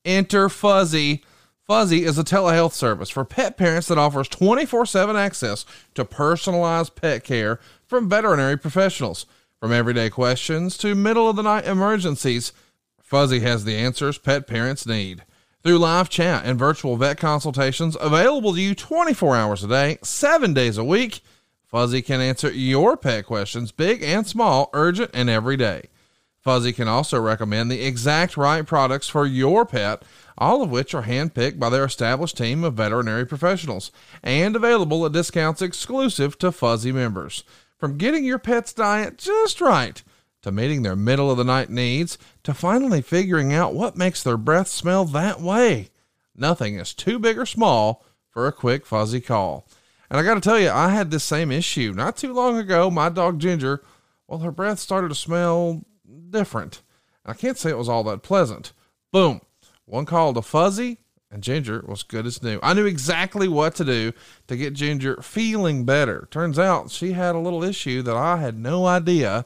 Enter 0.06 0.48
Fuzzy. 0.50 1.24
Fuzzy 1.68 2.04
is 2.04 2.18
a 2.18 2.24
telehealth 2.24 2.72
service 2.72 3.10
for 3.10 3.26
pet 3.26 3.58
parents 3.58 3.88
that 3.90 3.98
offers 3.98 4.28
24 4.28 4.86
7 4.86 5.16
access 5.16 5.66
to 5.94 6.06
personalized 6.06 6.96
pet 6.96 7.24
care 7.24 7.60
from 7.86 8.10
veterinary 8.10 8.58
professionals. 8.58 9.26
From 9.60 9.74
everyday 9.74 10.10
questions 10.10 10.78
to 10.78 10.96
middle 10.96 11.30
of 11.30 11.36
the 11.36 11.44
night 11.44 11.66
emergencies, 11.66 12.54
Fuzzy 13.10 13.40
has 13.40 13.66
the 13.66 13.76
answers 13.76 14.20
pet 14.20 14.46
parents 14.46 14.86
need. 14.86 15.24
Through 15.64 15.80
live 15.80 16.10
chat 16.10 16.46
and 16.46 16.60
virtual 16.60 16.96
vet 16.96 17.18
consultations 17.18 17.98
available 18.00 18.54
to 18.54 18.62
you 18.62 18.76
24 18.76 19.36
hours 19.36 19.64
a 19.64 19.68
day, 19.68 19.98
seven 20.04 20.54
days 20.54 20.78
a 20.78 20.84
week, 20.84 21.22
Fuzzy 21.66 22.04
can 22.04 22.22
answer 22.22 22.52
your 22.52 22.96
pet 22.96 23.26
questions, 23.26 23.72
big 23.72 24.04
and 24.04 24.28
small, 24.28 24.70
urgent 24.74 25.10
and 25.16 25.28
every 25.28 25.58
day. 25.58 25.90
Fuzzy 26.40 26.72
can 26.72 26.88
also 26.88 27.20
recommend 27.20 27.72
the 27.72 27.84
exact 27.84 28.38
right 28.38 28.64
products 28.64 29.08
for 29.08 29.26
your 29.26 29.66
pet, 29.66 30.04
all 30.38 30.62
of 30.62 30.70
which 30.70 30.94
are 30.94 31.02
handpicked 31.02 31.58
by 31.58 31.72
their 31.72 31.86
established 31.86 32.38
team 32.38 32.64
of 32.64 32.76
veterinary 32.76 33.26
professionals 33.26 33.92
and 34.22 34.56
available 34.56 35.04
at 35.04 35.14
discounts 35.14 35.64
exclusive 35.64 36.38
to 36.38 36.52
Fuzzy 36.52 36.92
members. 36.92 37.44
From 37.76 37.98
getting 37.98 38.24
your 38.24 38.38
pet's 38.38 38.72
diet 38.72 39.18
just 39.18 39.62
right 39.62 40.04
to 40.42 40.52
meeting 40.52 40.84
their 40.84 40.96
middle 40.96 41.30
of 41.30 41.38
the 41.38 41.44
night 41.44 41.70
needs 41.70 42.18
to 42.44 42.54
finally 42.54 43.02
figuring 43.02 43.54
out 43.54 43.74
what 43.74 43.98
makes 43.98 44.24
their 44.24 44.38
breath 44.38 44.68
smell 44.68 45.06
that 45.06 45.42
way. 45.42 45.90
Nothing 46.36 46.76
is 46.76 46.94
too 46.94 47.20
big 47.20 47.38
or 47.38 47.46
small 47.46 48.06
for 48.30 48.48
a 48.48 48.54
quick 48.54 48.86
Fuzzy 48.86 49.22
call. 49.22 49.68
And 50.10 50.20
I 50.20 50.24
got 50.24 50.36
to 50.36 50.42
tell 50.42 50.60
you, 50.60 50.70
I 50.70 50.90
had 50.90 51.12
this 51.12 51.24
same 51.24 51.52
issue 51.52 51.94
not 51.94 52.18
too 52.18 52.34
long 52.34 52.58
ago. 52.58 52.90
My 52.90 53.10
dog 53.10 53.40
Ginger, 53.40 53.84
well, 54.28 54.40
her 54.40 54.52
breath 54.52 54.80
started 54.80 55.10
to 55.10 55.16
smell 55.16 55.84
different. 56.30 56.82
I 57.26 57.34
can't 57.34 57.58
say 57.58 57.70
it 57.70 57.78
was 57.78 57.90
all 57.90 58.04
that 58.06 58.24
pleasant. 58.24 58.74
Boom. 59.12 59.42
One 59.86 60.06
call 60.06 60.34
to 60.34 60.42
Fuzzy, 60.42 61.00
and 61.32 61.44
Ginger 61.44 61.84
was 61.88 62.04
good 62.04 62.26
as 62.26 62.42
new. 62.42 62.60
I 62.64 62.74
knew 62.74 62.86
exactly 62.86 63.48
what 63.48 63.76
to 63.76 63.86
do 63.86 64.14
to 64.48 64.58
get 64.58 64.74
Ginger 64.74 65.22
feeling 65.22 65.86
better. 65.86 66.28
Turns 66.32 66.58
out 66.58 66.92
she 66.92 67.12
had 67.12 67.36
a 67.36 67.40
little 67.40 67.64
issue 67.64 68.02
that 68.04 68.16
I 68.16 68.38
had 68.38 68.58
no 68.58 68.86
idea 68.86 69.46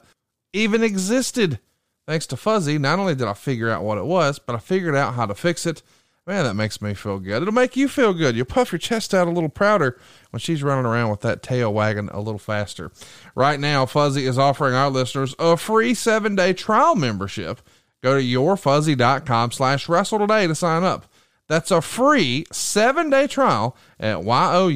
even 0.54 0.82
existed. 0.82 1.58
Thanks 2.06 2.26
to 2.28 2.36
Fuzzy, 2.36 2.78
not 2.78 2.98
only 2.98 3.14
did 3.14 3.28
I 3.28 3.34
figure 3.34 3.70
out 3.70 3.82
what 3.82 3.98
it 3.98 4.04
was, 4.04 4.38
but 4.38 4.54
I 4.54 4.58
figured 4.58 4.94
out 4.94 5.14
how 5.14 5.26
to 5.26 5.34
fix 5.34 5.66
it 5.66 5.82
Man, 6.26 6.44
that 6.44 6.54
makes 6.54 6.80
me 6.80 6.94
feel 6.94 7.18
good. 7.18 7.42
It'll 7.42 7.52
make 7.52 7.76
you 7.76 7.86
feel 7.86 8.14
good. 8.14 8.34
You'll 8.34 8.46
puff 8.46 8.72
your 8.72 8.78
chest 8.78 9.12
out 9.12 9.28
a 9.28 9.30
little 9.30 9.50
prouder 9.50 10.00
when 10.30 10.40
she's 10.40 10.62
running 10.62 10.86
around 10.86 11.10
with 11.10 11.20
that 11.20 11.42
tail 11.42 11.70
wagging 11.74 12.08
a 12.12 12.20
little 12.20 12.38
faster. 12.38 12.90
Right 13.34 13.60
now, 13.60 13.84
Fuzzy 13.84 14.24
is 14.24 14.38
offering 14.38 14.72
our 14.74 14.88
listeners 14.88 15.34
a 15.38 15.58
free 15.58 15.92
seven 15.92 16.34
day 16.34 16.54
trial 16.54 16.94
membership. 16.94 17.60
Go 18.02 18.18
to 18.18 18.24
yourfuzzy.com 18.24 19.52
slash 19.52 19.86
wrestle 19.86 20.18
today 20.20 20.46
to 20.46 20.54
sign 20.54 20.82
up. 20.82 21.04
That's 21.46 21.70
a 21.70 21.82
free 21.82 22.46
seven 22.50 23.10
day 23.10 23.26
trial 23.26 23.76
at 24.00 24.22
Y-O-U-R-F-U-Z-Z-Y 24.22 24.74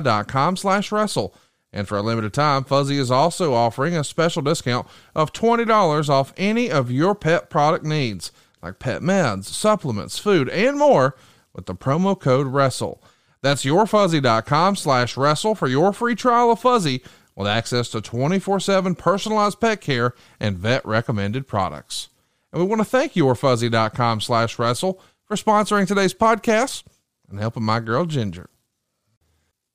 dot 0.00 0.28
com 0.28 0.56
slash 0.56 0.92
wrestle. 0.92 1.34
And 1.72 1.86
for 1.86 1.96
a 1.96 2.02
limited 2.02 2.34
time, 2.34 2.64
Fuzzy 2.64 2.98
is 2.98 3.10
also 3.10 3.54
offering 3.54 3.96
a 3.96 4.02
special 4.02 4.42
discount 4.42 4.88
of 5.14 5.32
$20 5.32 6.08
off 6.08 6.32
any 6.36 6.70
of 6.70 6.90
your 6.90 7.14
pet 7.14 7.48
product 7.48 7.84
needs 7.84 8.32
like 8.62 8.78
pet 8.78 9.02
meds, 9.02 9.44
supplements, 9.44 10.18
food, 10.18 10.48
and 10.48 10.78
more 10.78 11.16
with 11.54 11.66
the 11.66 11.74
promo 11.74 12.18
code 12.18 12.46
WRESTLE. 12.46 13.02
That's 13.42 13.64
yourfuzzy.com 13.64 14.76
slash 14.76 15.16
wrestle 15.16 15.54
for 15.54 15.66
your 15.66 15.92
free 15.92 16.14
trial 16.14 16.52
of 16.52 16.60
Fuzzy 16.60 17.02
with 17.34 17.48
access 17.48 17.88
to 17.90 18.00
24-7 18.00 18.98
personalized 18.98 19.60
pet 19.60 19.80
care 19.80 20.14
and 20.38 20.58
vet 20.58 20.84
recommended 20.84 21.48
products. 21.48 22.08
And 22.52 22.60
we 22.60 22.68
want 22.68 22.80
to 22.80 22.84
thank 22.84 23.14
yourfuzzy.com 23.14 24.20
slash 24.20 24.58
wrestle 24.58 25.00
for 25.24 25.36
sponsoring 25.36 25.86
today's 25.86 26.12
podcast 26.12 26.84
and 27.30 27.38
helping 27.38 27.62
my 27.62 27.80
girl 27.80 28.04
Ginger. 28.04 28.50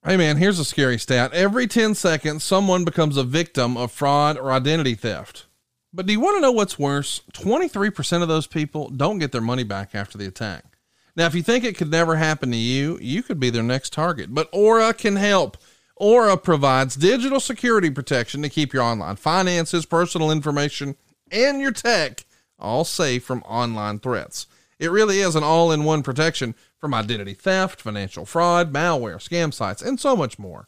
Hey 0.06 0.18
man, 0.18 0.38
here's 0.38 0.60
a 0.60 0.66
scary 0.66 1.00
stat. 1.00 1.34
Every 1.34 1.66
10 1.66 1.96
seconds, 1.96 2.44
someone 2.44 2.86
becomes 2.86 3.18
a 3.18 3.24
victim 3.24 3.76
of 3.76 3.92
fraud 3.92 4.38
or 4.38 4.52
identity 4.52 4.94
theft. 4.94 5.48
But 5.92 6.06
do 6.06 6.14
you 6.14 6.20
want 6.20 6.38
to 6.38 6.42
know 6.42 6.52
what's 6.52 6.78
worse? 6.78 7.22
23% 7.34 8.22
of 8.22 8.28
those 8.28 8.46
people 8.46 8.90
don't 8.90 9.18
get 9.18 9.32
their 9.32 9.42
money 9.42 9.64
back 9.64 9.96
after 9.96 10.16
the 10.16 10.28
attack. 10.28 10.78
Now, 11.16 11.26
if 11.26 11.34
you 11.34 11.42
think 11.42 11.64
it 11.64 11.76
could 11.76 11.90
never 11.90 12.18
happen 12.18 12.52
to 12.52 12.56
you, 12.56 13.00
you 13.02 13.24
could 13.24 13.40
be 13.40 13.50
their 13.50 13.64
next 13.64 13.94
target. 13.94 14.32
But 14.32 14.48
Aura 14.52 14.94
can 14.94 15.16
help. 15.16 15.58
Aura 15.96 16.38
provides 16.38 16.96
digital 16.96 17.40
security 17.40 17.90
protection 17.90 18.44
to 18.44 18.50
keep 18.50 18.74
your 18.74 18.84
online 18.84 19.16
finances, 19.16 19.88
personal 19.88 20.30
information, 20.30 20.98
and 21.32 21.60
your 21.60 21.72
tech 21.72 22.26
all 22.60 22.84
safe 22.84 23.24
from 23.24 23.42
online 23.42 23.98
threats. 23.98 24.46
It 24.86 24.92
really 24.92 25.20
is 25.20 25.36
an 25.36 25.44
all 25.44 25.72
in 25.72 25.84
one 25.84 26.04
protection 26.04 26.56
from 26.80 26.94
identity 26.94 27.34
theft, 27.34 27.82
financial 27.82 28.26
fraud, 28.26 28.72
malware, 28.72 29.18
scam 29.18 29.54
sites, 29.54 29.82
and 29.82 30.00
so 30.00 30.16
much 30.16 30.40
more. 30.40 30.68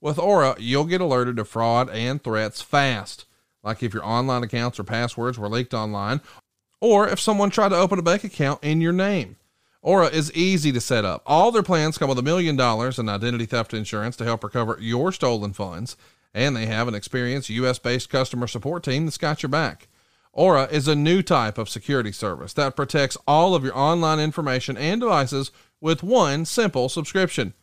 With 0.00 0.18
Aura, 0.18 0.56
you'll 0.58 0.84
get 0.84 1.00
alerted 1.00 1.36
to 1.36 1.44
fraud 1.44 1.90
and 1.90 2.22
threats 2.22 2.62
fast 2.62 3.26
like 3.66 3.82
if 3.82 3.92
your 3.92 4.06
online 4.06 4.44
accounts 4.44 4.78
or 4.78 4.84
passwords 4.84 5.38
were 5.38 5.48
leaked 5.48 5.74
online, 5.74 6.20
or 6.80 7.08
if 7.08 7.18
someone 7.18 7.50
tried 7.50 7.70
to 7.70 7.76
open 7.76 7.98
a 7.98 8.02
bank 8.02 8.22
account 8.22 8.62
in 8.62 8.80
your 8.80 8.92
name. 8.92 9.36
Aura 9.82 10.06
is 10.06 10.32
easy 10.32 10.70
to 10.72 10.80
set 10.80 11.04
up. 11.04 11.22
All 11.26 11.50
their 11.50 11.62
plans 11.62 11.98
come 11.98 12.08
with 12.08 12.18
a 12.18 12.22
million 12.22 12.56
dollars 12.56 12.98
in 12.98 13.08
identity 13.08 13.44
theft 13.44 13.74
insurance 13.74 14.16
to 14.16 14.24
help 14.24 14.44
recover 14.44 14.78
your 14.80 15.10
stolen 15.10 15.52
funds, 15.52 15.96
and 16.32 16.56
they 16.56 16.66
have 16.66 16.86
an 16.86 16.94
experienced 16.94 17.50
US 17.50 17.78
based 17.80 18.08
customer 18.08 18.46
support 18.46 18.84
team 18.84 19.04
that's 19.04 19.18
got 19.18 19.42
your 19.42 19.50
back. 19.50 19.88
Aura 20.36 20.68
is 20.70 20.86
a 20.86 20.94
new 20.94 21.22
type 21.22 21.56
of 21.56 21.66
security 21.66 22.12
service 22.12 22.52
that 22.52 22.76
protects 22.76 23.16
all 23.26 23.54
of 23.54 23.64
your 23.64 23.76
online 23.76 24.20
information 24.20 24.76
and 24.76 25.00
devices 25.00 25.50
with 25.80 26.02
one 26.02 26.44
simple 26.44 26.90
subscription. 26.90 27.54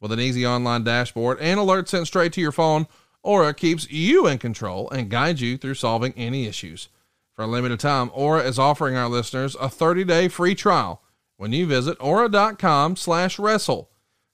With 0.00 0.12
an 0.12 0.20
easy 0.20 0.46
online 0.46 0.84
dashboard 0.84 1.38
and 1.40 1.58
alerts 1.58 1.88
sent 1.88 2.06
straight 2.06 2.32
to 2.34 2.40
your 2.40 2.52
phone, 2.52 2.86
Aura 3.24 3.52
keeps 3.52 3.90
you 3.90 4.28
in 4.28 4.38
control 4.38 4.88
and 4.90 5.10
guides 5.10 5.40
you 5.40 5.56
through 5.56 5.74
solving 5.74 6.12
any 6.16 6.46
issues. 6.46 6.88
For 7.34 7.42
a 7.42 7.48
limited 7.48 7.80
time, 7.80 8.12
Aura 8.14 8.42
is 8.42 8.60
offering 8.60 8.94
our 8.94 9.08
listeners 9.08 9.56
a 9.56 9.66
30-day 9.66 10.28
free 10.28 10.54
trial 10.54 11.02
when 11.36 11.52
you 11.52 11.66
visit 11.66 11.96
aura.com 12.00 12.94
slash 12.94 13.40
wrestle. 13.40 13.90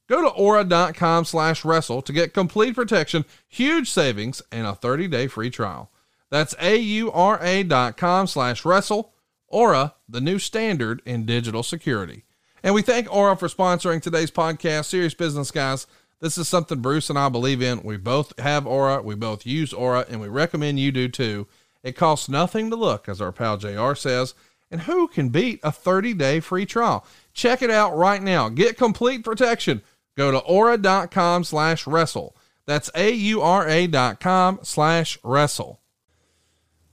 Go 0.07 0.21
to 0.21 0.29
aura.com 0.29 1.25
slash 1.25 1.65
wrestle 1.65 2.03
to 2.03 2.13
get 2.13 2.35
complete 2.35 2.75
protection, 2.75 3.25
huge 3.49 3.91
savings, 3.91 4.43
and 4.53 4.67
a 4.67 4.73
30-day 4.73 5.29
free 5.29 5.49
trial. 5.49 5.91
That's 6.31 6.55
A-U-R-A 6.61 7.63
dot 7.65 7.97
com 7.97 8.27
slash 8.27 8.65
wrestle. 8.65 9.13
Aura, 9.49 9.95
the 10.09 10.21
new 10.21 10.39
standard 10.39 11.01
in 11.05 11.25
digital 11.25 11.63
security. 11.63 12.25
And 12.63 12.75
we 12.75 12.83
thank 12.83 13.13
Aura 13.13 13.37
for 13.37 13.49
sponsoring 13.49 14.03
today's 14.03 14.31
podcast, 14.31 14.87
Serious 14.87 15.15
Business 15.15 15.51
Guys. 15.51 15.87
This 16.21 16.37
is 16.37 16.49
something 16.49 16.81
Bruce 16.81 17.11
and 17.11 17.19
I 17.19 17.29
believe 17.29 17.63
in. 17.63 17.83
We 17.83 17.97
both 17.97 18.39
have 18.41 18.67
Aura, 18.67 19.03
we 19.03 19.15
both 19.15 19.47
use 19.47 19.73
Aura, 19.73 20.05
and 20.09 20.21
we 20.21 20.29
recommend 20.29 20.81
you 20.81 20.91
do 20.91 21.09
too. 21.09 21.47
It 21.83 21.93
costs 21.93 22.29
nothing 22.29 22.71
to 22.71 22.77
look, 22.77 23.09
as 23.09 23.21
our 23.21 23.31
pal 23.31 23.57
JR 23.59 23.95
says. 23.95 24.35
And 24.71 24.81
who 24.83 25.07
can 25.07 25.29
beat 25.29 25.61
a 25.63 25.71
30 25.71 26.15
day 26.15 26.41
free 26.41 26.67
trial? 26.67 27.07
Check 27.33 27.63
it 27.63 27.71
out 27.71 27.97
right 27.97 28.23
now. 28.23 28.49
Get 28.49 28.77
complete 28.77 29.23
protection. 29.23 29.83
Go 30.17 30.33
to 30.33 30.39
aura.com 30.39 31.45
slash 31.45 31.87
wrestle. 31.87 32.37
That's 32.67 32.91
A 32.97 33.13
U 33.13 33.43
R 33.43 33.69
A 33.69 33.87
dot 33.87 34.19
com 34.19 34.59
slash 34.63 35.19
wrestle. 35.23 35.81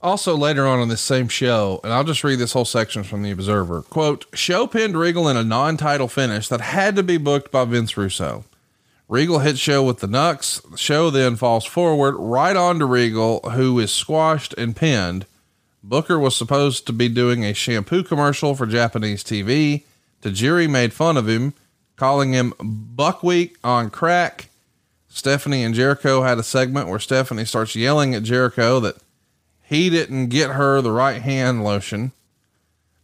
Also, 0.04 0.36
later 0.36 0.66
on 0.66 0.82
in 0.82 0.88
this 0.90 1.00
same 1.00 1.28
show, 1.28 1.80
and 1.82 1.90
I'll 1.90 2.04
just 2.04 2.22
read 2.22 2.38
this 2.38 2.52
whole 2.52 2.66
section 2.66 3.04
from 3.04 3.22
the 3.22 3.30
Observer 3.30 3.80
quote, 3.80 4.26
Show 4.34 4.66
pinned 4.66 4.98
Regal 4.98 5.28
in 5.28 5.38
a 5.38 5.42
non 5.42 5.78
title 5.78 6.08
finish 6.08 6.46
that 6.48 6.60
had 6.60 6.94
to 6.96 7.02
be 7.02 7.16
booked 7.16 7.50
by 7.50 7.64
Vince 7.64 7.96
Russo. 7.96 8.44
Regal 9.08 9.38
hits 9.38 9.58
show 9.58 9.82
with 9.82 10.00
the 10.00 10.06
Nux. 10.06 10.60
The 10.70 10.76
show 10.76 11.08
then 11.08 11.36
falls 11.36 11.64
forward 11.64 12.16
right 12.18 12.54
onto 12.54 12.84
Regal, 12.84 13.40
who 13.52 13.78
is 13.78 13.94
squashed 13.94 14.52
and 14.58 14.76
pinned. 14.76 15.24
Booker 15.82 16.18
was 16.18 16.36
supposed 16.36 16.86
to 16.86 16.92
be 16.92 17.08
doing 17.08 17.42
a 17.42 17.54
shampoo 17.54 18.02
commercial 18.02 18.54
for 18.54 18.66
Japanese 18.66 19.24
TV. 19.24 19.84
Tajiri 20.20 20.68
made 20.68 20.92
fun 20.92 21.16
of 21.16 21.30
him, 21.30 21.54
calling 21.96 22.34
him 22.34 22.52
buckwheat 22.60 23.56
on 23.64 23.88
crack. 23.88 24.50
Stephanie 25.08 25.64
and 25.64 25.74
Jericho 25.74 26.24
had 26.24 26.38
a 26.38 26.42
segment 26.42 26.88
where 26.88 26.98
Stephanie 26.98 27.46
starts 27.46 27.74
yelling 27.74 28.14
at 28.14 28.22
Jericho 28.22 28.80
that 28.80 28.96
he 29.64 29.90
didn't 29.90 30.28
get 30.28 30.50
her 30.50 30.80
the 30.80 30.92
right 30.92 31.22
hand 31.22 31.64
lotion. 31.64 32.12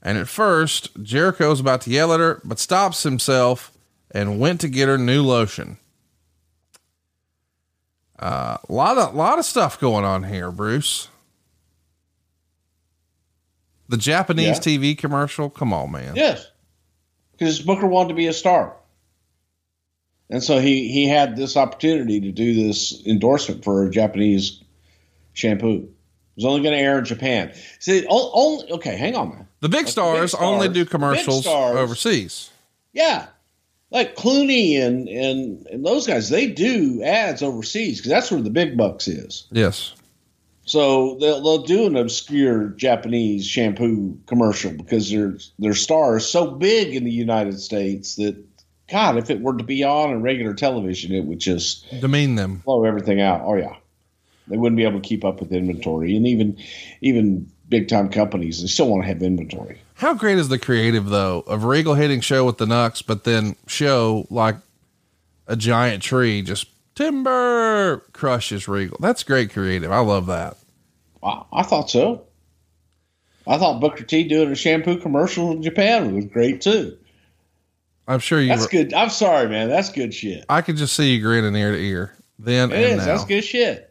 And 0.03 0.17
at 0.17 0.29
first, 0.29 0.91
Jericho's 1.03 1.61
about 1.61 1.83
to 1.83 1.91
yell 1.91 2.13
at 2.13 2.21
her, 2.21 2.41
but 2.45 2.59
stops 2.59 3.03
himself 3.03 3.73
and 4.11 4.39
went 4.39 4.61
to 4.61 4.69
get 4.69 4.89
her 4.89 4.99
new 4.99 5.23
lotion. 5.23 5.79
A 8.19 8.25
uh, 8.25 8.57
lot 8.69 8.99
of 8.99 9.15
lot 9.15 9.39
of 9.39 9.47
stuff 9.47 9.81
going 9.81 10.05
on 10.05 10.25
here, 10.25 10.51
Bruce. 10.51 11.09
The 13.89 13.97
Japanese 13.97 14.65
Yeah. 14.65 14.79
TV 14.79 14.97
commercial. 14.97 15.49
Come 15.49 15.73
on, 15.73 15.91
man. 15.91 16.15
Yes, 16.17 16.47
because 17.33 17.61
Booker 17.61 17.87
wanted 17.87 18.11
to 18.11 18.15
be 18.15 18.27
a 18.27 18.35
star, 18.35 18.77
and 20.29 20.43
so 20.43 20.59
he 20.59 20.89
he 20.93 21.09
had 21.09 21.35
this 21.35 21.57
opportunity 21.57 22.21
to 22.21 22.31
do 22.31 22.55
this 22.67 23.05
endorsement 23.07 23.65
for 23.65 23.87
a 23.87 23.91
Japanese 23.91 24.61
shampoo. 25.33 25.89
Was 26.41 26.47
only 26.47 26.63
going 26.63 26.73
to 26.75 26.81
air 26.83 26.99
in 26.99 27.05
Japan. 27.05 27.53
See, 27.81 28.07
only 28.09 28.73
okay. 28.73 28.97
Hang 28.97 29.15
on, 29.15 29.29
man. 29.29 29.47
The 29.61 29.69
big 29.69 29.81
Like 29.85 29.89
stars, 29.89 30.35
only 30.35 30.69
do 30.69 30.87
commercials 30.87 31.43
stars- 31.45 31.77
overseas. 31.77 32.49
Yeah, 32.95 33.27
like 33.91 34.17
Clooney 34.17 34.81
and 34.81 35.07
and 35.07 35.67
and 35.67 35.85
those 35.85 36.07
guys, 36.07 36.31
they 36.31 36.47
do 36.49 37.03
ads 37.03 37.43
overseas 37.43 37.99
because 37.99 38.11
that's 38.11 38.31
where 38.31 38.41
the 38.41 38.49
big 38.51 38.77
bucks 38.79 39.07
is. 39.07 39.47
Yes. 39.53 39.93
So 40.65 41.17
they'll 41.21 41.43
they'll 41.43 41.63
do 41.65 41.87
an 41.87 41.97
obscure 41.97 42.69
Japanese 42.71 43.47
shampoo 43.47 44.19
commercial 44.27 44.73
because 44.73 45.11
their 45.11 45.37
their 45.59 45.75
star 45.75 46.17
is 46.17 46.27
so 46.27 46.51
big 46.53 46.95
in 46.95 47.05
the 47.05 47.11
United 47.13 47.61
States 47.61 48.17
that 48.17 48.37
God, 48.91 49.19
if 49.19 49.29
it 49.31 49.41
were 49.41 49.57
to 49.57 49.63
be 49.65 49.85
on 49.85 50.11
in 50.11 50.23
regular 50.23 50.55
television, 50.55 51.13
it 51.13 51.25
would 51.25 51.39
just 51.39 51.85
Demean 52.01 52.35
them. 52.37 52.63
blow 52.65 52.85
everything 52.85 53.21
out. 53.21 53.43
Oh 53.45 53.57
yeah, 53.57 53.77
they 54.51 54.57
wouldn't 54.57 54.77
be 54.77 54.85
able 54.85 55.01
to 55.01 55.09
keep 55.09 55.25
up 55.25 55.41
with 55.41 55.53
inventory, 55.53 56.17
and 56.17 56.27
even 56.27 56.59
even 57.01 57.51
big 57.69 57.89
time 57.89 58.11
companies 58.11 58.61
they 58.61 58.67
still 58.67 58.89
want 58.89 59.03
to 59.03 59.09
have 59.09 59.23
inventory. 59.23 59.81
How 59.95 60.15
great 60.15 60.39
is 60.39 60.49
the 60.49 60.59
creative 60.59 61.07
though 61.09 61.41
of 61.47 61.65
Regal 61.65 61.95
hitting 61.95 62.21
show 62.21 62.45
with 62.45 62.59
the 62.59 62.67
Nux, 62.67 63.03
but 63.07 63.25
then 63.25 63.57
show 63.67 64.27
like 64.31 64.57
a 65.47 65.57
giant 65.57 66.03
tree 66.03 66.43
just 66.43 66.67
timber 66.95 67.99
crushes 68.13 68.69
Regal. 68.69 68.99
That's 69.01 69.23
great 69.23 69.53
creative. 69.53 69.91
I 69.91 70.01
love 70.01 70.27
that. 70.27 70.57
I, 71.23 71.43
I 71.53 71.63
thought 71.63 71.91
so. 71.91 72.25
I 73.47 73.59
thought 73.59 73.81
Booker 73.81 74.05
T 74.05 74.25
doing 74.25 74.51
a 74.51 74.55
shampoo 74.55 74.99
commercial 74.99 75.51
in 75.53 75.63
Japan 75.63 76.15
was 76.15 76.27
great 76.27 76.61
too. 76.61 76.97
I'm 78.07 78.19
sure 78.21 78.41
you. 78.41 78.49
That's 78.49 78.63
were- 78.63 78.69
good. 78.69 78.93
I'm 78.95 79.11
sorry, 79.11 79.49
man. 79.49 79.69
That's 79.69 79.91
good 79.91 80.13
shit. 80.13 80.45
I 80.49 80.63
could 80.63 80.77
just 80.77 80.95
see 80.95 81.15
you 81.15 81.23
grinning 81.23 81.55
ear 81.55 81.73
to 81.73 81.79
ear 81.79 82.17
then 82.39 82.73
It 82.73 82.81
is. 82.81 82.99
now. 82.99 83.05
That's 83.05 83.25
good 83.25 83.43
shit. 83.45 83.90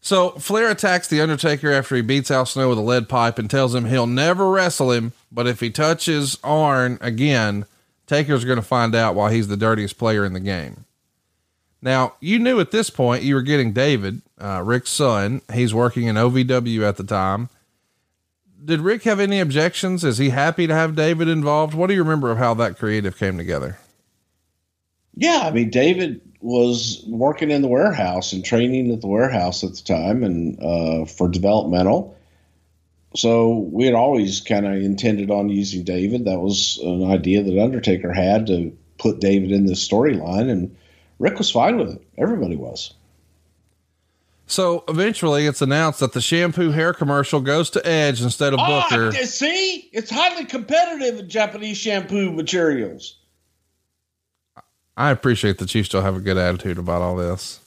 So 0.00 0.30
Flair 0.30 0.70
attacks 0.70 1.08
the 1.08 1.20
Undertaker 1.20 1.70
after 1.70 1.94
he 1.94 2.02
beats 2.02 2.30
Al 2.30 2.46
Snow 2.46 2.70
with 2.70 2.78
a 2.78 2.82
lead 2.82 3.08
pipe 3.08 3.38
and 3.38 3.50
tells 3.50 3.74
him 3.74 3.84
he'll 3.84 4.06
never 4.06 4.50
wrestle 4.50 4.92
him, 4.92 5.12
but 5.30 5.46
if 5.46 5.60
he 5.60 5.70
touches 5.70 6.38
Arn 6.42 6.98
again, 7.00 7.66
Taker's 8.06 8.44
going 8.44 8.56
to 8.56 8.62
find 8.62 8.94
out 8.94 9.14
why 9.14 9.32
he's 9.32 9.48
the 9.48 9.56
dirtiest 9.56 9.98
player 9.98 10.24
in 10.24 10.32
the 10.32 10.40
game. 10.40 10.84
Now, 11.82 12.14
you 12.20 12.38
knew 12.38 12.60
at 12.60 12.72
this 12.72 12.90
point 12.90 13.22
you 13.22 13.34
were 13.34 13.42
getting 13.42 13.72
David, 13.72 14.22
uh, 14.38 14.62
Rick's 14.64 14.90
son. 14.90 15.42
He's 15.52 15.72
working 15.72 16.06
in 16.06 16.16
OVW 16.16 16.82
at 16.82 16.96
the 16.96 17.04
time. 17.04 17.48
Did 18.62 18.80
Rick 18.80 19.04
have 19.04 19.20
any 19.20 19.40
objections? 19.40 20.04
Is 20.04 20.18
he 20.18 20.30
happy 20.30 20.66
to 20.66 20.74
have 20.74 20.94
David 20.94 21.28
involved? 21.28 21.72
What 21.72 21.86
do 21.86 21.94
you 21.94 22.02
remember 22.02 22.30
of 22.30 22.38
how 22.38 22.52
that 22.54 22.78
creative 22.78 23.16
came 23.16 23.38
together? 23.38 23.78
Yeah, 25.14 25.40
I 25.44 25.50
mean, 25.50 25.70
David 25.70 26.20
was 26.40 27.04
working 27.06 27.50
in 27.50 27.62
the 27.62 27.68
warehouse 27.68 28.32
and 28.32 28.44
training 28.44 28.90
at 28.92 29.00
the 29.00 29.06
warehouse 29.06 29.62
at 29.62 29.74
the 29.74 29.82
time, 29.82 30.22
and 30.22 30.58
uh, 30.62 31.04
for 31.04 31.28
developmental. 31.28 32.16
So 33.14 33.68
we 33.72 33.86
had 33.86 33.94
always 33.94 34.40
kind 34.40 34.66
of 34.66 34.74
intended 34.74 35.30
on 35.30 35.48
using 35.48 35.82
David. 35.82 36.24
That 36.26 36.40
was 36.40 36.78
an 36.82 37.10
idea 37.10 37.42
that 37.42 37.62
Undertaker 37.62 38.12
had 38.12 38.46
to 38.46 38.76
put 38.98 39.20
David 39.20 39.50
in 39.50 39.66
this 39.66 39.86
storyline, 39.86 40.48
and 40.48 40.76
Rick 41.18 41.38
was 41.38 41.50
fine 41.50 41.76
with 41.76 41.90
it. 41.90 42.02
Everybody 42.16 42.56
was. 42.56 42.94
So 44.46 44.82
eventually 44.88 45.46
it's 45.46 45.62
announced 45.62 46.00
that 46.00 46.12
the 46.12 46.20
shampoo 46.20 46.72
hair 46.72 46.92
commercial 46.92 47.40
goes 47.40 47.70
to 47.70 47.86
Edge 47.86 48.20
instead 48.20 48.52
of 48.52 48.58
Booker. 48.58 49.12
Ah, 49.14 49.24
see, 49.24 49.88
it's 49.92 50.10
highly 50.10 50.44
competitive 50.44 51.20
in 51.20 51.28
Japanese 51.28 51.76
shampoo 51.76 52.32
materials. 52.32 53.19
I 54.96 55.10
appreciate 55.10 55.58
that 55.58 55.74
you 55.74 55.82
still 55.82 56.02
have 56.02 56.16
a 56.16 56.20
good 56.20 56.36
attitude 56.36 56.78
about 56.78 57.02
all 57.02 57.16
this. 57.16 57.60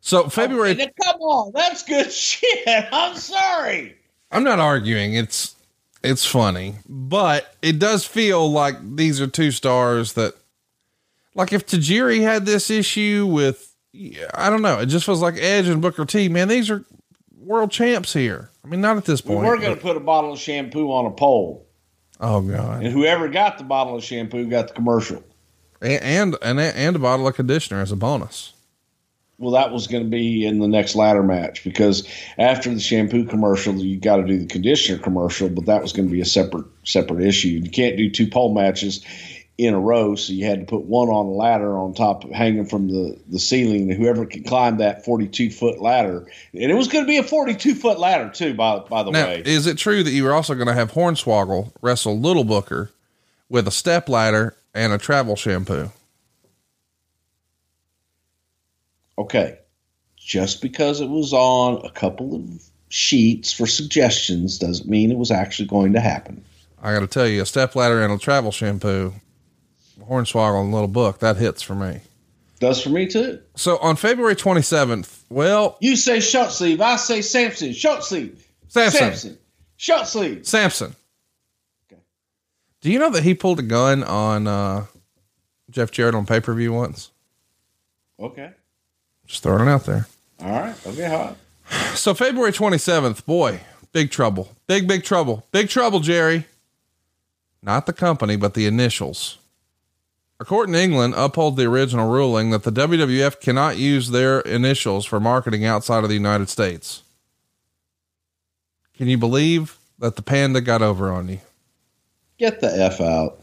So 0.00 0.28
February, 0.28 0.74
then, 0.74 0.90
come 1.02 1.20
on, 1.20 1.52
that's 1.54 1.82
good 1.82 2.12
shit. 2.12 2.88
I'm 2.92 3.16
sorry. 3.16 3.96
I'm 4.30 4.44
not 4.44 4.58
arguing. 4.58 5.14
It's 5.14 5.54
it's 6.02 6.26
funny, 6.26 6.74
but 6.86 7.54
it 7.62 7.78
does 7.78 8.04
feel 8.04 8.50
like 8.50 8.76
these 8.96 9.20
are 9.22 9.26
two 9.26 9.50
stars 9.50 10.12
that, 10.12 10.34
like, 11.34 11.54
if 11.54 11.66
Tajiri 11.66 12.20
had 12.20 12.44
this 12.44 12.68
issue 12.68 13.26
with, 13.26 13.74
I 14.34 14.50
don't 14.50 14.60
know, 14.60 14.80
it 14.80 14.86
just 14.86 15.06
feels 15.06 15.22
like 15.22 15.36
Edge 15.38 15.66
and 15.66 15.80
Booker 15.80 16.04
T. 16.04 16.28
Man, 16.28 16.48
these 16.48 16.70
are 16.70 16.84
world 17.38 17.70
champs 17.70 18.12
here. 18.12 18.50
I 18.62 18.68
mean, 18.68 18.82
not 18.82 18.98
at 18.98 19.06
this 19.06 19.22
point. 19.22 19.40
We 19.40 19.46
point. 19.46 19.58
were 19.58 19.64
going 19.64 19.76
to 19.76 19.80
put 19.80 19.96
a 19.96 20.00
bottle 20.00 20.34
of 20.34 20.38
shampoo 20.38 20.92
on 20.92 21.06
a 21.06 21.10
pole, 21.10 21.66
oh 22.20 22.42
god, 22.42 22.82
and 22.82 22.92
whoever 22.92 23.28
got 23.28 23.56
the 23.56 23.64
bottle 23.64 23.96
of 23.96 24.04
shampoo 24.04 24.46
got 24.46 24.68
the 24.68 24.74
commercial. 24.74 25.22
And 25.84 26.36
and 26.42 26.60
and, 26.60 26.96
a 26.96 26.98
bottle 26.98 27.26
of 27.26 27.34
conditioner 27.34 27.80
as 27.80 27.92
a 27.92 27.96
bonus. 27.96 28.52
Well, 29.38 29.52
that 29.52 29.72
was 29.72 29.88
going 29.88 30.04
to 30.04 30.08
be 30.08 30.46
in 30.46 30.60
the 30.60 30.68
next 30.68 30.94
ladder 30.94 31.22
match 31.22 31.64
because 31.64 32.08
after 32.38 32.72
the 32.72 32.78
shampoo 32.78 33.24
commercial, 33.24 33.74
you 33.74 33.98
got 33.98 34.16
to 34.16 34.24
do 34.24 34.38
the 34.38 34.46
conditioner 34.46 34.98
commercial, 34.98 35.48
but 35.48 35.66
that 35.66 35.82
was 35.82 35.92
going 35.92 36.08
to 36.08 36.12
be 36.12 36.20
a 36.20 36.26
separate 36.26 36.66
separate 36.84 37.22
issue. 37.22 37.48
You 37.48 37.70
can't 37.70 37.96
do 37.96 38.10
two 38.10 38.28
pole 38.28 38.54
matches 38.54 39.04
in 39.56 39.72
a 39.72 39.78
row, 39.78 40.16
so 40.16 40.32
you 40.32 40.44
had 40.44 40.60
to 40.60 40.66
put 40.66 40.82
one 40.82 41.08
on 41.08 41.26
a 41.26 41.30
ladder 41.30 41.78
on 41.78 41.94
top, 41.94 42.28
hanging 42.30 42.66
from 42.66 42.88
the 42.88 43.18
the 43.28 43.38
ceiling. 43.38 43.90
And 43.90 44.00
whoever 44.00 44.24
could 44.24 44.46
climb 44.46 44.78
that 44.78 45.04
forty 45.04 45.26
two 45.26 45.50
foot 45.50 45.80
ladder, 45.80 46.26
and 46.52 46.70
it 46.70 46.74
was 46.74 46.88
going 46.88 47.04
to 47.04 47.08
be 47.08 47.18
a 47.18 47.22
forty 47.24 47.54
two 47.54 47.74
foot 47.74 47.98
ladder 47.98 48.30
too. 48.30 48.54
By 48.54 48.78
by 48.78 49.02
the 49.02 49.10
Now, 49.10 49.26
way, 49.26 49.42
is 49.44 49.66
it 49.66 49.78
true 49.78 50.04
that 50.04 50.10
you 50.10 50.24
were 50.24 50.32
also 50.32 50.54
going 50.54 50.68
to 50.68 50.74
have 50.74 50.92
Hornswoggle 50.92 51.72
wrestle 51.82 52.18
Little 52.18 52.44
Booker 52.44 52.90
with 53.48 53.66
a 53.66 53.72
step 53.72 54.08
ladder 54.08 54.56
and 54.74 54.92
a 54.92 54.98
travel 54.98 55.36
shampoo? 55.36 55.90
okay, 59.16 59.58
just 60.16 60.60
because 60.60 61.00
it 61.00 61.08
was 61.08 61.32
on 61.32 61.84
a 61.84 61.90
couple 61.90 62.34
of 62.34 62.64
sheets 62.88 63.52
for 63.52 63.66
suggestions 63.66 64.58
doesn't 64.58 64.88
mean 64.88 65.10
it 65.10 65.18
was 65.18 65.30
actually 65.30 65.68
going 65.68 65.92
to 65.92 66.00
happen. 66.00 66.44
I 66.82 66.92
got 66.92 67.00
to 67.00 67.06
tell 67.06 67.26
you, 67.26 67.42
a 67.42 67.46
step 67.46 67.76
ladder 67.76 68.02
and 68.02 68.12
a 68.12 68.18
travel 68.18 68.50
shampoo, 68.50 69.14
Hornswoggle 70.00 70.62
and 70.62 70.72
Little 70.72 70.88
Book, 70.88 71.20
that 71.20 71.36
hits 71.36 71.62
for 71.62 71.74
me. 71.74 72.00
Does 72.60 72.82
for 72.82 72.88
me 72.88 73.06
too. 73.06 73.40
So 73.56 73.78
on 73.78 73.96
February 73.96 74.34
27th, 74.36 75.22
well, 75.30 75.76
You 75.80 75.96
say 75.96 76.20
short 76.20 76.50
sleeve, 76.50 76.80
I 76.80 76.96
say 76.96 77.22
Samson. 77.22 77.72
Short 77.72 78.02
sleeve. 78.04 78.44
Samson. 78.68 78.98
Samson. 78.98 79.38
Short 79.76 80.06
sleeve. 80.06 80.46
Samson. 80.46 80.96
Do 82.84 82.92
you 82.92 82.98
know 82.98 83.08
that 83.08 83.22
he 83.22 83.32
pulled 83.32 83.60
a 83.60 83.62
gun 83.62 84.04
on 84.04 84.46
uh, 84.46 84.84
Jeff 85.70 85.90
Jarrett 85.90 86.14
on 86.14 86.26
pay 86.26 86.40
per 86.40 86.52
view 86.52 86.74
once? 86.74 87.12
Okay. 88.20 88.50
Just 89.24 89.42
throwing 89.42 89.66
it 89.66 89.70
out 89.70 89.84
there. 89.86 90.06
All 90.42 90.50
right. 90.50 90.86
Okay. 90.86 91.08
Hot. 91.08 91.36
So 91.96 92.12
February 92.12 92.52
27th, 92.52 93.24
boy, 93.24 93.60
big 93.92 94.10
trouble. 94.10 94.50
Big, 94.66 94.86
big 94.86 95.02
trouble. 95.02 95.46
Big 95.50 95.70
trouble, 95.70 96.00
Jerry. 96.00 96.44
Not 97.62 97.86
the 97.86 97.94
company, 97.94 98.36
but 98.36 98.52
the 98.52 98.66
initials. 98.66 99.38
A 100.38 100.44
court 100.44 100.68
in 100.68 100.74
England 100.74 101.14
upheld 101.16 101.56
the 101.56 101.64
original 101.64 102.10
ruling 102.10 102.50
that 102.50 102.64
the 102.64 102.72
WWF 102.72 103.40
cannot 103.40 103.78
use 103.78 104.10
their 104.10 104.40
initials 104.40 105.06
for 105.06 105.20
marketing 105.20 105.64
outside 105.64 106.02
of 106.02 106.10
the 106.10 106.16
United 106.16 106.50
States. 106.50 107.02
Can 108.94 109.08
you 109.08 109.16
believe 109.16 109.78
that 109.98 110.16
the 110.16 110.22
panda 110.22 110.60
got 110.60 110.82
over 110.82 111.10
on 111.10 111.28
you? 111.28 111.38
Get 112.38 112.60
the 112.60 112.66
F 112.66 113.00
out. 113.00 113.40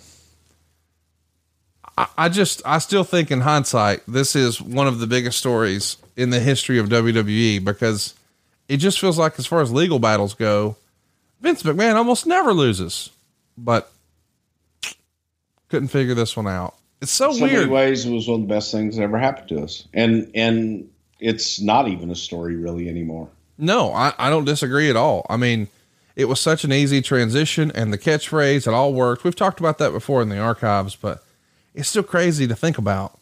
I, 1.97 2.07
I 2.18 2.30
just, 2.30 2.61
I 2.65 2.80
still 2.80 3.03
think 3.03 3.31
in 3.31 3.41
hindsight, 3.41 4.01
this 4.07 4.35
is 4.35 4.61
one 4.61 4.88
of 4.88 4.99
the 4.99 5.07
biggest 5.07 5.38
stories 5.38 5.97
in 6.15 6.30
the 6.30 6.39
history 6.39 6.77
of 6.80 6.89
WWE 6.89 7.63
because 7.63 8.13
it 8.68 8.77
just 8.77 8.99
feels 8.99 9.18
like, 9.18 9.38
as 9.39 9.45
far 9.45 9.61
as 9.61 9.72
legal 9.72 9.99
battles 9.99 10.34
go, 10.34 10.76
Vince 11.41 11.63
McMahon 11.63 11.95
almost 11.95 12.26
never 12.26 12.53
loses, 12.53 13.09
but 13.57 13.91
couldn't 15.69 15.89
figure 15.89 16.13
this 16.13 16.38
one 16.38 16.47
out. 16.47 16.76
It's 17.01 17.11
so, 17.11 17.31
so 17.31 17.43
weird. 17.43 17.53
many 17.53 17.72
ways, 17.72 18.05
it 18.05 18.11
was 18.11 18.27
one 18.27 18.41
of 18.41 18.47
the 18.47 18.53
best 18.53 18.72
things 18.72 18.95
that 18.95 19.03
ever 19.03 19.18
happened 19.18 19.49
to 19.49 19.63
us, 19.63 19.88
and 19.93 20.30
and 20.35 20.88
it's 21.19 21.59
not 21.59 21.88
even 21.88 22.11
a 22.11 22.15
story 22.15 22.55
really 22.55 22.88
anymore. 22.88 23.27
No, 23.57 23.91
I, 23.91 24.13
I 24.19 24.30
don't 24.30 24.45
disagree 24.45 24.89
at 24.89 24.95
all. 24.95 25.26
I 25.27 25.38
mean, 25.38 25.68
it 26.15 26.25
was 26.25 26.39
such 26.39 26.63
an 26.63 26.73
easy 26.73 27.01
transition 27.01 27.71
and 27.73 27.93
the 27.93 27.97
catchphrase, 27.97 28.67
it 28.67 28.73
all 28.73 28.93
worked. 28.93 29.23
We've 29.23 29.35
talked 29.35 29.59
about 29.59 29.77
that 29.77 29.91
before 29.91 30.21
in 30.21 30.29
the 30.29 30.39
archives, 30.39 30.95
but 30.95 31.23
it's 31.73 31.89
still 31.89 32.03
crazy 32.03 32.47
to 32.47 32.55
think 32.55 32.77
about. 32.77 33.17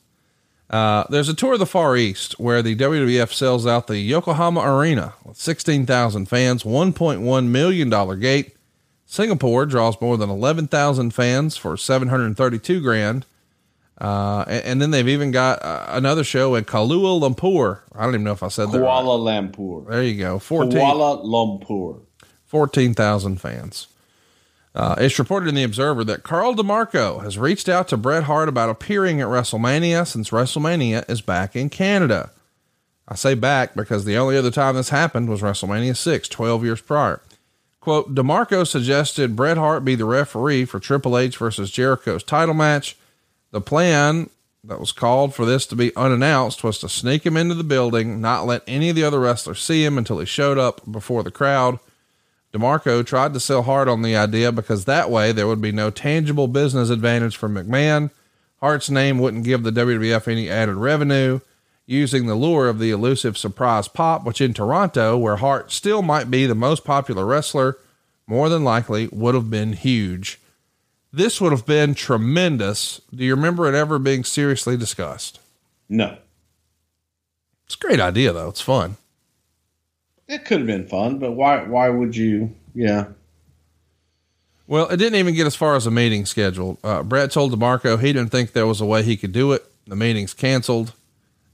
Uh, 0.69 1.03
there's 1.09 1.29
a 1.29 1.33
tour 1.33 1.53
of 1.53 1.59
the 1.59 1.65
Far 1.65 1.97
East 1.97 2.39
where 2.39 2.61
the 2.61 2.75
WWF 2.75 3.33
sells 3.33 3.65
out 3.65 3.87
the 3.87 3.97
Yokohama 3.97 4.61
Arena 4.61 5.13
with 5.25 5.37
16,000 5.37 6.27
fans, 6.27 6.63
$1.1 6.63 7.47
million 7.47 8.19
gate. 8.19 8.55
Singapore 9.05 9.65
draws 9.65 9.99
more 9.99 10.17
than 10.17 10.29
11,000 10.29 11.11
fans 11.11 11.57
for 11.57 11.75
732 11.75 12.81
grand. 12.81 13.25
Uh, 13.99 14.45
and, 14.47 14.65
and 14.65 14.81
then 14.81 14.91
they've 14.91 15.07
even 15.07 15.31
got 15.31 15.63
uh, 15.63 15.85
another 15.89 16.23
show 16.23 16.53
in 16.53 16.63
Kuala 16.63 17.19
Lumpur. 17.19 17.79
I 17.93 18.03
don't 18.03 18.13
even 18.13 18.23
know 18.23 18.31
if 18.31 18.43
I 18.43 18.47
said 18.49 18.71
that. 18.71 18.79
right. 18.79 19.03
Kuala 19.03 19.51
Lumpur. 19.51 19.89
There 19.89 20.03
you 20.03 20.19
go. 20.19 20.37
14, 20.37 20.71
Kuala 20.71 21.25
Lumpur. 21.25 22.01
14,000 22.49 23.39
fans. 23.39 23.87
Uh, 24.75 24.95
it's 24.97 25.19
reported 25.19 25.49
in 25.49 25.55
the 25.55 25.63
Observer 25.63 26.03
that 26.03 26.23
Carl 26.23 26.55
DeMarco 26.55 27.23
has 27.23 27.37
reached 27.37 27.69
out 27.69 27.87
to 27.87 27.97
Bret 27.97 28.23
Hart 28.23 28.49
about 28.49 28.69
appearing 28.69 29.21
at 29.21 29.27
WrestleMania 29.27 30.05
since 30.05 30.31
WrestleMania 30.31 31.09
is 31.09 31.21
back 31.21 31.55
in 31.55 31.69
Canada. 31.69 32.31
I 33.07 33.15
say 33.15 33.33
back 33.33 33.75
because 33.75 34.05
the 34.05 34.17
only 34.17 34.37
other 34.37 34.51
time 34.51 34.75
this 34.75 34.89
happened 34.89 35.29
was 35.29 35.41
WrestleMania 35.41 35.95
6, 35.95 36.27
12 36.27 36.63
years 36.63 36.81
prior. 36.81 37.21
Quote, 37.79 38.13
DeMarco 38.13 38.67
suggested 38.67 39.35
Bret 39.35 39.57
Hart 39.57 39.85
be 39.85 39.95
the 39.95 40.05
referee 40.05 40.65
for 40.65 40.79
Triple 40.79 41.17
H 41.17 41.37
versus 41.37 41.71
Jericho's 41.71 42.23
title 42.23 42.53
match. 42.53 42.97
The 43.51 43.61
plan 43.61 44.29
that 44.63 44.79
was 44.79 44.91
called 44.91 45.33
for 45.33 45.45
this 45.45 45.65
to 45.67 45.75
be 45.75 45.95
unannounced 45.95 46.63
was 46.63 46.77
to 46.79 46.89
sneak 46.89 47.25
him 47.25 47.37
into 47.37 47.55
the 47.55 47.63
building, 47.63 48.19
not 48.19 48.45
let 48.45 48.63
any 48.67 48.89
of 48.89 48.95
the 48.95 49.03
other 49.03 49.19
wrestlers 49.19 49.61
see 49.61 49.85
him 49.85 49.97
until 49.97 50.19
he 50.19 50.25
showed 50.25 50.57
up 50.57 50.81
before 50.89 51.23
the 51.23 51.31
crowd. 51.31 51.79
DeMarco 52.53 53.05
tried 53.05 53.33
to 53.33 53.39
sell 53.39 53.63
Hart 53.63 53.87
on 53.87 54.01
the 54.01 54.15
idea 54.15 54.51
because 54.51 54.85
that 54.85 55.11
way 55.11 55.31
there 55.31 55.47
would 55.47 55.61
be 55.61 55.71
no 55.71 55.91
tangible 55.91 56.47
business 56.47 56.89
advantage 56.89 57.37
for 57.37 57.47
McMahon. 57.47 58.09
Hart's 58.59 58.89
name 58.89 59.19
wouldn't 59.19 59.45
give 59.45 59.63
the 59.63 59.71
WWF 59.71 60.27
any 60.27 60.49
added 60.49 60.75
revenue. 60.75 61.39
Using 61.85 62.27
the 62.27 62.35
lure 62.35 62.69
of 62.69 62.77
the 62.77 62.91
elusive 62.91 63.37
surprise 63.37 63.87
pop, 63.87 64.23
which 64.23 64.41
in 64.41 64.53
Toronto, 64.53 65.17
where 65.17 65.37
Hart 65.37 65.71
still 65.71 66.03
might 66.03 66.29
be 66.29 66.45
the 66.45 66.53
most 66.53 66.83
popular 66.83 67.25
wrestler, 67.25 67.77
more 68.27 68.47
than 68.47 68.63
likely 68.63 69.07
would 69.11 69.33
have 69.33 69.49
been 69.49 69.73
huge. 69.73 70.39
This 71.11 71.41
would 71.41 71.51
have 71.51 71.65
been 71.65 71.95
tremendous. 71.95 73.01
Do 73.13 73.23
you 73.23 73.35
remember 73.35 73.67
it 73.67 73.73
ever 73.73 73.97
being 73.97 74.23
seriously 74.23 74.77
discussed? 74.77 75.39
No. 75.87 76.17
It's 77.65 77.73
a 77.75 77.79
great 77.79 77.99
idea, 77.99 78.33
though. 78.33 78.49
It's 78.49 78.61
fun. 78.61 78.97
It 80.29 80.45
could 80.45 80.59
have 80.59 80.67
been 80.67 80.87
fun, 80.87 81.17
but 81.17 81.31
why? 81.31 81.63
Why 81.63 81.89
would 81.89 82.15
you? 82.15 82.55
Yeah. 82.73 83.07
Well, 84.67 84.87
it 84.87 84.97
didn't 84.97 85.17
even 85.17 85.33
get 85.33 85.47
as 85.47 85.55
far 85.55 85.75
as 85.75 85.87
a 85.87 85.91
meeting 85.91 86.27
scheduled. 86.27 86.77
Uh, 86.83 87.01
Bret 87.01 87.31
told 87.31 87.51
DeMarco 87.51 87.99
he 87.99 88.13
didn't 88.13 88.29
think 88.31 88.53
there 88.53 88.67
was 88.67 88.79
a 88.79 88.85
way 88.85 89.01
he 89.01 89.17
could 89.17 89.31
do 89.31 89.51
it. 89.51 89.65
The 89.87 89.95
meeting's 89.95 90.35
canceled 90.35 90.93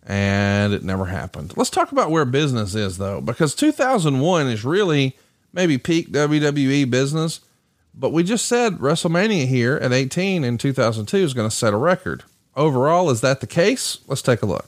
and 0.05 0.73
it 0.73 0.83
never 0.83 1.05
happened. 1.05 1.53
Let's 1.55 1.69
talk 1.69 1.93
about 1.93 2.11
where 2.11 2.25
business 2.25 2.75
is 2.75 2.97
though, 2.97 3.21
because 3.21 3.55
2001 3.55 4.47
is 4.47 4.65
really 4.65 5.15
maybe 5.53 5.77
peak 5.77 6.11
WWE 6.11 6.89
business, 6.89 7.39
but 7.93 8.11
we 8.11 8.23
just 8.23 8.45
said 8.45 8.79
WrestleMania 8.79 9.47
here 9.47 9.77
at 9.77 9.93
18 9.93 10.43
in 10.43 10.57
2002 10.57 11.17
is 11.17 11.33
going 11.33 11.49
to 11.49 11.55
set 11.55 11.73
a 11.73 11.77
record. 11.77 12.23
Overall, 12.55 13.09
is 13.09 13.21
that 13.21 13.39
the 13.39 13.47
case? 13.47 13.99
Let's 14.07 14.21
take 14.21 14.41
a 14.41 14.45
look. 14.45 14.67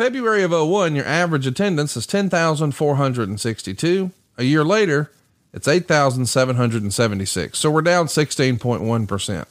February 0.00 0.42
of 0.42 0.50
01, 0.50 0.94
your 0.94 1.04
average 1.04 1.46
attendance 1.46 1.94
is 1.94 2.06
10,462. 2.06 4.10
A 4.38 4.44
year 4.44 4.64
later, 4.64 5.10
it's 5.52 5.68
8,776. 5.68 7.58
So 7.58 7.70
we're 7.70 7.82
down 7.82 8.06
16.1%. 8.06 9.46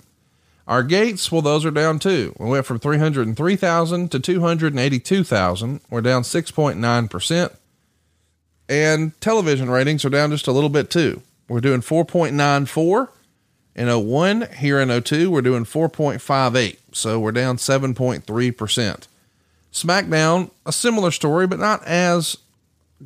Our 0.68 0.82
gates, 0.82 1.32
well, 1.32 1.44
those 1.44 1.66
are 1.66 1.70
down 1.70 2.00
too. 2.00 2.34
We 2.40 2.50
went 2.50 2.66
from 2.66 2.80
303,000 2.80 4.10
to 4.10 4.20
282,000. 4.20 5.82
We're 5.88 6.02
down 6.02 6.24
6.9%. 6.24 7.56
And 8.68 9.22
television 9.22 9.70
ratings 9.70 10.04
are 10.04 10.10
down 10.10 10.32
just 10.32 10.48
a 10.48 10.52
little 10.52 10.70
bit 10.70 10.90
too. 10.90 11.22
We're 11.48 11.62
doing 11.62 11.82
4.94 11.82 13.10
in 13.76 13.88
01. 13.88 14.48
Here 14.58 14.80
in 14.80 15.04
02, 15.04 15.30
we're 15.30 15.44
doing 15.44 15.66
4.58. 15.66 16.78
So 16.92 17.20
we're 17.20 17.34
down 17.34 17.58
7.3%. 17.58 19.08
SmackDown, 19.72 20.52
a 20.66 20.72
similar 20.72 21.12
story, 21.12 21.48
but 21.48 21.60
not 21.60 21.84
as 21.86 22.38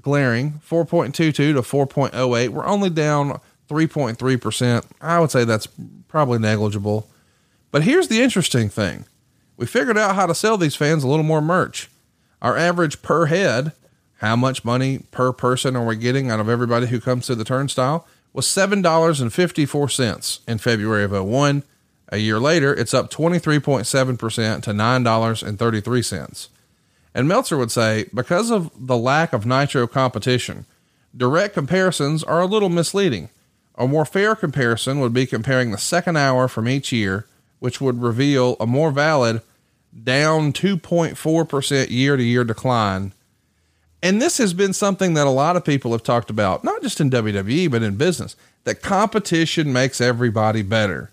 glaring 0.02 0.62
4.22 0.68 1.24
to 1.34 1.54
4.08. 1.54 2.50
We're 2.50 2.66
only 2.66 2.90
down 2.90 3.40
3.3%. 3.70 4.86
I 5.02 5.20
would 5.20 5.32
say 5.32 5.44
that's 5.44 5.68
probably 6.08 6.40
negligible. 6.40 7.10
But 7.72 7.84
here's 7.84 8.08
the 8.08 8.22
interesting 8.22 8.70
thing 8.70 9.06
we 9.58 9.66
figured 9.66 9.98
out 9.98 10.16
how 10.16 10.26
to 10.26 10.36
sell 10.36 10.58
these 10.58 10.76
fans 10.76 11.04
a 11.04 11.08
little 11.08 11.24
more 11.24 11.42
merch. 11.42 11.90
Our 12.42 12.58
average 12.58 13.02
per 13.02 13.28
head, 13.28 13.72
how 14.18 14.36
much 14.36 14.66
money 14.66 15.00
per 15.12 15.32
person 15.32 15.76
are 15.76 15.86
we 15.86 15.96
getting 15.96 16.30
out 16.30 16.40
of 16.40 16.50
everybody 16.50 16.88
who 16.88 17.00
comes 17.00 17.28
to 17.28 17.36
the 17.36 17.44
turnstile, 17.44 18.08
was 18.34 18.46
$7.54 18.48 20.40
in 20.48 20.58
February 20.58 21.04
of 21.04 21.12
01. 21.12 21.64
A 22.10 22.18
year 22.18 22.40
later, 22.40 22.74
it's 22.74 22.94
up 22.94 23.12
23.7% 23.12 24.64
to 24.64 24.72
$9.33. 24.72 26.48
And 27.16 27.28
Meltzer 27.28 27.58
would 27.58 27.72
say, 27.72 28.06
because 28.14 28.50
of 28.50 28.72
the 28.76 28.98
lack 28.98 29.34
of 29.34 29.46
Nitro 29.46 29.88
competition, 29.88 30.66
direct 31.16 31.54
comparisons 31.54 32.24
are 32.24 32.42
a 32.42 32.48
little 32.48 32.70
misleading. 32.70 33.30
A 33.76 33.88
more 33.88 34.06
fair 34.06 34.36
comparison 34.36 35.00
would 35.00 35.14
be 35.14 35.26
comparing 35.26 35.72
the 35.72 35.78
second 35.78 36.18
hour 36.18 36.48
from 36.48 36.68
each 36.68 36.92
year, 36.92 37.28
which 37.60 37.80
would 37.80 38.02
reveal 38.02 38.56
a 38.60 38.68
more 38.68 38.92
valid 38.92 39.42
down 40.04 40.54
2.4% 40.54 41.90
year 41.90 42.18
to 42.18 42.24
year 42.24 42.44
decline. 42.44 43.14
And 44.02 44.22
this 44.22 44.38
has 44.38 44.54
been 44.54 44.74
something 44.74 45.14
that 45.14 45.28
a 45.28 45.32
lot 45.32 45.56
of 45.56 45.64
people 45.64 45.92
have 45.94 46.04
talked 46.04 46.30
about, 46.30 46.64
not 46.64 46.82
just 46.82 47.00
in 47.00 47.10
WWE, 47.10 47.72
but 47.72 47.84
in 47.84 47.96
business, 47.96 48.36
that 48.64 48.82
competition 48.82 49.72
makes 49.72 50.02
everybody 50.02 50.62
better. 50.62 51.12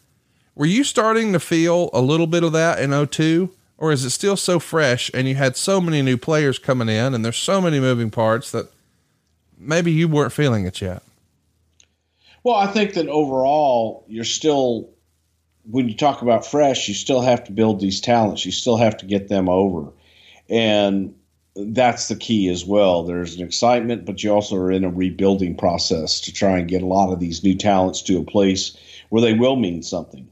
Were 0.55 0.67
you 0.67 0.83
starting 0.83 1.33
to 1.33 1.41
feel 1.41 1.91
a 1.93 2.01
little 2.01 2.27
bit 2.27 2.43
of 2.43 2.53
that 2.53 2.81
in 2.81 3.07
02? 3.07 3.51
Or 3.81 3.91
is 3.93 4.05
it 4.05 4.11
still 4.11 4.37
so 4.37 4.61
fresh 4.61 5.11
and 5.15 5.27
you 5.27 5.35
had 5.35 5.57
so 5.57 5.81
many 5.81 6.03
new 6.03 6.19
players 6.19 6.59
coming 6.59 6.91
in 6.91 7.15
and 7.15 7.25
there's 7.25 7.39
so 7.39 7.63
many 7.63 7.81
moving 7.81 8.11
parts 8.11 8.51
that 8.51 8.71
maybe 9.59 9.91
you 9.91 10.07
weren't 10.07 10.35
feeling 10.35 10.67
it 10.67 10.83
yet? 10.83 11.03
Well, 12.45 12.57
I 12.57 12.67
think 12.67 12.95
that 12.95 13.09
overall, 13.09 14.05
you're 14.07 14.25
still, 14.25 14.91
when 15.69 15.89
you 15.89 15.97
talk 15.97 16.21
about 16.21 16.47
fresh, 16.47 16.89
you 16.89 16.95
still 16.95 17.23
have 17.23 17.45
to 17.45 17.53
build 17.53 17.81
these 17.81 18.03
talents. 18.03 18.45
You 18.45 18.53
still 18.53 18.77
have 18.77 18.99
to 18.99 19.07
get 19.07 19.29
them 19.29 19.49
over. 19.49 19.91
And 20.51 21.15
that's 21.57 22.09
the 22.09 22.17
key 22.17 22.49
as 22.49 22.65
well. 22.65 23.05
There's 23.05 23.37
an 23.37 23.45
excitement, 23.45 24.05
but 24.05 24.23
you 24.23 24.31
also 24.31 24.57
are 24.57 24.71
in 24.71 24.85
a 24.85 24.91
rebuilding 24.91 25.57
process 25.57 26.21
to 26.21 26.33
try 26.33 26.59
and 26.59 26.69
get 26.69 26.83
a 26.83 26.87
lot 26.87 27.13
of 27.13 27.21
these 27.21 27.43
new 27.43 27.55
talents 27.55 28.03
to 28.03 28.19
a 28.19 28.25
place 28.25 28.77
where 29.09 29.23
they 29.23 29.33
will 29.33 29.57
mean 29.57 29.83
something. 29.83 30.30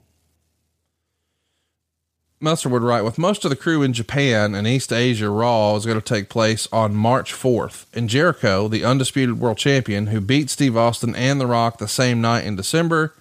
Meltzer 2.40 2.68
would 2.68 2.82
write 2.82 3.02
with 3.02 3.18
most 3.18 3.44
of 3.44 3.50
the 3.50 3.56
crew 3.56 3.82
in 3.82 3.92
Japan 3.92 4.54
and 4.54 4.66
East 4.66 4.92
Asia, 4.92 5.28
Raw 5.28 5.74
is 5.74 5.84
going 5.84 6.00
to 6.00 6.04
take 6.04 6.28
place 6.28 6.68
on 6.72 6.94
March 6.94 7.32
4th. 7.32 7.86
And 7.92 8.08
Jericho, 8.08 8.68
the 8.68 8.84
undisputed 8.84 9.40
world 9.40 9.58
champion 9.58 10.08
who 10.08 10.20
beat 10.20 10.48
Steve 10.48 10.76
Austin 10.76 11.16
and 11.16 11.40
The 11.40 11.48
Rock 11.48 11.78
the 11.78 11.88
same 11.88 12.20
night 12.20 12.44
in 12.44 12.54
December, 12.54 13.14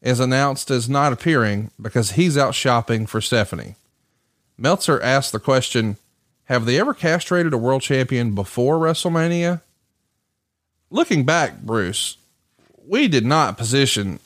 is 0.00 0.20
announced 0.20 0.70
as 0.70 0.88
not 0.88 1.12
appearing 1.12 1.70
because 1.80 2.12
he's 2.12 2.38
out 2.38 2.54
shopping 2.54 3.06
for 3.06 3.20
Stephanie. 3.20 3.74
Meltzer 4.56 5.02
asked 5.02 5.32
the 5.32 5.40
question 5.40 5.96
Have 6.44 6.64
they 6.64 6.80
ever 6.80 6.94
castrated 6.94 7.52
a 7.52 7.58
world 7.58 7.82
champion 7.82 8.34
before 8.34 8.78
WrestleMania? 8.78 9.60
Looking 10.90 11.24
back, 11.24 11.60
Bruce, 11.60 12.16
we 12.86 13.08
did 13.08 13.26
not 13.26 13.58
position 13.58 14.20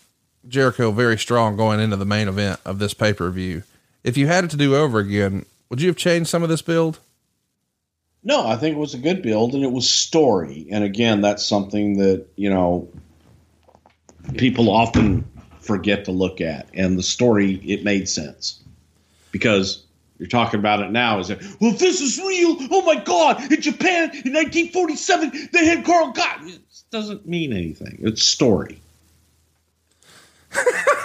Jericho 0.47 0.93
very 0.93 1.19
strong 1.19 1.57
going 1.57 1.81
into 1.81 1.97
the 1.97 2.05
main 2.05 2.29
event 2.29 2.61
of 2.65 2.79
this 2.79 2.95
pay 2.95 3.13
per 3.13 3.31
view. 3.31 3.65
If 4.03 4.17
you 4.17 4.27
had 4.27 4.45
it 4.45 4.51
to 4.51 4.57
do 4.57 4.75
over 4.77 4.99
again, 4.99 5.45
would 5.69 5.81
you 5.81 5.89
have 5.89 5.97
changed 5.97 6.31
some 6.31 6.43
of 6.43 6.49
this 6.49 6.63
build? 6.63 6.99
No, 8.23 8.47
I 8.47 8.57
think 8.57 8.77
it 8.77 8.79
was 8.79 8.95
a 8.95 8.99
good 8.99 9.23
build 9.23 9.55
and 9.55 9.65
it 9.65 9.73
was 9.73 9.89
story. 9.89 10.67
And 10.71 10.85
again, 10.85 11.21
that's 11.21 11.45
something 11.45 11.99
that, 11.99 12.27
you 12.37 12.51
know, 12.51 12.89
people 14.37 14.71
often 14.71 15.25
forget 15.61 16.05
to 16.05 16.13
look 16.13 16.41
at. 16.41 16.69
And 16.75 16.99
the 16.99 17.03
story, 17.03 17.55
it 17.65 17.85
made 17.85 18.09
sense 18.09 18.61
because 19.31 19.85
you're 20.19 20.29
talking 20.29 20.61
about 20.61 20.81
it 20.81 20.91
now. 20.91 21.19
Is 21.19 21.29
that, 21.29 21.41
well, 21.61 21.73
if 21.73 21.79
this 21.79 22.01
is 22.03 22.19
real, 22.19 22.57
oh 22.71 22.83
my 22.83 22.97
God, 22.97 23.41
in 23.51 23.61
Japan 23.61 24.11
in 24.11 24.35
1947, 24.35 25.49
they 25.53 25.65
had 25.65 25.85
Carl 25.85 26.13
Gott. 26.13 26.41
It 26.43 26.61
doesn't 26.91 27.27
mean 27.27 27.53
anything. 27.53 27.99
It's 28.03 28.23
story. 28.23 28.83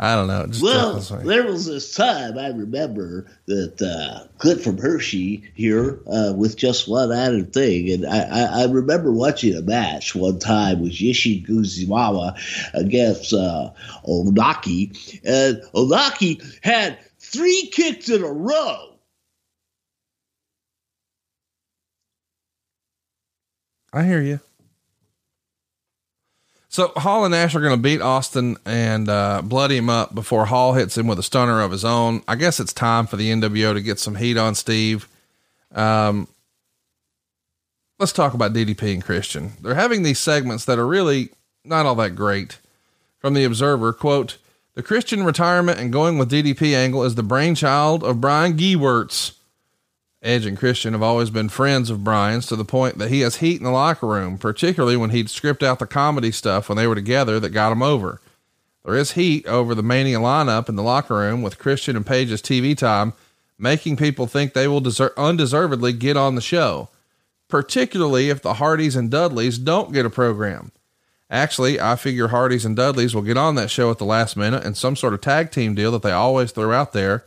I 0.00 0.14
don't 0.14 0.28
know. 0.28 0.46
Just 0.46 0.62
well, 0.62 1.00
there 1.24 1.44
was 1.44 1.66
this 1.66 1.92
time 1.92 2.38
I 2.38 2.48
remember 2.48 3.26
that 3.46 3.82
uh, 3.82 4.28
Clint 4.38 4.62
from 4.62 4.78
Hershey 4.78 5.50
here 5.54 5.98
uh, 6.06 6.32
with 6.36 6.56
just 6.56 6.86
one 6.86 7.10
added 7.10 7.52
thing, 7.52 7.90
and 7.90 8.06
I, 8.06 8.20
I, 8.20 8.60
I, 8.60 8.64
remember 8.66 9.10
watching 9.10 9.56
a 9.56 9.62
match 9.62 10.14
one 10.14 10.38
time 10.38 10.82
with 10.82 10.92
Yishi 10.92 11.44
Guzimawa 11.44 12.38
against 12.74 13.32
uh, 13.32 13.72
Onaki, 14.06 15.20
and 15.24 15.62
Onaki 15.74 16.44
had 16.62 16.96
three 17.18 17.68
kicks 17.72 18.08
in 18.08 18.22
a 18.22 18.32
row. 18.32 18.94
I 23.92 24.04
hear 24.04 24.20
you. 24.20 24.38
So 26.68 26.92
Hall 26.96 27.24
and 27.24 27.32
Nash 27.32 27.54
are 27.54 27.60
going 27.60 27.76
to 27.76 27.82
beat 27.82 28.02
Austin 28.02 28.58
and 28.66 29.08
uh, 29.08 29.40
bloody 29.42 29.78
him 29.78 29.88
up 29.88 30.14
before 30.14 30.46
Hall 30.46 30.74
hits 30.74 30.98
him 30.98 31.06
with 31.06 31.18
a 31.18 31.22
stunner 31.22 31.62
of 31.62 31.70
his 31.70 31.84
own. 31.84 32.22
I 32.28 32.36
guess 32.36 32.60
it's 32.60 32.74
time 32.74 33.06
for 33.06 33.16
the 33.16 33.30
NWO 33.30 33.72
to 33.72 33.80
get 33.80 33.98
some 33.98 34.16
heat 34.16 34.36
on 34.36 34.54
Steve. 34.54 35.08
Um, 35.74 36.28
let's 37.98 38.12
talk 38.12 38.34
about 38.34 38.52
DDP 38.52 38.94
and 38.94 39.04
Christian. 39.04 39.52
They're 39.62 39.74
having 39.74 40.02
these 40.02 40.18
segments 40.18 40.66
that 40.66 40.78
are 40.78 40.86
really 40.86 41.30
not 41.64 41.86
all 41.86 41.94
that 41.96 42.14
great. 42.14 42.58
From 43.18 43.34
the 43.34 43.44
Observer, 43.44 43.92
quote, 43.92 44.38
the 44.74 44.82
Christian 44.82 45.24
retirement 45.24 45.80
and 45.80 45.92
going 45.92 46.18
with 46.18 46.30
DDP 46.30 46.74
angle 46.74 47.02
is 47.02 47.16
the 47.16 47.22
brainchild 47.24 48.04
of 48.04 48.20
Brian 48.20 48.56
Gewirtz. 48.56 49.37
Edge 50.20 50.46
and 50.46 50.58
Christian 50.58 50.94
have 50.94 51.02
always 51.02 51.30
been 51.30 51.48
friends 51.48 51.90
of 51.90 52.02
Brian's 52.02 52.46
to 52.46 52.56
the 52.56 52.64
point 52.64 52.98
that 52.98 53.10
he 53.10 53.20
has 53.20 53.36
heat 53.36 53.58
in 53.58 53.64
the 53.64 53.70
locker 53.70 54.06
room, 54.06 54.36
particularly 54.36 54.96
when 54.96 55.10
he'd 55.10 55.30
script 55.30 55.62
out 55.62 55.78
the 55.78 55.86
comedy 55.86 56.32
stuff 56.32 56.68
when 56.68 56.76
they 56.76 56.88
were 56.88 56.96
together 56.96 57.38
that 57.38 57.50
got 57.50 57.70
him 57.70 57.82
over. 57.82 58.20
There 58.84 58.96
is 58.96 59.12
heat 59.12 59.46
over 59.46 59.74
the 59.74 59.82
Mania 59.82 60.18
lineup 60.18 60.68
in 60.68 60.74
the 60.74 60.82
locker 60.82 61.14
room 61.14 61.42
with 61.42 61.58
Christian 61.58 61.94
and 61.94 62.06
Page's 62.06 62.42
TV 62.42 62.76
time, 62.76 63.12
making 63.58 63.96
people 63.96 64.26
think 64.26 64.54
they 64.54 64.66
will 64.66 64.80
deser- 64.80 65.16
undeservedly 65.16 65.92
get 65.92 66.16
on 66.16 66.34
the 66.34 66.40
show, 66.40 66.88
particularly 67.48 68.28
if 68.28 68.42
the 68.42 68.54
Hardys 68.54 68.96
and 68.96 69.10
Dudleys 69.10 69.58
don't 69.58 69.92
get 69.92 70.06
a 70.06 70.10
program. 70.10 70.72
Actually, 71.30 71.78
I 71.80 71.94
figure 71.94 72.28
Hardys 72.28 72.64
and 72.64 72.74
Dudleys 72.74 73.14
will 73.14 73.22
get 73.22 73.36
on 73.36 73.54
that 73.54 73.70
show 73.70 73.90
at 73.90 73.98
the 73.98 74.04
last 74.04 74.36
minute 74.36 74.64
in 74.64 74.74
some 74.74 74.96
sort 74.96 75.14
of 75.14 75.20
tag 75.20 75.52
team 75.52 75.74
deal 75.74 75.92
that 75.92 76.02
they 76.02 76.10
always 76.10 76.50
throw 76.50 76.72
out 76.72 76.92
there 76.92 77.24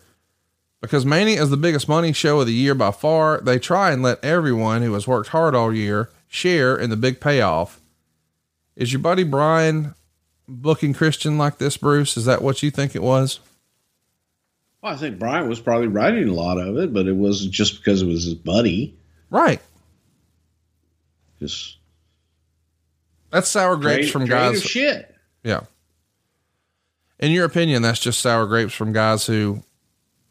because 0.81 1.05
Mania 1.05 1.41
is 1.41 1.51
the 1.51 1.57
biggest 1.57 1.87
money 1.87 2.11
show 2.11 2.41
of 2.41 2.47
the 2.47 2.53
year 2.53 2.75
by 2.75 2.91
far, 2.91 3.39
they 3.39 3.59
try 3.59 3.91
and 3.91 4.01
let 4.01 4.23
everyone 4.23 4.81
who 4.81 4.93
has 4.93 5.07
worked 5.07 5.29
hard 5.29 5.55
all 5.55 5.73
year 5.73 6.09
share 6.27 6.75
in 6.75 6.89
the 6.89 6.97
big 6.97 7.19
payoff. 7.19 7.79
Is 8.75 8.91
your 8.91 9.01
buddy 9.01 9.23
Brian 9.23 9.93
booking 10.47 10.93
Christian 10.93 11.37
like 11.37 11.59
this, 11.59 11.77
Bruce? 11.77 12.17
Is 12.17 12.25
that 12.25 12.41
what 12.41 12.63
you 12.63 12.71
think 12.71 12.95
it 12.95 13.03
was? 13.03 13.39
Well, 14.81 14.93
I 14.93 14.97
think 14.97 15.19
Brian 15.19 15.47
was 15.47 15.59
probably 15.59 15.87
writing 15.87 16.27
a 16.27 16.33
lot 16.33 16.57
of 16.57 16.77
it, 16.77 16.91
but 16.91 17.05
it 17.05 17.15
wasn't 17.15 17.53
just 17.53 17.77
because 17.77 18.01
it 18.01 18.07
was 18.07 18.23
his 18.23 18.33
buddy. 18.33 18.97
Right. 19.29 19.61
Just 21.39 21.77
that's 23.29 23.47
sour 23.47 23.77
grapes 23.77 24.09
from 24.09 24.25
guys. 24.25 24.63
Shit. 24.63 25.15
Yeah. 25.43 25.61
In 27.19 27.31
your 27.31 27.45
opinion, 27.45 27.83
that's 27.83 27.99
just 27.99 28.19
sour 28.19 28.47
grapes 28.47 28.73
from 28.73 28.93
guys 28.93 29.27
who 29.27 29.63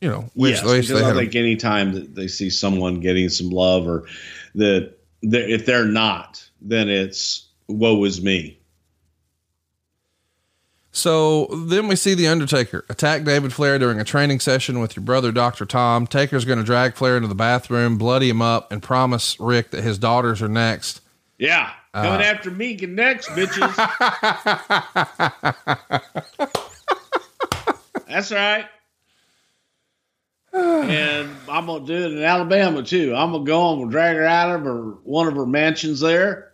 you 0.01 0.09
know, 0.09 0.31
which 0.35 0.62
yes, 0.62 0.89
because 0.89 1.02
I 1.02 1.12
think 1.12 1.35
any 1.35 1.56
time 1.56 1.93
that 1.93 2.14
they 2.14 2.27
see 2.27 2.48
someone 2.48 3.01
getting 3.01 3.28
some 3.28 3.51
love 3.51 3.86
or 3.86 4.06
that 4.55 4.94
if 5.22 5.66
they're 5.66 5.85
not, 5.85 6.48
then 6.62 6.89
it's 6.89 7.48
woe 7.68 8.02
is 8.05 8.22
me. 8.22 8.59
So 10.93 11.47
then 11.66 11.86
we 11.86 11.97
see 11.97 12.14
the 12.14 12.27
Undertaker 12.27 12.85
attack 12.89 13.22
David 13.24 13.52
Flair 13.52 13.78
during 13.78 14.01
a 14.01 14.05
training 14.05 14.40
session 14.40 14.81
with 14.81 14.97
your 14.97 15.05
brother, 15.05 15.31
Dr. 15.31 15.64
Tom. 15.64 16.06
Taker's 16.06 16.44
going 16.44 16.59
to 16.59 16.64
drag 16.64 16.94
Flair 16.94 17.16
into 17.16 17.28
the 17.28 17.35
bathroom, 17.35 17.97
bloody 17.97 18.28
him 18.28 18.43
up, 18.43 18.72
and 18.72 18.82
promise 18.82 19.39
Rick 19.39 19.70
that 19.70 19.85
his 19.85 19.98
daughters 19.98 20.43
are 20.43 20.48
next. 20.48 21.01
Yeah. 21.39 21.70
Coming 21.94 22.20
uh, 22.20 22.24
after 22.24 22.51
me 22.51 22.74
next, 22.77 23.28
bitches. 23.28 23.77
That's 28.09 28.32
right 28.32 28.66
and 30.52 31.31
I'm 31.48 31.66
gonna 31.66 31.86
do 31.86 31.94
it 31.94 32.12
in 32.12 32.22
Alabama 32.22 32.82
too. 32.82 33.14
I'm 33.14 33.32
gonna 33.32 33.44
go 33.44 33.81
and 33.81 33.90
drag 33.90 34.16
her 34.16 34.24
out 34.27 34.55
of 34.55 34.62
her 34.62 34.82
one 35.05 35.27
of 35.28 35.35
her 35.35 35.47
mansions 35.47 36.01
there. 36.01 36.52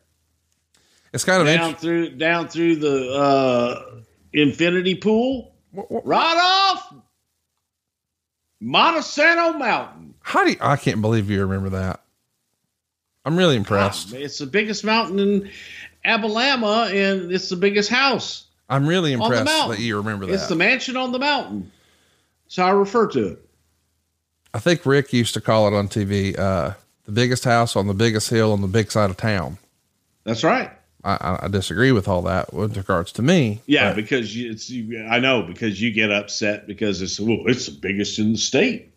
It's 1.13 1.25
kind 1.25 1.41
of 1.41 1.47
down 1.47 1.71
int- 1.71 1.79
through 1.79 2.11
down 2.17 2.49
through 2.49 2.77
the 2.77 3.13
uh, 3.13 4.01
infinity 4.33 4.95
pool, 4.95 5.55
what, 5.71 5.91
what, 5.91 6.07
right 6.07 6.37
off 6.37 6.95
Monte 8.61 9.03
Sano 9.03 9.59
Mountain. 9.59 10.15
How 10.21 10.45
do 10.45 10.51
you, 10.51 10.57
I 10.61 10.77
can't 10.77 11.01
believe 11.01 11.31
you 11.31 11.41
remember 11.41 11.71
that? 11.71 12.03
I'm 13.25 13.37
really 13.37 13.57
impressed. 13.57 14.13
it's 14.13 14.39
the 14.39 14.47
biggest 14.47 14.85
mountain 14.85 15.19
in 15.19 15.51
Alabama, 16.05 16.89
and 16.93 17.33
it's 17.33 17.49
the 17.49 17.57
biggest 17.57 17.91
house. 17.91 18.47
I'm 18.69 18.87
really 18.87 19.13
impressed 19.13 19.45
that 19.45 19.79
you 19.79 19.97
remember 19.97 20.27
that. 20.27 20.35
It's 20.35 20.49
the 20.49 20.57
mansion 20.57 20.97
on 20.97 21.13
the 21.13 21.19
mountain. 21.19 21.73
So 22.49 22.65
I 22.65 22.71
refer 22.71 23.09
to 23.09 23.27
it. 23.29 23.46
I 24.57 24.59
think 24.59 24.87
Rick 24.87 25.13
used 25.13 25.35
to 25.35 25.43
call 25.43 25.69
it 25.69 25.75
on 25.75 25.87
TV, 25.87 26.37
uh, 26.39 26.73
the 27.05 27.13
biggest 27.13 27.45
house 27.45 27.77
on 27.77 27.89
the 27.89 27.95
biggest 27.95 28.31
hill 28.31 28.53
on 28.53 28.63
the 28.63 28.67
big 28.67 28.91
side 28.91 29.11
of 29.11 29.19
town. 29.19 29.59
That's 30.25 30.43
right. 30.43 30.71
I, 31.05 31.41
I 31.43 31.49
disagree 31.49 31.93
with 31.93 32.09
all 32.09 32.23
that 32.23 32.55
with 32.55 32.75
regards 32.75 33.13
to 33.13 33.23
me. 33.23 33.61
Yeah, 33.67 33.91
but. 33.91 33.97
because 33.97 34.35
it's 34.35 34.73
I 35.11 35.19
know 35.19 35.43
because 35.43 35.81
you 35.83 35.93
get 35.93 36.11
upset 36.11 36.67
because 36.67 37.03
it's 37.03 37.21
well, 37.21 37.41
it's 37.45 37.67
the 37.67 37.73
biggest 37.73 38.19
in 38.19 38.33
the 38.33 38.39
state, 38.39 38.95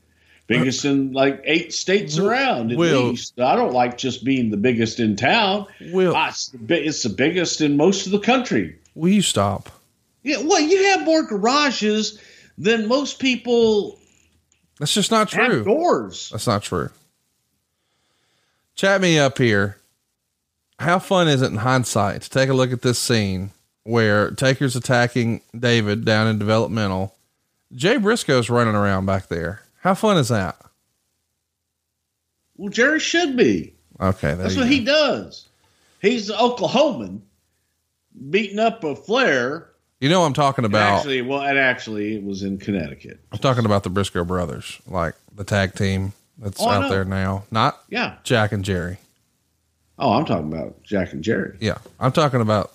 biggest 0.47 0.85
in 0.85 1.11
like 1.11 1.41
eight 1.43 1.73
states 1.73 2.17
around 2.17 2.71
at 2.71 2.77
will, 2.77 3.09
least. 3.09 3.37
I 3.37 3.57
don't 3.57 3.73
like 3.73 3.97
just 3.97 4.23
being 4.23 4.51
the 4.51 4.57
biggest 4.57 5.01
in 5.01 5.17
town. 5.17 5.67
Will 5.91 6.15
ah, 6.15 6.29
it's, 6.29 6.47
the, 6.47 6.87
it's 6.87 7.03
the 7.03 7.09
biggest 7.09 7.59
in 7.59 7.75
most 7.75 8.05
of 8.05 8.13
the 8.13 8.19
country. 8.19 8.79
Will 8.95 9.09
you 9.09 9.21
stop? 9.21 9.69
Yeah, 10.23 10.37
well, 10.41 10.61
you 10.61 10.85
have 10.85 11.03
more 11.03 11.23
garages 11.23 12.17
than 12.57 12.87
most 12.87 13.19
people 13.19 13.98
that's 14.79 14.93
just 14.93 15.11
not 15.11 15.29
true. 15.29 15.63
Doors. 15.63 16.29
That's 16.31 16.47
not 16.47 16.63
true. 16.63 16.89
Chat 18.75 19.01
me 19.01 19.19
up 19.19 19.37
here. 19.37 19.77
How 20.79 20.99
fun 20.99 21.27
is 21.27 21.41
it 21.41 21.51
in 21.51 21.57
hindsight 21.57 22.21
to 22.21 22.29
take 22.29 22.49
a 22.49 22.53
look 22.53 22.71
at 22.71 22.81
this 22.81 22.97
scene 22.97 23.51
where 23.83 24.31
Taker's 24.31 24.77
attacking 24.77 25.41
David 25.57 26.05
down 26.05 26.27
in 26.27 26.39
developmental? 26.39 27.15
Jay 27.73 27.97
Briscoe's 27.97 28.49
running 28.49 28.75
around 28.75 29.05
back 29.05 29.27
there. 29.27 29.61
How 29.81 29.93
fun 29.93 30.17
is 30.17 30.29
that? 30.29 30.55
Well, 32.55 32.69
Jerry 32.69 32.99
should 32.99 33.35
be. 33.35 33.73
Okay, 33.99 34.33
that's 34.33 34.55
what 34.55 34.63
go. 34.63 34.69
he 34.69 34.83
does. 34.83 35.47
He's 36.01 36.27
the 36.27 36.33
Oklahoman 36.35 37.21
beating 38.29 38.59
up 38.59 38.83
a 38.83 38.95
Flair 38.95 39.68
you 39.99 40.09
know, 40.09 40.23
I'm 40.23 40.33
talking 40.33 40.65
about 40.65 40.97
actually. 40.99 41.21
Well, 41.21 41.41
and 41.41 41.57
actually, 41.57 42.15
it 42.15 42.23
was 42.23 42.43
in 42.43 42.57
Connecticut. 42.57 43.19
I'm 43.31 43.39
talking 43.39 43.65
about 43.65 43.83
the 43.83 43.89
Briscoe 43.89 44.23
brothers, 44.23 44.79
like 44.87 45.15
the 45.35 45.43
tag 45.43 45.73
team 45.75 46.13
that's 46.37 46.61
Oh, 46.61 46.69
out 46.69 46.89
there 46.89 47.05
now. 47.05 47.43
Not 47.51 47.81
Yeah. 47.89 48.15
Jack 48.23 48.51
and 48.51 48.63
Jerry. 48.63 48.97
Oh, 49.97 50.13
I'm 50.13 50.25
talking 50.25 50.51
about 50.51 50.81
Jack 50.83 51.11
and 51.11 51.23
Jerry. 51.23 51.57
Yeah. 51.59 51.77
I'm 51.99 52.11
talking 52.13 52.39
about 52.41 52.71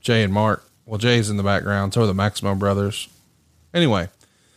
Jay 0.00 0.22
and 0.22 0.32
Mark. 0.32 0.64
Well, 0.86 0.98
Jay's 0.98 1.28
in 1.28 1.36
the 1.36 1.42
background. 1.42 1.92
So 1.94 2.02
are 2.02 2.06
the 2.06 2.14
Maximo 2.14 2.54
brothers. 2.54 3.08
Anyway, 3.74 4.08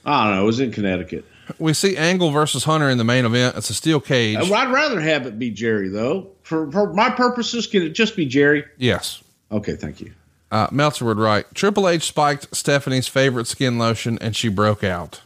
I 0.05 0.23
don't 0.25 0.35
know. 0.35 0.43
It 0.43 0.45
was 0.45 0.59
in 0.59 0.71
Connecticut. 0.71 1.25
we 1.59 1.73
see 1.73 1.97
Angle 1.97 2.29
versus 2.31 2.63
Hunter 2.63 2.89
in 2.89 2.97
the 2.99 3.03
main 3.03 3.25
event. 3.25 3.57
It's 3.57 3.69
a 3.69 3.73
steel 3.73 3.99
cage. 3.99 4.37
Uh, 4.37 4.53
I'd 4.53 4.71
rather 4.71 5.01
have 5.01 5.25
it 5.25 5.39
be 5.39 5.49
Jerry 5.49 5.89
though. 5.89 6.27
For, 6.43 6.71
for 6.71 6.93
my 6.93 7.09
purposes, 7.09 7.65
can 7.67 7.81
it 7.81 7.89
just 7.89 8.15
be 8.15 8.25
Jerry? 8.27 8.63
Yes. 8.77 9.21
Okay, 9.51 9.75
thank 9.75 9.99
you. 9.99 10.13
Uh, 10.51 10.67
Meltzer 10.69 11.05
would 11.05 11.17
write 11.17 11.55
Triple 11.55 11.87
H 11.87 12.03
spiked 12.03 12.53
Stephanie's 12.55 13.07
favorite 13.07 13.47
skin 13.47 13.77
lotion 13.77 14.17
and 14.19 14.35
she 14.35 14.49
broke 14.49 14.83
out. 14.83 15.21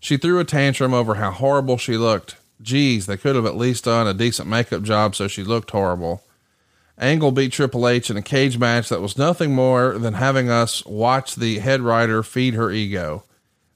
She 0.00 0.16
threw 0.16 0.40
a 0.40 0.44
tantrum 0.44 0.94
over 0.94 1.16
how 1.16 1.30
horrible 1.30 1.76
she 1.76 1.96
looked. 1.96 2.36
Geez, 2.60 3.06
they 3.06 3.16
could 3.16 3.36
have 3.36 3.44
at 3.44 3.56
least 3.56 3.84
done 3.84 4.06
a 4.06 4.14
decent 4.14 4.48
makeup 4.48 4.82
job 4.82 5.14
so 5.14 5.28
she 5.28 5.44
looked 5.44 5.70
horrible. 5.70 6.24
Angle 6.98 7.32
beat 7.32 7.52
Triple 7.52 7.86
H 7.86 8.10
in 8.10 8.16
a 8.16 8.22
cage 8.22 8.58
match 8.58 8.88
that 8.88 9.02
was 9.02 9.18
nothing 9.18 9.54
more 9.54 9.98
than 9.98 10.14
having 10.14 10.48
us 10.48 10.84
watch 10.86 11.34
the 11.34 11.58
head 11.58 11.80
writer 11.80 12.22
feed 12.22 12.54
her 12.54 12.70
ego. 12.70 13.24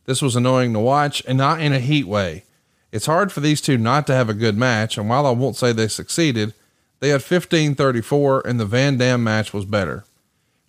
This 0.05 0.23
was 0.23 0.37
annoying 0.37 0.73
to 0.73 0.79
watch 0.79 1.23
and 1.27 1.37
not 1.37 1.61
in 1.61 1.73
a 1.73 1.81
heat 1.81 2.07
way. 2.07 2.45
It's 2.93 3.07
hard 3.07 3.33
for 3.33 3.41
these 3.41 3.61
two 3.61 3.77
not 3.77 4.07
to 4.07 4.15
have 4.15 4.29
a 4.29 4.35
good 4.35 4.57
match, 4.57 4.97
and 4.97 5.09
while 5.09 5.27
I 5.27 5.31
won't 5.31 5.57
say 5.57 5.73
they 5.73 5.89
succeeded, 5.89 6.55
they 7.01 7.09
had 7.09 7.23
15 7.23 7.75
34 7.75 8.47
and 8.47 8.61
the 8.61 8.65
Van 8.65 8.97
Dam 8.97 9.25
match 9.25 9.53
was 9.53 9.65
better. 9.65 10.05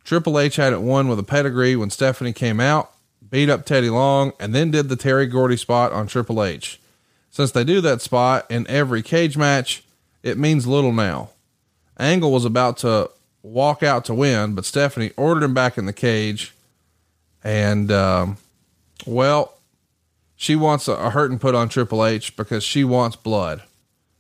Triple 0.08 0.40
H 0.40 0.56
had 0.56 0.72
it 0.72 0.80
won 0.80 1.10
with 1.10 1.20
a 1.20 1.24
pedigree 1.24 1.76
when 1.76 1.90
Stephanie 1.90 2.32
came 2.32 2.62
out, 2.62 2.94
beat 3.30 3.50
up 3.50 3.66
Teddy 3.66 3.90
Long, 3.90 4.32
and 4.40 4.56
then 4.56 4.72
did 4.72 4.88
the 4.88 4.96
Terry 4.96 5.26
Gordy 5.28 5.58
spot 5.58 5.92
on 5.92 6.08
Triple 6.08 6.42
H. 6.42 6.80
Since 7.30 7.52
they 7.52 7.66
do 7.66 7.82
that 7.82 8.02
spot 8.02 8.46
in 8.50 8.66
every 8.68 9.02
cage 9.02 9.36
match, 9.36 9.84
it 10.24 10.38
means 10.38 10.66
little 10.66 10.94
now. 10.94 11.32
Angle 12.00 12.32
was 12.32 12.46
about 12.46 12.78
to 12.78 13.10
walk 13.44 13.84
out 13.84 14.06
to 14.06 14.14
win, 14.14 14.56
but 14.56 14.64
Stephanie 14.64 15.12
ordered 15.18 15.44
him 15.44 15.54
back 15.54 15.78
in 15.78 15.88
the 15.88 15.92
cage. 15.92 16.54
And, 17.44 17.92
um, 17.92 18.38
well, 19.06 19.58
she 20.38 20.56
wants 20.56 20.88
a, 20.88 20.94
a 20.94 21.10
hurting 21.10 21.38
put 21.38 21.54
on 21.54 21.68
Triple 21.68 22.06
H 22.06 22.34
because 22.38 22.64
she 22.64 22.86
wants 22.86 23.18
blood. 23.18 23.62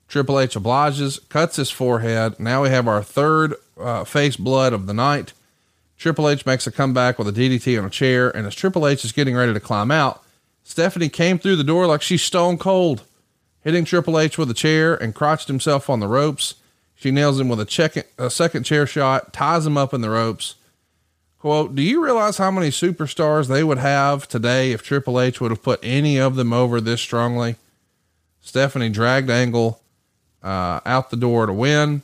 Triple 0.09 0.37
H 0.37 0.57
obliges, 0.57 1.19
cuts 1.29 1.55
his 1.55 1.71
forehead. 1.71 2.41
Now 2.41 2.63
we 2.63 2.69
have 2.71 2.89
our 2.89 3.01
third 3.01 3.55
uh, 3.79 4.03
face 4.03 4.35
blood 4.35 4.73
of 4.73 4.85
the 4.85 4.93
night. 4.93 5.31
Triple 5.97 6.29
H 6.29 6.45
makes 6.45 6.67
a 6.67 6.71
comeback 6.71 7.17
with 7.17 7.27
a 7.27 7.31
DDT 7.31 7.77
on 7.77 7.85
a 7.85 7.89
chair, 7.89 8.29
and 8.35 8.45
as 8.45 8.53
Triple 8.53 8.87
H 8.87 9.03
is 9.03 9.11
getting 9.11 9.35
ready 9.35 9.53
to 9.53 9.59
climb 9.59 9.89
out, 9.89 10.23
Stephanie 10.63 11.09
came 11.09 11.39
through 11.39 11.55
the 11.55 11.63
door 11.63 11.87
like 11.87 12.01
she's 12.01 12.21
stone 12.21 12.57
cold, 12.57 13.03
hitting 13.61 13.85
Triple 13.85 14.19
H 14.19 14.37
with 14.37 14.51
a 14.51 14.53
chair 14.53 14.95
and 14.95 15.15
crotched 15.15 15.47
himself 15.47 15.89
on 15.89 15.99
the 15.99 16.07
ropes. 16.07 16.55
She 16.93 17.09
nails 17.09 17.39
him 17.39 17.49
with 17.49 17.59
a, 17.59 17.65
check, 17.65 17.95
a 18.17 18.29
second 18.29 18.63
chair 18.63 18.85
shot, 18.85 19.33
ties 19.33 19.65
him 19.65 19.77
up 19.77 19.93
in 19.93 20.01
the 20.01 20.09
ropes. 20.09 20.55
Quote, 21.39 21.75
Do 21.75 21.81
you 21.81 22.03
realize 22.03 22.37
how 22.37 22.51
many 22.51 22.69
superstars 22.69 23.47
they 23.47 23.63
would 23.63 23.77
have 23.77 24.27
today 24.27 24.71
if 24.71 24.83
Triple 24.83 25.19
H 25.19 25.39
would 25.39 25.51
have 25.51 25.63
put 25.63 25.79
any 25.83 26.17
of 26.17 26.35
them 26.35 26.53
over 26.53 26.81
this 26.81 27.01
strongly? 27.01 27.55
Stephanie 28.41 28.89
dragged 28.89 29.29
Angle 29.29 29.81
uh, 30.43 30.79
out 30.85 31.09
the 31.09 31.17
door 31.17 31.45
to 31.45 31.53
win. 31.53 32.01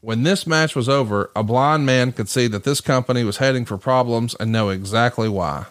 When 0.00 0.22
this 0.22 0.46
match 0.46 0.76
was 0.76 0.88
over, 0.88 1.30
a 1.34 1.42
blind 1.42 1.84
man 1.84 2.12
could 2.12 2.28
see 2.28 2.46
that 2.48 2.64
this 2.64 2.80
company 2.80 3.24
was 3.24 3.38
heading 3.38 3.64
for 3.64 3.76
problems 3.76 4.36
and 4.38 4.52
know 4.52 4.68
exactly 4.68 5.28
why. 5.28 5.66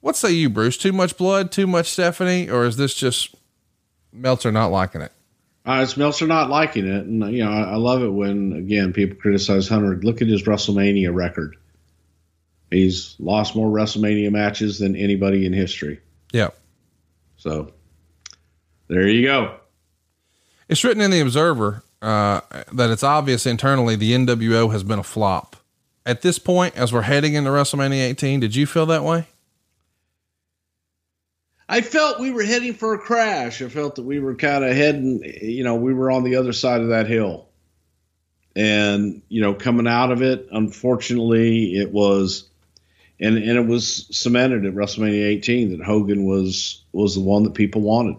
What 0.00 0.16
say 0.16 0.32
you, 0.32 0.50
Bruce? 0.50 0.76
Too 0.76 0.92
much 0.92 1.16
blood, 1.16 1.50
too 1.50 1.66
much 1.66 1.90
Stephanie, 1.90 2.48
or 2.48 2.64
is 2.64 2.76
this 2.76 2.94
just 2.94 3.34
Meltzer 4.12 4.52
not 4.52 4.70
liking 4.70 5.00
it? 5.00 5.12
Uh, 5.66 5.80
it's 5.82 5.96
Meltzer 5.96 6.26
not 6.26 6.50
liking 6.50 6.86
it, 6.86 7.06
and 7.06 7.32
you 7.32 7.42
know 7.42 7.50
I, 7.50 7.62
I 7.62 7.76
love 7.76 8.02
it 8.02 8.10
when 8.10 8.52
again 8.52 8.92
people 8.92 9.16
criticize 9.16 9.66
Hunter. 9.66 9.96
Look 9.96 10.20
at 10.20 10.28
his 10.28 10.42
WrestleMania 10.42 11.12
record. 11.14 11.56
He's 12.70 13.16
lost 13.18 13.56
more 13.56 13.70
WrestleMania 13.70 14.30
matches 14.30 14.78
than 14.78 14.94
anybody 14.94 15.46
in 15.46 15.52
history. 15.52 16.00
Yeah. 16.32 16.50
So 17.36 17.72
there 18.88 19.08
you 19.08 19.22
go. 19.26 19.56
It's 20.68 20.84
written 20.84 21.02
in 21.02 21.10
the 21.10 21.20
Observer 21.20 21.83
uh, 22.04 22.40
that 22.72 22.90
it's 22.90 23.02
obvious 23.02 23.46
internally 23.46 23.96
the 23.96 24.12
NWO 24.12 24.70
has 24.72 24.82
been 24.82 24.98
a 24.98 25.04
flop. 25.04 25.56
At 26.06 26.20
this 26.20 26.38
point, 26.38 26.76
as 26.76 26.92
we're 26.92 27.02
heading 27.02 27.34
into 27.34 27.50
WrestleMania 27.50 28.10
18, 28.10 28.40
did 28.40 28.54
you 28.54 28.66
feel 28.66 28.84
that 28.86 29.02
way? 29.02 29.26
I 31.66 31.80
felt 31.80 32.20
we 32.20 32.30
were 32.30 32.42
heading 32.42 32.74
for 32.74 32.92
a 32.92 32.98
crash. 32.98 33.62
I 33.62 33.68
felt 33.70 33.94
that 33.94 34.02
we 34.02 34.20
were 34.20 34.34
kind 34.34 34.64
of 34.64 34.76
heading, 34.76 35.22
you 35.40 35.64
know, 35.64 35.76
we 35.76 35.94
were 35.94 36.10
on 36.10 36.22
the 36.24 36.36
other 36.36 36.52
side 36.52 36.82
of 36.82 36.88
that 36.88 37.06
hill. 37.06 37.48
And, 38.54 39.22
you 39.30 39.40
know, 39.40 39.54
coming 39.54 39.88
out 39.88 40.12
of 40.12 40.20
it, 40.20 40.46
unfortunately, 40.52 41.76
it 41.76 41.90
was 41.90 42.48
and 43.18 43.38
and 43.38 43.56
it 43.56 43.66
was 43.66 44.06
cemented 44.10 44.66
at 44.66 44.74
WrestleMania 44.74 45.24
18 45.24 45.70
that 45.78 45.84
Hogan 45.84 46.24
was 46.24 46.82
was 46.92 47.14
the 47.14 47.20
one 47.22 47.44
that 47.44 47.54
people 47.54 47.80
wanted. 47.80 48.16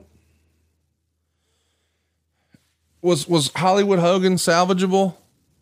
Was 3.05 3.27
was 3.27 3.51
Hollywood 3.55 3.99
Hogan 3.99 4.33
salvageable, 4.33 5.13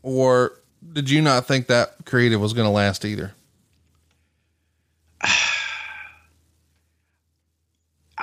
or 0.02 0.62
did 0.94 1.10
you 1.10 1.22
not 1.22 1.46
think 1.46 1.68
that 1.68 2.06
creative 2.06 2.40
was 2.40 2.54
going 2.54 2.66
to 2.66 2.72
last 2.72 3.04
either? 3.04 3.34
I 5.22 5.36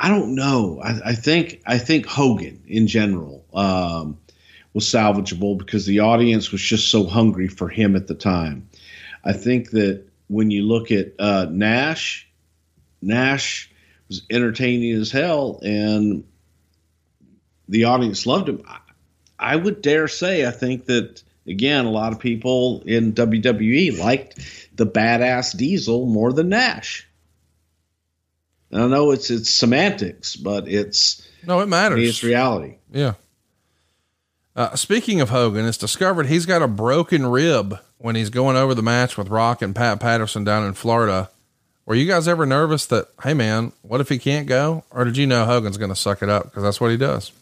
don't 0.09 0.35
know. 0.35 0.81
I, 0.83 1.11
I 1.11 1.15
think 1.15 1.61
I 1.67 1.77
think 1.77 2.07
Hogan 2.07 2.63
in 2.67 2.87
general 2.87 3.45
um, 3.53 4.17
was 4.73 4.87
salvageable 4.87 5.59
because 5.59 5.85
the 5.85 6.01
audience 6.01 6.51
was 6.51 6.63
just 6.63 6.91
so 6.91 7.05
hungry 7.05 7.49
for 7.49 7.69
him 7.69 7.97
at 7.97 8.07
the 8.07 8.15
time. 8.15 8.71
I 9.23 9.35
think 9.35 9.73
that 9.73 10.03
when 10.29 10.51
you 10.51 10.63
look 10.63 10.91
at 10.91 11.13
uh, 11.19 11.47
Nash, 11.51 12.27
Nash 13.03 13.71
was 14.09 14.23
entertaining 14.31 14.95
as 14.95 15.11
hell, 15.11 15.61
and 15.63 16.25
the 17.69 17.85
audience 17.85 18.25
loved 18.25 18.49
him. 18.49 18.63
I, 19.41 19.57
would 19.57 19.83
dare 19.83 20.09
say 20.09 20.47
I 20.47 20.51
think 20.51 20.87
that 20.87 21.23
again 21.47 21.87
a 21.87 21.91
lot 21.91 22.13
of 22.13 22.19
people 22.19 22.83
in 22.87 23.13
WWE 23.13 23.99
liked 23.99 24.39
the 24.77 24.87
badass 24.87 25.57
Diesel 25.57 26.07
more 26.07 26.33
than 26.33 26.51
Nash. 26.51 27.07
I 28.73 28.87
know 28.87 29.11
it's 29.11 29.31
it's 29.31 29.53
semantics, 29.53 30.37
but 30.37 30.69
it's 30.69 31.27
no, 31.45 31.61
it 31.61 31.67
matters. 31.67 32.09
It's 32.09 32.23
reality. 32.23 32.77
Yeah. 32.93 33.15
Uh, 34.55 34.75
speaking 34.77 35.21
of 35.21 35.31
Hogan, 35.31 35.65
it's 35.65 35.79
discovered 35.79 36.27
he's 36.27 36.47
got 36.47 36.63
a 36.63 36.69
broken 36.69 37.27
rib 37.27 37.79
when 37.99 38.15
he's 38.15 38.31
going 38.31 38.57
over 38.57 38.75
the 38.75 38.83
match 38.83 39.17
with 39.17 39.29
Rock 39.29 39.63
and 39.63 39.75
Pat 39.75 40.01
Patterson 40.01 40.45
down 40.45 40.67
in 40.67 40.75
Florida. 40.75 41.31
Were 41.87 41.95
you 41.95 42.07
guys 42.07 42.29
ever 42.29 42.47
nervous 42.47 42.87
that, 42.87 43.09
hey 43.23 43.35
man, 43.35 43.73
what 43.83 44.01
if 44.01 44.09
he 44.09 44.19
can't 44.19 44.47
go? 44.47 44.85
Or 44.91 45.05
did 45.05 45.17
you 45.17 45.27
know 45.27 45.45
Hogan's 45.45 45.79
going 45.79 45.91
to 45.91 45.97
suck 45.97 46.23
it 46.23 46.29
up 46.29 46.45
because 46.45 46.63
that's 46.63 46.81
what 46.81 46.91
he 46.91 46.97
does? 46.97 47.33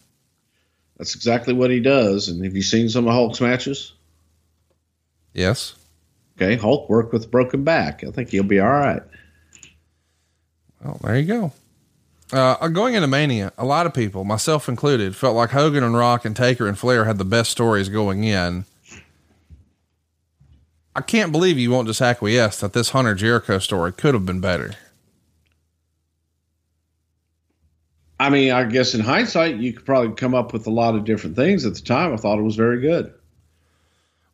That's 0.99 1.15
exactly 1.15 1.53
what 1.53 1.71
he 1.71 1.79
does. 1.79 2.27
And 2.27 2.43
have 2.43 2.55
you 2.55 2.61
seen 2.61 2.89
some 2.89 3.07
of 3.07 3.13
Hulk's 3.13 3.41
matches? 3.41 3.93
Yes. 5.33 5.75
Okay, 6.37 6.55
Hulk 6.55 6.89
worked 6.89 7.13
with 7.13 7.25
a 7.25 7.27
broken 7.29 7.63
back. 7.63 8.03
I 8.03 8.11
think 8.11 8.29
he'll 8.29 8.43
be 8.43 8.59
all 8.59 8.69
right. 8.69 9.01
Well, 10.83 10.99
there 11.01 11.17
you 11.17 11.25
go. 11.25 11.53
Uh, 12.31 12.67
going 12.67 12.93
into 12.93 13.07
Mania, 13.07 13.51
a 13.57 13.65
lot 13.65 13.85
of 13.85 13.93
people, 13.93 14.23
myself 14.23 14.69
included, 14.69 15.15
felt 15.15 15.35
like 15.35 15.49
Hogan 15.49 15.83
and 15.83 15.95
Rock 15.95 16.25
and 16.25 16.35
Taker 16.35 16.67
and 16.67 16.77
Flair 16.77 17.05
had 17.05 17.17
the 17.17 17.25
best 17.25 17.49
stories 17.49 17.89
going 17.89 18.23
in. 18.23 18.65
I 20.95 21.01
can't 21.01 21.31
believe 21.31 21.57
you 21.57 21.71
won't 21.71 21.87
just 21.87 22.01
acquiesce 22.01 22.59
that 22.59 22.73
this 22.73 22.89
Hunter 22.89 23.15
Jericho 23.15 23.57
story 23.57 23.93
could 23.93 24.13
have 24.13 24.25
been 24.25 24.41
better. 24.41 24.73
I 28.19 28.29
mean, 28.29 28.51
I 28.51 28.65
guess 28.65 28.93
in 28.93 28.99
hindsight, 28.99 29.55
you 29.57 29.71
could 29.73 29.85
probably 29.85 30.13
come 30.15 30.35
up 30.35 30.51
with 30.51 30.67
a 30.67 30.71
lot 30.71 30.93
of 30.95 31.05
different 31.05 31.35
things. 31.37 31.65
At 31.65 31.75
the 31.75 31.81
time, 31.81 32.13
I 32.13 32.17
thought 32.17 32.37
it 32.37 32.41
was 32.43 32.55
very 32.57 32.81
good. 32.81 33.13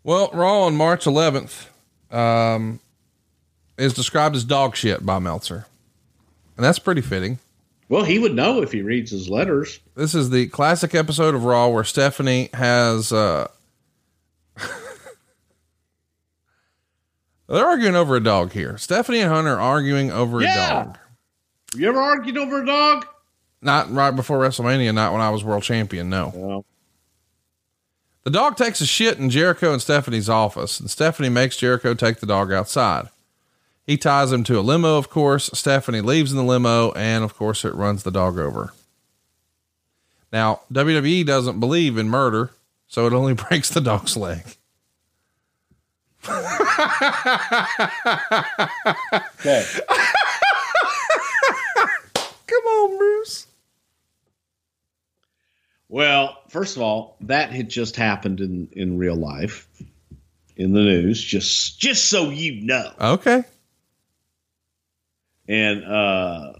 Well, 0.03 0.30
Raw 0.34 0.62
on 0.64 0.76
March 0.76 1.06
11th 1.06 1.68
um, 2.12 2.80
is 3.78 3.94
described 3.94 4.36
as 4.36 4.44
dog 4.44 4.76
shit 4.76 5.06
by 5.06 5.20
Meltzer. 5.20 5.68
And 6.57 6.64
that's 6.66 6.80
pretty 6.80 7.02
fitting. 7.02 7.38
Well, 7.90 8.03
he 8.03 8.18
would 8.18 8.34
know 8.34 8.64
if 8.64 8.72
he 8.72 8.82
reads 8.82 9.12
his 9.12 9.30
letters. 9.30 9.80
This 9.95 10.16
is 10.16 10.32
the 10.32 10.48
classic 10.48 10.95
episode 10.95 11.36
of 11.36 11.44
Raw 11.44 11.68
where 11.68 11.84
Stephanie 11.84 12.49
has, 12.53 13.14
uh, 13.14 13.48
they're 17.48 17.66
arguing 17.66 17.95
over 17.95 18.16
a 18.16 18.24
dog 18.24 18.53
here. 18.53 18.78
Stephanie 18.78 19.20
and 19.20 19.32
Hunter 19.32 19.52
are 19.53 19.60
arguing 19.60 20.12
over 20.12 20.41
Yeah. 20.41 20.66
a 20.66 20.70
dog. 20.86 20.98
Have 21.74 21.80
you 21.82 21.88
ever 21.90 21.99
argued 21.99 22.38
over 22.38 22.64
a 22.64 22.66
dog? 22.66 23.06
Not 23.66 23.92
right 23.92 24.12
before 24.12 24.38
WrestleMania, 24.38 24.94
not 24.94 25.12
when 25.12 25.22
I 25.22 25.32
was 25.32 25.44
world 25.44 25.64
champion. 25.64 26.08
No. 26.08 26.64
The 28.24 28.30
dog 28.30 28.58
takes 28.58 28.80
a 28.80 28.86
shit 28.86 29.18
in 29.18 29.32
Jericho 29.32 29.74
and 29.74 29.82
Stephanie's 29.82 30.30
office, 30.30 30.80
and 30.80 30.88
Stephanie 30.90 31.30
makes 31.30 31.58
Jericho 31.58 31.96
take 31.96 32.20
the 32.20 32.28
dog 32.28 32.52
outside. 32.54 33.10
He 33.88 33.98
ties 33.98 34.32
him 34.32 34.44
to 34.44 34.60
a 34.60 34.62
limo, 34.62 34.98
of 34.98 35.10
course. 35.10 35.50
Stephanie 35.54 36.02
leaves 36.02 36.32
in 36.32 36.38
the 36.38 36.44
limo, 36.44 36.92
and 36.92 37.24
of 37.24 37.36
course, 37.36 37.66
it 37.66 37.74
runs 37.74 38.04
the 38.04 38.12
dog 38.12 38.38
over. 38.38 38.72
Now, 40.32 40.62
WWE 40.72 41.26
doesn't 41.26 41.60
believe 41.60 41.98
in 41.98 42.08
murder, 42.08 42.52
so 42.88 43.08
it 43.08 43.14
only 43.14 43.34
breaks 43.50 43.70
the 43.70 43.82
dog's 43.82 44.16
leg. 44.16 44.44
Okay. 49.46 49.66
Come 52.48 52.64
on, 52.64 52.98
Bruce. 52.98 53.44
Well, 55.88 56.38
first 56.49 56.76
of 56.76 56.82
all, 56.82 57.18
that 57.22 57.52
had 57.52 57.70
just 57.70 57.95
happened 57.95 58.41
in 58.41 58.70
in 58.72 58.98
real 58.98 59.16
life, 59.16 59.68
in 60.56 60.74
the 60.74 60.82
news. 60.82 61.22
Just 61.22 61.80
just 61.80 62.10
so 62.10 62.30
you 62.30 62.62
know. 62.66 62.91
Okay. 62.99 63.44
And 65.48 65.84
uh 65.84 66.53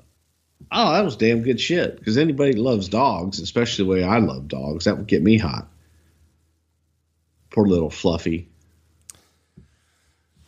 oh, 0.72 0.94
that 0.94 1.04
was 1.04 1.18
damn 1.18 1.42
good 1.42 1.60
shit. 1.60 1.98
Because 1.98 2.18
anybody 2.18 2.54
loves 2.54 2.90
dogs, 2.90 3.40
especially 3.40 3.86
the 3.86 3.92
way 3.92 4.04
I 4.04 4.20
love 4.20 4.48
dogs, 4.48 4.86
that 4.86 4.98
would 4.98 5.08
get 5.08 5.24
me 5.24 5.38
hot. 5.38 5.68
Poor 7.50 7.66
little 7.66 7.90
Fluffy. 7.90 8.50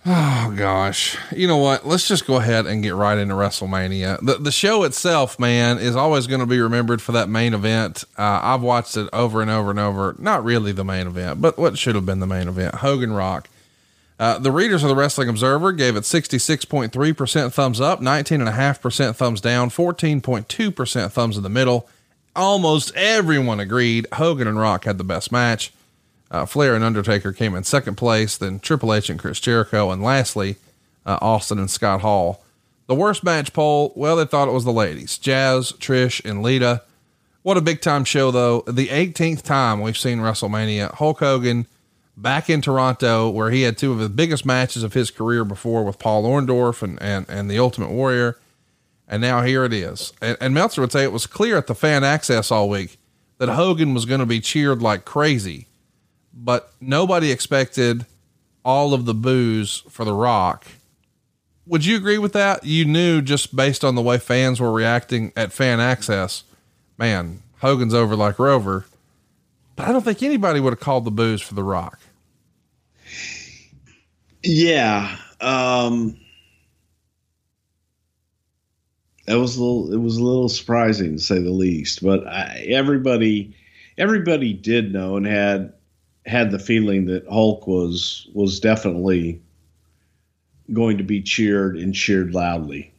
Oh 0.10 0.54
gosh. 0.56 1.18
You 1.36 1.48
know 1.48 1.58
what? 1.58 1.86
Let's 1.86 2.08
just 2.08 2.26
go 2.26 2.38
ahead 2.38 2.66
and 2.66 2.82
get 2.82 2.96
right 2.96 3.18
into 3.18 3.34
WrestleMania. 3.34 4.26
The 4.26 4.36
the 4.36 4.54
show 4.54 4.84
itself, 4.84 5.38
man, 5.38 5.80
is 5.80 5.98
always 5.98 6.28
going 6.28 6.40
to 6.40 6.46
be 6.46 6.62
remembered 6.62 7.02
for 7.02 7.12
that 7.12 7.28
main 7.28 7.54
event. 7.54 8.06
Uh, 8.18 8.40
I've 8.42 8.62
watched 8.62 8.96
it 8.96 9.10
over 9.12 9.42
and 9.42 9.52
over 9.52 9.70
and 9.70 9.80
over. 9.80 10.16
Not 10.18 10.46
really 10.46 10.72
the 10.72 10.86
main 10.86 11.08
event, 11.08 11.42
but 11.42 11.58
what 11.58 11.78
should 11.78 11.96
have 11.96 12.06
been 12.06 12.22
the 12.22 12.28
main 12.28 12.48
event. 12.48 12.76
Hogan 12.76 13.12
Rock. 13.12 13.50
Uh, 14.18 14.40
the 14.40 14.52
readers 14.52 14.82
of 14.82 14.90
the 14.90 14.96
Wrestling 14.96 15.28
Observer 15.28 15.74
gave 15.74 15.96
it 15.98 16.02
66.3% 16.02 17.54
thumbs 17.54 17.80
up, 17.80 18.00
19.5% 18.00 19.16
thumbs 19.16 19.42
down, 19.42 19.70
14.2% 19.70 21.12
thumbs 21.12 21.38
in 21.38 21.44
the 21.44 21.50
middle. 21.50 21.88
Almost 22.36 22.96
everyone 22.96 23.60
agreed 23.60 24.08
Hogan 24.14 24.48
and 24.48 24.58
Rock 24.58 24.86
had 24.86 24.98
the 24.98 25.04
best 25.04 25.32
match. 25.32 25.72
Uh, 26.30 26.46
Flair 26.46 26.76
and 26.76 26.84
Undertaker 26.84 27.32
came 27.32 27.56
in 27.56 27.64
second 27.64 27.96
place, 27.96 28.38
then 28.38 28.60
Triple 28.60 28.94
H 28.94 29.10
and 29.10 29.20
Chris 29.20 29.40
Jericho, 29.40 29.92
and 29.92 30.04
lastly, 30.04 30.58
uh, 31.06 31.18
Austin 31.22 31.60
and 31.60 31.70
Scott 31.70 32.02
Hall. 32.02 32.44
The 32.88 32.96
worst 32.96 33.24
match 33.24 33.54
poll, 33.54 33.94
well, 33.96 34.16
they 34.16 34.26
thought 34.26 34.48
it 34.48 34.54
was 34.54 34.66
the 34.66 34.74
ladies 34.74 35.18
Jazz, 35.18 35.72
Trish, 35.74 36.24
and 36.24 36.42
Lita. 36.42 36.84
What 37.44 37.58
a 37.58 37.62
big 37.62 37.82
time 37.82 38.04
show, 38.04 38.32
though. 38.32 38.62
The 38.68 38.88
18th 38.88 39.42
time 39.42 39.80
we've 39.80 39.98
seen 39.98 40.20
WrestleMania. 40.20 40.94
Hulk 40.96 41.20
Hogan 41.20 41.66
back 42.18 42.50
in 42.50 42.62
Toronto, 42.62 43.30
where 43.30 43.52
he 43.52 43.62
had 43.62 43.78
two 43.78 43.94
of 43.94 44.00
the 44.00 44.10
biggest 44.10 44.46
matches 44.46 44.84
of 44.84 44.94
his 44.94 45.12
career 45.12 45.46
before 45.46 45.84
with 45.84 46.00
Paul 46.00 46.24
Orndorff 46.26 46.82
and, 46.82 47.02
and, 47.02 47.26
and 47.30 47.50
the 47.50 47.60
Ultimate 47.60 47.92
Warrior. 47.92 48.38
And 49.08 49.22
now 49.22 49.44
here 49.44 49.64
it 49.64 49.72
is. 49.72 50.12
And, 50.22 50.36
and 50.42 50.54
Meltzer 50.54 50.82
would 50.82 50.92
say 50.92 51.04
it 51.04 51.14
was 51.14 51.28
clear 51.28 51.58
at 51.58 51.68
the 51.68 51.76
fan 51.76 52.02
Axxess 52.02 52.52
all 52.52 52.68
week 52.68 52.98
that 53.38 53.48
Hogan 53.50 53.94
was 53.94 54.06
going 54.06 54.20
to 54.20 54.26
be 54.26 54.42
cheered 54.42 54.82
like 54.82 55.06
crazy 55.06 55.68
but 56.38 56.72
nobody 56.80 57.32
expected 57.32 58.06
all 58.64 58.94
of 58.94 59.06
the 59.06 59.14
booze 59.14 59.84
for 59.90 60.06
The 60.06 60.14
Rock. 60.14 60.68
Would 61.66 61.84
you 61.86 61.98
agree 61.98 62.18
with 62.18 62.34
that? 62.34 62.64
You 62.64 62.86
knew 62.86 63.22
just 63.22 63.56
based 63.56 63.84
on 63.84 63.96
the 63.96 64.02
way 64.02 64.18
fans 64.18 64.62
were 64.62 64.72
reacting 64.72 65.34
at 65.36 65.52
fan 65.52 65.80
Axxess, 65.80 66.44
man, 66.98 67.42
Hogan's 67.60 67.94
over 67.94 68.16
like 68.16 68.40
Rover. 68.40 68.86
But 69.76 69.88
I 69.88 69.92
don't 69.92 70.04
think 70.04 70.24
anybody 70.24 70.60
would 70.60 70.74
have 70.74 70.80
called 70.80 71.06
the 71.06 71.12
booze 71.12 71.42
for 71.42 71.56
The 71.56 71.64
Rock. 71.64 72.00
Yeah. 74.44 75.18
Um 75.42 76.18
that 79.26 79.36
was 79.36 79.58
a 79.58 79.62
little 79.62 79.94
it 79.94 79.98
was 79.98 80.18
a 80.18 80.24
little 80.24 80.50
surprising 80.50 81.18
to 81.18 81.22
say 81.22 81.40
the 81.40 81.52
least 81.52 82.02
but 82.02 82.26
I, 82.26 82.66
everybody 82.70 83.56
everybody 83.98 84.54
did 84.54 84.94
know 84.94 85.18
and 85.18 85.26
had 85.26 85.74
had 86.28 86.52
the 86.52 86.60
feeling 86.60 87.06
that 87.06 87.28
Hulk 87.28 87.66
was 87.68 88.28
was 88.34 88.60
definitely 88.60 89.42
going 90.74 90.98
to 90.98 91.04
be 91.04 91.22
cheered 91.22 91.78
and 91.78 91.96
cheered 91.96 92.34
loudly. 92.34 92.92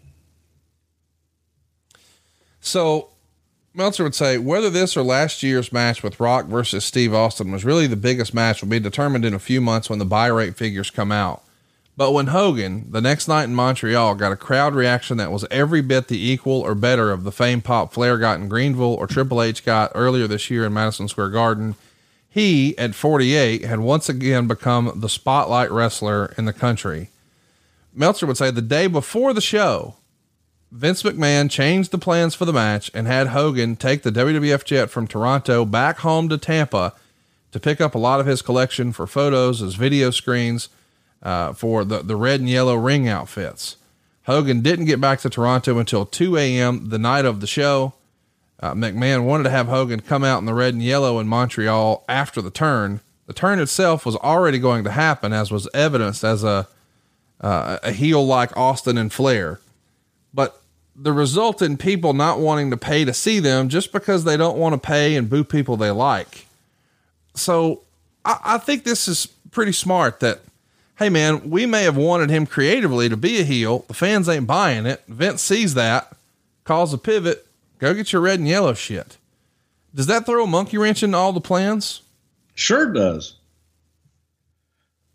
So 2.60 3.10
Meltzer 3.74 4.02
would 4.02 4.14
say 4.14 4.38
whether 4.38 4.70
this 4.70 4.96
or 4.96 5.02
last 5.02 5.42
year's 5.42 5.72
match 5.72 6.02
with 6.02 6.18
Rock 6.18 6.46
versus 6.46 6.84
Steve 6.84 7.14
Austin 7.14 7.52
was 7.52 7.64
really 7.64 7.86
the 7.86 7.96
biggest 7.96 8.32
match 8.34 8.62
will 8.62 8.68
be 8.68 8.80
determined 8.80 9.24
in 9.24 9.34
a 9.34 9.38
few 9.38 9.60
months 9.60 9.90
when 9.90 9.98
the 9.98 10.04
buy 10.04 10.26
rate 10.26 10.56
figures 10.56 10.90
come 10.90 11.12
out. 11.12 11.44
But 11.96 12.12
when 12.12 12.28
Hogan, 12.28 12.92
the 12.92 13.00
next 13.00 13.26
night 13.26 13.44
in 13.44 13.56
Montreal, 13.56 14.14
got 14.14 14.30
a 14.30 14.36
crowd 14.36 14.74
reaction 14.74 15.16
that 15.16 15.32
was 15.32 15.44
every 15.50 15.80
bit 15.80 16.06
the 16.06 16.30
equal 16.30 16.60
or 16.60 16.76
better 16.76 17.10
of 17.10 17.24
the 17.24 17.32
fame 17.32 17.60
pop 17.60 17.92
Flair 17.92 18.18
got 18.18 18.38
in 18.38 18.48
Greenville 18.48 18.94
or 18.94 19.08
Triple 19.08 19.42
H 19.42 19.64
got 19.64 19.90
earlier 19.96 20.28
this 20.28 20.48
year 20.48 20.64
in 20.64 20.72
Madison 20.72 21.08
Square 21.08 21.30
Garden, 21.30 21.74
he, 22.38 22.78
at 22.78 22.94
48, 22.94 23.64
had 23.64 23.80
once 23.80 24.08
again 24.08 24.46
become 24.46 24.92
the 24.94 25.08
spotlight 25.08 25.72
wrestler 25.72 26.32
in 26.38 26.44
the 26.44 26.52
country. 26.52 27.10
Meltzer 27.92 28.26
would 28.26 28.36
say 28.36 28.52
the 28.52 28.62
day 28.62 28.86
before 28.86 29.34
the 29.34 29.40
show, 29.40 29.96
Vince 30.70 31.02
McMahon 31.02 31.50
changed 31.50 31.90
the 31.90 31.98
plans 31.98 32.36
for 32.36 32.44
the 32.44 32.52
match 32.52 32.92
and 32.94 33.08
had 33.08 33.28
Hogan 33.28 33.74
take 33.74 34.02
the 34.02 34.12
WWF 34.12 34.64
jet 34.64 34.88
from 34.88 35.08
Toronto 35.08 35.64
back 35.64 35.98
home 35.98 36.28
to 36.28 36.38
Tampa 36.38 36.94
to 37.50 37.58
pick 37.58 37.80
up 37.80 37.96
a 37.96 37.98
lot 37.98 38.20
of 38.20 38.26
his 38.26 38.40
collection 38.40 38.92
for 38.92 39.08
photos 39.08 39.60
as 39.60 39.74
video 39.74 40.10
screens 40.10 40.68
uh, 41.24 41.52
for 41.52 41.84
the, 41.84 42.02
the 42.02 42.14
red 42.14 42.38
and 42.38 42.48
yellow 42.48 42.76
ring 42.76 43.08
outfits. 43.08 43.76
Hogan 44.26 44.60
didn't 44.60 44.84
get 44.84 45.00
back 45.00 45.18
to 45.20 45.30
Toronto 45.30 45.78
until 45.78 46.06
2 46.06 46.36
a.m. 46.36 46.90
the 46.90 46.98
night 46.98 47.24
of 47.24 47.40
the 47.40 47.48
show. 47.48 47.94
Uh, 48.60 48.74
McMahon 48.74 49.24
wanted 49.24 49.44
to 49.44 49.50
have 49.50 49.68
Hogan 49.68 50.00
come 50.00 50.24
out 50.24 50.38
in 50.38 50.44
the 50.44 50.54
red 50.54 50.74
and 50.74 50.82
yellow 50.82 51.18
in 51.18 51.28
Montreal 51.28 52.04
after 52.08 52.42
the 52.42 52.50
turn. 52.50 53.00
The 53.26 53.32
turn 53.32 53.60
itself 53.60 54.04
was 54.04 54.16
already 54.16 54.58
going 54.58 54.84
to 54.84 54.90
happen, 54.90 55.32
as 55.32 55.50
was 55.50 55.68
evidenced 55.74 56.24
as 56.24 56.42
a 56.42 56.66
uh, 57.40 57.78
a 57.82 57.92
heel 57.92 58.26
like 58.26 58.56
Austin 58.56 58.98
and 58.98 59.12
Flair. 59.12 59.60
But 60.34 60.60
the 60.96 61.12
result 61.12 61.62
in 61.62 61.76
people 61.76 62.12
not 62.12 62.40
wanting 62.40 62.70
to 62.70 62.76
pay 62.76 63.04
to 63.04 63.14
see 63.14 63.38
them 63.38 63.68
just 63.68 63.92
because 63.92 64.24
they 64.24 64.36
don't 64.36 64.58
want 64.58 64.72
to 64.72 64.78
pay 64.78 65.14
and 65.14 65.30
boo 65.30 65.44
people 65.44 65.76
they 65.76 65.90
like. 65.90 66.46
So 67.34 67.82
I, 68.24 68.40
I 68.44 68.58
think 68.58 68.84
this 68.84 69.06
is 69.06 69.26
pretty 69.52 69.72
smart 69.72 70.20
that, 70.20 70.40
hey 70.98 71.08
man, 71.08 71.50
we 71.50 71.66
may 71.66 71.84
have 71.84 71.96
wanted 71.96 72.30
him 72.30 72.46
creatively 72.46 73.08
to 73.08 73.16
be 73.16 73.40
a 73.40 73.44
heel. 73.44 73.84
The 73.86 73.94
fans 73.94 74.28
ain't 74.28 74.46
buying 74.48 74.86
it. 74.86 75.04
Vince 75.06 75.40
sees 75.40 75.74
that, 75.74 76.12
calls 76.64 76.92
a 76.92 76.98
pivot, 76.98 77.46
Go 77.78 77.94
get 77.94 78.12
your 78.12 78.22
red 78.22 78.38
and 78.38 78.48
yellow 78.48 78.74
shit. 78.74 79.18
Does 79.94 80.06
that 80.06 80.26
throw 80.26 80.44
a 80.44 80.46
monkey 80.46 80.78
wrench 80.78 81.02
into 81.02 81.16
all 81.16 81.32
the 81.32 81.40
plans? 81.40 82.02
Sure 82.54 82.92
does. 82.92 83.36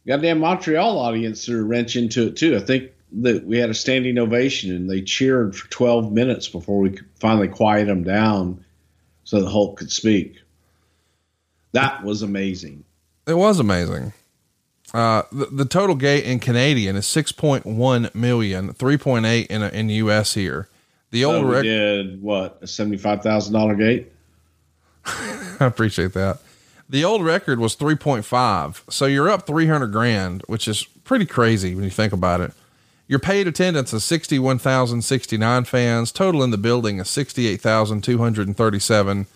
Goddamn 0.07 0.40
Montreal 0.40 0.98
audience 0.98 1.45
threw 1.45 1.61
a 1.61 1.64
wrench 1.64 1.95
into 1.95 2.27
it 2.27 2.35
too. 2.35 2.56
I 2.56 2.60
think 2.60 2.91
that 3.22 3.45
we 3.45 3.57
had 3.57 3.69
a 3.69 3.73
standing 3.73 4.18
ovation 4.18 4.76
and 4.76 4.90
they 4.90 5.02
cheered 5.02 5.56
for 5.56 5.69
12 5.69 6.11
minutes 6.11 6.48
before 6.48 6.80
we 6.80 6.90
could 6.90 7.07
finally 7.19 7.48
quiet 7.48 7.85
them 7.85 8.03
down 8.03 8.64
so 9.23 9.40
the 9.40 9.49
Hulk 9.49 9.77
could 9.77 9.91
speak. 9.91 10.41
That 11.73 12.03
was 12.03 12.22
amazing. 12.22 12.84
It 13.27 13.35
was 13.35 13.60
amazing. 13.60 14.14
Uh, 14.94 15.23
the, 15.31 15.45
the 15.45 15.65
total 15.65 15.95
gate 15.95 16.26
in 16.26 16.40
Canadian 16.40 16.95
is 16.95 17.06
6.1 17.06 18.14
million, 18.14 18.73
3.8 18.73 19.48
in, 19.48 19.64
in 19.64 19.90
US 19.90 20.34
here. 20.34 20.68
The 21.14 21.23
old 21.26 21.44
so 21.44 21.48
record 21.48 21.64
did 21.64 22.22
what 22.23 22.57
a 22.61 22.68
seventy-five 22.68 23.22
thousand 23.22 23.53
dollar 23.53 23.76
gate. 23.76 24.11
I 25.06 25.57
appreciate 25.60 26.14
that. 26.14 26.40
The 26.90 27.06
old 27.06 27.23
record 27.23 27.60
was 27.60 27.76
3.5. 27.76 28.91
So 28.91 29.06
you're 29.06 29.30
up 29.30 29.45
300 29.45 29.91
grand, 29.91 30.41
which 30.48 30.68
is 30.68 30.85
pretty 31.03 31.27
crazy 31.27 31.76
when 31.76 31.84
you 31.84 31.91
think 31.91 32.14
about 32.14 32.41
it. 32.41 32.52
Your 33.07 33.19
paid 33.19 33.48
attendance 33.48 33.94
is 33.94 34.03
61,069 34.03 35.65
fans. 35.65 36.11
Total 36.11 36.41
in 36.41 36.49
the 36.49 36.57
building 36.57 36.98
is 36.99 37.10
68,237. 37.10 39.27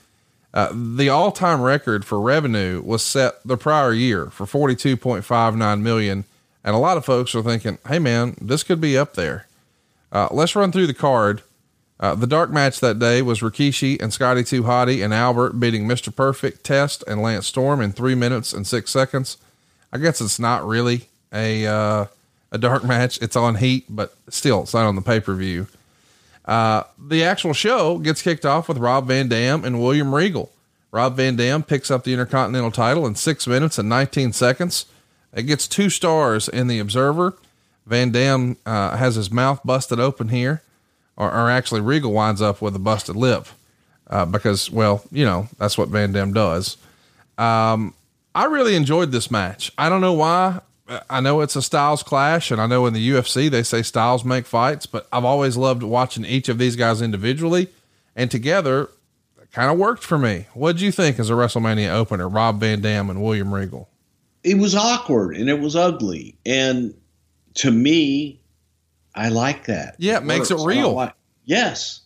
Uh, 0.54 0.70
the 0.74 1.10
all 1.10 1.32
time 1.32 1.62
record 1.62 2.06
for 2.06 2.20
revenue 2.20 2.82
was 2.84 3.04
set 3.04 3.36
the 3.46 3.56
prior 3.56 3.94
year 3.94 4.32
for 4.32 4.48
42.59 4.48 5.82
million. 5.82 6.26
And 6.64 6.76
a 6.76 6.80
lot 6.80 6.98
of 6.98 7.06
folks 7.06 7.36
are 7.36 7.44
thinking, 7.44 7.78
hey 7.88 8.00
man, 8.00 8.36
this 8.42 8.64
could 8.64 8.82
be 8.82 8.98
up 8.98 9.14
there. 9.14 9.46
Uh, 10.12 10.28
let's 10.32 10.56
run 10.56 10.72
through 10.72 10.88
the 10.88 10.96
card. 10.96 11.44
Uh, 12.00 12.14
the 12.14 12.28
dark 12.28 12.52
match 12.52 12.80
that 12.80 13.00
day 13.00 13.22
was 13.22 13.40
Rikishi 13.40 14.00
and 14.02 14.14
Scotty 14.14 14.44
2 14.44 14.64
Hotty 14.64 15.04
and 15.04 15.14
Albert 15.14 15.60
beating 15.60 15.88
Mr. 15.88 16.16
Perfect, 16.16 16.64
Test, 16.64 17.04
and 17.08 17.22
Lance 17.22 17.48
Storm 17.48 17.82
in 17.82 17.92
three 17.92 18.14
minutes 18.14 18.54
and 18.54 18.68
six 18.68 18.92
seconds. 18.92 19.38
I 19.92 19.98
guess 19.98 20.22
it's 20.22 20.40
not 20.40 20.68
really 20.68 21.08
a 21.34 21.66
uh, 21.66 22.06
a 22.52 22.58
dark 22.58 22.84
match. 22.86 23.20
It's 23.22 23.36
on 23.36 23.56
Heat, 23.56 23.86
but 23.90 24.16
still, 24.30 24.64
it's 24.64 24.74
not 24.74 24.86
on 24.86 24.96
the 24.96 25.02
pay 25.02 25.20
per 25.20 25.34
view. 25.34 25.68
Uh, 26.46 26.84
the 27.00 27.24
actual 27.24 27.54
show 27.54 27.98
gets 27.98 28.22
kicked 28.22 28.46
off 28.46 28.70
with 28.70 28.78
Rob 28.78 29.08
Van 29.08 29.28
Dam 29.28 29.66
and 29.66 29.82
William 29.82 30.14
Regal. 30.14 30.52
Rob 30.92 31.16
Van 31.16 31.36
Dam 31.36 31.64
picks 31.64 31.92
up 31.92 32.04
the 32.04 32.14
Intercontinental 32.14 32.72
title 32.72 33.06
in 33.06 33.16
six 33.16 33.48
minutes 33.48 33.78
and 33.78 33.90
19 33.90 34.32
seconds. 34.32 34.86
It 35.34 35.44
gets 35.44 35.68
two 35.68 35.90
stars 35.90 36.48
in 36.48 36.68
the 36.68 36.80
Observer. 36.80 37.36
Van 37.86 38.12
Dam 38.12 38.56
uh, 38.66 38.96
has 38.96 39.16
his 39.16 39.30
mouth 39.30 39.60
busted 39.66 40.00
open 40.00 40.30
here 40.30 40.62
or, 41.18 41.30
or 41.32 41.50
actually 41.50 41.82
Regal 41.82 42.14
winds 42.14 42.42
up 42.42 42.62
with 42.62 42.76
a 42.76 42.80
busted 42.80 43.16
lip. 43.16 43.48
uh, 44.10 44.26
because, 44.26 44.72
well, 44.72 45.04
you 45.12 45.26
know, 45.26 45.50
that's 45.58 45.78
what 45.78 45.90
Van 45.90 46.12
Dam 46.14 46.32
does. 46.34 46.78
Um, 47.38 47.94
I 48.34 48.46
really 48.46 48.76
enjoyed 48.76 49.12
this 49.12 49.30
match. 49.30 49.72
I 49.78 49.90
don't 49.90 50.02
know 50.02 50.14
why. 50.14 50.62
I 51.10 51.20
know 51.20 51.42
it's 51.42 51.58
a 51.58 51.62
styles 51.62 52.02
clash, 52.04 52.50
and 52.50 52.62
I 52.62 52.68
know 52.68 52.86
in 52.86 52.94
the 52.94 53.10
UFC 53.10 53.50
they 53.50 53.64
say 53.64 53.82
styles 53.82 54.24
make 54.24 54.46
fights, 54.46 54.86
but 54.86 55.08
I've 55.12 55.26
always 55.26 55.58
loved 55.58 55.84
watching 55.84 56.24
each 56.24 56.48
of 56.48 56.58
these 56.58 56.78
guys 56.78 57.02
individually 57.02 57.68
and 58.16 58.32
together. 58.32 58.90
Kind 59.52 59.72
of 59.72 59.78
worked 59.78 60.04
for 60.04 60.18
me. 60.20 60.46
What 60.54 60.74
did 60.74 60.82
you 60.82 60.92
think 60.92 61.18
as 61.20 61.30
a 61.30 61.34
WrestleMania 61.34 61.90
opener, 61.90 62.30
Rob 62.30 62.60
Van 62.60 62.80
Dam 62.80 63.10
and 63.10 63.24
William 63.24 63.54
Regal? 63.54 63.90
It 64.44 64.58
was 64.58 64.76
awkward 64.76 65.36
and 65.36 65.50
it 65.50 65.60
was 65.60 65.76
ugly, 65.76 66.36
and 66.46 66.94
to 67.56 67.72
me, 67.72 68.40
I 69.18 69.30
like 69.30 69.66
that. 69.66 69.96
Yeah, 69.98 70.18
it, 70.18 70.24
makes 70.24 70.52
it 70.52 70.60
real. 70.64 70.94
Like, 70.94 71.14
yes, 71.46 72.02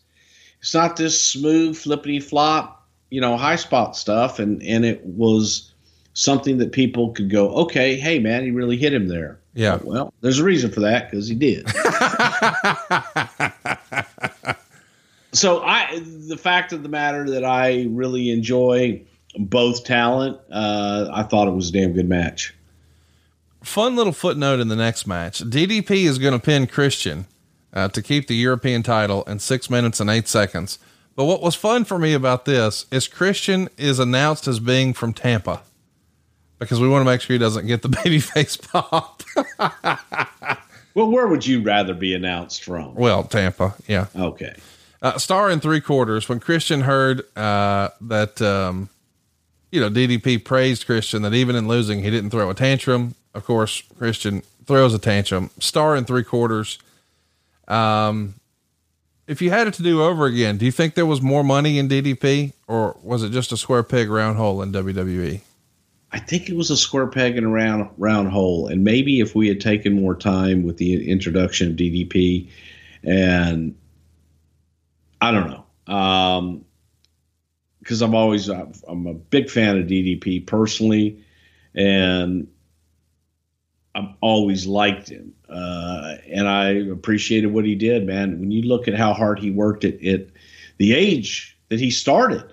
it's 0.59 0.73
not 0.73 0.95
this 0.95 1.21
smooth 1.21 1.75
flippity 1.75 2.19
flop, 2.19 2.87
you 3.09 3.19
know, 3.19 3.35
high 3.37 3.57
spot 3.57 3.95
stuff, 3.95 4.39
and 4.39 4.63
and 4.63 4.85
it 4.85 5.05
was 5.05 5.71
something 6.13 6.57
that 6.57 6.71
people 6.71 7.11
could 7.11 7.29
go, 7.29 7.49
okay, 7.49 7.97
hey 7.97 8.19
man, 8.19 8.43
he 8.43 8.51
really 8.51 8.77
hit 8.77 8.93
him 8.93 9.07
there. 9.07 9.39
Yeah. 9.53 9.79
Well, 9.83 10.13
there's 10.21 10.39
a 10.39 10.43
reason 10.43 10.71
for 10.71 10.79
that 10.81 11.09
because 11.11 11.27
he 11.27 11.35
did. 11.35 11.67
so 15.33 15.61
I, 15.61 15.99
the 16.27 16.37
fact 16.37 16.71
of 16.73 16.83
the 16.83 16.89
matter 16.89 17.29
that 17.29 17.43
I 17.43 17.87
really 17.89 18.29
enjoy 18.29 19.01
both 19.37 19.83
talent, 19.83 20.39
uh, 20.51 21.09
I 21.11 21.23
thought 21.23 21.47
it 21.47 21.51
was 21.51 21.69
a 21.69 21.73
damn 21.73 21.93
good 21.93 22.07
match. 22.07 22.53
Fun 23.63 23.95
little 23.95 24.13
footnote 24.13 24.59
in 24.59 24.67
the 24.67 24.75
next 24.75 25.05
match: 25.05 25.39
DDP 25.39 26.05
is 26.05 26.17
going 26.17 26.33
to 26.33 26.39
pin 26.39 26.67
Christian 26.67 27.25
uh, 27.73 27.87
to 27.89 28.01
keep 28.01 28.27
the 28.27 28.35
European 28.35 28.83
title 28.83 29.23
in 29.23 29.39
six 29.39 29.69
minutes 29.69 29.99
and 29.99 30.09
eight 30.09 30.27
seconds. 30.27 30.79
But 31.15 31.25
what 31.25 31.41
was 31.41 31.55
fun 31.55 31.83
for 31.83 31.99
me 31.99 32.13
about 32.13 32.45
this 32.45 32.85
is 32.91 33.07
Christian 33.07 33.69
is 33.77 33.99
announced 33.99 34.47
as 34.47 34.59
being 34.59 34.93
from 34.93 35.13
Tampa 35.13 35.61
because 36.61 36.79
we 36.79 36.87
want 36.87 37.01
to 37.01 37.05
make 37.05 37.21
sure 37.21 37.33
he 37.33 37.39
doesn't 37.39 37.65
get 37.65 37.81
the 37.81 37.89
baby 38.03 38.19
face 38.19 38.55
pop. 38.55 39.23
well, 40.93 41.09
where 41.09 41.27
would 41.27 41.45
you 41.45 41.61
rather 41.61 41.93
be 41.93 42.13
announced 42.13 42.63
from? 42.63 42.95
Well, 42.95 43.23
Tampa. 43.23 43.75
Yeah. 43.87 44.07
Okay. 44.15 44.55
Uh, 45.01 45.17
star 45.17 45.49
in 45.49 45.59
three 45.59 45.81
quarters. 45.81 46.29
When 46.29 46.39
Christian 46.39 46.81
heard 46.81 47.23
uh, 47.35 47.89
that, 48.01 48.39
um, 48.41 48.89
you 49.71 49.81
know, 49.81 49.89
DDP 49.89 50.45
praised 50.45 50.85
Christian 50.85 51.23
that 51.23 51.33
even 51.33 51.55
in 51.55 51.67
losing, 51.67 52.03
he 52.03 52.11
didn't 52.11 52.29
throw 52.29 52.49
a 52.51 52.53
tantrum. 52.53 53.15
Of 53.33 53.45
course, 53.45 53.83
Christian 53.97 54.43
throws 54.65 54.93
a 54.93 54.99
tantrum. 54.99 55.49
Star 55.59 55.95
in 55.95 56.05
three 56.05 56.23
quarters. 56.23 56.79
Um, 57.67 58.35
if 59.27 59.41
you 59.41 59.49
had 59.49 59.67
it 59.67 59.73
to 59.75 59.83
do 59.83 60.03
over 60.03 60.25
again, 60.25 60.57
do 60.57 60.65
you 60.65 60.71
think 60.71 60.95
there 60.95 61.05
was 61.05 61.21
more 61.21 61.43
money 61.43 61.79
in 61.79 61.87
DDP 61.87 62.53
or 62.67 62.97
was 63.01 63.23
it 63.23 63.29
just 63.29 63.51
a 63.51 63.57
square 63.57 63.83
peg 63.83 64.09
round 64.09 64.37
hole 64.37 64.61
in 64.61 64.71
WWE? 64.73 65.41
I 66.11 66.19
think 66.19 66.49
it 66.49 66.57
was 66.57 66.69
a 66.69 66.75
square 66.75 67.07
peg 67.07 67.37
and 67.37 67.45
a 67.45 67.49
round 67.49 67.89
round 67.97 68.29
hole. 68.29 68.67
And 68.67 68.83
maybe 68.83 69.21
if 69.21 69.33
we 69.33 69.47
had 69.47 69.61
taken 69.61 69.93
more 69.93 70.15
time 70.15 70.63
with 70.63 70.77
the 70.77 71.09
introduction 71.09 71.71
of 71.71 71.77
DDP, 71.77 72.49
and 73.03 73.75
I 75.21 75.31
don't 75.31 75.49
know, 75.49 75.93
um, 75.93 76.65
because 77.79 78.01
I'm 78.01 78.13
always 78.13 78.49
I'm 78.49 79.07
a 79.07 79.13
big 79.13 79.49
fan 79.49 79.77
of 79.77 79.87
DDP 79.87 80.45
personally, 80.45 81.23
and 81.73 82.47
I've 83.93 84.09
always 84.21 84.65
liked 84.65 85.09
him, 85.09 85.33
uh, 85.49 86.15
and 86.29 86.47
I 86.47 86.69
appreciated 86.69 87.47
what 87.47 87.65
he 87.65 87.75
did, 87.75 88.07
man. 88.07 88.39
When 88.39 88.51
you 88.51 88.63
look 88.63 88.87
at 88.87 88.95
how 88.95 89.13
hard 89.13 89.39
he 89.39 89.51
worked 89.51 89.83
at, 89.83 90.03
at 90.05 90.27
the 90.77 90.93
age 90.93 91.57
that 91.69 91.79
he 91.79 91.91
started, 91.91 92.43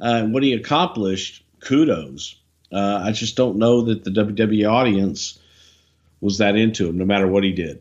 uh, 0.00 0.22
and 0.22 0.34
what 0.34 0.42
he 0.42 0.52
accomplished, 0.52 1.44
kudos. 1.60 2.36
Uh, 2.72 3.00
I 3.02 3.12
just 3.12 3.36
don't 3.36 3.56
know 3.56 3.82
that 3.82 4.04
the 4.04 4.10
WWE 4.10 4.70
audience 4.70 5.38
was 6.20 6.38
that 6.38 6.56
into 6.56 6.88
him, 6.88 6.98
no 6.98 7.04
matter 7.04 7.26
what 7.26 7.44
he 7.44 7.52
did. 7.52 7.80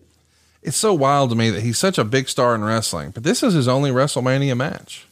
It's 0.62 0.78
so 0.78 0.94
wild 0.94 1.30
to 1.30 1.36
me 1.36 1.50
that 1.50 1.62
he's 1.62 1.78
such 1.78 1.98
a 1.98 2.04
big 2.04 2.28
star 2.28 2.56
in 2.56 2.64
wrestling, 2.64 3.12
but 3.12 3.24
this 3.24 3.44
is 3.44 3.54
his 3.54 3.68
only 3.68 3.92
WrestleMania 3.92 4.58
match. 4.58 5.06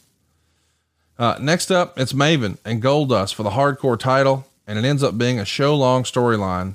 Uh, 1.16 1.36
next 1.40 1.70
up, 1.70 1.98
it's 1.98 2.12
Maven 2.12 2.58
and 2.64 2.82
Goldust 2.82 3.34
for 3.34 3.44
the 3.44 3.50
hardcore 3.50 3.98
title, 3.98 4.46
and 4.66 4.78
it 4.78 4.84
ends 4.84 5.02
up 5.02 5.16
being 5.16 5.38
a 5.38 5.44
show 5.44 5.76
long 5.76 6.02
storyline. 6.02 6.74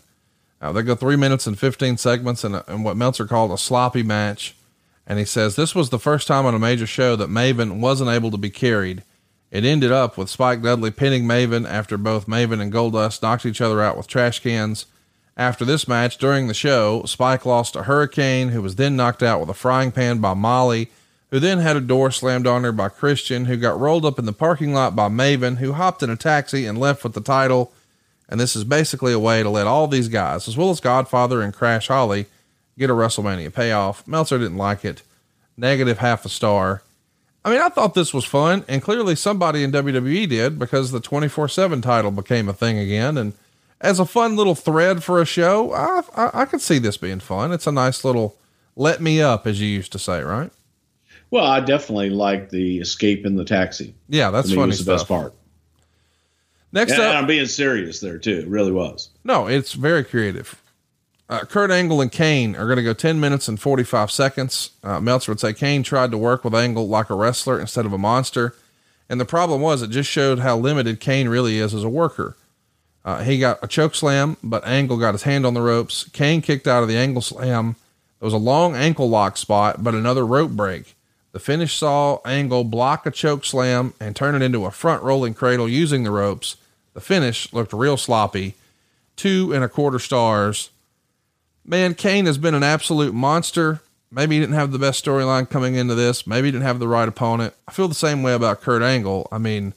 Uh, 0.62 0.72
they 0.72 0.82
go 0.82 0.96
three 0.96 1.16
minutes 1.16 1.48
and 1.48 1.58
15 1.58 1.98
segments 1.98 2.44
in, 2.44 2.56
a, 2.56 2.64
in 2.68 2.84
what 2.84 2.98
Meltzer 2.98 3.26
called 3.26 3.52
a 3.52 3.58
sloppy 3.58 4.04
match. 4.04 4.56
And 5.08 5.18
he 5.18 5.26
says 5.26 5.56
this 5.56 5.74
was 5.74 5.90
the 5.90 6.00
first 6.00 6.28
time 6.28 6.46
on 6.46 6.54
a 6.54 6.60
major 6.60 6.86
show 6.86 7.16
that 7.16 7.30
Maven 7.30 7.80
wasn't 7.80 8.10
able 8.10 8.32
to 8.32 8.38
be 8.38 8.50
carried 8.50 9.04
it 9.52 9.66
ended 9.66 9.92
up 9.92 10.18
with 10.18 10.30
Spike 10.30 10.62
Dudley 10.62 10.92
pinning 10.92 11.24
Maven 11.24 11.68
after 11.68 11.98
both 11.98 12.28
Maven 12.28 12.62
and 12.62 12.72
Goldust 12.72 13.22
knocked 13.22 13.46
each 13.46 13.62
other 13.62 13.82
out 13.82 13.98
with 13.98 14.08
trash 14.08 14.40
cans. 14.40 14.86
After 15.36 15.66
this 15.66 15.88
match, 15.88 16.18
during 16.18 16.48
the 16.48 16.54
show, 16.54 17.04
Spike 17.06 17.46
lost 17.46 17.74
to 17.74 17.84
Hurricane, 17.84 18.50
who 18.50 18.62
was 18.62 18.76
then 18.76 18.96
knocked 18.96 19.24
out 19.24 19.40
with 19.40 19.50
a 19.50 19.56
frying 19.56 19.92
pan 19.92 20.20
by 20.20 20.34
Molly, 20.34 20.92
who 21.32 21.40
then 21.40 21.60
had 21.60 21.78
a 21.78 21.82
door 21.82 22.12
slammed 22.12 22.46
on 22.46 22.64
her 22.64 22.72
by 22.72 22.90
Christian, 22.90 23.46
who 23.46 23.58
got 23.58 23.80
rolled 23.80 24.06
up 24.06 24.20
in 24.20 24.26
the 24.26 24.34
parking 24.34 24.74
lot 24.74 24.96
by 24.96 25.08
Maven, 25.08 25.58
who 25.58 25.74
hopped 25.74 26.04
in 26.04 26.10
a 26.10 26.16
taxi 26.16 26.66
and 26.66 26.78
left 26.78 27.04
with 27.04 27.14
the 27.14 27.22
title. 27.22 27.72
And 28.30 28.40
this 28.40 28.56
is 28.56 28.64
basically 28.64 29.12
a 29.12 29.20
way 29.20 29.44
to 29.44 29.50
let 29.50 29.68
all 29.68 29.88
these 29.88 30.08
guys, 30.08 30.48
as 30.48 30.56
well 30.56 30.70
as 30.70 30.80
Godfather 30.80 31.42
and 31.42 31.54
Crash 31.54 31.88
Holly, 31.88 32.28
get 32.78 32.90
a 32.90 32.94
WrestleMania 32.94 33.54
payoff. 33.54 34.08
Meltzer 34.08 34.38
didn't 34.38 34.58
like 34.58 34.86
it. 34.86 35.02
Negative 35.58 35.98
half 35.98 36.24
a 36.26 36.30
star. 36.30 36.84
I 37.44 37.52
mean, 37.52 37.60
I 37.60 37.70
thought 37.70 37.96
this 37.96 38.14
was 38.14 38.26
fun, 38.26 38.64
and 38.68 38.82
clearly 38.82 39.16
somebody 39.16 39.64
in 39.64 39.72
WWE 39.72 40.30
did 40.30 40.60
because 40.60 40.92
the 40.92 41.00
24 41.00 41.48
7 41.48 41.82
title 41.82 42.12
became 42.12 42.48
a 42.48 42.54
thing 42.54 42.78
again. 42.78 43.18
And 43.18 43.34
as 43.82 44.00
a 44.00 44.06
fun 44.06 44.36
little 44.36 44.56
thread 44.56 45.04
for 45.04 45.22
a 45.22 45.26
show, 45.26 45.74
I, 45.74 46.04
I, 46.16 46.42
I 46.42 46.46
could 46.46 46.62
see 46.62 46.80
this 46.80 46.98
being 46.98 47.20
fun. 47.20 47.52
It's 47.52 47.68
a 47.68 47.72
nice 47.72 48.04
little 48.04 48.38
let 48.76 49.02
me 49.02 49.22
up, 49.22 49.48
as 49.48 49.60
you 49.60 49.68
used 49.68 49.92
to 49.94 50.00
say, 50.00 50.22
right? 50.22 50.52
Well, 51.32 51.46
I 51.46 51.60
definitely 51.60 52.10
like 52.10 52.50
the 52.50 52.80
escape 52.80 53.26
in 53.26 53.36
the 53.36 53.46
taxi. 53.46 53.94
Yeah, 54.08 54.32
that's 54.32 54.50
funny. 54.50 54.68
Was 54.68 54.86
the 54.86 54.92
best 54.92 55.08
part. 55.08 55.34
Next 56.72 56.94
and 56.94 57.02
up, 57.02 57.16
I'm 57.16 57.28
being 57.28 57.48
serious 57.48 58.00
there 58.00 58.18
too. 58.18 58.40
It 58.40 58.48
really 58.48 58.72
was. 58.72 59.10
No, 59.24 59.48
it's 59.48 59.74
very 59.74 60.04
creative. 60.04 60.62
Uh, 61.28 61.46
Kurt 61.46 61.70
Angle 61.70 62.02
and 62.02 62.12
Kane 62.12 62.56
are 62.56 62.66
going 62.66 62.78
to 62.78 62.84
go 62.84 62.94
10 62.94 63.20
minutes 63.20 63.48
and 63.48 63.60
45 63.60 64.10
seconds. 64.10 64.72
Uh, 64.84 65.00
Meltzer 65.00 65.32
would 65.32 65.40
say 65.40 65.54
Kane 65.54 65.84
tried 65.84 66.10
to 66.12 66.18
work 66.18 66.44
with 66.44 66.56
Angle 66.56 66.88
like 66.88 67.12
a 67.12 67.16
wrestler 67.16 67.60
instead 67.60 67.86
of 67.86 67.94
a 67.94 68.00
monster. 68.00 68.56
And 69.08 69.20
the 69.20 69.26
problem 69.26 69.62
was 69.62 69.82
it 69.82 69.92
just 69.92 70.10
showed 70.10 70.40
how 70.40 70.58
limited 70.58 71.00
Kane 71.00 71.30
really 71.30 71.60
is 71.60 71.74
as 71.74 71.84
a 71.84 71.90
worker. 71.90 72.36
Uh, 73.06 73.24
he 73.24 73.40
got 73.40 73.60
a 73.64 73.68
choke 73.68 73.96
slam, 73.96 74.38
but 74.44 74.66
Angle 74.66 74.98
got 74.98 75.14
his 75.14 75.24
hand 75.24 75.46
on 75.46 75.54
the 75.54 75.62
ropes. 75.62 76.04
Kane 76.10 76.42
kicked 76.42 76.68
out 76.68 76.84
of 76.84 76.90
the 76.90 76.98
Angle 76.98 77.22
slam. 77.22 77.76
There 78.20 78.26
was 78.26 78.34
a 78.34 78.38
long 78.38 78.76
ankle 78.76 79.10
lock 79.10 79.38
spot, 79.38 79.84
but 79.84 79.96
another 79.96 80.26
rope 80.26 80.52
break. 80.52 80.96
The 81.32 81.40
finish 81.40 81.78
saw 81.78 82.20
Angle 82.26 82.64
block 82.64 83.06
a 83.06 83.12
choke 83.12 83.46
slam 83.46 83.94
and 84.00 84.16
turn 84.16 84.36
it 84.36 84.42
into 84.42 84.66
a 84.66 84.72
front 84.72 85.04
rolling 85.04 85.34
cradle 85.34 85.70
using 85.70 86.04
the 86.04 86.12
ropes. 86.12 86.58
The 86.94 87.02
finish 87.02 87.54
looked 87.54 87.74
real 87.74 87.98
sloppy. 87.98 88.56
Two 89.16 89.54
and 89.54 89.64
a 89.64 89.70
quarter 89.70 90.00
stars 90.00 90.70
man, 91.70 91.94
Kane 91.94 92.26
has 92.26 92.38
been 92.38 92.56
an 92.56 92.64
absolute 92.64 93.14
monster. 93.14 93.82
Maybe 94.12 94.36
he 94.36 94.42
didn't 94.42 94.56
have 94.56 94.72
the 94.72 94.80
best 94.80 95.06
storyline 95.06 95.50
coming 95.50 95.76
into 95.76 95.94
this. 95.94 96.26
Maybe 96.26 96.48
he 96.48 96.52
didn't 96.52 96.66
have 96.66 96.80
the 96.80 96.88
right 96.88 97.08
opponent. 97.08 97.54
I 97.68 97.72
feel 97.72 97.88
the 97.88 97.94
same 97.94 98.24
way 98.24 98.34
about 98.34 98.62
Kurt 98.62 98.82
Angle. 98.82 99.28
I 99.32 99.38
mean, 99.38 99.76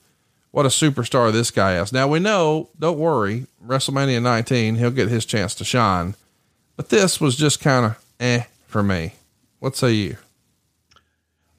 what 0.50 0.64
a 0.64 0.70
superstar 0.70 1.30
this 1.30 1.50
guy 1.50 1.78
is. 1.78 1.92
Now 1.92 2.08
we 2.08 2.18
know, 2.18 2.70
don't 2.78 2.98
worry, 2.98 3.46
WrestleMania 3.64 4.22
19, 4.22 4.76
he'll 4.76 4.90
get 4.90 5.08
his 5.08 5.26
chance 5.26 5.54
to 5.56 5.64
shine. 5.64 6.14
But 6.76 6.88
this 6.88 7.20
was 7.20 7.36
just 7.36 7.60
kind 7.60 7.84
of 7.84 8.04
eh 8.18 8.44
for 8.66 8.82
me. 8.82 9.12
What 9.58 9.76
say 9.76 9.92
you? 9.92 10.16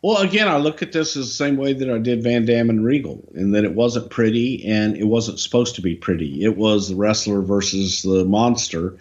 Well, 0.04 0.18
again, 0.18 0.50
I 0.50 0.58
look 0.58 0.82
at 0.82 0.92
this 0.92 1.16
as 1.16 1.28
the 1.28 1.34
same 1.34 1.56
way 1.56 1.72
that 1.72 1.90
I 1.90 1.98
did 1.98 2.24
Van 2.24 2.46
Dam 2.46 2.70
and 2.70 2.84
Regal, 2.84 3.24
in 3.34 3.52
that 3.52 3.64
it 3.64 3.74
wasn't 3.74 4.10
pretty 4.10 4.66
and 4.66 4.98
it 4.98 5.06
wasn't 5.06 5.40
supposed 5.40 5.76
to 5.76 5.82
be 5.82 5.96
pretty. 5.96 6.44
It 6.44 6.58
was 6.58 6.90
the 6.90 6.96
wrestler 6.96 7.42
versus 7.42 8.02
the 8.02 8.26
monster 8.26 9.00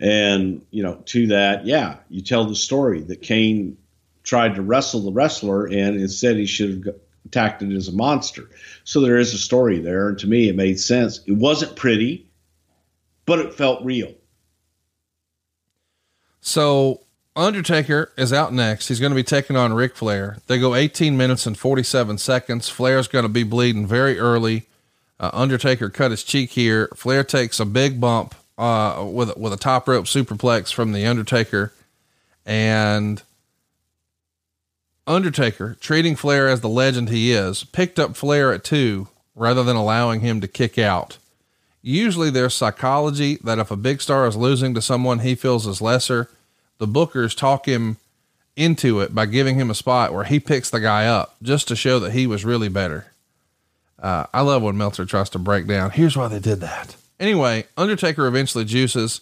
and, 0.00 0.66
you 0.70 0.82
know, 0.82 0.96
to 1.06 1.28
that, 1.28 1.66
yeah, 1.66 1.98
you 2.08 2.20
tell 2.20 2.46
the 2.46 2.56
story 2.56 3.00
that 3.02 3.22
Kane 3.22 3.76
tried 4.24 4.56
to 4.56 4.62
wrestle 4.62 5.02
the 5.02 5.12
wrestler 5.12 5.66
and 5.66 6.00
instead 6.00 6.36
he 6.36 6.46
should 6.46 6.84
have 6.84 6.96
attacked 7.26 7.62
it 7.62 7.72
as 7.72 7.86
a 7.86 7.92
monster. 7.92 8.50
So 8.82 9.00
there 9.00 9.18
is 9.18 9.32
a 9.34 9.38
story 9.38 9.78
there. 9.78 10.08
And 10.08 10.18
to 10.18 10.26
me, 10.26 10.48
it 10.48 10.56
made 10.56 10.80
sense. 10.80 11.20
It 11.26 11.32
wasn't 11.32 11.76
pretty, 11.76 12.28
but 13.24 13.38
it 13.38 13.54
felt 13.54 13.84
real. 13.84 14.14
So 16.40 17.02
Undertaker 17.36 18.10
is 18.16 18.32
out 18.32 18.52
next. 18.52 18.88
He's 18.88 19.00
going 19.00 19.12
to 19.12 19.16
be 19.16 19.22
taking 19.22 19.56
on 19.56 19.72
Ric 19.72 19.94
Flair. 19.94 20.38
They 20.46 20.58
go 20.58 20.74
18 20.74 21.16
minutes 21.16 21.46
and 21.46 21.56
47 21.56 22.18
seconds. 22.18 22.68
Flair's 22.68 23.08
going 23.08 23.24
to 23.24 23.28
be 23.28 23.44
bleeding 23.44 23.86
very 23.86 24.18
early. 24.18 24.66
Uh, 25.18 25.30
Undertaker 25.32 25.90
cut 25.90 26.10
his 26.10 26.24
cheek 26.24 26.50
here. 26.50 26.88
Flair 26.96 27.22
takes 27.22 27.60
a 27.60 27.64
big 27.64 28.00
bump 28.00 28.34
uh, 28.58 29.06
with 29.10 29.36
with 29.36 29.52
a 29.52 29.56
top 29.56 29.86
rope 29.86 30.06
superplex 30.06 30.72
from 30.72 30.92
the 30.92 31.06
Undertaker, 31.06 31.72
and 32.44 33.22
Undertaker, 35.06 35.76
treating 35.80 36.16
Flair 36.16 36.48
as 36.48 36.60
the 36.60 36.68
legend 36.68 37.08
he 37.08 37.32
is, 37.32 37.64
picked 37.64 37.98
up 37.98 38.16
Flair 38.16 38.52
at 38.52 38.64
two 38.64 39.08
rather 39.34 39.62
than 39.62 39.76
allowing 39.76 40.20
him 40.20 40.40
to 40.40 40.48
kick 40.48 40.78
out. 40.78 41.18
Usually 41.82 42.28
there's 42.28 42.54
psychology 42.54 43.36
that 43.42 43.58
if 43.58 43.70
a 43.70 43.76
big 43.76 44.02
star 44.02 44.26
is 44.26 44.36
losing 44.36 44.74
to 44.74 44.82
someone 44.82 45.20
he 45.20 45.34
feels 45.34 45.66
is 45.66 45.80
lesser, 45.80 46.28
the 46.80 46.88
bookers 46.88 47.36
talk 47.36 47.68
him 47.68 47.98
into 48.56 49.00
it 49.00 49.14
by 49.14 49.26
giving 49.26 49.60
him 49.60 49.70
a 49.70 49.74
spot 49.74 50.12
where 50.12 50.24
he 50.24 50.40
picks 50.40 50.70
the 50.70 50.80
guy 50.80 51.06
up 51.06 51.36
just 51.42 51.68
to 51.68 51.76
show 51.76 52.00
that 52.00 52.12
he 52.12 52.26
was 52.26 52.44
really 52.44 52.68
better. 52.68 53.06
Uh, 53.98 54.26
I 54.32 54.40
love 54.40 54.62
when 54.62 54.78
Meltzer 54.78 55.04
tries 55.04 55.30
to 55.30 55.38
break 55.38 55.66
down. 55.66 55.90
Here's 55.90 56.16
why 56.16 56.28
they 56.28 56.40
did 56.40 56.60
that. 56.60 56.96
Anyway, 57.20 57.66
Undertaker 57.76 58.26
eventually 58.26 58.64
juices. 58.64 59.20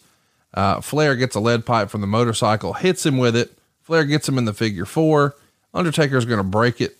Uh, 0.54 0.80
Flair 0.80 1.16
gets 1.16 1.34
a 1.34 1.40
lead 1.40 1.66
pipe 1.66 1.90
from 1.90 2.00
the 2.00 2.06
motorcycle, 2.06 2.74
hits 2.74 3.04
him 3.04 3.18
with 3.18 3.36
it. 3.36 3.52
Flair 3.82 4.04
gets 4.04 4.28
him 4.28 4.38
in 4.38 4.44
the 4.44 4.54
figure 4.54 4.86
four. 4.86 5.34
Undertaker's 5.74 6.24
going 6.24 6.38
to 6.38 6.44
break 6.44 6.80
it. 6.80 6.96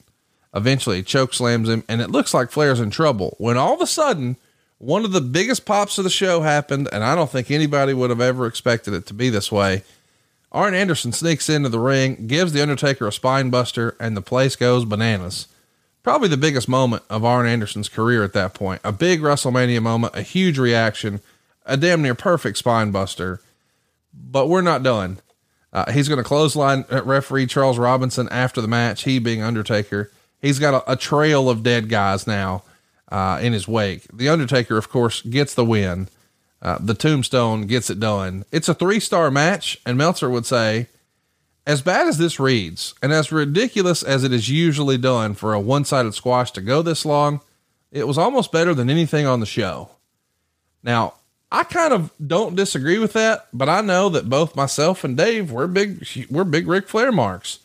Eventually, 0.54 1.04
choke 1.04 1.34
slams 1.34 1.68
him, 1.68 1.84
and 1.88 2.00
it 2.00 2.10
looks 2.10 2.34
like 2.34 2.50
Flair's 2.50 2.80
in 2.80 2.90
trouble. 2.90 3.36
When 3.38 3.56
all 3.56 3.74
of 3.74 3.80
a 3.80 3.86
sudden, 3.86 4.36
one 4.78 5.04
of 5.04 5.12
the 5.12 5.20
biggest 5.20 5.64
pops 5.66 5.98
of 5.98 6.04
the 6.04 6.10
show 6.10 6.40
happened, 6.40 6.88
and 6.92 7.04
I 7.04 7.14
don't 7.14 7.30
think 7.30 7.50
anybody 7.50 7.94
would 7.94 8.10
have 8.10 8.20
ever 8.20 8.46
expected 8.46 8.92
it 8.94 9.06
to 9.06 9.14
be 9.14 9.30
this 9.30 9.52
way. 9.52 9.84
Arn 10.50 10.74
Anderson 10.74 11.12
sneaks 11.12 11.48
into 11.48 11.68
the 11.68 11.78
ring, 11.78 12.26
gives 12.26 12.52
The 12.52 12.62
Undertaker 12.62 13.06
a 13.06 13.12
spine 13.12 13.50
buster, 13.50 13.96
and 14.00 14.16
the 14.16 14.22
place 14.22 14.56
goes 14.56 14.84
bananas. 14.84 15.48
Probably 16.02 16.28
the 16.28 16.38
biggest 16.38 16.68
moment 16.68 17.02
of 17.10 17.24
Arn 17.24 17.46
Anderson's 17.46 17.88
career 17.88 18.24
at 18.24 18.32
that 18.32 18.54
point. 18.54 18.80
A 18.82 18.92
big 18.92 19.20
WrestleMania 19.20 19.82
moment, 19.82 20.16
a 20.16 20.22
huge 20.22 20.58
reaction, 20.58 21.20
a 21.66 21.76
damn 21.76 22.00
near 22.00 22.14
perfect 22.14 22.56
spine 22.56 22.90
buster. 22.90 23.42
But 24.14 24.48
we're 24.48 24.62
not 24.62 24.82
done. 24.82 25.20
Uh, 25.70 25.92
he's 25.92 26.08
going 26.08 26.18
to 26.18 26.24
clothesline 26.24 26.86
referee 26.90 27.46
Charles 27.46 27.78
Robinson 27.78 28.26
after 28.30 28.62
the 28.62 28.68
match, 28.68 29.04
he 29.04 29.18
being 29.18 29.42
Undertaker. 29.42 30.10
He's 30.40 30.58
got 30.58 30.72
a, 30.72 30.92
a 30.92 30.96
trail 30.96 31.50
of 31.50 31.62
dead 31.62 31.90
guys 31.90 32.26
now 32.26 32.62
uh, 33.12 33.38
in 33.42 33.52
his 33.52 33.68
wake. 33.68 34.06
The 34.10 34.30
Undertaker, 34.30 34.78
of 34.78 34.88
course, 34.88 35.20
gets 35.20 35.54
the 35.54 35.64
win. 35.64 36.08
Uh, 36.60 36.78
the 36.80 36.94
Tombstone 36.94 37.66
gets 37.66 37.88
it 37.88 38.00
done. 38.00 38.44
It's 38.50 38.68
a 38.68 38.74
three 38.74 39.00
star 39.00 39.30
match, 39.30 39.80
and 39.86 39.96
Meltzer 39.96 40.28
would 40.28 40.46
say, 40.46 40.88
as 41.66 41.82
bad 41.82 42.08
as 42.08 42.18
this 42.18 42.40
reads, 42.40 42.94
and 43.02 43.12
as 43.12 43.30
ridiculous 43.30 44.02
as 44.02 44.24
it 44.24 44.32
is 44.32 44.48
usually 44.48 44.96
done 44.96 45.34
for 45.34 45.52
a 45.52 45.60
one 45.60 45.84
sided 45.84 46.14
squash 46.14 46.50
to 46.52 46.62
go 46.62 46.80
this 46.80 47.04
long, 47.04 47.40
it 47.92 48.06
was 48.06 48.18
almost 48.18 48.52
better 48.52 48.74
than 48.74 48.88
anything 48.88 49.26
on 49.26 49.40
the 49.40 49.46
show. 49.46 49.90
Now, 50.82 51.14
I 51.52 51.64
kind 51.64 51.92
of 51.92 52.10
don't 52.24 52.56
disagree 52.56 52.98
with 52.98 53.12
that, 53.12 53.48
but 53.52 53.68
I 53.68 53.80
know 53.80 54.08
that 54.08 54.28
both 54.28 54.56
myself 54.56 55.04
and 55.04 55.16
Dave 55.16 55.52
we're 55.52 55.66
big 55.66 56.06
we're 56.30 56.44
big 56.44 56.66
Ric 56.66 56.88
Flair 56.88 57.12
marks. 57.12 57.58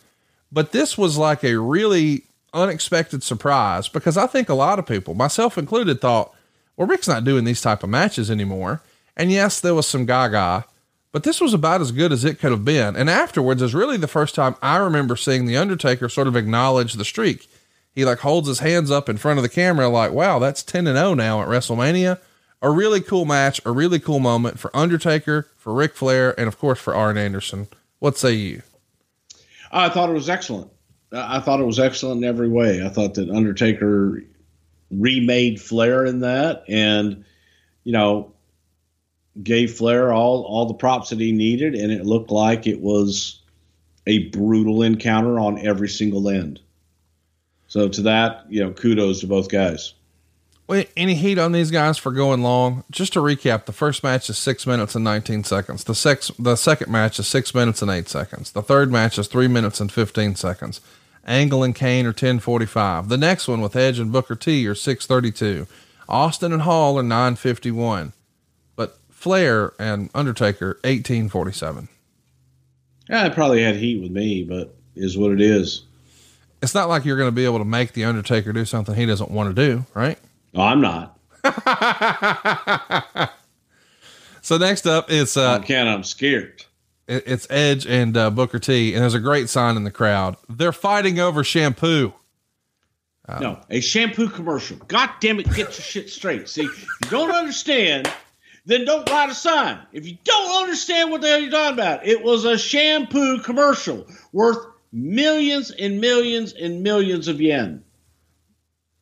But 0.52 0.72
this 0.72 0.98
was 0.98 1.18
like 1.18 1.42
a 1.42 1.58
really 1.58 2.24
unexpected 2.52 3.22
surprise 3.22 3.88
because 3.88 4.16
I 4.16 4.26
think 4.26 4.48
a 4.48 4.54
lot 4.54 4.78
of 4.78 4.86
people, 4.86 5.14
myself 5.14 5.58
included, 5.58 6.00
thought, 6.00 6.33
well, 6.76 6.88
Rick's 6.88 7.08
not 7.08 7.24
doing 7.24 7.44
these 7.44 7.60
type 7.60 7.82
of 7.82 7.90
matches 7.90 8.30
anymore. 8.30 8.82
And 9.16 9.30
yes, 9.30 9.60
there 9.60 9.74
was 9.74 9.86
some 9.86 10.06
gaga, 10.06 10.64
but 11.12 11.22
this 11.22 11.40
was 11.40 11.54
about 11.54 11.80
as 11.80 11.92
good 11.92 12.12
as 12.12 12.24
it 12.24 12.40
could 12.40 12.50
have 12.50 12.64
been. 12.64 12.96
And 12.96 13.08
afterwards 13.08 13.62
is 13.62 13.74
really 13.74 13.96
the 13.96 14.08
first 14.08 14.34
time 14.34 14.56
I 14.60 14.76
remember 14.78 15.14
seeing 15.14 15.46
the 15.46 15.56
Undertaker 15.56 16.08
sort 16.08 16.26
of 16.26 16.36
acknowledge 16.36 16.94
the 16.94 17.04
streak. 17.04 17.48
He 17.94 18.04
like 18.04 18.18
holds 18.18 18.48
his 18.48 18.58
hands 18.58 18.90
up 18.90 19.08
in 19.08 19.18
front 19.18 19.38
of 19.38 19.44
the 19.44 19.48
camera, 19.48 19.88
like, 19.88 20.10
wow, 20.10 20.40
that's 20.40 20.64
10 20.64 20.88
and 20.88 20.98
0 20.98 21.14
now 21.14 21.40
at 21.40 21.48
WrestleMania. 21.48 22.18
A 22.60 22.70
really 22.70 23.00
cool 23.00 23.24
match, 23.24 23.60
a 23.64 23.70
really 23.70 24.00
cool 24.00 24.18
moment 24.18 24.58
for 24.58 24.74
Undertaker, 24.74 25.46
for 25.56 25.72
Ric 25.72 25.94
Flair, 25.94 26.38
and 26.38 26.48
of 26.48 26.58
course 26.58 26.80
for 26.80 26.94
Arn 26.94 27.16
Anderson. 27.16 27.68
What 28.00 28.18
say 28.18 28.32
you? 28.32 28.62
I 29.70 29.88
thought 29.90 30.10
it 30.10 30.14
was 30.14 30.28
excellent. 30.28 30.70
I 31.12 31.38
thought 31.38 31.60
it 31.60 31.66
was 31.66 31.78
excellent 31.78 32.24
in 32.24 32.28
every 32.28 32.48
way. 32.48 32.84
I 32.84 32.88
thought 32.88 33.14
that 33.14 33.30
Undertaker 33.30 34.24
remade 35.00 35.60
Flair 35.60 36.04
in 36.04 36.20
that, 36.20 36.64
and 36.68 37.24
you 37.84 37.92
know, 37.92 38.32
gave 39.42 39.74
Flair 39.74 40.12
all 40.12 40.42
all 40.42 40.66
the 40.66 40.74
props 40.74 41.10
that 41.10 41.20
he 41.20 41.32
needed, 41.32 41.74
and 41.74 41.92
it 41.92 42.04
looked 42.04 42.30
like 42.30 42.66
it 42.66 42.80
was 42.80 43.40
a 44.06 44.28
brutal 44.28 44.82
encounter 44.82 45.38
on 45.38 45.58
every 45.58 45.88
single 45.88 46.28
end. 46.28 46.60
So 47.68 47.88
to 47.88 48.02
that, 48.02 48.44
you 48.48 48.62
know, 48.62 48.70
kudos 48.72 49.20
to 49.20 49.26
both 49.26 49.48
guys. 49.48 49.94
Wait, 50.66 50.90
any 50.96 51.14
heat 51.14 51.38
on 51.38 51.52
these 51.52 51.70
guys 51.70 51.98
for 51.98 52.10
going 52.10 52.42
long? 52.42 52.84
Just 52.90 53.12
to 53.14 53.18
recap, 53.18 53.66
the 53.66 53.72
first 53.72 54.02
match 54.02 54.30
is 54.30 54.38
six 54.38 54.66
minutes 54.66 54.94
and 54.94 55.04
19 55.04 55.44
seconds. 55.44 55.84
The 55.84 55.94
sex, 55.94 56.30
the 56.38 56.56
second 56.56 56.90
match 56.90 57.18
is 57.18 57.28
six 57.28 57.54
minutes 57.54 57.82
and 57.82 57.90
eight 57.90 58.08
seconds. 58.08 58.52
The 58.52 58.62
third 58.62 58.90
match 58.90 59.18
is 59.18 59.26
three 59.26 59.48
minutes 59.48 59.80
and 59.80 59.92
15 59.92 60.36
seconds. 60.36 60.80
Angle 61.26 61.62
and 61.62 61.74
Kane 61.74 62.04
are 62.04 62.08
1045. 62.08 63.08
The 63.08 63.16
next 63.16 63.48
one 63.48 63.60
with 63.60 63.76
Edge 63.76 63.98
and 63.98 64.12
Booker 64.12 64.34
T 64.36 64.66
are 64.66 64.74
632. 64.74 65.66
Austin 66.08 66.52
and 66.52 66.62
Hall 66.62 66.98
are 66.98 67.02
951. 67.02 68.12
But 68.76 68.98
Flair 69.10 69.72
and 69.78 70.10
Undertaker 70.14 70.78
1847. 70.84 71.88
Yeah, 73.08 73.26
it 73.26 73.34
probably 73.34 73.62
had 73.62 73.76
heat 73.76 74.02
with 74.02 74.10
me, 74.10 74.44
but 74.44 74.74
is 74.94 75.16
what 75.16 75.32
it 75.32 75.40
is. 75.40 75.82
It's 76.62 76.74
not 76.74 76.88
like 76.88 77.04
you're 77.04 77.16
going 77.16 77.28
to 77.28 77.32
be 77.32 77.44
able 77.44 77.58
to 77.58 77.64
make 77.64 77.92
the 77.92 78.04
Undertaker 78.04 78.52
do 78.52 78.64
something 78.64 78.94
he 78.94 79.06
doesn't 79.06 79.30
want 79.30 79.54
to 79.54 79.68
do, 79.68 79.84
right? 79.94 80.18
No, 80.54 80.62
I'm 80.62 80.80
not. 80.80 81.18
so 84.40 84.56
next 84.56 84.86
up 84.86 85.10
is 85.10 85.36
uh, 85.36 85.54
I 85.54 85.58
can't. 85.58 85.88
I'm 85.88 86.04
scared. 86.04 86.64
It- 87.06 87.24
it's 87.26 87.46
Edge 87.50 87.86
and 87.86 88.16
uh, 88.16 88.30
Booker 88.30 88.58
T, 88.58 88.94
and 88.94 89.02
there's 89.02 89.14
a 89.14 89.20
great 89.20 89.48
sign 89.48 89.76
in 89.76 89.84
the 89.84 89.90
crowd. 89.90 90.36
They're 90.48 90.72
fighting 90.72 91.18
over 91.20 91.42
shampoo. 91.44 92.12
no, 93.40 93.60
a 93.70 93.80
shampoo 93.80 94.28
commercial. 94.28 94.76
God 94.88 95.10
damn 95.20 95.40
it, 95.40 95.46
get 95.46 95.56
your 95.58 95.72
shit 95.72 96.10
straight. 96.10 96.48
See, 96.48 96.62
if 96.64 96.82
you 96.82 97.10
don't 97.10 97.30
understand, 97.30 98.10
then 98.66 98.84
don't 98.84 99.08
write 99.10 99.30
a 99.30 99.34
sign. 99.34 99.78
If 99.92 100.06
you 100.06 100.18
don't 100.24 100.62
understand 100.62 101.10
what 101.10 101.20
the 101.22 101.28
hell 101.28 101.40
you're 101.40 101.50
talking 101.50 101.74
about, 101.74 102.06
it 102.06 102.22
was 102.22 102.44
a 102.44 102.58
shampoo 102.58 103.38
commercial 103.40 104.06
worth 104.32 104.58
millions 104.92 105.70
and 105.70 106.00
millions 106.00 106.52
and 106.52 106.82
millions 106.82 107.26
of 107.28 107.40
yen. 107.40 107.82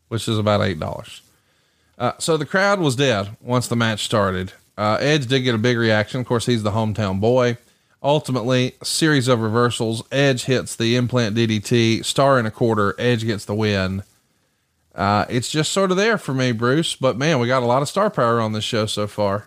which 0.08 0.28
is 0.28 0.38
about 0.38 0.60
eight 0.62 0.78
dollars. 0.78 1.22
Uh, 1.98 2.12
so 2.18 2.36
the 2.36 2.46
crowd 2.46 2.80
was 2.80 2.96
dead 2.96 3.36
once 3.40 3.68
the 3.68 3.76
match 3.76 4.04
started. 4.04 4.52
Uh, 4.76 4.98
Edge 5.00 5.26
did 5.26 5.40
get 5.40 5.54
a 5.54 5.58
big 5.58 5.76
reaction. 5.76 6.20
Of 6.20 6.26
course, 6.26 6.46
he's 6.46 6.62
the 6.62 6.70
hometown 6.72 7.20
boy. 7.20 7.58
Ultimately, 8.02 8.74
a 8.80 8.84
series 8.84 9.28
of 9.28 9.40
reversals. 9.40 10.02
Edge 10.10 10.44
hits 10.46 10.74
the 10.74 10.96
implant 10.96 11.36
DDT, 11.36 12.04
star 12.04 12.38
and 12.38 12.48
a 12.48 12.50
quarter. 12.50 12.96
Edge 12.98 13.24
gets 13.24 13.44
the 13.44 13.54
win. 13.54 14.02
Uh, 14.94 15.24
it's 15.28 15.50
just 15.50 15.70
sort 15.72 15.90
of 15.90 15.96
there 15.96 16.18
for 16.18 16.34
me, 16.34 16.52
Bruce. 16.52 16.96
But 16.96 17.16
man, 17.16 17.38
we 17.38 17.46
got 17.46 17.62
a 17.62 17.66
lot 17.66 17.80
of 17.82 17.88
star 17.88 18.10
power 18.10 18.40
on 18.40 18.52
this 18.52 18.64
show 18.64 18.86
so 18.86 19.06
far. 19.06 19.46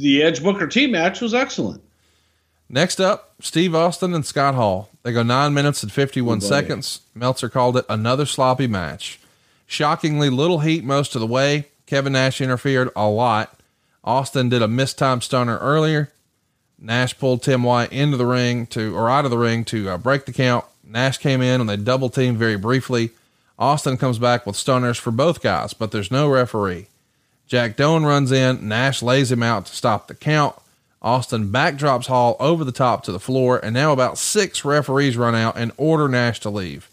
The 0.00 0.22
Edge 0.22 0.42
Booker 0.42 0.66
T 0.66 0.86
match 0.86 1.20
was 1.20 1.34
excellent. 1.34 1.82
Next 2.68 3.00
up, 3.00 3.34
Steve 3.40 3.74
Austin 3.74 4.14
and 4.14 4.24
Scott 4.24 4.54
Hall. 4.54 4.90
They 5.02 5.12
go 5.12 5.22
nine 5.22 5.54
minutes 5.54 5.82
and 5.82 5.90
51 5.90 6.38
Oh, 6.38 6.40
seconds. 6.40 7.00
Meltzer 7.14 7.48
called 7.48 7.76
it 7.76 7.86
another 7.88 8.26
sloppy 8.26 8.66
match. 8.66 9.18
Shockingly 9.66 10.30
little 10.30 10.60
heat 10.60 10.84
most 10.84 11.14
of 11.14 11.20
the 11.20 11.26
way. 11.26 11.68
Kevin 11.86 12.12
Nash 12.12 12.40
interfered 12.40 12.90
a 12.94 13.08
lot. 13.08 13.59
Austin 14.04 14.48
did 14.48 14.62
a 14.62 14.66
mistime 14.66 15.22
stunner 15.22 15.58
earlier. 15.58 16.10
Nash 16.78 17.18
pulled 17.18 17.42
Tim 17.42 17.62
White 17.62 17.92
into 17.92 18.16
the 18.16 18.26
ring 18.26 18.66
to, 18.68 18.96
or 18.96 19.10
out 19.10 19.26
of 19.26 19.30
the 19.30 19.38
ring 19.38 19.64
to 19.66 19.90
uh, 19.90 19.98
break 19.98 20.24
the 20.24 20.32
count. 20.32 20.64
Nash 20.82 21.18
came 21.18 21.42
in 21.42 21.60
and 21.60 21.68
they 21.68 21.76
double 21.76 22.08
teamed 22.08 22.38
very 22.38 22.56
briefly. 22.56 23.10
Austin 23.58 23.98
comes 23.98 24.18
back 24.18 24.46
with 24.46 24.56
stunners 24.56 24.96
for 24.96 25.10
both 25.10 25.42
guys, 25.42 25.74
but 25.74 25.92
there's 25.92 26.10
no 26.10 26.28
referee. 26.28 26.86
Jack 27.46 27.76
Doan 27.76 28.04
runs 28.04 28.32
in. 28.32 28.66
Nash 28.66 29.02
lays 29.02 29.30
him 29.30 29.42
out 29.42 29.66
to 29.66 29.76
stop 29.76 30.08
the 30.08 30.14
count. 30.14 30.56
Austin 31.02 31.50
backdrops 31.50 32.06
Hall 32.06 32.36
over 32.40 32.64
the 32.64 32.72
top 32.72 33.02
to 33.04 33.12
the 33.12 33.20
floor, 33.20 33.58
and 33.62 33.74
now 33.74 33.92
about 33.92 34.18
six 34.18 34.64
referees 34.64 35.16
run 35.16 35.34
out 35.34 35.56
and 35.56 35.72
order 35.76 36.08
Nash 36.08 36.40
to 36.40 36.50
leave. 36.50 36.88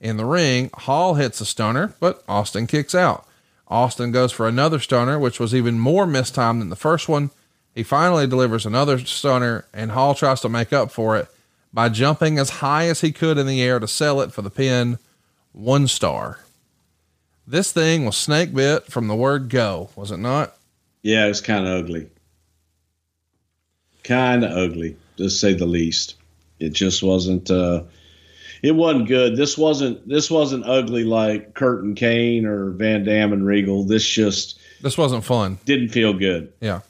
In 0.00 0.16
the 0.16 0.24
ring, 0.24 0.70
Hall 0.74 1.14
hits 1.14 1.40
a 1.40 1.46
stunner, 1.46 1.94
but 2.00 2.22
Austin 2.28 2.66
kicks 2.66 2.94
out. 2.94 3.26
Austin 3.70 4.10
goes 4.10 4.32
for 4.32 4.48
another 4.48 4.80
stunner, 4.80 5.18
which 5.18 5.38
was 5.38 5.54
even 5.54 5.78
more 5.78 6.04
mistimed 6.04 6.60
than 6.60 6.70
the 6.70 6.76
first 6.76 7.08
one. 7.08 7.30
He 7.72 7.84
finally 7.84 8.26
delivers 8.26 8.66
another 8.66 8.98
stunner, 8.98 9.64
and 9.72 9.92
Hall 9.92 10.14
tries 10.14 10.40
to 10.40 10.48
make 10.48 10.72
up 10.72 10.90
for 10.90 11.16
it 11.16 11.28
by 11.72 11.88
jumping 11.88 12.36
as 12.36 12.50
high 12.50 12.86
as 12.86 13.00
he 13.00 13.12
could 13.12 13.38
in 13.38 13.46
the 13.46 13.62
air 13.62 13.78
to 13.78 13.86
sell 13.86 14.20
it 14.20 14.32
for 14.32 14.42
the 14.42 14.50
pin. 14.50 14.98
One 15.52 15.86
star. 15.86 16.40
This 17.46 17.70
thing 17.70 18.04
was 18.04 18.16
snake 18.16 18.52
bit 18.52 18.86
from 18.86 19.06
the 19.06 19.14
word 19.14 19.48
go, 19.48 19.90
was 19.94 20.10
it 20.10 20.18
not? 20.18 20.56
Yeah, 21.02 21.26
it 21.26 21.28
was 21.28 21.40
kind 21.40 21.66
of 21.66 21.84
ugly. 21.84 22.08
Kind 24.02 24.44
of 24.44 24.50
ugly, 24.50 24.96
to 25.16 25.30
say 25.30 25.54
the 25.54 25.66
least. 25.66 26.16
It 26.58 26.70
just 26.70 27.02
wasn't. 27.02 27.50
uh 27.50 27.84
It 28.62 28.72
wasn't 28.72 29.08
good. 29.08 29.36
This 29.36 29.56
wasn't. 29.56 30.06
This 30.08 30.30
wasn't 30.30 30.66
ugly 30.66 31.04
like 31.04 31.54
Kurt 31.54 31.82
and 31.82 31.96
Kane 31.96 32.44
or 32.44 32.70
Van 32.70 33.04
Dam 33.04 33.32
and 33.32 33.46
Regal. 33.46 33.84
This 33.84 34.04
just 34.06 34.58
This 34.82 34.98
wasn't 34.98 35.24
fun. 35.24 35.58
didn't 35.64 35.88
feel 35.90 36.12
good. 36.12 36.52
Yeah. 36.60 36.80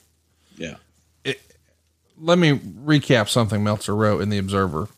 Yeah. 0.57 0.77
let 2.21 2.39
me 2.39 2.59
recap 2.59 3.29
something 3.29 3.63
Meltzer 3.65 3.95
wrote 3.97 4.21
in 4.21 4.29
the 4.31 4.39
Observer. 4.39 4.89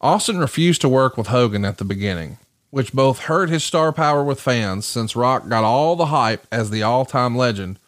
Austin 0.00 0.38
refused 0.38 0.80
to 0.82 0.88
work 0.88 1.16
with 1.16 1.26
Hogan 1.28 1.64
at 1.64 1.78
the 1.78 1.84
beginning, 1.84 2.38
which 2.70 2.92
both 2.92 3.20
hurt 3.20 3.48
his 3.50 3.64
star 3.64 3.92
power 3.92 4.22
with 4.22 4.40
fans 4.40 4.86
since 4.86 5.16
Rock 5.16 5.48
got 5.48 5.64
all 5.64 5.96
the 5.96 6.06
hype 6.06 6.46
as 6.52 6.70
the 6.70 6.82
all 6.84 7.04
time 7.04 7.36
legend, 7.36 7.78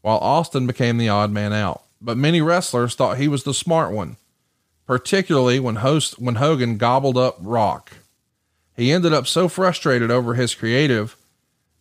while 0.00 0.18
Austin 0.18 0.66
became 0.66 0.98
the 0.98 1.08
odd 1.08 1.30
man 1.30 1.52
out. 1.52 1.82
But 2.00 2.16
many 2.16 2.40
wrestlers 2.40 2.96
thought 2.96 3.18
he 3.18 3.28
was 3.28 3.44
the 3.44 3.54
smart 3.54 3.92
one, 3.92 4.16
particularly 4.86 5.60
when 5.60 5.76
host 5.76 6.18
when 6.18 6.36
Hogan 6.36 6.76
gobbled 6.76 7.16
up 7.16 7.36
Rock. 7.40 7.92
He 8.76 8.92
ended 8.92 9.12
up 9.12 9.26
so 9.26 9.48
frustrated 9.48 10.10
over 10.10 10.34
his 10.34 10.54
creative, 10.54 11.16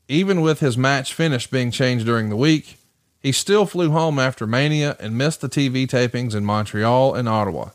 even 0.07 0.41
with 0.41 0.59
his 0.59 0.77
match 0.77 1.13
finish 1.13 1.47
being 1.47 1.71
changed 1.71 2.05
during 2.05 2.29
the 2.29 2.35
week, 2.35 2.77
he 3.21 3.31
still 3.31 3.65
flew 3.65 3.91
home 3.91 4.19
after 4.19 4.47
Mania 4.47 4.97
and 4.99 5.17
missed 5.17 5.41
the 5.41 5.49
TV 5.49 5.87
tapings 5.87 6.35
in 6.35 6.43
Montreal 6.43 7.13
and 7.13 7.29
Ottawa. 7.29 7.69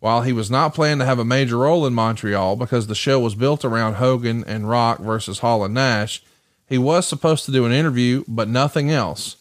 While 0.00 0.22
he 0.22 0.32
was 0.32 0.50
not 0.50 0.74
planning 0.74 1.00
to 1.00 1.04
have 1.04 1.18
a 1.18 1.24
major 1.24 1.58
role 1.58 1.84
in 1.84 1.92
Montreal 1.92 2.56
because 2.56 2.86
the 2.86 2.94
show 2.94 3.18
was 3.18 3.34
built 3.34 3.64
around 3.64 3.94
Hogan 3.94 4.44
and 4.44 4.68
Rock 4.68 5.00
versus 5.00 5.40
Hall 5.40 5.64
and 5.64 5.74
Nash, 5.74 6.22
he 6.68 6.78
was 6.78 7.06
supposed 7.06 7.44
to 7.46 7.52
do 7.52 7.66
an 7.66 7.72
interview, 7.72 8.22
but 8.28 8.48
nothing 8.48 8.90
else. 8.90 9.36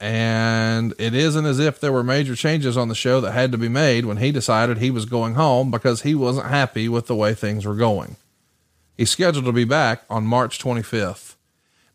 And 0.00 0.94
it 0.98 1.12
isn't 1.14 1.44
as 1.44 1.58
if 1.58 1.80
there 1.80 1.92
were 1.92 2.04
major 2.04 2.36
changes 2.36 2.76
on 2.76 2.88
the 2.88 2.94
show 2.94 3.20
that 3.20 3.32
had 3.32 3.50
to 3.52 3.58
be 3.58 3.68
made 3.68 4.04
when 4.04 4.18
he 4.18 4.30
decided 4.30 4.78
he 4.78 4.92
was 4.92 5.04
going 5.04 5.34
home 5.34 5.70
because 5.70 6.02
he 6.02 6.14
wasn't 6.14 6.46
happy 6.46 6.88
with 6.88 7.08
the 7.08 7.16
way 7.16 7.34
things 7.34 7.66
were 7.66 7.74
going. 7.74 8.16
He's 8.96 9.10
scheduled 9.10 9.44
to 9.46 9.52
be 9.52 9.64
back 9.64 10.02
on 10.08 10.24
March 10.24 10.58
25th. 10.58 11.34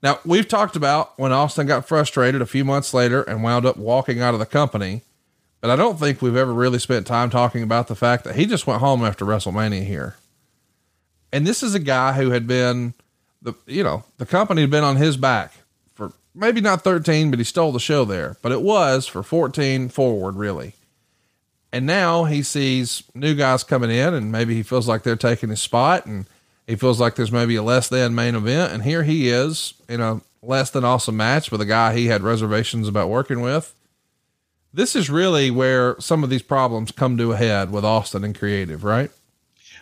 Now, 0.01 0.19
we've 0.25 0.47
talked 0.47 0.75
about 0.75 1.17
when 1.17 1.31
Austin 1.31 1.65
got 1.65 1.87
frustrated 1.87 2.41
a 2.41 2.45
few 2.45 2.65
months 2.65 2.93
later 2.93 3.23
and 3.23 3.41
wound 3.41 3.65
up 3.65 3.77
walking 3.77 4.21
out 4.21 4.33
of 4.33 4.39
the 4.41 4.45
company, 4.45 5.01
but 5.61 5.69
I 5.69 5.77
don't 5.77 5.97
think 5.97 6.21
we've 6.21 6.35
ever 6.35 6.53
really 6.53 6.79
spent 6.79 7.07
time 7.07 7.29
talking 7.29 7.63
about 7.63 7.87
the 7.87 7.95
fact 7.95 8.25
that 8.25 8.35
he 8.35 8.45
just 8.45 8.67
went 8.67 8.81
home 8.81 9.05
after 9.05 9.23
WrestleMania 9.23 9.85
here. 9.85 10.17
And 11.31 11.47
this 11.47 11.63
is 11.63 11.73
a 11.73 11.79
guy 11.79 12.13
who 12.13 12.31
had 12.31 12.47
been 12.47 12.93
the, 13.41 13.53
you 13.65 13.83
know, 13.83 14.03
the 14.17 14.25
company 14.25 14.61
had 14.61 14.69
been 14.69 14.83
on 14.83 14.97
his 14.97 15.15
back 15.15 15.53
for 15.93 16.13
maybe 16.33 16.61
not 16.61 16.83
13, 16.83 17.29
but 17.29 17.39
he 17.39 17.45
stole 17.45 17.71
the 17.71 17.79
show 17.79 18.05
there, 18.05 18.37
but 18.41 18.51
it 18.51 18.61
was 18.61 19.07
for 19.07 19.23
14 19.23 19.89
forward, 19.89 20.35
really. 20.35 20.73
And 21.71 21.85
now 21.87 22.25
he 22.25 22.43
sees 22.43 23.03
new 23.15 23.33
guys 23.33 23.63
coming 23.63 23.89
in 23.89 24.13
and 24.13 24.31
maybe 24.31 24.53
he 24.53 24.61
feels 24.63 24.87
like 24.87 25.01
they're 25.01 25.15
taking 25.15 25.49
his 25.49 25.61
spot 25.61 26.05
and 26.05 26.27
he 26.67 26.75
feels 26.75 26.99
like 26.99 27.15
there's 27.15 27.31
maybe 27.31 27.55
a 27.55 27.63
less 27.63 27.89
than 27.89 28.13
main 28.13 28.35
event. 28.35 28.71
And 28.71 28.83
here 28.83 29.03
he 29.03 29.29
is 29.29 29.73
in 29.89 29.99
a 29.99 30.21
less 30.43 30.69
than 30.69 30.83
awesome 30.83 31.17
match 31.17 31.51
with 31.51 31.61
a 31.61 31.65
guy 31.65 31.95
he 31.95 32.07
had 32.07 32.21
reservations 32.21 32.87
about 32.87 33.09
working 33.09 33.41
with. 33.41 33.73
This 34.71 34.95
is 34.95 35.09
really 35.09 35.49
where 35.49 35.99
some 35.99 36.23
of 36.23 36.29
these 36.29 36.41
problems 36.43 36.91
come 36.91 37.17
to 37.17 37.31
a 37.31 37.37
head 37.37 37.71
with 37.71 37.85
Austin 37.85 38.23
and 38.23 38.37
creative, 38.37 38.83
right? 38.83 39.11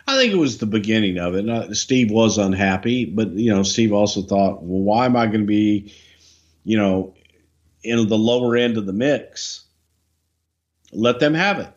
I 0.06 0.16
think 0.16 0.32
it 0.32 0.36
was 0.36 0.58
the 0.58 0.66
beginning 0.66 1.18
of 1.18 1.34
it. 1.34 1.74
Steve 1.76 2.10
was 2.10 2.38
unhappy, 2.38 3.04
but 3.04 3.30
you 3.32 3.52
know, 3.52 3.62
Steve 3.62 3.92
also 3.92 4.22
thought, 4.22 4.62
well, 4.62 4.82
why 4.82 5.06
am 5.06 5.16
I 5.16 5.26
going 5.26 5.40
to 5.40 5.46
be, 5.46 5.92
you 6.64 6.76
know, 6.76 7.14
in 7.82 8.08
the 8.08 8.18
lower 8.18 8.56
end 8.56 8.76
of 8.76 8.86
the 8.86 8.92
mix? 8.92 9.64
Let 10.92 11.20
them 11.20 11.34
have 11.34 11.58
it. 11.60 11.72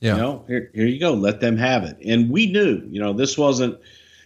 Yeah. 0.00 0.16
You 0.16 0.20
know, 0.20 0.44
here, 0.48 0.70
here 0.74 0.86
you 0.86 0.98
go. 0.98 1.12
Let 1.14 1.40
them 1.40 1.56
have 1.56 1.84
it. 1.84 1.98
And 2.04 2.30
we 2.30 2.50
knew, 2.50 2.82
you 2.88 3.00
know, 3.00 3.12
this 3.12 3.36
wasn't 3.36 3.78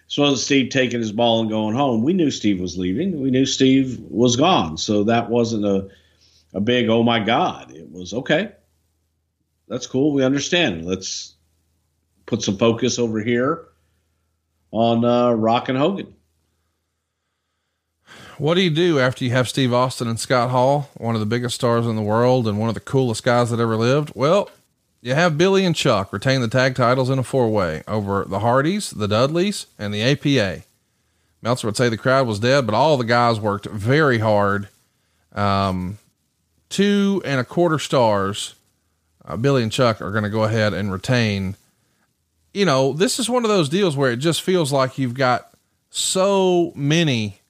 this 0.07 0.19
wasn't 0.19 0.41
Steve 0.41 0.71
taking 0.71 1.01
his 1.01 1.13
ball 1.13 1.41
and 1.41 1.51
going 1.51 1.75
home. 1.75 2.03
We 2.03 2.13
knew 2.13 2.31
Steve 2.31 2.61
was 2.61 2.79
leaving. 2.79 3.21
We 3.21 3.31
knew 3.31 3.47
Steve 3.47 3.99
was 4.01 4.37
gone. 4.37 4.79
So 4.79 5.05
that 5.05 5.31
wasn't 5.31 5.65
a 5.65 5.89
a 6.55 6.61
big 6.61 6.89
oh 6.89 7.03
my 7.03 7.19
god. 7.19 7.73
It 7.73 7.91
was 7.91 8.15
okay. 8.15 8.53
That's 9.69 9.87
cool. 9.87 10.13
We 10.13 10.25
understand. 10.25 10.85
Let's 10.85 11.34
put 12.27 12.43
some 12.43 12.57
focus 12.57 12.99
over 12.99 13.21
here 13.21 13.65
on 14.71 15.05
uh, 15.05 15.33
Rock 15.33 15.69
and 15.69 15.79
Hogan. 15.79 16.15
What 18.37 18.55
do 18.55 18.63
you 18.63 18.71
do 18.71 18.99
after 18.99 19.25
you 19.25 19.31
have 19.31 19.49
Steve 19.49 19.73
Austin 19.73 20.09
and 20.09 20.19
Scott 20.19 20.51
Hall, 20.51 20.91
one 20.97 21.15
of 21.15 21.21
the 21.21 21.27
biggest 21.27 21.55
stars 21.55 21.87
in 21.87 21.95
the 21.95 22.03
world 22.03 22.49
and 22.49 22.59
one 22.59 22.69
of 22.69 22.75
the 22.75 22.81
coolest 22.81 23.23
guys 23.23 23.51
that 23.51 23.61
ever 23.61 23.77
lived? 23.77 24.11
Well, 24.15 24.51
you 25.01 25.15
have 25.15 25.39
Billy 25.39 25.65
and 25.65 25.77
Chuck 25.77 26.13
retain 26.13 26.41
the 26.41 26.49
tag 26.49 26.75
titles 26.75 27.11
in 27.11 27.19
a 27.19 27.23
four 27.23 27.49
way 27.49 27.85
over 27.87 28.25
the 28.25 28.41
Hardys, 28.41 28.91
the 28.91 29.07
Dudleys, 29.07 29.67
and 29.79 29.95
the 29.95 30.03
APA. 30.03 30.65
Meltzer 31.43 31.69
would 31.69 31.77
say 31.77 31.89
the 31.89 31.97
crowd 31.97 32.27
was 32.27 32.41
dead, 32.41 32.67
but 32.67 32.75
all 32.75 32.97
the 32.97 33.05
guys 33.05 33.39
worked 33.39 33.67
very 33.67 34.19
hard. 34.19 34.69
Um, 35.33 35.99
two 36.71 37.23
and 37.25 37.39
a 37.39 37.45
quarter 37.45 37.79
stars. 37.79 38.55
Uh, 39.25 39.37
Billy 39.37 39.63
and 39.63 39.71
Chuck 39.71 40.01
are 40.01 40.11
going 40.11 40.25
to 40.25 40.31
go 40.31 40.45
ahead 40.45 40.73
and 40.75 40.91
retain. 40.91 41.57
You 42.55 42.65
know, 42.65 42.93
this 42.93 43.19
is 43.19 43.29
one 43.29 43.45
of 43.45 43.51
those 43.51 43.69
deals 43.69 43.97
where 43.97 44.11
it 44.11 44.17
just 44.17 44.41
feels 44.41 44.73
like 44.73 44.97
you've 44.97 45.15
got 45.15 45.51
so 45.91 46.73
many 46.75 47.41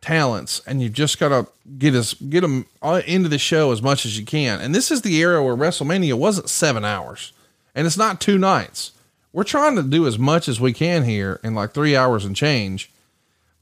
talents 0.00 0.60
and 0.66 0.82
you've 0.82 0.92
just 0.92 1.18
got 1.18 1.28
to 1.28 1.46
get 1.78 1.94
us 1.94 2.14
get 2.14 2.40
them 2.40 2.66
uh, 2.82 3.02
into 3.06 3.28
the 3.28 3.38
show 3.38 3.72
as 3.72 3.82
much 3.82 4.06
as 4.06 4.18
you 4.18 4.24
can. 4.24 4.60
And 4.60 4.74
this 4.74 4.90
is 4.90 5.02
the 5.02 5.16
era 5.16 5.42
where 5.42 5.56
WrestleMania 5.56 6.14
wasn't 6.14 6.48
seven 6.48 6.84
hours 6.84 7.32
and 7.74 7.86
it's 7.86 7.96
not 7.96 8.20
two 8.20 8.38
nights. 8.38 8.92
We're 9.32 9.44
trying 9.44 9.76
to 9.76 9.82
do 9.82 10.06
as 10.06 10.18
much 10.18 10.48
as 10.48 10.60
we 10.60 10.72
can 10.72 11.04
here 11.04 11.40
in 11.42 11.54
like 11.54 11.72
three 11.72 11.96
hours 11.96 12.24
and 12.24 12.36
change. 12.36 12.90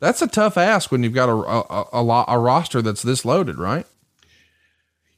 That's 0.00 0.22
a 0.22 0.26
tough 0.26 0.56
ask 0.56 0.90
when 0.90 1.02
you've 1.02 1.14
got 1.14 1.28
a, 1.28 1.32
a, 1.32 2.02
a, 2.02 2.24
a 2.28 2.38
roster 2.38 2.82
that's 2.82 3.02
this 3.02 3.24
loaded, 3.24 3.58
right? 3.58 3.86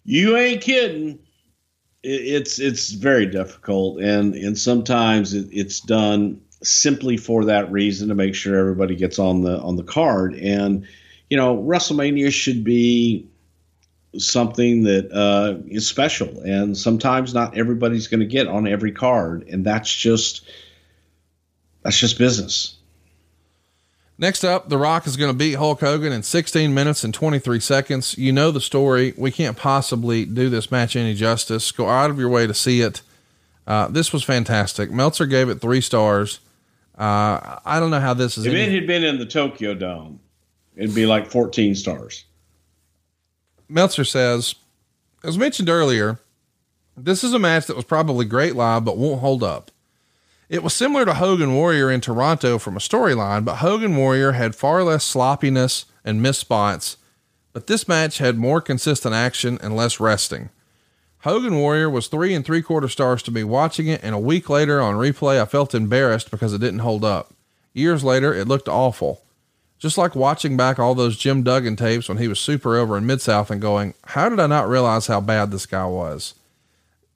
You 0.04 0.36
ain't 0.36 0.60
kidding. 0.60 1.20
It's 2.02 2.58
it's 2.58 2.90
very 2.90 3.26
difficult, 3.26 4.00
and 4.00 4.34
and 4.34 4.58
sometimes 4.58 5.34
it, 5.34 5.48
it's 5.52 5.80
done 5.80 6.40
simply 6.62 7.16
for 7.16 7.44
that 7.46 7.70
reason 7.70 8.08
to 8.08 8.14
make 8.14 8.34
sure 8.34 8.56
everybody 8.56 8.96
gets 8.96 9.18
on 9.18 9.42
the 9.42 9.58
on 9.60 9.76
the 9.76 9.84
card. 9.84 10.34
And 10.34 10.86
you 11.30 11.36
know, 11.36 11.56
WrestleMania 11.56 12.32
should 12.32 12.64
be 12.64 13.28
something 14.18 14.82
that 14.84 15.10
uh, 15.12 15.58
is 15.68 15.88
special, 15.88 16.40
and 16.40 16.76
sometimes 16.76 17.34
not 17.34 17.56
everybody's 17.56 18.08
going 18.08 18.20
to 18.20 18.26
get 18.26 18.48
on 18.48 18.66
every 18.66 18.92
card, 18.92 19.48
and 19.48 19.64
that's 19.64 19.94
just 19.94 20.48
that's 21.82 21.98
just 21.98 22.18
business. 22.18 22.76
Next 24.18 24.44
up, 24.44 24.68
The 24.68 24.78
Rock 24.78 25.06
is 25.06 25.16
going 25.16 25.32
to 25.32 25.36
beat 25.36 25.54
Hulk 25.54 25.80
Hogan 25.80 26.12
in 26.12 26.22
16 26.22 26.72
minutes 26.72 27.02
and 27.02 27.12
23 27.12 27.58
seconds. 27.58 28.16
You 28.16 28.30
know 28.30 28.50
the 28.50 28.60
story. 28.60 29.14
We 29.16 29.30
can't 29.32 29.56
possibly 29.56 30.24
do 30.24 30.48
this 30.48 30.70
match 30.70 30.94
any 30.94 31.14
justice. 31.14 31.72
Go 31.72 31.88
out 31.88 32.10
of 32.10 32.18
your 32.18 32.28
way 32.28 32.46
to 32.46 32.54
see 32.54 32.82
it. 32.82 33.02
Uh, 33.66 33.88
this 33.88 34.12
was 34.12 34.22
fantastic. 34.22 34.90
Meltzer 34.90 35.26
gave 35.26 35.48
it 35.48 35.60
three 35.60 35.80
stars. 35.80 36.40
Uh, 36.96 37.58
I 37.64 37.80
don't 37.80 37.90
know 37.90 38.00
how 38.00 38.14
this 38.14 38.38
is. 38.38 38.46
If 38.46 38.52
any- 38.52 38.62
it 38.62 38.72
had 38.72 38.86
been 38.86 39.02
in 39.02 39.18
the 39.18 39.26
Tokyo 39.26 39.74
Dome, 39.74 40.20
it'd 40.76 40.94
be 40.94 41.06
like 41.06 41.30
14 41.30 41.74
stars. 41.74 42.24
Meltzer 43.68 44.04
says, 44.04 44.54
as 45.24 45.36
mentioned 45.38 45.68
earlier, 45.68 46.20
this 46.96 47.24
is 47.24 47.32
a 47.32 47.38
match 47.40 47.66
that 47.66 47.74
was 47.76 47.86
probably 47.86 48.24
great 48.26 48.54
live, 48.54 48.84
but 48.84 48.98
won't 48.98 49.20
hold 49.20 49.42
up. 49.42 49.70
It 50.52 50.62
was 50.62 50.74
similar 50.74 51.06
to 51.06 51.14
Hogan 51.14 51.54
Warrior 51.54 51.90
in 51.90 52.02
Toronto 52.02 52.58
from 52.58 52.76
a 52.76 52.78
storyline, 52.78 53.42
but 53.42 53.56
Hogan 53.56 53.96
Warrior 53.96 54.32
had 54.32 54.54
far 54.54 54.84
less 54.84 55.02
sloppiness 55.02 55.86
and 56.04 56.20
missed 56.20 56.40
spots, 56.40 56.98
but 57.54 57.68
this 57.68 57.88
match 57.88 58.18
had 58.18 58.36
more 58.36 58.60
consistent 58.60 59.14
action 59.14 59.58
and 59.62 59.74
less 59.74 59.98
resting. 59.98 60.50
Hogan 61.20 61.56
Warrior 61.56 61.88
was 61.88 62.06
three 62.06 62.34
and 62.34 62.44
three 62.44 62.60
quarter 62.60 62.88
stars 62.88 63.22
to 63.22 63.30
me 63.30 63.42
watching 63.44 63.86
it, 63.86 64.02
and 64.04 64.14
a 64.14 64.18
week 64.18 64.50
later 64.50 64.78
on 64.78 64.96
replay, 64.96 65.40
I 65.40 65.46
felt 65.46 65.74
embarrassed 65.74 66.30
because 66.30 66.52
it 66.52 66.60
didn't 66.60 66.80
hold 66.80 67.02
up. 67.02 67.32
Years 67.72 68.04
later, 68.04 68.34
it 68.34 68.46
looked 68.46 68.68
awful. 68.68 69.22
Just 69.78 69.96
like 69.96 70.14
watching 70.14 70.58
back 70.58 70.78
all 70.78 70.94
those 70.94 71.16
Jim 71.16 71.42
Duggan 71.42 71.76
tapes 71.76 72.10
when 72.10 72.18
he 72.18 72.28
was 72.28 72.38
super 72.38 72.76
over 72.76 72.98
in 72.98 73.06
Mid 73.06 73.22
South 73.22 73.50
and 73.50 73.62
going, 73.62 73.94
how 74.04 74.28
did 74.28 74.38
I 74.38 74.48
not 74.48 74.68
realize 74.68 75.06
how 75.06 75.22
bad 75.22 75.50
this 75.50 75.64
guy 75.64 75.86
was? 75.86 76.34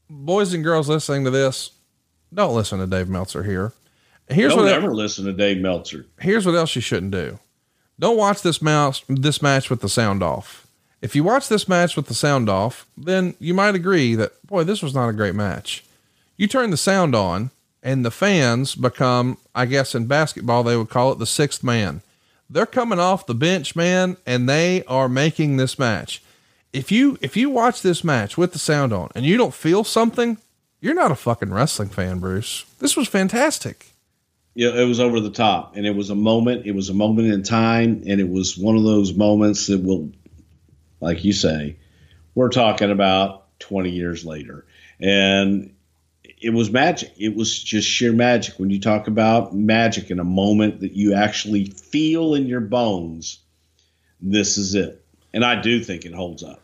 Boys 0.09 0.55
and 0.55 0.65
girls 0.65 0.89
listening 0.89 1.25
to 1.25 1.31
this, 1.31 1.73
don't 2.33 2.55
listen 2.55 2.79
to 2.79 2.87
Dave 2.87 3.09
Meltzer 3.09 3.43
here. 3.43 3.73
Here's 4.29 4.55
don't 4.55 4.65
what 4.65 4.73
ever 4.73 4.93
listen 4.93 5.25
to 5.27 5.33
Dave 5.33 5.59
Meltzer. 5.59 6.07
Here's 6.21 6.45
what 6.45 6.55
else 6.55 6.75
you 6.75 6.83
shouldn't 6.83 7.13
do. 7.13 7.39
Don't 7.99 8.17
watch 8.17 8.43
this 8.43 8.61
mouse 8.61 9.03
this 9.09 9.41
match 9.41 9.71
with 9.71 9.81
the 9.81 9.89
sound 9.89 10.23
off. 10.23 10.67
If 11.01 11.15
you 11.15 11.23
watch 11.25 11.49
this 11.49 11.69
match 11.69 11.97
with 11.97 12.07
the 12.07 12.15
sound 12.15 12.49
off, 12.49 12.87
then 12.97 13.35
you 13.39 13.55
might 13.55 13.75
agree 13.75 14.15
that 14.15 14.45
boy, 14.47 14.65
this 14.65 14.83
was 14.83 14.95
not 14.95 15.09
a 15.09 15.13
great 15.15 15.35
match. 15.35 15.85
You 16.37 16.47
turn 16.47 16.71
the 16.71 16.77
sound 16.77 17.15
on, 17.15 17.51
and 17.83 18.05
the 18.05 18.11
fans 18.11 18.75
become, 18.75 19.39
I 19.55 19.67
guess 19.67 19.95
in 19.95 20.07
basketball 20.07 20.63
they 20.63 20.77
would 20.77 20.91
call 20.91 21.13
it 21.13 21.19
the 21.19 21.27
sixth 21.27 21.63
man. 21.63 22.03
They're 22.51 22.67
coming 22.67 22.99
off 22.99 23.27
the 23.27 23.35
bench, 23.35 23.75
man, 23.75 24.17
and 24.27 24.49
they 24.49 24.85
are 24.85 25.09
making 25.09 25.57
this 25.57 25.79
match. 25.79 26.23
If 26.73 26.93
you 26.93 27.17
if 27.21 27.37
you 27.37 27.49
watch 27.49 27.83
this 27.83 28.05
match 28.05 28.37
with 28.37 28.53
the 28.53 28.59
sound 28.59 28.93
on 28.93 29.11
and 29.15 29.25
you 29.25 29.37
don't 29.37 29.55
feel 29.55 29.85
something, 29.85 30.39
you're 30.87 30.95
not 30.95 31.11
a 31.11 31.17
fucking 31.17 31.53
wrestling 31.53 31.89
fan, 31.89 32.21
Bruce. 32.21 32.65
This 32.79 32.97
was 32.97 33.09
fantastic. 33.09 33.87
Yeah, 34.55 34.69
it 34.69 34.85
was 34.85 35.01
over 35.01 35.19
the 35.19 35.31
top, 35.31 35.75
and 35.75 35.85
it 35.85 35.97
was 35.97 36.11
a 36.11 36.15
moment. 36.15 36.65
It 36.65 36.77
was 36.77 36.89
a 36.89 36.95
moment 36.95 37.27
in 37.33 37.43
time, 37.43 38.05
and 38.07 38.21
it 38.21 38.29
was 38.29 38.57
one 38.57 38.77
of 38.77 38.85
those 38.85 39.13
moments 39.13 39.67
that 39.67 39.83
will, 39.83 40.13
like 41.01 41.25
you 41.25 41.33
say, 41.33 41.77
we're 42.37 42.51
talking 42.51 42.93
about 42.93 43.59
20 43.59 43.91
years 43.91 44.25
later, 44.25 44.65
and 45.01 45.75
it 46.23 46.51
was 46.51 46.71
magic. 46.71 47.13
It 47.19 47.35
was 47.35 47.61
just 47.61 47.89
sheer 47.89 48.13
magic. 48.13 48.55
When 48.61 48.71
you 48.71 48.81
talk 48.81 49.09
about 49.09 49.53
magic 49.57 50.13
in 50.13 50.21
a 50.21 50.25
moment 50.25 50.81
that 50.83 50.93
you 50.93 51.15
actually 51.15 51.65
feel 51.65 52.37
in 52.37 52.47
your 52.47 52.61
bones, 52.61 53.41
this 54.21 54.57
is 54.57 54.77
it. 54.77 55.05
And 55.35 55.45
I 55.45 55.61
do 55.61 55.83
think 55.83 56.05
it 56.05 56.15
holds 56.15 56.45
up. 56.45 56.63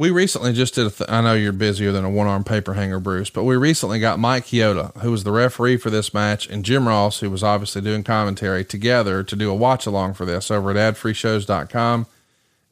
We 0.00 0.10
recently 0.10 0.54
just 0.54 0.76
did 0.76 0.96
th- 0.96 1.10
I 1.10 1.20
know 1.20 1.34
you're 1.34 1.52
busier 1.52 1.92
than 1.92 2.06
a 2.06 2.10
one 2.10 2.26
arm 2.26 2.42
paper 2.42 2.72
hanger, 2.72 2.98
Bruce, 2.98 3.28
but 3.28 3.44
we 3.44 3.54
recently 3.54 4.00
got 4.00 4.18
Mike 4.18 4.46
Chioda, 4.46 4.96
who 5.02 5.10
was 5.10 5.24
the 5.24 5.30
referee 5.30 5.76
for 5.76 5.90
this 5.90 6.14
match, 6.14 6.48
and 6.48 6.64
Jim 6.64 6.88
Ross, 6.88 7.20
who 7.20 7.28
was 7.28 7.42
obviously 7.42 7.82
doing 7.82 8.02
commentary 8.02 8.64
together 8.64 9.22
to 9.22 9.36
do 9.36 9.50
a 9.50 9.54
watch 9.54 9.84
along 9.84 10.14
for 10.14 10.24
this 10.24 10.50
over 10.50 10.70
at 10.70 10.94
adfreeshows.com. 10.94 12.06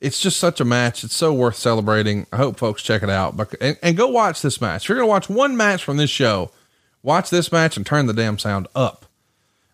It's 0.01 0.23
just 0.23 0.39
such 0.39 0.59
a 0.59 0.65
match. 0.65 1.05
It's 1.05 1.15
so 1.15 1.35
worth 1.35 1.57
celebrating. 1.57 2.27
I 2.33 2.39
hope 2.39 2.57
folks 2.57 2.83
check 2.83 3.03
it 3.03 3.11
out. 3.11 3.37
But, 3.37 3.55
and, 3.61 3.77
and 3.83 3.95
go 3.95 4.09
watch 4.09 4.41
this 4.41 4.59
match. 4.59 4.85
If 4.85 4.89
you're 4.89 4.97
going 4.97 5.09
to 5.09 5.11
watch 5.11 5.29
one 5.29 5.55
match 5.55 5.85
from 5.85 5.99
this 5.99 6.09
show, 6.09 6.51
watch 7.03 7.29
this 7.29 7.53
match 7.53 7.77
and 7.77 7.85
turn 7.85 8.07
the 8.07 8.15
damn 8.15 8.39
sound 8.39 8.69
up. 8.75 9.05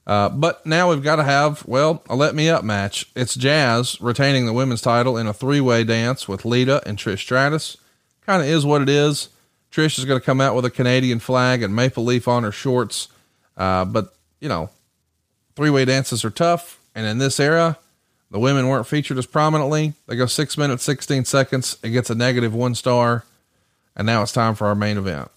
Uh, 0.06 0.28
but 0.28 0.64
now 0.66 0.90
we've 0.90 1.02
got 1.02 1.16
to 1.16 1.24
have, 1.24 1.66
well, 1.66 2.02
a 2.08 2.16
let 2.16 2.34
me 2.34 2.48
up 2.48 2.62
match. 2.62 3.10
It's 3.16 3.34
Jazz 3.34 4.00
retaining 4.00 4.44
the 4.44 4.52
women's 4.52 4.82
title 4.82 5.16
in 5.16 5.26
a 5.26 5.32
three 5.32 5.60
way 5.60 5.82
dance 5.84 6.28
with 6.28 6.44
Lita 6.44 6.82
and 6.86 6.98
Trish 6.98 7.20
Stratus. 7.20 7.76
Kind 8.26 8.42
of 8.42 8.48
is 8.48 8.66
what 8.66 8.82
it 8.82 8.88
is. 8.88 9.28
Trish 9.72 9.98
is 9.98 10.04
going 10.04 10.20
to 10.20 10.24
come 10.24 10.40
out 10.40 10.54
with 10.54 10.64
a 10.64 10.70
Canadian 10.70 11.20
flag 11.20 11.62
and 11.62 11.74
maple 11.74 12.04
leaf 12.04 12.28
on 12.28 12.42
her 12.42 12.52
shorts. 12.52 13.08
Uh, 13.56 13.84
but, 13.84 14.14
you 14.40 14.48
know, 14.48 14.70
three 15.56 15.70
way 15.70 15.84
dances 15.84 16.24
are 16.24 16.30
tough. 16.30 16.78
And 16.94 17.06
in 17.06 17.18
this 17.18 17.40
era, 17.40 17.78
the 18.30 18.38
women 18.38 18.68
weren't 18.68 18.86
featured 18.86 19.18
as 19.18 19.26
prominently. 19.26 19.94
They 20.06 20.16
go 20.16 20.26
six 20.26 20.58
minutes, 20.58 20.84
16 20.84 21.24
seconds. 21.24 21.78
It 21.82 21.90
gets 21.90 22.10
a 22.10 22.14
negative 22.14 22.54
one 22.54 22.74
star. 22.74 23.24
And 23.96 24.06
now 24.06 24.22
it's 24.22 24.32
time 24.32 24.54
for 24.54 24.66
our 24.66 24.74
main 24.74 24.98
event. 24.98 25.30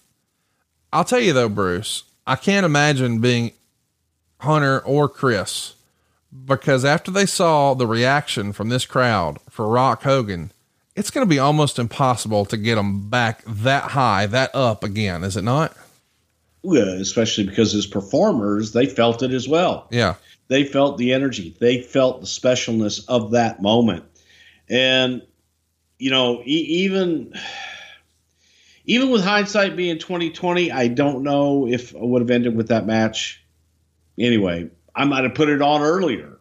I'll 0.92 1.04
tell 1.04 1.20
you 1.20 1.32
though, 1.32 1.48
Bruce, 1.48 2.04
I 2.26 2.36
can't 2.36 2.66
imagine 2.66 3.20
being 3.20 3.52
Hunter 4.40 4.80
or 4.80 5.08
Chris 5.08 5.74
because 6.44 6.84
after 6.84 7.10
they 7.10 7.26
saw 7.26 7.74
the 7.74 7.86
reaction 7.86 8.52
from 8.52 8.68
this 8.68 8.86
crowd 8.86 9.38
for 9.48 9.68
Rock 9.68 10.02
Hogan, 10.02 10.52
it's 10.94 11.10
going 11.10 11.26
to 11.26 11.30
be 11.30 11.38
almost 11.38 11.78
impossible 11.78 12.44
to 12.46 12.56
get 12.56 12.74
them 12.74 13.08
back 13.08 13.42
that 13.46 13.84
high, 13.84 14.26
that 14.26 14.54
up 14.54 14.84
again, 14.84 15.24
is 15.24 15.36
it 15.36 15.44
not? 15.44 15.76
Yeah, 16.62 16.94
especially 17.00 17.44
because 17.44 17.74
as 17.74 17.86
performers, 17.86 18.72
they 18.72 18.86
felt 18.86 19.22
it 19.22 19.32
as 19.32 19.48
well. 19.48 19.86
Yeah. 19.90 20.16
They 20.48 20.64
felt 20.64 20.98
the 20.98 21.12
energy, 21.12 21.54
they 21.60 21.82
felt 21.82 22.20
the 22.20 22.26
specialness 22.26 23.04
of 23.08 23.32
that 23.32 23.62
moment. 23.62 24.04
And, 24.68 25.22
you 25.98 26.10
know, 26.10 26.42
e- 26.44 26.84
even. 26.84 27.34
Even 28.84 29.10
with 29.10 29.22
hindsight 29.22 29.76
being 29.76 29.98
2020, 29.98 30.72
I 30.72 30.88
don't 30.88 31.22
know 31.22 31.68
if 31.68 31.94
I 31.94 31.98
would 31.98 32.22
have 32.22 32.30
ended 32.30 32.56
with 32.56 32.68
that 32.68 32.86
match 32.86 33.44
anyway, 34.18 34.70
I 34.94 35.04
might 35.04 35.24
have 35.24 35.34
put 35.34 35.48
it 35.48 35.62
on 35.62 35.82
earlier 35.82 36.38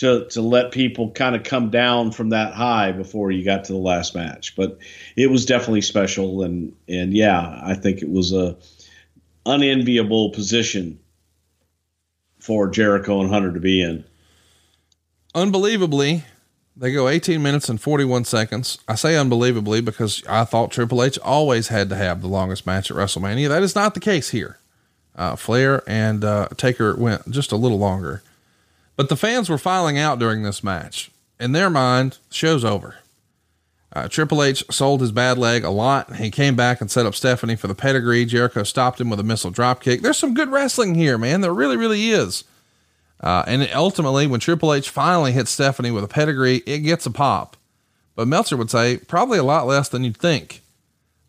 to 0.00 0.26
to 0.30 0.40
let 0.40 0.72
people 0.72 1.10
kind 1.10 1.36
of 1.36 1.42
come 1.42 1.70
down 1.70 2.10
from 2.10 2.30
that 2.30 2.54
high 2.54 2.92
before 2.92 3.30
you 3.30 3.44
got 3.44 3.64
to 3.64 3.72
the 3.72 3.78
last 3.78 4.14
match. 4.14 4.56
But 4.56 4.78
it 5.16 5.30
was 5.30 5.44
definitely 5.44 5.82
special, 5.82 6.42
and 6.42 6.74
and 6.88 7.12
yeah, 7.12 7.60
I 7.62 7.74
think 7.74 8.02
it 8.02 8.10
was 8.10 8.32
a 8.32 8.56
unenviable 9.44 10.30
position 10.30 10.98
for 12.38 12.68
Jericho 12.68 13.20
and 13.20 13.30
Hunter 13.30 13.52
to 13.52 13.60
be 13.60 13.82
in. 13.82 14.04
Unbelievably, 15.34 16.24
they 16.76 16.92
go 16.92 17.08
18 17.08 17.42
minutes 17.42 17.68
and 17.68 17.80
41 17.80 18.24
seconds. 18.24 18.78
I 18.88 18.94
say 18.94 19.16
unbelievably 19.16 19.82
because 19.82 20.24
I 20.26 20.44
thought 20.44 20.70
Triple 20.70 21.02
H 21.02 21.18
always 21.18 21.68
had 21.68 21.90
to 21.90 21.96
have 21.96 22.22
the 22.22 22.28
longest 22.28 22.66
match 22.66 22.90
at 22.90 22.96
WrestleMania. 22.96 23.48
That 23.48 23.62
is 23.62 23.74
not 23.74 23.92
the 23.92 24.00
case 24.00 24.30
here. 24.30 24.56
Uh, 25.16 25.36
Flair 25.36 25.82
and 25.86 26.24
uh, 26.24 26.48
Taker 26.56 26.96
went 26.96 27.30
just 27.30 27.52
a 27.52 27.56
little 27.56 27.78
longer, 27.78 28.22
but 28.96 29.08
the 29.08 29.16
fans 29.16 29.48
were 29.48 29.58
filing 29.58 29.98
out 29.98 30.18
during 30.18 30.42
this 30.42 30.64
match. 30.64 31.10
In 31.38 31.52
their 31.52 31.70
mind, 31.70 32.18
show's 32.30 32.64
over. 32.64 32.96
Uh, 33.92 34.06
Triple 34.06 34.42
H 34.42 34.62
sold 34.70 35.00
his 35.00 35.10
bad 35.10 35.36
leg 35.36 35.64
a 35.64 35.70
lot. 35.70 36.16
He 36.16 36.30
came 36.30 36.54
back 36.54 36.80
and 36.80 36.90
set 36.90 37.06
up 37.06 37.14
Stephanie 37.14 37.56
for 37.56 37.66
the 37.66 37.74
pedigree. 37.74 38.24
Jericho 38.24 38.62
stopped 38.62 39.00
him 39.00 39.10
with 39.10 39.18
a 39.18 39.24
missile 39.24 39.50
dropkick. 39.50 40.00
There's 40.00 40.18
some 40.18 40.34
good 40.34 40.50
wrestling 40.50 40.94
here, 40.94 41.18
man. 41.18 41.40
There 41.40 41.52
really, 41.52 41.76
really 41.76 42.10
is. 42.10 42.44
Uh, 43.20 43.42
and 43.46 43.68
ultimately, 43.74 44.26
when 44.26 44.40
Triple 44.40 44.72
H 44.72 44.88
finally 44.88 45.32
hits 45.32 45.50
Stephanie 45.50 45.90
with 45.90 46.04
a 46.04 46.08
pedigree, 46.08 46.62
it 46.66 46.78
gets 46.78 47.04
a 47.04 47.10
pop. 47.10 47.56
But 48.14 48.28
Meltzer 48.28 48.56
would 48.56 48.70
say 48.70 48.98
probably 48.98 49.38
a 49.38 49.42
lot 49.42 49.66
less 49.66 49.88
than 49.88 50.04
you'd 50.04 50.16
think. 50.16 50.62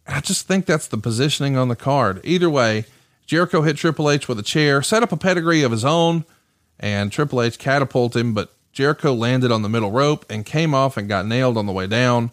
I 0.08 0.20
just 0.20 0.48
think 0.48 0.66
that's 0.66 0.88
the 0.88 0.98
positioning 0.98 1.58
on 1.58 1.68
the 1.68 1.76
card. 1.76 2.22
Either 2.24 2.50
way, 2.50 2.86
Jericho 3.26 3.62
hit 3.62 3.78
Triple 3.78 4.10
H 4.10 4.28
with 4.28 4.40
a 4.40 4.44
chair, 4.44 4.82
set 4.82 5.04
up 5.04 5.12
a 5.12 5.18
pedigree 5.18 5.64
of 5.64 5.72
his 5.72 5.86
own, 5.86 6.26
and 6.80 7.12
Triple 7.12 7.42
H 7.42 7.58
catapulted 7.58 8.20
him, 8.20 8.34
but 8.34 8.54
Jericho 8.72 9.14
landed 9.14 9.52
on 9.52 9.62
the 9.62 9.70
middle 9.70 9.92
rope 9.92 10.26
and 10.30 10.46
came 10.46 10.74
off 10.74 10.98
and 10.98 11.08
got 11.08 11.26
nailed 11.26 11.58
on 11.58 11.66
the 11.66 11.72
way 11.72 11.88
down. 11.88 12.32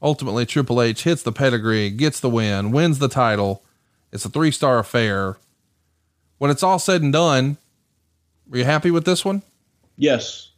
Ultimately, 0.00 0.46
Triple 0.46 0.82
H 0.82 1.04
hits 1.04 1.22
the 1.22 1.32
pedigree, 1.32 1.90
gets 1.90 2.20
the 2.20 2.28
win, 2.28 2.72
wins 2.72 2.98
the 2.98 3.08
title. 3.08 3.62
It's 4.10 4.24
a 4.24 4.28
three 4.28 4.50
star 4.50 4.78
affair. 4.78 5.38
When 6.38 6.50
it's 6.50 6.62
all 6.62 6.78
said 6.78 7.02
and 7.02 7.12
done, 7.12 7.56
were 8.48 8.58
you 8.58 8.64
happy 8.64 8.90
with 8.90 9.04
this 9.04 9.24
one? 9.24 9.42
Yes. 9.96 10.50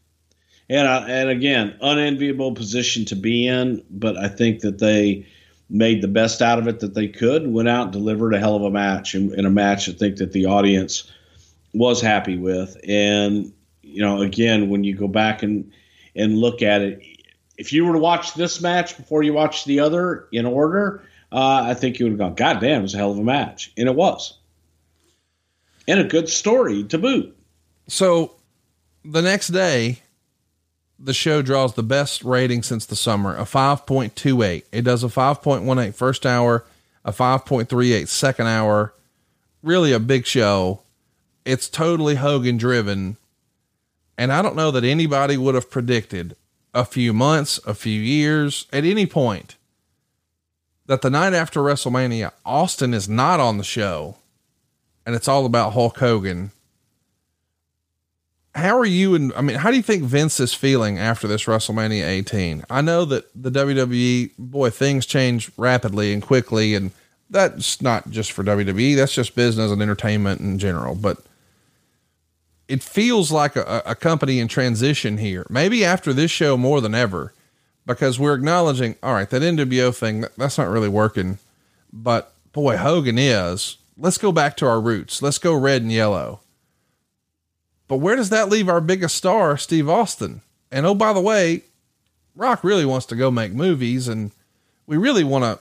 And, 0.68 0.88
uh, 0.88 1.04
and 1.06 1.28
again, 1.28 1.76
unenviable 1.82 2.54
position 2.54 3.04
to 3.06 3.16
be 3.16 3.46
in, 3.46 3.84
but 3.90 4.16
I 4.16 4.28
think 4.28 4.60
that 4.60 4.78
they 4.78 5.26
made 5.70 6.02
the 6.02 6.08
best 6.08 6.42
out 6.42 6.58
of 6.58 6.68
it 6.68 6.80
that 6.80 6.94
they 6.94 7.08
could, 7.08 7.46
went 7.46 7.68
out 7.68 7.84
and 7.84 7.92
delivered 7.92 8.34
a 8.34 8.38
hell 8.38 8.56
of 8.56 8.62
a 8.62 8.70
match 8.70 9.14
in, 9.14 9.44
a 9.44 9.50
match 9.50 9.88
I 9.88 9.92
think 9.92 10.16
that 10.16 10.32
the 10.32 10.46
audience 10.46 11.10
was 11.72 12.00
happy 12.00 12.36
with. 12.36 12.76
And, 12.86 13.52
you 13.82 14.02
know, 14.02 14.20
again, 14.20 14.68
when 14.68 14.84
you 14.84 14.96
go 14.96 15.08
back 15.08 15.42
and, 15.42 15.72
and 16.14 16.38
look 16.38 16.62
at 16.62 16.82
it, 16.82 17.02
if 17.56 17.72
you 17.72 17.84
were 17.84 17.92
to 17.92 17.98
watch 17.98 18.34
this 18.34 18.60
match 18.60 18.96
before 18.96 19.22
you 19.22 19.32
watch 19.32 19.64
the 19.64 19.80
other 19.80 20.28
in 20.32 20.46
order, 20.46 21.02
uh, 21.32 21.64
I 21.66 21.74
think 21.74 21.98
you 21.98 22.06
would 22.06 22.12
have 22.12 22.18
gone, 22.18 22.34
God 22.34 22.60
damn, 22.60 22.80
it 22.80 22.82
was 22.82 22.94
a 22.94 22.98
hell 22.98 23.10
of 23.10 23.18
a 23.18 23.24
match. 23.24 23.72
And 23.76 23.88
it 23.88 23.94
was. 23.94 24.38
And 25.88 26.00
a 26.00 26.04
good 26.04 26.28
story 26.28 26.84
to 26.84 26.98
boot. 26.98 27.36
So 27.88 28.34
the 29.04 29.22
next 29.22 29.48
day, 29.48 30.00
the 30.98 31.14
show 31.14 31.42
draws 31.42 31.74
the 31.74 31.82
best 31.82 32.24
rating 32.24 32.62
since 32.62 32.86
the 32.86 32.96
summer, 32.96 33.36
a 33.36 33.42
5.28. 33.42 34.64
It 34.72 34.82
does 34.82 35.04
a 35.04 35.08
5.18 35.08 35.94
first 35.94 36.24
hour, 36.24 36.64
a 37.04 37.12
5.38 37.12 38.08
second 38.08 38.46
hour. 38.46 38.94
Really 39.62 39.92
a 39.92 39.98
big 39.98 40.26
show. 40.26 40.80
It's 41.44 41.68
totally 41.68 42.16
Hogan 42.16 42.56
driven. 42.56 43.16
And 44.16 44.32
I 44.32 44.42
don't 44.42 44.56
know 44.56 44.70
that 44.70 44.84
anybody 44.84 45.36
would 45.36 45.54
have 45.54 45.70
predicted 45.70 46.36
a 46.72 46.84
few 46.84 47.12
months, 47.12 47.58
a 47.66 47.74
few 47.74 48.00
years, 48.00 48.66
at 48.72 48.84
any 48.84 49.06
point 49.06 49.56
that 50.86 51.02
the 51.02 51.10
night 51.10 51.32
after 51.32 51.60
WrestleMania, 51.60 52.32
Austin 52.44 52.94
is 52.94 53.08
not 53.08 53.40
on 53.40 53.58
the 53.58 53.64
show 53.64 54.16
and 55.06 55.14
it's 55.14 55.28
all 55.28 55.46
about 55.46 55.72
Hulk 55.72 55.98
Hogan 55.98 56.50
how 58.55 58.78
are 58.78 58.85
you 58.85 59.14
and 59.14 59.32
I 59.35 59.40
mean, 59.40 59.56
how 59.56 59.70
do 59.70 59.76
you 59.76 59.82
think 59.82 60.05
Vince 60.05 60.39
is 60.39 60.55
feeling 60.55 60.98
after 60.98 61.26
this 61.26 61.44
WrestleMania 61.44 62.06
18? 62.06 62.64
I 62.70 62.81
know 62.82 63.05
that 63.05 63.24
the 63.35 63.51
WWE, 63.51 64.32
boy, 64.39 64.70
things 64.70 65.06
change 65.06 65.51
rapidly 65.56 66.12
and 66.12 66.22
quickly, 66.22 66.74
and 66.74 66.93
that's 67.28 67.82
not 67.82 68.10
just 68.10 68.31
for 68.32 68.44
WWE, 68.44 68.94
that's 68.97 69.14
just 69.14 69.35
business 69.35 69.72
and 69.72 69.82
entertainment 69.82 70.40
in 70.40 70.59
general. 70.59 70.94
But 70.94 71.18
it 72.68 72.82
feels 72.82 73.32
like 73.32 73.56
a, 73.56 73.82
a 73.85 73.94
company 73.94 74.39
in 74.39 74.47
transition 74.47 75.18
here, 75.18 75.47
maybe 75.51 75.85
after 75.85 76.12
this 76.12 76.31
show 76.31 76.56
more 76.56 76.81
than 76.81 76.94
ever, 76.94 77.32
because 77.86 78.20
we're 78.20 78.35
acknowledging, 78.35 78.94
all 79.02 79.14
right, 79.14 79.28
that 79.31 79.43
NWO 79.43 79.94
thing, 79.94 80.20
that, 80.20 80.36
that's 80.36 80.59
not 80.59 80.68
really 80.68 80.89
working. 80.89 81.39
But 81.93 82.32
boy, 82.52 82.76
Hogan 82.76 83.18
is. 83.18 83.78
Let's 83.97 84.18
go 84.18 84.32
back 84.32 84.56
to 84.59 84.66
our 84.66 84.81
roots. 84.81 85.22
Let's 85.22 85.39
go 85.39 85.55
red 85.55 85.82
and 85.82 85.90
yellow 85.93 86.40
but 87.89 87.98
where 87.98 88.16
does 88.16 88.31
that 88.31 88.48
leave 88.48 88.69
our 88.69 88.81
biggest 88.81 89.15
star, 89.15 89.56
Steve 89.56 89.89
Austin? 89.89 90.40
And 90.70 90.86
oh, 90.86 90.94
by 90.94 91.12
the 91.12 91.20
way, 91.20 91.62
Rock 92.35 92.65
really 92.65 92.85
wants 92.85 93.06
to 93.06 93.16
go 93.16 93.31
make 93.31 93.52
movies, 93.52 94.09
and 94.09 94.31
we 94.86 94.97
really 94.97 95.24
want 95.24 95.44
to 95.44 95.59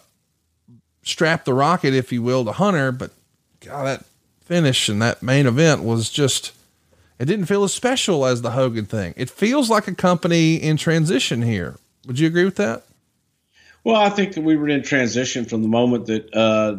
strap 1.03 1.45
the 1.45 1.53
rocket, 1.53 1.93
if 1.93 2.11
you 2.11 2.21
will, 2.21 2.45
to 2.45 2.53
Hunter. 2.53 2.91
But 2.91 3.11
God, 3.59 3.85
that 3.85 4.05
finish 4.41 4.89
and 4.89 5.01
that 5.01 5.21
main 5.21 5.45
event 5.45 5.83
was 5.83 6.09
just, 6.09 6.53
it 7.19 7.25
didn't 7.25 7.45
feel 7.45 7.63
as 7.63 7.73
special 7.73 8.25
as 8.25 8.41
the 8.41 8.51
Hogan 8.51 8.85
thing. 8.85 9.13
It 9.17 9.29
feels 9.29 9.69
like 9.69 9.87
a 9.87 9.95
company 9.95 10.55
in 10.55 10.77
transition 10.77 11.41
here. 11.41 11.77
Would 12.07 12.19
you 12.19 12.27
agree 12.27 12.45
with 12.45 12.55
that? 12.55 12.83
Well, 13.83 13.97
I 13.97 14.09
think 14.09 14.33
that 14.33 14.41
we 14.41 14.55
were 14.55 14.69
in 14.69 14.81
transition 14.81 15.43
from 15.43 15.61
the 15.61 15.67
moment 15.67 16.05
that 16.07 16.33
uh, 16.33 16.77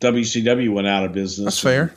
WCW 0.00 0.72
went 0.72 0.86
out 0.86 1.04
of 1.04 1.12
business. 1.12 1.44
That's 1.44 1.60
fair 1.60 1.94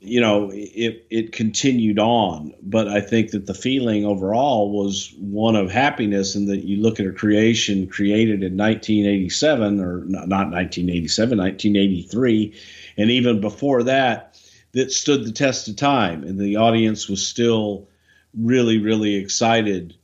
you 0.00 0.20
know, 0.20 0.50
it 0.54 1.06
it 1.10 1.32
continued 1.32 1.98
on, 1.98 2.54
but 2.62 2.86
I 2.86 3.00
think 3.00 3.32
that 3.32 3.46
the 3.46 3.54
feeling 3.54 4.04
overall 4.04 4.70
was 4.70 5.12
one 5.18 5.56
of 5.56 5.70
happiness, 5.70 6.36
and 6.36 6.48
that 6.48 6.64
you 6.64 6.80
look 6.80 7.00
at 7.00 7.06
a 7.06 7.12
creation 7.12 7.88
created 7.88 8.44
in 8.44 8.56
1987 8.56 9.80
or 9.80 10.04
not 10.04 10.28
1987, 10.28 11.38
1983, 11.38 12.54
and 12.96 13.10
even 13.10 13.40
before 13.40 13.82
that, 13.82 14.40
that 14.72 14.92
stood 14.92 15.24
the 15.24 15.32
test 15.32 15.66
of 15.66 15.74
time, 15.74 16.22
and 16.22 16.38
the 16.38 16.56
audience 16.56 17.08
was 17.08 17.26
still 17.26 17.88
really, 18.34 18.78
really 18.78 19.16
excited 19.16 19.96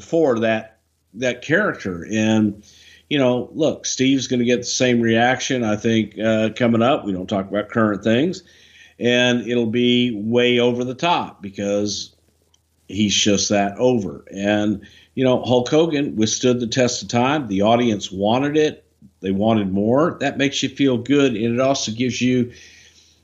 for 0.00 0.38
that 0.40 0.80
that 1.12 1.42
character. 1.42 2.06
And 2.10 2.64
you 3.08 3.18
know, 3.18 3.50
look, 3.52 3.86
Steve's 3.86 4.26
going 4.26 4.40
to 4.40 4.46
get 4.46 4.58
the 4.58 4.64
same 4.64 5.00
reaction. 5.00 5.62
I 5.64 5.76
think 5.76 6.18
uh, 6.18 6.50
coming 6.56 6.82
up, 6.82 7.04
we 7.04 7.12
don't 7.12 7.28
talk 7.28 7.48
about 7.48 7.68
current 7.68 8.02
things, 8.02 8.42
and 8.98 9.46
it'll 9.46 9.66
be 9.66 10.12
way 10.14 10.58
over 10.58 10.84
the 10.84 10.94
top 10.94 11.42
because 11.42 12.14
he's 12.88 13.14
just 13.14 13.48
that 13.50 13.76
over. 13.78 14.24
And 14.32 14.86
you 15.14 15.24
know, 15.24 15.42
Hulk 15.42 15.68
Hogan 15.68 16.16
withstood 16.16 16.60
the 16.60 16.66
test 16.66 17.02
of 17.02 17.08
time. 17.08 17.48
The 17.48 17.62
audience 17.62 18.10
wanted 18.10 18.56
it; 18.56 18.84
they 19.20 19.30
wanted 19.30 19.72
more. 19.72 20.16
That 20.20 20.38
makes 20.38 20.62
you 20.62 20.68
feel 20.68 20.98
good, 20.98 21.34
and 21.36 21.54
it 21.54 21.60
also 21.60 21.92
gives 21.92 22.20
you 22.20 22.52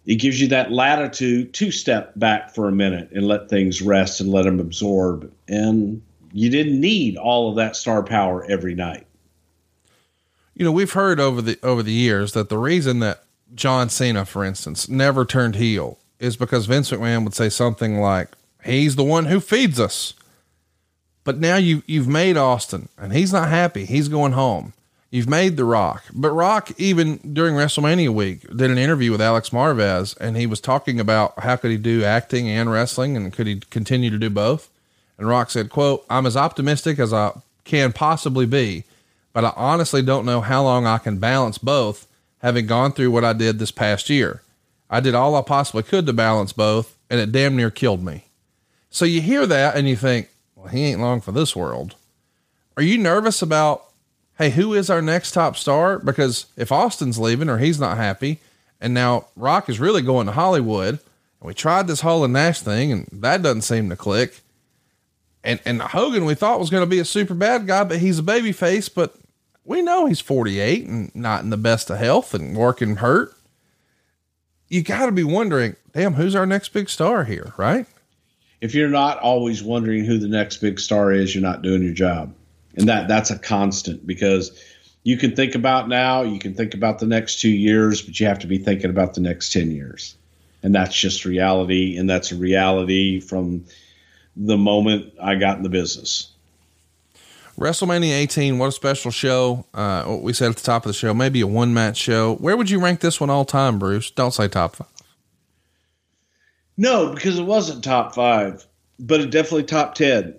it 0.06 0.16
gives 0.16 0.40
you 0.40 0.48
that 0.48 0.72
latitude 0.72 1.52
to 1.54 1.70
step 1.70 2.12
back 2.16 2.54
for 2.54 2.68
a 2.68 2.72
minute 2.72 3.10
and 3.12 3.26
let 3.26 3.48
things 3.48 3.82
rest 3.82 4.20
and 4.20 4.30
let 4.30 4.44
them 4.44 4.60
absorb. 4.60 5.30
And 5.46 6.02
you 6.32 6.50
didn't 6.50 6.80
need 6.80 7.16
all 7.16 7.50
of 7.50 7.56
that 7.56 7.76
star 7.76 8.02
power 8.02 8.44
every 8.48 8.74
night. 8.74 9.06
You 10.60 10.66
know, 10.66 10.72
we've 10.72 10.92
heard 10.92 11.18
over 11.18 11.40
the 11.40 11.58
over 11.62 11.82
the 11.82 11.90
years 11.90 12.34
that 12.34 12.50
the 12.50 12.58
reason 12.58 12.98
that 12.98 13.22
John 13.54 13.88
Cena, 13.88 14.26
for 14.26 14.44
instance, 14.44 14.90
never 14.90 15.24
turned 15.24 15.54
heel 15.54 15.96
is 16.18 16.36
because 16.36 16.66
Vince 16.66 16.90
McMahon 16.90 17.24
would 17.24 17.32
say 17.32 17.48
something 17.48 17.98
like, 17.98 18.28
"He's 18.62 18.94
the 18.94 19.02
one 19.02 19.24
who 19.24 19.40
feeds 19.40 19.80
us." 19.80 20.12
But 21.24 21.38
now 21.38 21.56
you 21.56 21.82
you've 21.86 22.08
made 22.08 22.36
Austin, 22.36 22.90
and 22.98 23.14
he's 23.14 23.32
not 23.32 23.48
happy. 23.48 23.86
He's 23.86 24.08
going 24.08 24.32
home. 24.32 24.74
You've 25.10 25.30
made 25.30 25.56
The 25.56 25.64
Rock, 25.64 26.04
but 26.12 26.30
Rock 26.30 26.72
even 26.76 27.20
during 27.32 27.54
WrestleMania 27.54 28.10
week 28.10 28.42
did 28.54 28.70
an 28.70 28.76
interview 28.76 29.12
with 29.12 29.22
Alex 29.22 29.48
Marvez, 29.48 30.14
and 30.20 30.36
he 30.36 30.46
was 30.46 30.60
talking 30.60 31.00
about 31.00 31.38
how 31.38 31.56
could 31.56 31.70
he 31.70 31.78
do 31.78 32.04
acting 32.04 32.50
and 32.50 32.70
wrestling, 32.70 33.16
and 33.16 33.32
could 33.32 33.46
he 33.46 33.60
continue 33.70 34.10
to 34.10 34.18
do 34.18 34.28
both. 34.28 34.68
And 35.16 35.26
Rock 35.26 35.50
said, 35.50 35.70
"quote 35.70 36.04
I'm 36.10 36.26
as 36.26 36.36
optimistic 36.36 36.98
as 36.98 37.14
I 37.14 37.32
can 37.64 37.94
possibly 37.94 38.44
be, 38.44 38.84
but 39.32 39.44
I 39.44 39.52
honestly 39.56 40.02
don't 40.02 40.26
know 40.26 40.40
how 40.40 40.62
long 40.62 40.86
I 40.86 40.98
can 40.98 41.18
balance 41.18 41.58
both, 41.58 42.06
having 42.38 42.66
gone 42.66 42.92
through 42.92 43.10
what 43.10 43.24
I 43.24 43.32
did 43.32 43.58
this 43.58 43.70
past 43.70 44.10
year. 44.10 44.42
I 44.88 45.00
did 45.00 45.14
all 45.14 45.36
I 45.36 45.42
possibly 45.42 45.82
could 45.82 46.06
to 46.06 46.12
balance 46.12 46.52
both, 46.52 46.96
and 47.08 47.20
it 47.20 47.32
damn 47.32 47.56
near 47.56 47.70
killed 47.70 48.04
me." 48.04 48.24
So 48.90 49.04
you 49.04 49.20
hear 49.20 49.46
that, 49.46 49.76
and 49.76 49.88
you 49.88 49.96
think, 49.96 50.28
"Well, 50.56 50.68
he 50.68 50.84
ain't 50.84 51.00
long 51.00 51.20
for 51.20 51.32
this 51.32 51.54
world." 51.54 51.94
Are 52.76 52.82
you 52.82 52.98
nervous 52.98 53.42
about 53.42 53.84
hey, 54.40 54.50
who 54.50 54.72
is 54.72 54.88
our 54.88 55.02
next 55.02 55.32
top 55.32 55.54
star? 55.54 55.98
Because 55.98 56.46
if 56.56 56.72
Austin's 56.72 57.18
leaving 57.18 57.50
or 57.50 57.58
he's 57.58 57.78
not 57.78 57.98
happy, 57.98 58.40
and 58.80 58.94
now 58.94 59.26
Rock 59.36 59.68
is 59.68 59.78
really 59.78 60.00
going 60.00 60.24
to 60.26 60.32
Hollywood, 60.32 60.94
and 60.94 61.46
we 61.46 61.52
tried 61.52 61.86
this 61.86 62.00
Hall 62.00 62.24
and 62.24 62.32
Nash 62.32 62.60
thing, 62.60 62.90
and 62.90 63.06
that 63.12 63.42
doesn't 63.42 63.62
seem 63.62 63.90
to 63.90 63.96
click. 63.96 64.40
And 65.44 65.60
and 65.66 65.82
Hogan 65.82 66.24
we 66.24 66.34
thought 66.34 66.58
was 66.58 66.70
going 66.70 66.82
to 66.82 66.90
be 66.90 66.98
a 66.98 67.04
super 67.04 67.34
bad 67.34 67.66
guy, 67.66 67.84
but 67.84 67.98
he's 67.98 68.18
a 68.18 68.22
baby 68.22 68.52
face, 68.52 68.88
but 68.88 69.14
we 69.70 69.82
know 69.82 70.06
he's 70.06 70.20
48 70.20 70.86
and 70.86 71.14
not 71.14 71.42
in 71.42 71.50
the 71.50 71.56
best 71.56 71.90
of 71.90 71.98
health 71.98 72.34
and 72.34 72.56
working 72.56 72.96
hurt. 72.96 73.32
You 74.68 74.82
got 74.82 75.06
to 75.06 75.12
be 75.12 75.24
wondering, 75.24 75.76
damn, 75.92 76.14
who's 76.14 76.34
our 76.34 76.46
next 76.46 76.70
big 76.70 76.88
star 76.88 77.24
here, 77.24 77.54
right? 77.56 77.86
If 78.60 78.74
you're 78.74 78.90
not 78.90 79.18
always 79.18 79.62
wondering 79.62 80.04
who 80.04 80.18
the 80.18 80.28
next 80.28 80.58
big 80.58 80.78
star 80.78 81.12
is, 81.12 81.34
you're 81.34 81.42
not 81.42 81.62
doing 81.62 81.82
your 81.82 81.94
job 81.94 82.34
and 82.76 82.88
that 82.88 83.08
that's 83.08 83.30
a 83.30 83.38
constant 83.38 84.06
because 84.06 84.58
you 85.02 85.16
can 85.16 85.34
think 85.34 85.54
about 85.54 85.88
now, 85.88 86.22
you 86.22 86.38
can 86.38 86.54
think 86.54 86.74
about 86.74 86.98
the 86.98 87.06
next 87.06 87.40
two 87.40 87.50
years, 87.50 88.02
but 88.02 88.18
you 88.20 88.26
have 88.26 88.40
to 88.40 88.46
be 88.46 88.58
thinking 88.58 88.90
about 88.90 89.14
the 89.14 89.20
next 89.20 89.52
ten 89.52 89.70
years, 89.70 90.16
and 90.62 90.74
that's 90.74 90.98
just 90.98 91.24
reality, 91.24 91.96
and 91.96 92.08
that's 92.08 92.32
a 92.32 92.36
reality 92.36 93.20
from 93.20 93.64
the 94.36 94.58
moment 94.58 95.14
I 95.20 95.36
got 95.36 95.56
in 95.56 95.62
the 95.62 95.70
business. 95.70 96.29
WrestleMania 97.60 98.12
18, 98.12 98.58
what 98.58 98.68
a 98.68 98.72
special 98.72 99.10
show. 99.10 99.66
Uh, 99.74 100.04
what 100.04 100.22
we 100.22 100.32
said 100.32 100.48
at 100.48 100.56
the 100.56 100.62
top 100.62 100.86
of 100.86 100.88
the 100.88 100.94
show, 100.94 101.12
maybe 101.12 101.42
a 101.42 101.46
one 101.46 101.74
match 101.74 101.98
show. 101.98 102.36
Where 102.36 102.56
would 102.56 102.70
you 102.70 102.80
rank 102.80 103.00
this 103.00 103.20
one 103.20 103.28
all 103.28 103.44
time, 103.44 103.78
Bruce? 103.78 104.10
Don't 104.10 104.32
say 104.32 104.48
top 104.48 104.76
five. 104.76 104.88
No, 106.78 107.12
because 107.12 107.38
it 107.38 107.42
wasn't 107.42 107.84
top 107.84 108.14
five, 108.14 108.64
but 108.98 109.20
it 109.20 109.30
definitely 109.30 109.64
top 109.64 109.94
10. 109.94 110.34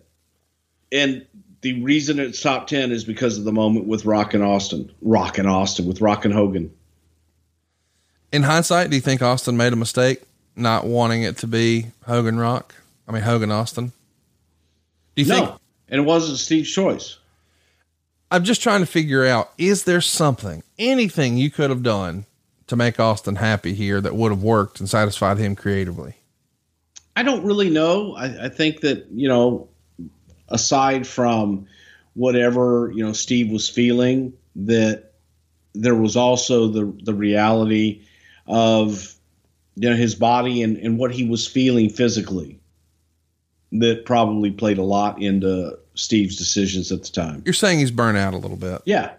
And 0.91 1.23
the 1.61 1.80
reason 1.84 2.19
it's 2.19 2.41
top 2.41 2.65
10 2.65 2.91
is 2.91 3.03
because 3.03 3.38
of 3.38 3.43
the 3.43 3.52
moment 3.52 3.85
with 3.85 4.03
Rock 4.06 4.34
and 4.34 4.43
Austin. 4.43 4.91
Rock 5.03 5.38
and 5.38 5.48
Austin, 5.48 5.85
with 5.85 6.02
Rock 6.02 6.26
and 6.26 6.34
Hogan. 6.34 6.73
In 8.31 8.41
hindsight, 8.41 8.89
do 8.89 8.95
you 8.95 9.02
think 9.02 9.22
Austin 9.22 9.56
made 9.56 9.73
a 9.73 9.76
mistake 9.76 10.23
not 10.56 10.88
wanting 10.88 11.22
it 11.22 11.38
to 11.38 11.48
be 11.48 11.91
Hogan 12.07 12.39
Rock? 12.39 12.73
I 13.07 13.11
mean, 13.11 13.22
Hogan 13.22 13.52
Austin? 13.52 13.91
Do 15.15 15.22
you 15.22 15.27
no, 15.27 15.45
think? 15.45 15.61
And 15.92 16.00
it 16.00 16.04
wasn't 16.04 16.40
Steve's 16.40 16.72
choice. 16.72 17.20
I'm 18.32 18.44
just 18.44 18.64
trying 18.64 18.80
to 18.80 18.86
figure 18.86 19.26
out 19.26 19.52
is 19.58 19.84
there 19.84 20.02
something, 20.02 20.64
anything 20.80 21.38
you 21.38 21.52
could 21.52 21.70
have 21.70 21.84
done 21.84 22.26
to 22.68 22.76
make 22.76 23.00
Austin 23.00 23.36
happy 23.36 23.74
here 23.74 24.00
that 24.02 24.16
would 24.16 24.32
have 24.32 24.42
worked 24.42 24.80
and 24.80 24.90
satisfied 24.90 25.38
him 25.38 25.56
creatively? 25.56 26.16
I 27.16 27.24
don't 27.24 27.44
really 27.44 27.70
know. 27.70 28.16
I, 28.16 28.46
I 28.46 28.50
think 28.50 28.80
that, 28.82 29.06
you 29.12 29.28
know, 29.28 29.68
aside 30.48 31.06
from 31.06 31.68
whatever 32.14 32.92
you 32.94 33.04
know 33.04 33.14
Steve 33.14 33.50
was 33.50 33.70
feeling, 33.70 34.34
that 34.56 35.12
there 35.74 35.96
was 35.96 36.16
also 36.16 36.68
the 36.68 36.94
the 37.04 37.14
reality 37.14 38.04
of 38.48 39.14
you 39.76 39.90
know 39.90 39.96
his 39.96 40.16
body 40.16 40.62
and, 40.62 40.78
and 40.78 40.98
what 40.98 41.12
he 41.12 41.28
was 41.28 41.48
feeling 41.48 41.90
physically 41.90 42.61
that 43.73 44.06
probably 44.06 44.52
played 44.52 44.77
a 44.77 44.84
lot 44.84 45.22
into 45.22 45.77
Steve's 45.95 46.35
decisions 46.35 46.91
at 46.91 47.03
the 47.03 47.10
time. 47.10 47.41
You're 47.45 47.53
saying 47.53 47.80
he's 47.80 47.91
burnt 47.91 48.18
out 48.18 48.34
a 48.34 48.38
little 48.38 48.57
bit. 48.57 48.81
Yeah. 48.85 49.14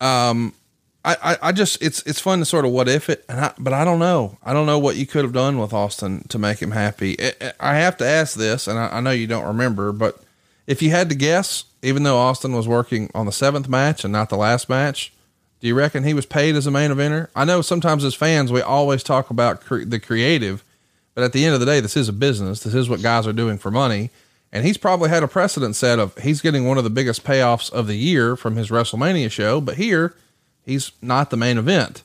Um, 0.00 0.54
I, 1.04 1.16
I, 1.22 1.36
I 1.48 1.52
just 1.52 1.82
it's 1.82 2.02
it's 2.02 2.20
fun 2.20 2.38
to 2.38 2.44
sort 2.44 2.64
of 2.64 2.70
what 2.70 2.88
if 2.88 3.08
it, 3.10 3.24
and 3.28 3.40
I, 3.40 3.52
but 3.58 3.72
I 3.72 3.84
don't 3.84 3.98
know. 3.98 4.38
I 4.44 4.52
don't 4.52 4.66
know 4.66 4.78
what 4.78 4.96
you 4.96 5.06
could 5.06 5.24
have 5.24 5.32
done 5.32 5.58
with 5.58 5.72
Austin 5.72 6.24
to 6.28 6.38
make 6.38 6.60
him 6.60 6.70
happy. 6.70 7.16
I 7.58 7.76
have 7.76 7.96
to 7.98 8.06
ask 8.06 8.36
this, 8.36 8.68
and 8.68 8.78
I, 8.78 8.98
I 8.98 9.00
know 9.00 9.10
you 9.10 9.26
don't 9.26 9.46
remember, 9.46 9.92
but 9.92 10.22
if 10.66 10.80
you 10.80 10.90
had 10.90 11.08
to 11.08 11.14
guess, 11.14 11.64
even 11.82 12.04
though 12.04 12.18
Austin 12.18 12.52
was 12.52 12.68
working 12.68 13.10
on 13.14 13.26
the 13.26 13.32
seventh 13.32 13.68
match 13.68 14.04
and 14.04 14.12
not 14.12 14.28
the 14.28 14.36
last 14.36 14.68
match, 14.68 15.12
do 15.60 15.66
you 15.66 15.74
reckon 15.74 16.04
he 16.04 16.14
was 16.14 16.26
paid 16.26 16.54
as 16.54 16.66
a 16.66 16.70
main 16.70 16.90
eventer? 16.90 17.28
I 17.34 17.44
know 17.44 17.62
sometimes 17.62 18.04
as 18.04 18.14
fans, 18.14 18.52
we 18.52 18.60
always 18.60 19.02
talk 19.02 19.30
about 19.30 19.60
cre- 19.60 19.84
the 19.84 19.98
creative, 19.98 20.62
but 21.14 21.24
at 21.24 21.32
the 21.32 21.44
end 21.44 21.54
of 21.54 21.60
the 21.60 21.66
day, 21.66 21.80
this 21.80 21.96
is 21.96 22.08
a 22.08 22.12
business. 22.12 22.60
This 22.60 22.74
is 22.74 22.88
what 22.88 23.02
guys 23.02 23.26
are 23.26 23.32
doing 23.32 23.58
for 23.58 23.70
money. 23.70 24.10
And 24.52 24.66
he's 24.66 24.76
probably 24.76 25.08
had 25.08 25.22
a 25.22 25.28
precedent 25.28 25.76
set 25.76 25.98
of 25.98 26.16
he's 26.18 26.42
getting 26.42 26.66
one 26.66 26.78
of 26.78 26.84
the 26.84 26.90
biggest 26.90 27.24
payoffs 27.24 27.72
of 27.72 27.86
the 27.86 27.96
year 27.96 28.36
from 28.36 28.56
his 28.56 28.68
WrestleMania 28.68 29.30
show, 29.30 29.60
but 29.60 29.76
here 29.76 30.14
he's 30.64 30.92
not 31.00 31.30
the 31.30 31.36
main 31.36 31.56
event. 31.56 32.02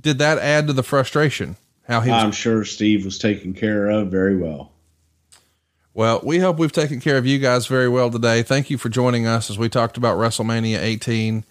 Did 0.00 0.18
that 0.18 0.38
add 0.38 0.66
to 0.66 0.74
the 0.74 0.82
frustration? 0.82 1.56
How 1.86 2.02
he 2.02 2.10
I'm 2.10 2.32
sure 2.32 2.66
Steve 2.66 3.06
was 3.06 3.18
taken 3.18 3.54
care 3.54 3.88
of 3.88 4.08
very 4.08 4.36
well. 4.36 4.72
Well, 5.94 6.20
we 6.22 6.38
hope 6.38 6.58
we've 6.58 6.70
taken 6.70 7.00
care 7.00 7.16
of 7.16 7.26
you 7.26 7.38
guys 7.38 7.66
very 7.66 7.88
well 7.88 8.10
today. 8.10 8.42
Thank 8.42 8.68
you 8.68 8.76
for 8.76 8.90
joining 8.90 9.26
us 9.26 9.50
as 9.50 9.58
we 9.58 9.68
talked 9.68 9.96
about 9.96 10.18
WrestleMania 10.18 10.78
18. 10.78 11.44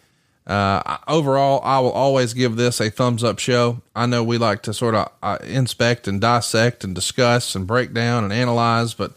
Uh, 0.47 0.97
overall, 1.09 1.59
I 1.63 1.79
will 1.81 1.91
always 1.91 2.33
give 2.33 2.55
this 2.55 2.79
a 2.79 2.89
thumbs 2.89 3.21
up 3.21 3.37
show. 3.37 3.81
I 3.93 4.05
know 4.05 4.23
we 4.23 4.37
like 4.37 4.61
to 4.63 4.73
sort 4.73 4.95
of 4.95 5.11
uh, 5.21 5.39
inspect 5.43 6.07
and 6.07 6.21
dissect 6.21 6.85
and 6.85 6.95
discuss 6.95 7.53
and 7.53 7.67
break 7.67 7.93
down 7.93 8.23
and 8.23 8.31
analyze, 8.31 8.93
but 8.93 9.11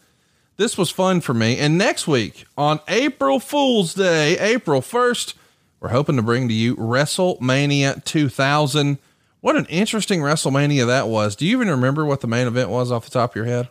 this 0.57 0.77
was 0.77 0.91
fun 0.91 1.21
for 1.21 1.33
me. 1.33 1.57
And 1.57 1.79
next 1.79 2.09
week 2.09 2.47
on 2.59 2.81
April 2.89 3.39
Fool's 3.39 3.95
Day, 3.95 4.37
April 4.39 4.81
1st, 4.81 5.35
we're 5.79 5.91
hoping 5.91 6.17
to 6.17 6.23
bring 6.23 6.49
to 6.49 6.55
you 6.55 6.75
WrestleMania 6.75 8.05
2000. 8.05 8.99
What 9.41 9.55
an 9.57 9.67
interesting 9.67 10.21
WrestleMania 10.21 10.87
that 10.89 11.07
was. 11.07 11.37
Do 11.37 11.47
you 11.47 11.57
even 11.57 11.71
remember 11.71 12.05
what 12.05 12.23
the 12.23 12.27
main 12.27 12.49
event 12.49 12.71
was 12.71 12.91
off 12.91 13.05
the 13.05 13.11
top 13.11 13.31
of 13.31 13.37
your 13.37 13.45
head? 13.45 13.69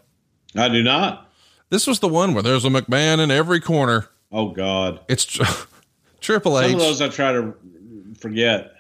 I 0.56 0.70
do 0.70 0.82
not. 0.82 1.30
This 1.70 1.86
was 1.86 2.00
the 2.00 2.08
one 2.08 2.34
where 2.34 2.42
there's 2.42 2.66
a 2.66 2.70
McMahon 2.70 3.20
in 3.20 3.30
every 3.30 3.60
corner. 3.60 4.08
Oh 4.32 4.50
God, 4.50 5.02
it's 5.08 5.26
Triple 6.22 6.60
H. 6.60 6.72
Some 6.72 6.76
of 6.76 6.80
those 6.82 7.02
I 7.02 7.10
try 7.10 7.32
to 7.34 7.54
forget. 8.18 8.74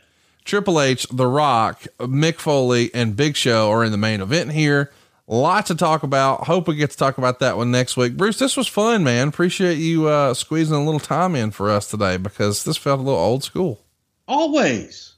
Triple 0.45 0.81
H, 0.81 1.05
The 1.11 1.27
Rock, 1.27 1.83
Mick 1.99 2.35
Foley, 2.39 2.89
and 2.93 3.15
Big 3.15 3.35
Show 3.35 3.69
are 3.69 3.83
in 3.83 3.91
the 3.91 3.97
main 3.97 4.21
event 4.21 4.51
here. 4.51 4.91
Lots 5.27 5.67
to 5.67 5.75
talk 5.75 6.01
about. 6.01 6.47
Hope 6.47 6.67
we 6.67 6.75
get 6.75 6.89
to 6.89 6.97
talk 6.97 7.19
about 7.19 7.37
that 7.39 7.55
one 7.55 7.69
next 7.69 7.95
week. 7.95 8.17
Bruce, 8.17 8.39
this 8.39 8.57
was 8.57 8.67
fun, 8.67 9.03
man. 9.03 9.27
Appreciate 9.27 9.75
you 9.75 10.07
uh, 10.07 10.33
squeezing 10.33 10.75
a 10.75 10.83
little 10.83 10.99
time 10.99 11.35
in 11.35 11.51
for 11.51 11.69
us 11.69 11.87
today 11.87 12.17
because 12.17 12.63
this 12.63 12.77
felt 12.77 12.99
a 12.99 13.03
little 13.03 13.19
old 13.19 13.43
school. 13.43 13.85
Always. 14.27 15.13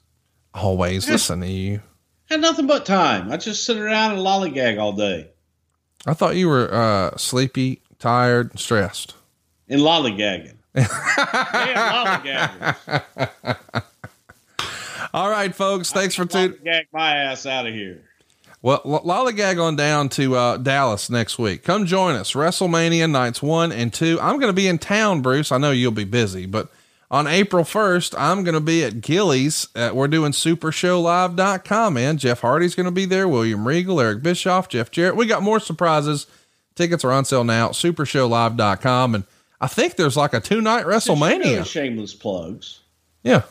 Always 0.54 1.10
listen 1.10 1.40
to 1.40 1.48
you. 1.48 1.82
Had 2.26 2.42
nothing 2.42 2.68
but 2.68 2.86
time. 2.86 3.32
I 3.32 3.38
just 3.38 3.66
sit 3.66 3.78
around 3.78 4.12
and 4.12 4.20
lollygag 4.20 4.80
all 4.80 4.92
day. 4.92 5.30
I 6.06 6.14
thought 6.14 6.36
you 6.36 6.50
were 6.50 6.74
uh, 6.74 7.16
sleepy, 7.16 7.82
tired, 8.00 8.52
and 8.52 8.60
stressed. 8.60 9.16
And 9.70 9.80
lollygagging. 9.80 10.58
All 15.14 15.30
right, 15.30 15.54
folks. 15.54 15.92
Thanks 15.92 16.16
for 16.16 16.26
tuning. 16.26 16.58
Gag 16.64 16.88
my 16.94 17.16
ass 17.16 17.46
out 17.46 17.68
of 17.68 17.74
here. 17.74 18.02
Well, 18.62 18.82
l- 18.86 19.04
lollygag 19.04 19.62
on 19.62 19.76
down 19.76 20.08
to 20.10 20.36
uh, 20.36 20.58
Dallas 20.58 21.10
next 21.10 21.38
week. 21.40 21.64
Come 21.64 21.86
join 21.86 22.16
us. 22.16 22.34
WrestleMania 22.34 23.10
nights 23.10 23.42
one 23.42 23.72
and 23.72 23.92
two. 23.92 24.20
I'm 24.22 24.40
going 24.40 24.50
to 24.50 24.54
be 24.54 24.68
in 24.68 24.78
town, 24.78 25.22
Bruce. 25.22 25.52
I 25.52 25.58
know 25.58 25.72
you'll 25.72 25.92
be 25.92 26.04
busy, 26.06 26.46
but 26.46 26.72
on 27.10 27.28
April 27.28 27.66
1st, 27.66 28.16
I'm 28.18 28.44
going 28.46 28.54
to 28.54 28.62
be 28.62 28.86
at 28.86 29.02
Gilley's. 29.02 29.68
Uh, 29.76 29.92
we're 29.94 30.08
doing 30.08 30.32
supershowlive.com, 30.32 31.94
man. 31.94 32.18
Jeff 32.18 32.40
Hardy's 32.40 32.74
going 32.76 32.86
to 32.86 32.92
be 32.92 33.04
there. 33.04 33.28
William 33.28 33.68
Regal, 33.68 34.00
Eric 34.00 34.24
Bischoff, 34.24 34.70
Jeff 34.70 34.92
Jarrett. 34.92 35.18
We 35.18 35.26
got 35.26 35.44
more 35.44 35.60
surprises. 35.60 36.26
Tickets 36.76 37.04
are 37.04 37.12
on 37.12 37.26
sale 37.26 37.44
now 37.44 37.68
at 37.68 37.72
supershowlive.com. 37.74 39.16
And 39.16 39.24
I 39.62 39.68
think 39.68 39.96
there's 39.96 40.18
like 40.18 40.34
a 40.34 40.42
two 40.42 40.60
night 40.60 40.86
WrestleMania. 40.86 41.66
Shameless 41.66 42.16
plugs. 42.16 42.80
Yeah. 43.24 43.44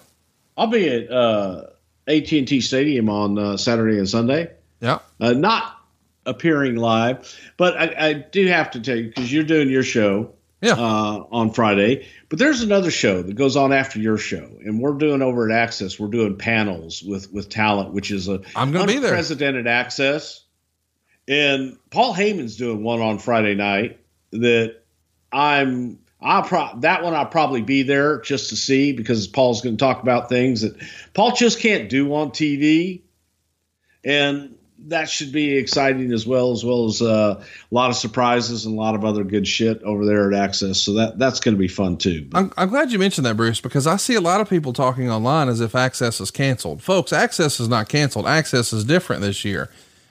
I'll 0.57 0.67
be 0.67 0.89
at 0.89 1.11
uh, 1.11 1.67
AT&T 2.09 2.61
Stadium 2.61 3.09
on 3.09 3.39
uh, 3.39 3.57
Saturday 3.57 3.97
and 3.97 4.09
Sunday. 4.09 4.51
Yeah. 4.81 4.99
Uh, 5.21 5.33
not 5.33 5.79
appearing 6.27 6.77
live, 6.77 7.35
but 7.57 7.77
I, 7.77 8.09
I 8.09 8.13
do 8.13 8.47
have 8.49 8.73
to 8.73 8.81
tell 8.81 8.97
you 8.97 9.07
because 9.09 9.33
you're 9.33 9.45
doing 9.45 9.71
your 9.71 9.85
show 9.85 10.35
yeah. 10.61 10.73
uh, 10.73 11.25
on 11.31 11.53
Friday. 11.53 12.09
But 12.29 12.39
there's 12.39 12.63
another 12.63 12.91
show 12.91 13.23
that 13.23 13.35
goes 13.35 13.57
on 13.57 13.73
after 13.73 14.01
your 14.01 14.19
show, 14.19 14.51
and 14.65 14.81
we're 14.81 14.95
doing 14.95 15.23
over 15.23 15.51
at 15.51 15.69
Axxess. 15.69 15.99
We're 15.99 16.09
doing 16.09 16.37
panels 16.37 17.03
with 17.03 17.33
with 17.33 17.49
talent, 17.49 17.93
which 17.93 18.11
is 18.11 18.29
a 18.29 18.43
I'm 18.55 18.73
gonna 18.73 18.87
be 18.87 18.99
there. 18.99 19.13
unprecedented 19.13 19.67
access. 19.67 20.45
And 21.29 21.79
Paul 21.91 22.15
Heyman's 22.15 22.57
doing 22.57 22.83
one 22.83 23.01
on 23.01 23.19
Friday 23.19 23.55
night 23.55 24.01
that 24.33 24.80
I'm 25.33 25.99
I 26.21 26.43
pro 26.43 26.69
that 26.81 27.03
one 27.03 27.15
I'll 27.15 27.27
probably 27.27 27.63
be 27.63 27.83
there 27.83 28.21
just 28.21 28.51
to 28.51 28.57
see 28.57 28.93
because 28.93 29.27
Paul's 29.27 29.63
going 29.63 29.77
to 29.77 29.85
talk 29.85 30.03
about 30.03 30.29
things 30.29 30.61
that 30.63 30.77
Paul 31.15 31.33
just 31.33 31.61
can't 31.61 31.89
do 31.89 32.15
on 32.15 32.31
TV, 32.31 33.03
and 34.05 34.55
that 34.87 35.09
should 35.09 35.33
be 35.33 35.57
exciting 35.57 36.13
as 36.13 36.27
well 36.27 36.53
as 36.53 36.65
well 36.65 36.87
as 36.87 37.03
uh, 37.03 37.43
a 37.43 37.75
lot 37.75 37.91
of 37.91 37.97
surprises 37.97 38.67
and 38.67 38.75
a 38.75 38.79
lot 38.81 38.95
of 38.95 39.05
other 39.05 39.25
good 39.25 39.47
shit 39.47 39.83
over 39.83 40.05
there 40.05 40.33
at 40.33 40.51
Axxess. 40.51 40.77
So 40.77 40.95
that 40.95 41.19
that's 41.19 41.41
going 41.41 41.55
to 41.55 41.59
be 41.59 41.69
fun 41.69 41.97
too. 41.97 42.29
I'm, 42.35 42.53
I'm 42.57 42.69
glad 42.69 42.93
you 42.93 42.99
mentioned 42.99 43.27
that, 43.27 43.37
Bruce, 43.37 43.61
because 43.61 43.87
I 43.87 43.97
see 43.97 44.15
a 44.15 44.21
lot 44.21 44.41
of 44.41 44.49
people 44.49 44.73
talking 44.73 45.11
online 45.11 45.49
as 45.49 45.61
if 45.61 45.73
Axxess 45.73 46.21
is 46.21 46.31
canceled. 46.31 46.83
Folks, 46.83 47.13
Axxess 47.13 47.61
is 47.61 47.69
not 47.69 47.89
canceled. 47.89 48.27
Axxess 48.27 48.73
is 48.73 48.85
different 48.85 49.23
this 49.23 49.45
year. 49.45 49.71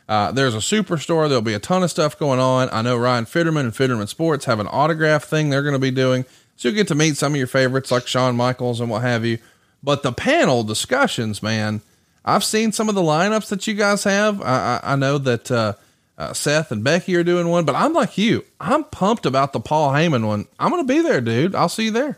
Uh, 0.09 0.31
there's 0.31 0.55
a 0.55 0.57
superstore. 0.57 1.29
There'll 1.29 1.43
be 1.43 1.53
a 1.53 1.59
ton 1.59 1.83
of 1.83 1.91
stuff 1.91 2.17
going 2.17 2.39
on. 2.39 2.67
I 2.71 2.81
know 2.81 2.97
Ryan 2.97 3.25
Fitterman 3.25 3.59
and 3.61 3.71
Fitterman 3.73 4.07
Sports 4.09 4.45
have 4.45 4.59
an 4.59 4.67
autograph 4.67 5.23
thing 5.23 5.49
they're 5.49 5.61
going 5.61 5.73
to 5.73 5.79
be 5.79 5.91
doing. 5.91 6.25
So 6.55 6.67
you'll 6.67 6.75
get 6.75 6.87
to 6.87 6.95
meet 6.95 7.15
some 7.15 7.33
of 7.33 7.37
your 7.37 7.45
favorites 7.45 7.91
like 7.91 8.07
Shawn 8.07 8.35
Michaels 8.35 8.81
and 8.81 8.89
what 8.89 9.03
have 9.03 9.23
you. 9.23 9.37
But 9.83 10.01
the 10.01 10.11
panel 10.11 10.63
discussions, 10.63 11.43
man, 11.43 11.81
I've 12.25 12.43
seen 12.43 12.71
some 12.71 12.89
of 12.89 12.95
the 12.95 13.01
lineups 13.01 13.49
that 13.49 13.67
you 13.67 13.75
guys 13.75 14.03
have. 14.03 14.41
I, 14.41 14.79
I, 14.83 14.93
I 14.93 14.95
know 14.95 15.19
that 15.19 15.51
uh, 15.51 15.73
uh, 16.17 16.33
Seth 16.33 16.71
and 16.71 16.83
Becky 16.83 17.15
are 17.15 17.23
doing 17.23 17.47
one, 17.47 17.63
but 17.63 17.75
I'm 17.75 17.93
like 17.93 18.17
you. 18.17 18.43
I'm 18.59 18.85
pumped 18.85 19.27
about 19.27 19.53
the 19.53 19.59
Paul 19.59 19.91
Heyman 19.91 20.25
one. 20.25 20.47
I'm 20.59 20.71
going 20.71 20.85
to 20.85 20.91
be 20.91 21.01
there, 21.01 21.21
dude. 21.21 21.53
I'll 21.53 21.69
see 21.69 21.85
you 21.85 21.91
there. 21.91 22.17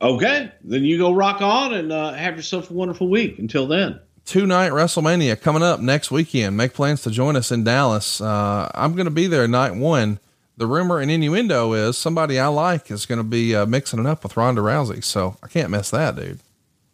Okay, 0.00 0.52
then 0.62 0.84
you 0.84 0.98
go 0.98 1.12
rock 1.12 1.42
on 1.42 1.74
and 1.74 1.90
uh, 1.90 2.12
have 2.12 2.36
yourself 2.36 2.70
a 2.70 2.74
wonderful 2.74 3.08
week. 3.08 3.40
Until 3.40 3.66
then. 3.66 3.98
Two 4.28 4.46
night 4.46 4.72
WrestleMania 4.72 5.40
coming 5.40 5.62
up 5.62 5.80
next 5.80 6.10
weekend. 6.10 6.54
Make 6.54 6.74
plans 6.74 7.00
to 7.04 7.10
join 7.10 7.34
us 7.34 7.50
in 7.50 7.64
Dallas. 7.64 8.20
Uh, 8.20 8.70
I'm 8.74 8.92
going 8.92 9.06
to 9.06 9.10
be 9.10 9.26
there 9.26 9.48
night 9.48 9.74
one. 9.74 10.18
The 10.58 10.66
rumor 10.66 11.00
and 11.00 11.10
innuendo 11.10 11.72
is 11.72 11.96
somebody 11.96 12.38
I 12.38 12.48
like 12.48 12.90
is 12.90 13.06
going 13.06 13.20
to 13.20 13.24
be 13.24 13.56
uh, 13.56 13.64
mixing 13.64 14.00
it 14.00 14.04
up 14.04 14.22
with 14.22 14.36
Ronda 14.36 14.60
Rousey. 14.60 15.02
So 15.02 15.38
I 15.42 15.46
can't 15.46 15.70
miss 15.70 15.88
that, 15.92 16.16
dude. 16.16 16.40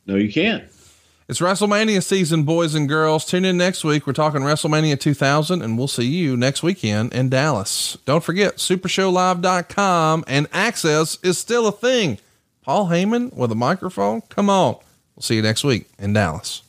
No, 0.07 0.15
you 0.15 0.33
can't. 0.33 0.63
It's 1.27 1.41
WrestleMania 1.41 2.05
season, 2.05 2.45
boys 2.45 2.77
and 2.77 2.89
girls. 2.89 3.25
Tune 3.25 3.45
in 3.45 3.57
next 3.57 3.83
week. 3.83 4.07
We're 4.07 4.13
talking 4.13 4.43
WrestleMania 4.43 5.01
2000, 5.01 5.61
and 5.61 5.77
we'll 5.77 5.89
see 5.89 6.07
you 6.07 6.37
next 6.37 6.63
weekend 6.63 7.13
in 7.13 7.31
Dallas. 7.31 7.99
Don't 8.05 8.23
forget, 8.23 8.59
supershowlive.com 8.59 10.25
and 10.29 10.49
Axxess 10.53 11.19
is 11.25 11.37
still 11.37 11.67
a 11.67 11.73
thing. 11.73 12.19
Paul 12.63 12.87
Heyman 12.87 13.35
with 13.35 13.51
a 13.51 13.57
microphone? 13.57 14.21
Come 14.29 14.49
on. 14.49 14.77
We'll 15.17 15.23
see 15.23 15.35
you 15.35 15.43
next 15.43 15.65
week 15.65 15.89
in 15.99 16.13
Dallas. 16.13 16.64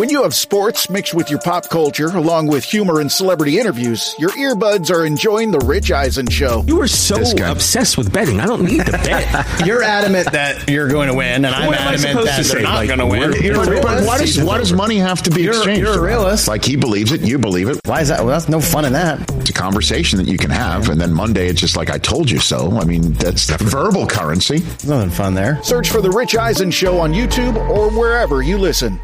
When 0.00 0.08
you 0.08 0.22
have 0.22 0.32
sports 0.34 0.88
mixed 0.88 1.12
with 1.12 1.28
your 1.28 1.40
pop 1.40 1.68
culture, 1.68 2.06
along 2.06 2.46
with 2.46 2.64
humor 2.64 3.00
and 3.00 3.12
celebrity 3.12 3.58
interviews, 3.60 4.14
your 4.18 4.30
earbuds 4.30 4.90
are 4.90 5.04
enjoying 5.04 5.50
The 5.50 5.58
Rich 5.58 5.92
Eisen 5.92 6.26
Show. 6.26 6.64
You 6.66 6.80
are 6.80 6.88
so 6.88 7.16
obsessed 7.44 7.98
with 7.98 8.10
betting. 8.10 8.40
I 8.40 8.46
don't 8.46 8.62
need 8.64 8.86
to 8.86 8.92
bet. 8.92 9.60
You're 9.66 9.82
adamant 9.82 10.32
that 10.32 10.70
you're 10.70 10.88
going 10.88 11.08
to 11.08 11.14
win, 11.14 11.44
and 11.44 11.54
I'm 11.54 11.66
What 11.66 11.78
adamant 11.80 12.24
that 12.24 12.42
to 12.42 12.48
they're 12.48 12.62
not 12.62 12.76
Like, 12.76 12.86
going 12.88 12.98
to 13.00 13.06
win. 13.06 13.30
we're- 13.32 13.44
You're 13.44 13.56
a 13.62 13.82
why 14.06 14.16
does- 14.16 14.42
why 14.42 14.56
does 14.56 14.72
money 14.72 14.96
have 14.96 15.22
to 15.24 15.30
be 15.30 15.42
You're- 15.42 15.54
exchanged? 15.58 15.80
you're 15.82 15.90
a 15.90 15.94
for 15.96 16.00
that? 16.00 16.06
realist. 16.06 16.48
Like 16.48 16.64
he 16.64 16.76
believes 16.76 17.12
it, 17.12 17.20
you 17.20 17.38
believe 17.38 17.68
it. 17.68 17.78
Why 17.84 18.00
is 18.00 18.08
that? 18.08 18.20
Well, 18.20 18.28
that's 18.28 18.48
no 18.48 18.60
fun 18.62 18.86
in 18.86 18.94
that. 18.94 19.20
It's 19.40 19.50
a 19.50 19.52
conversation 19.52 20.16
that 20.18 20.26
you 20.28 20.38
can 20.38 20.50
have, 20.50 20.88
and 20.88 20.98
then 20.98 21.12
Monday 21.12 21.46
it's 21.48 21.60
just 21.60 21.76
like 21.76 21.90
I 21.90 21.98
told 21.98 22.30
you 22.30 22.38
so. 22.38 22.72
I 22.78 22.84
mean, 22.86 23.12
that's 23.12 23.50
verbal 23.50 24.06
currency. 24.06 24.60
There's 24.60 24.86
nothing 24.88 25.10
fun 25.10 25.34
there. 25.34 25.62
Search 25.62 25.90
for 25.90 26.00
The 26.00 26.10
Rich 26.10 26.36
Eisen 26.36 26.70
Show 26.70 26.98
on 27.00 27.12
YouTube 27.12 27.56
or 27.68 27.90
wherever 27.90 28.40
you 28.40 28.56
listen. 28.56 28.98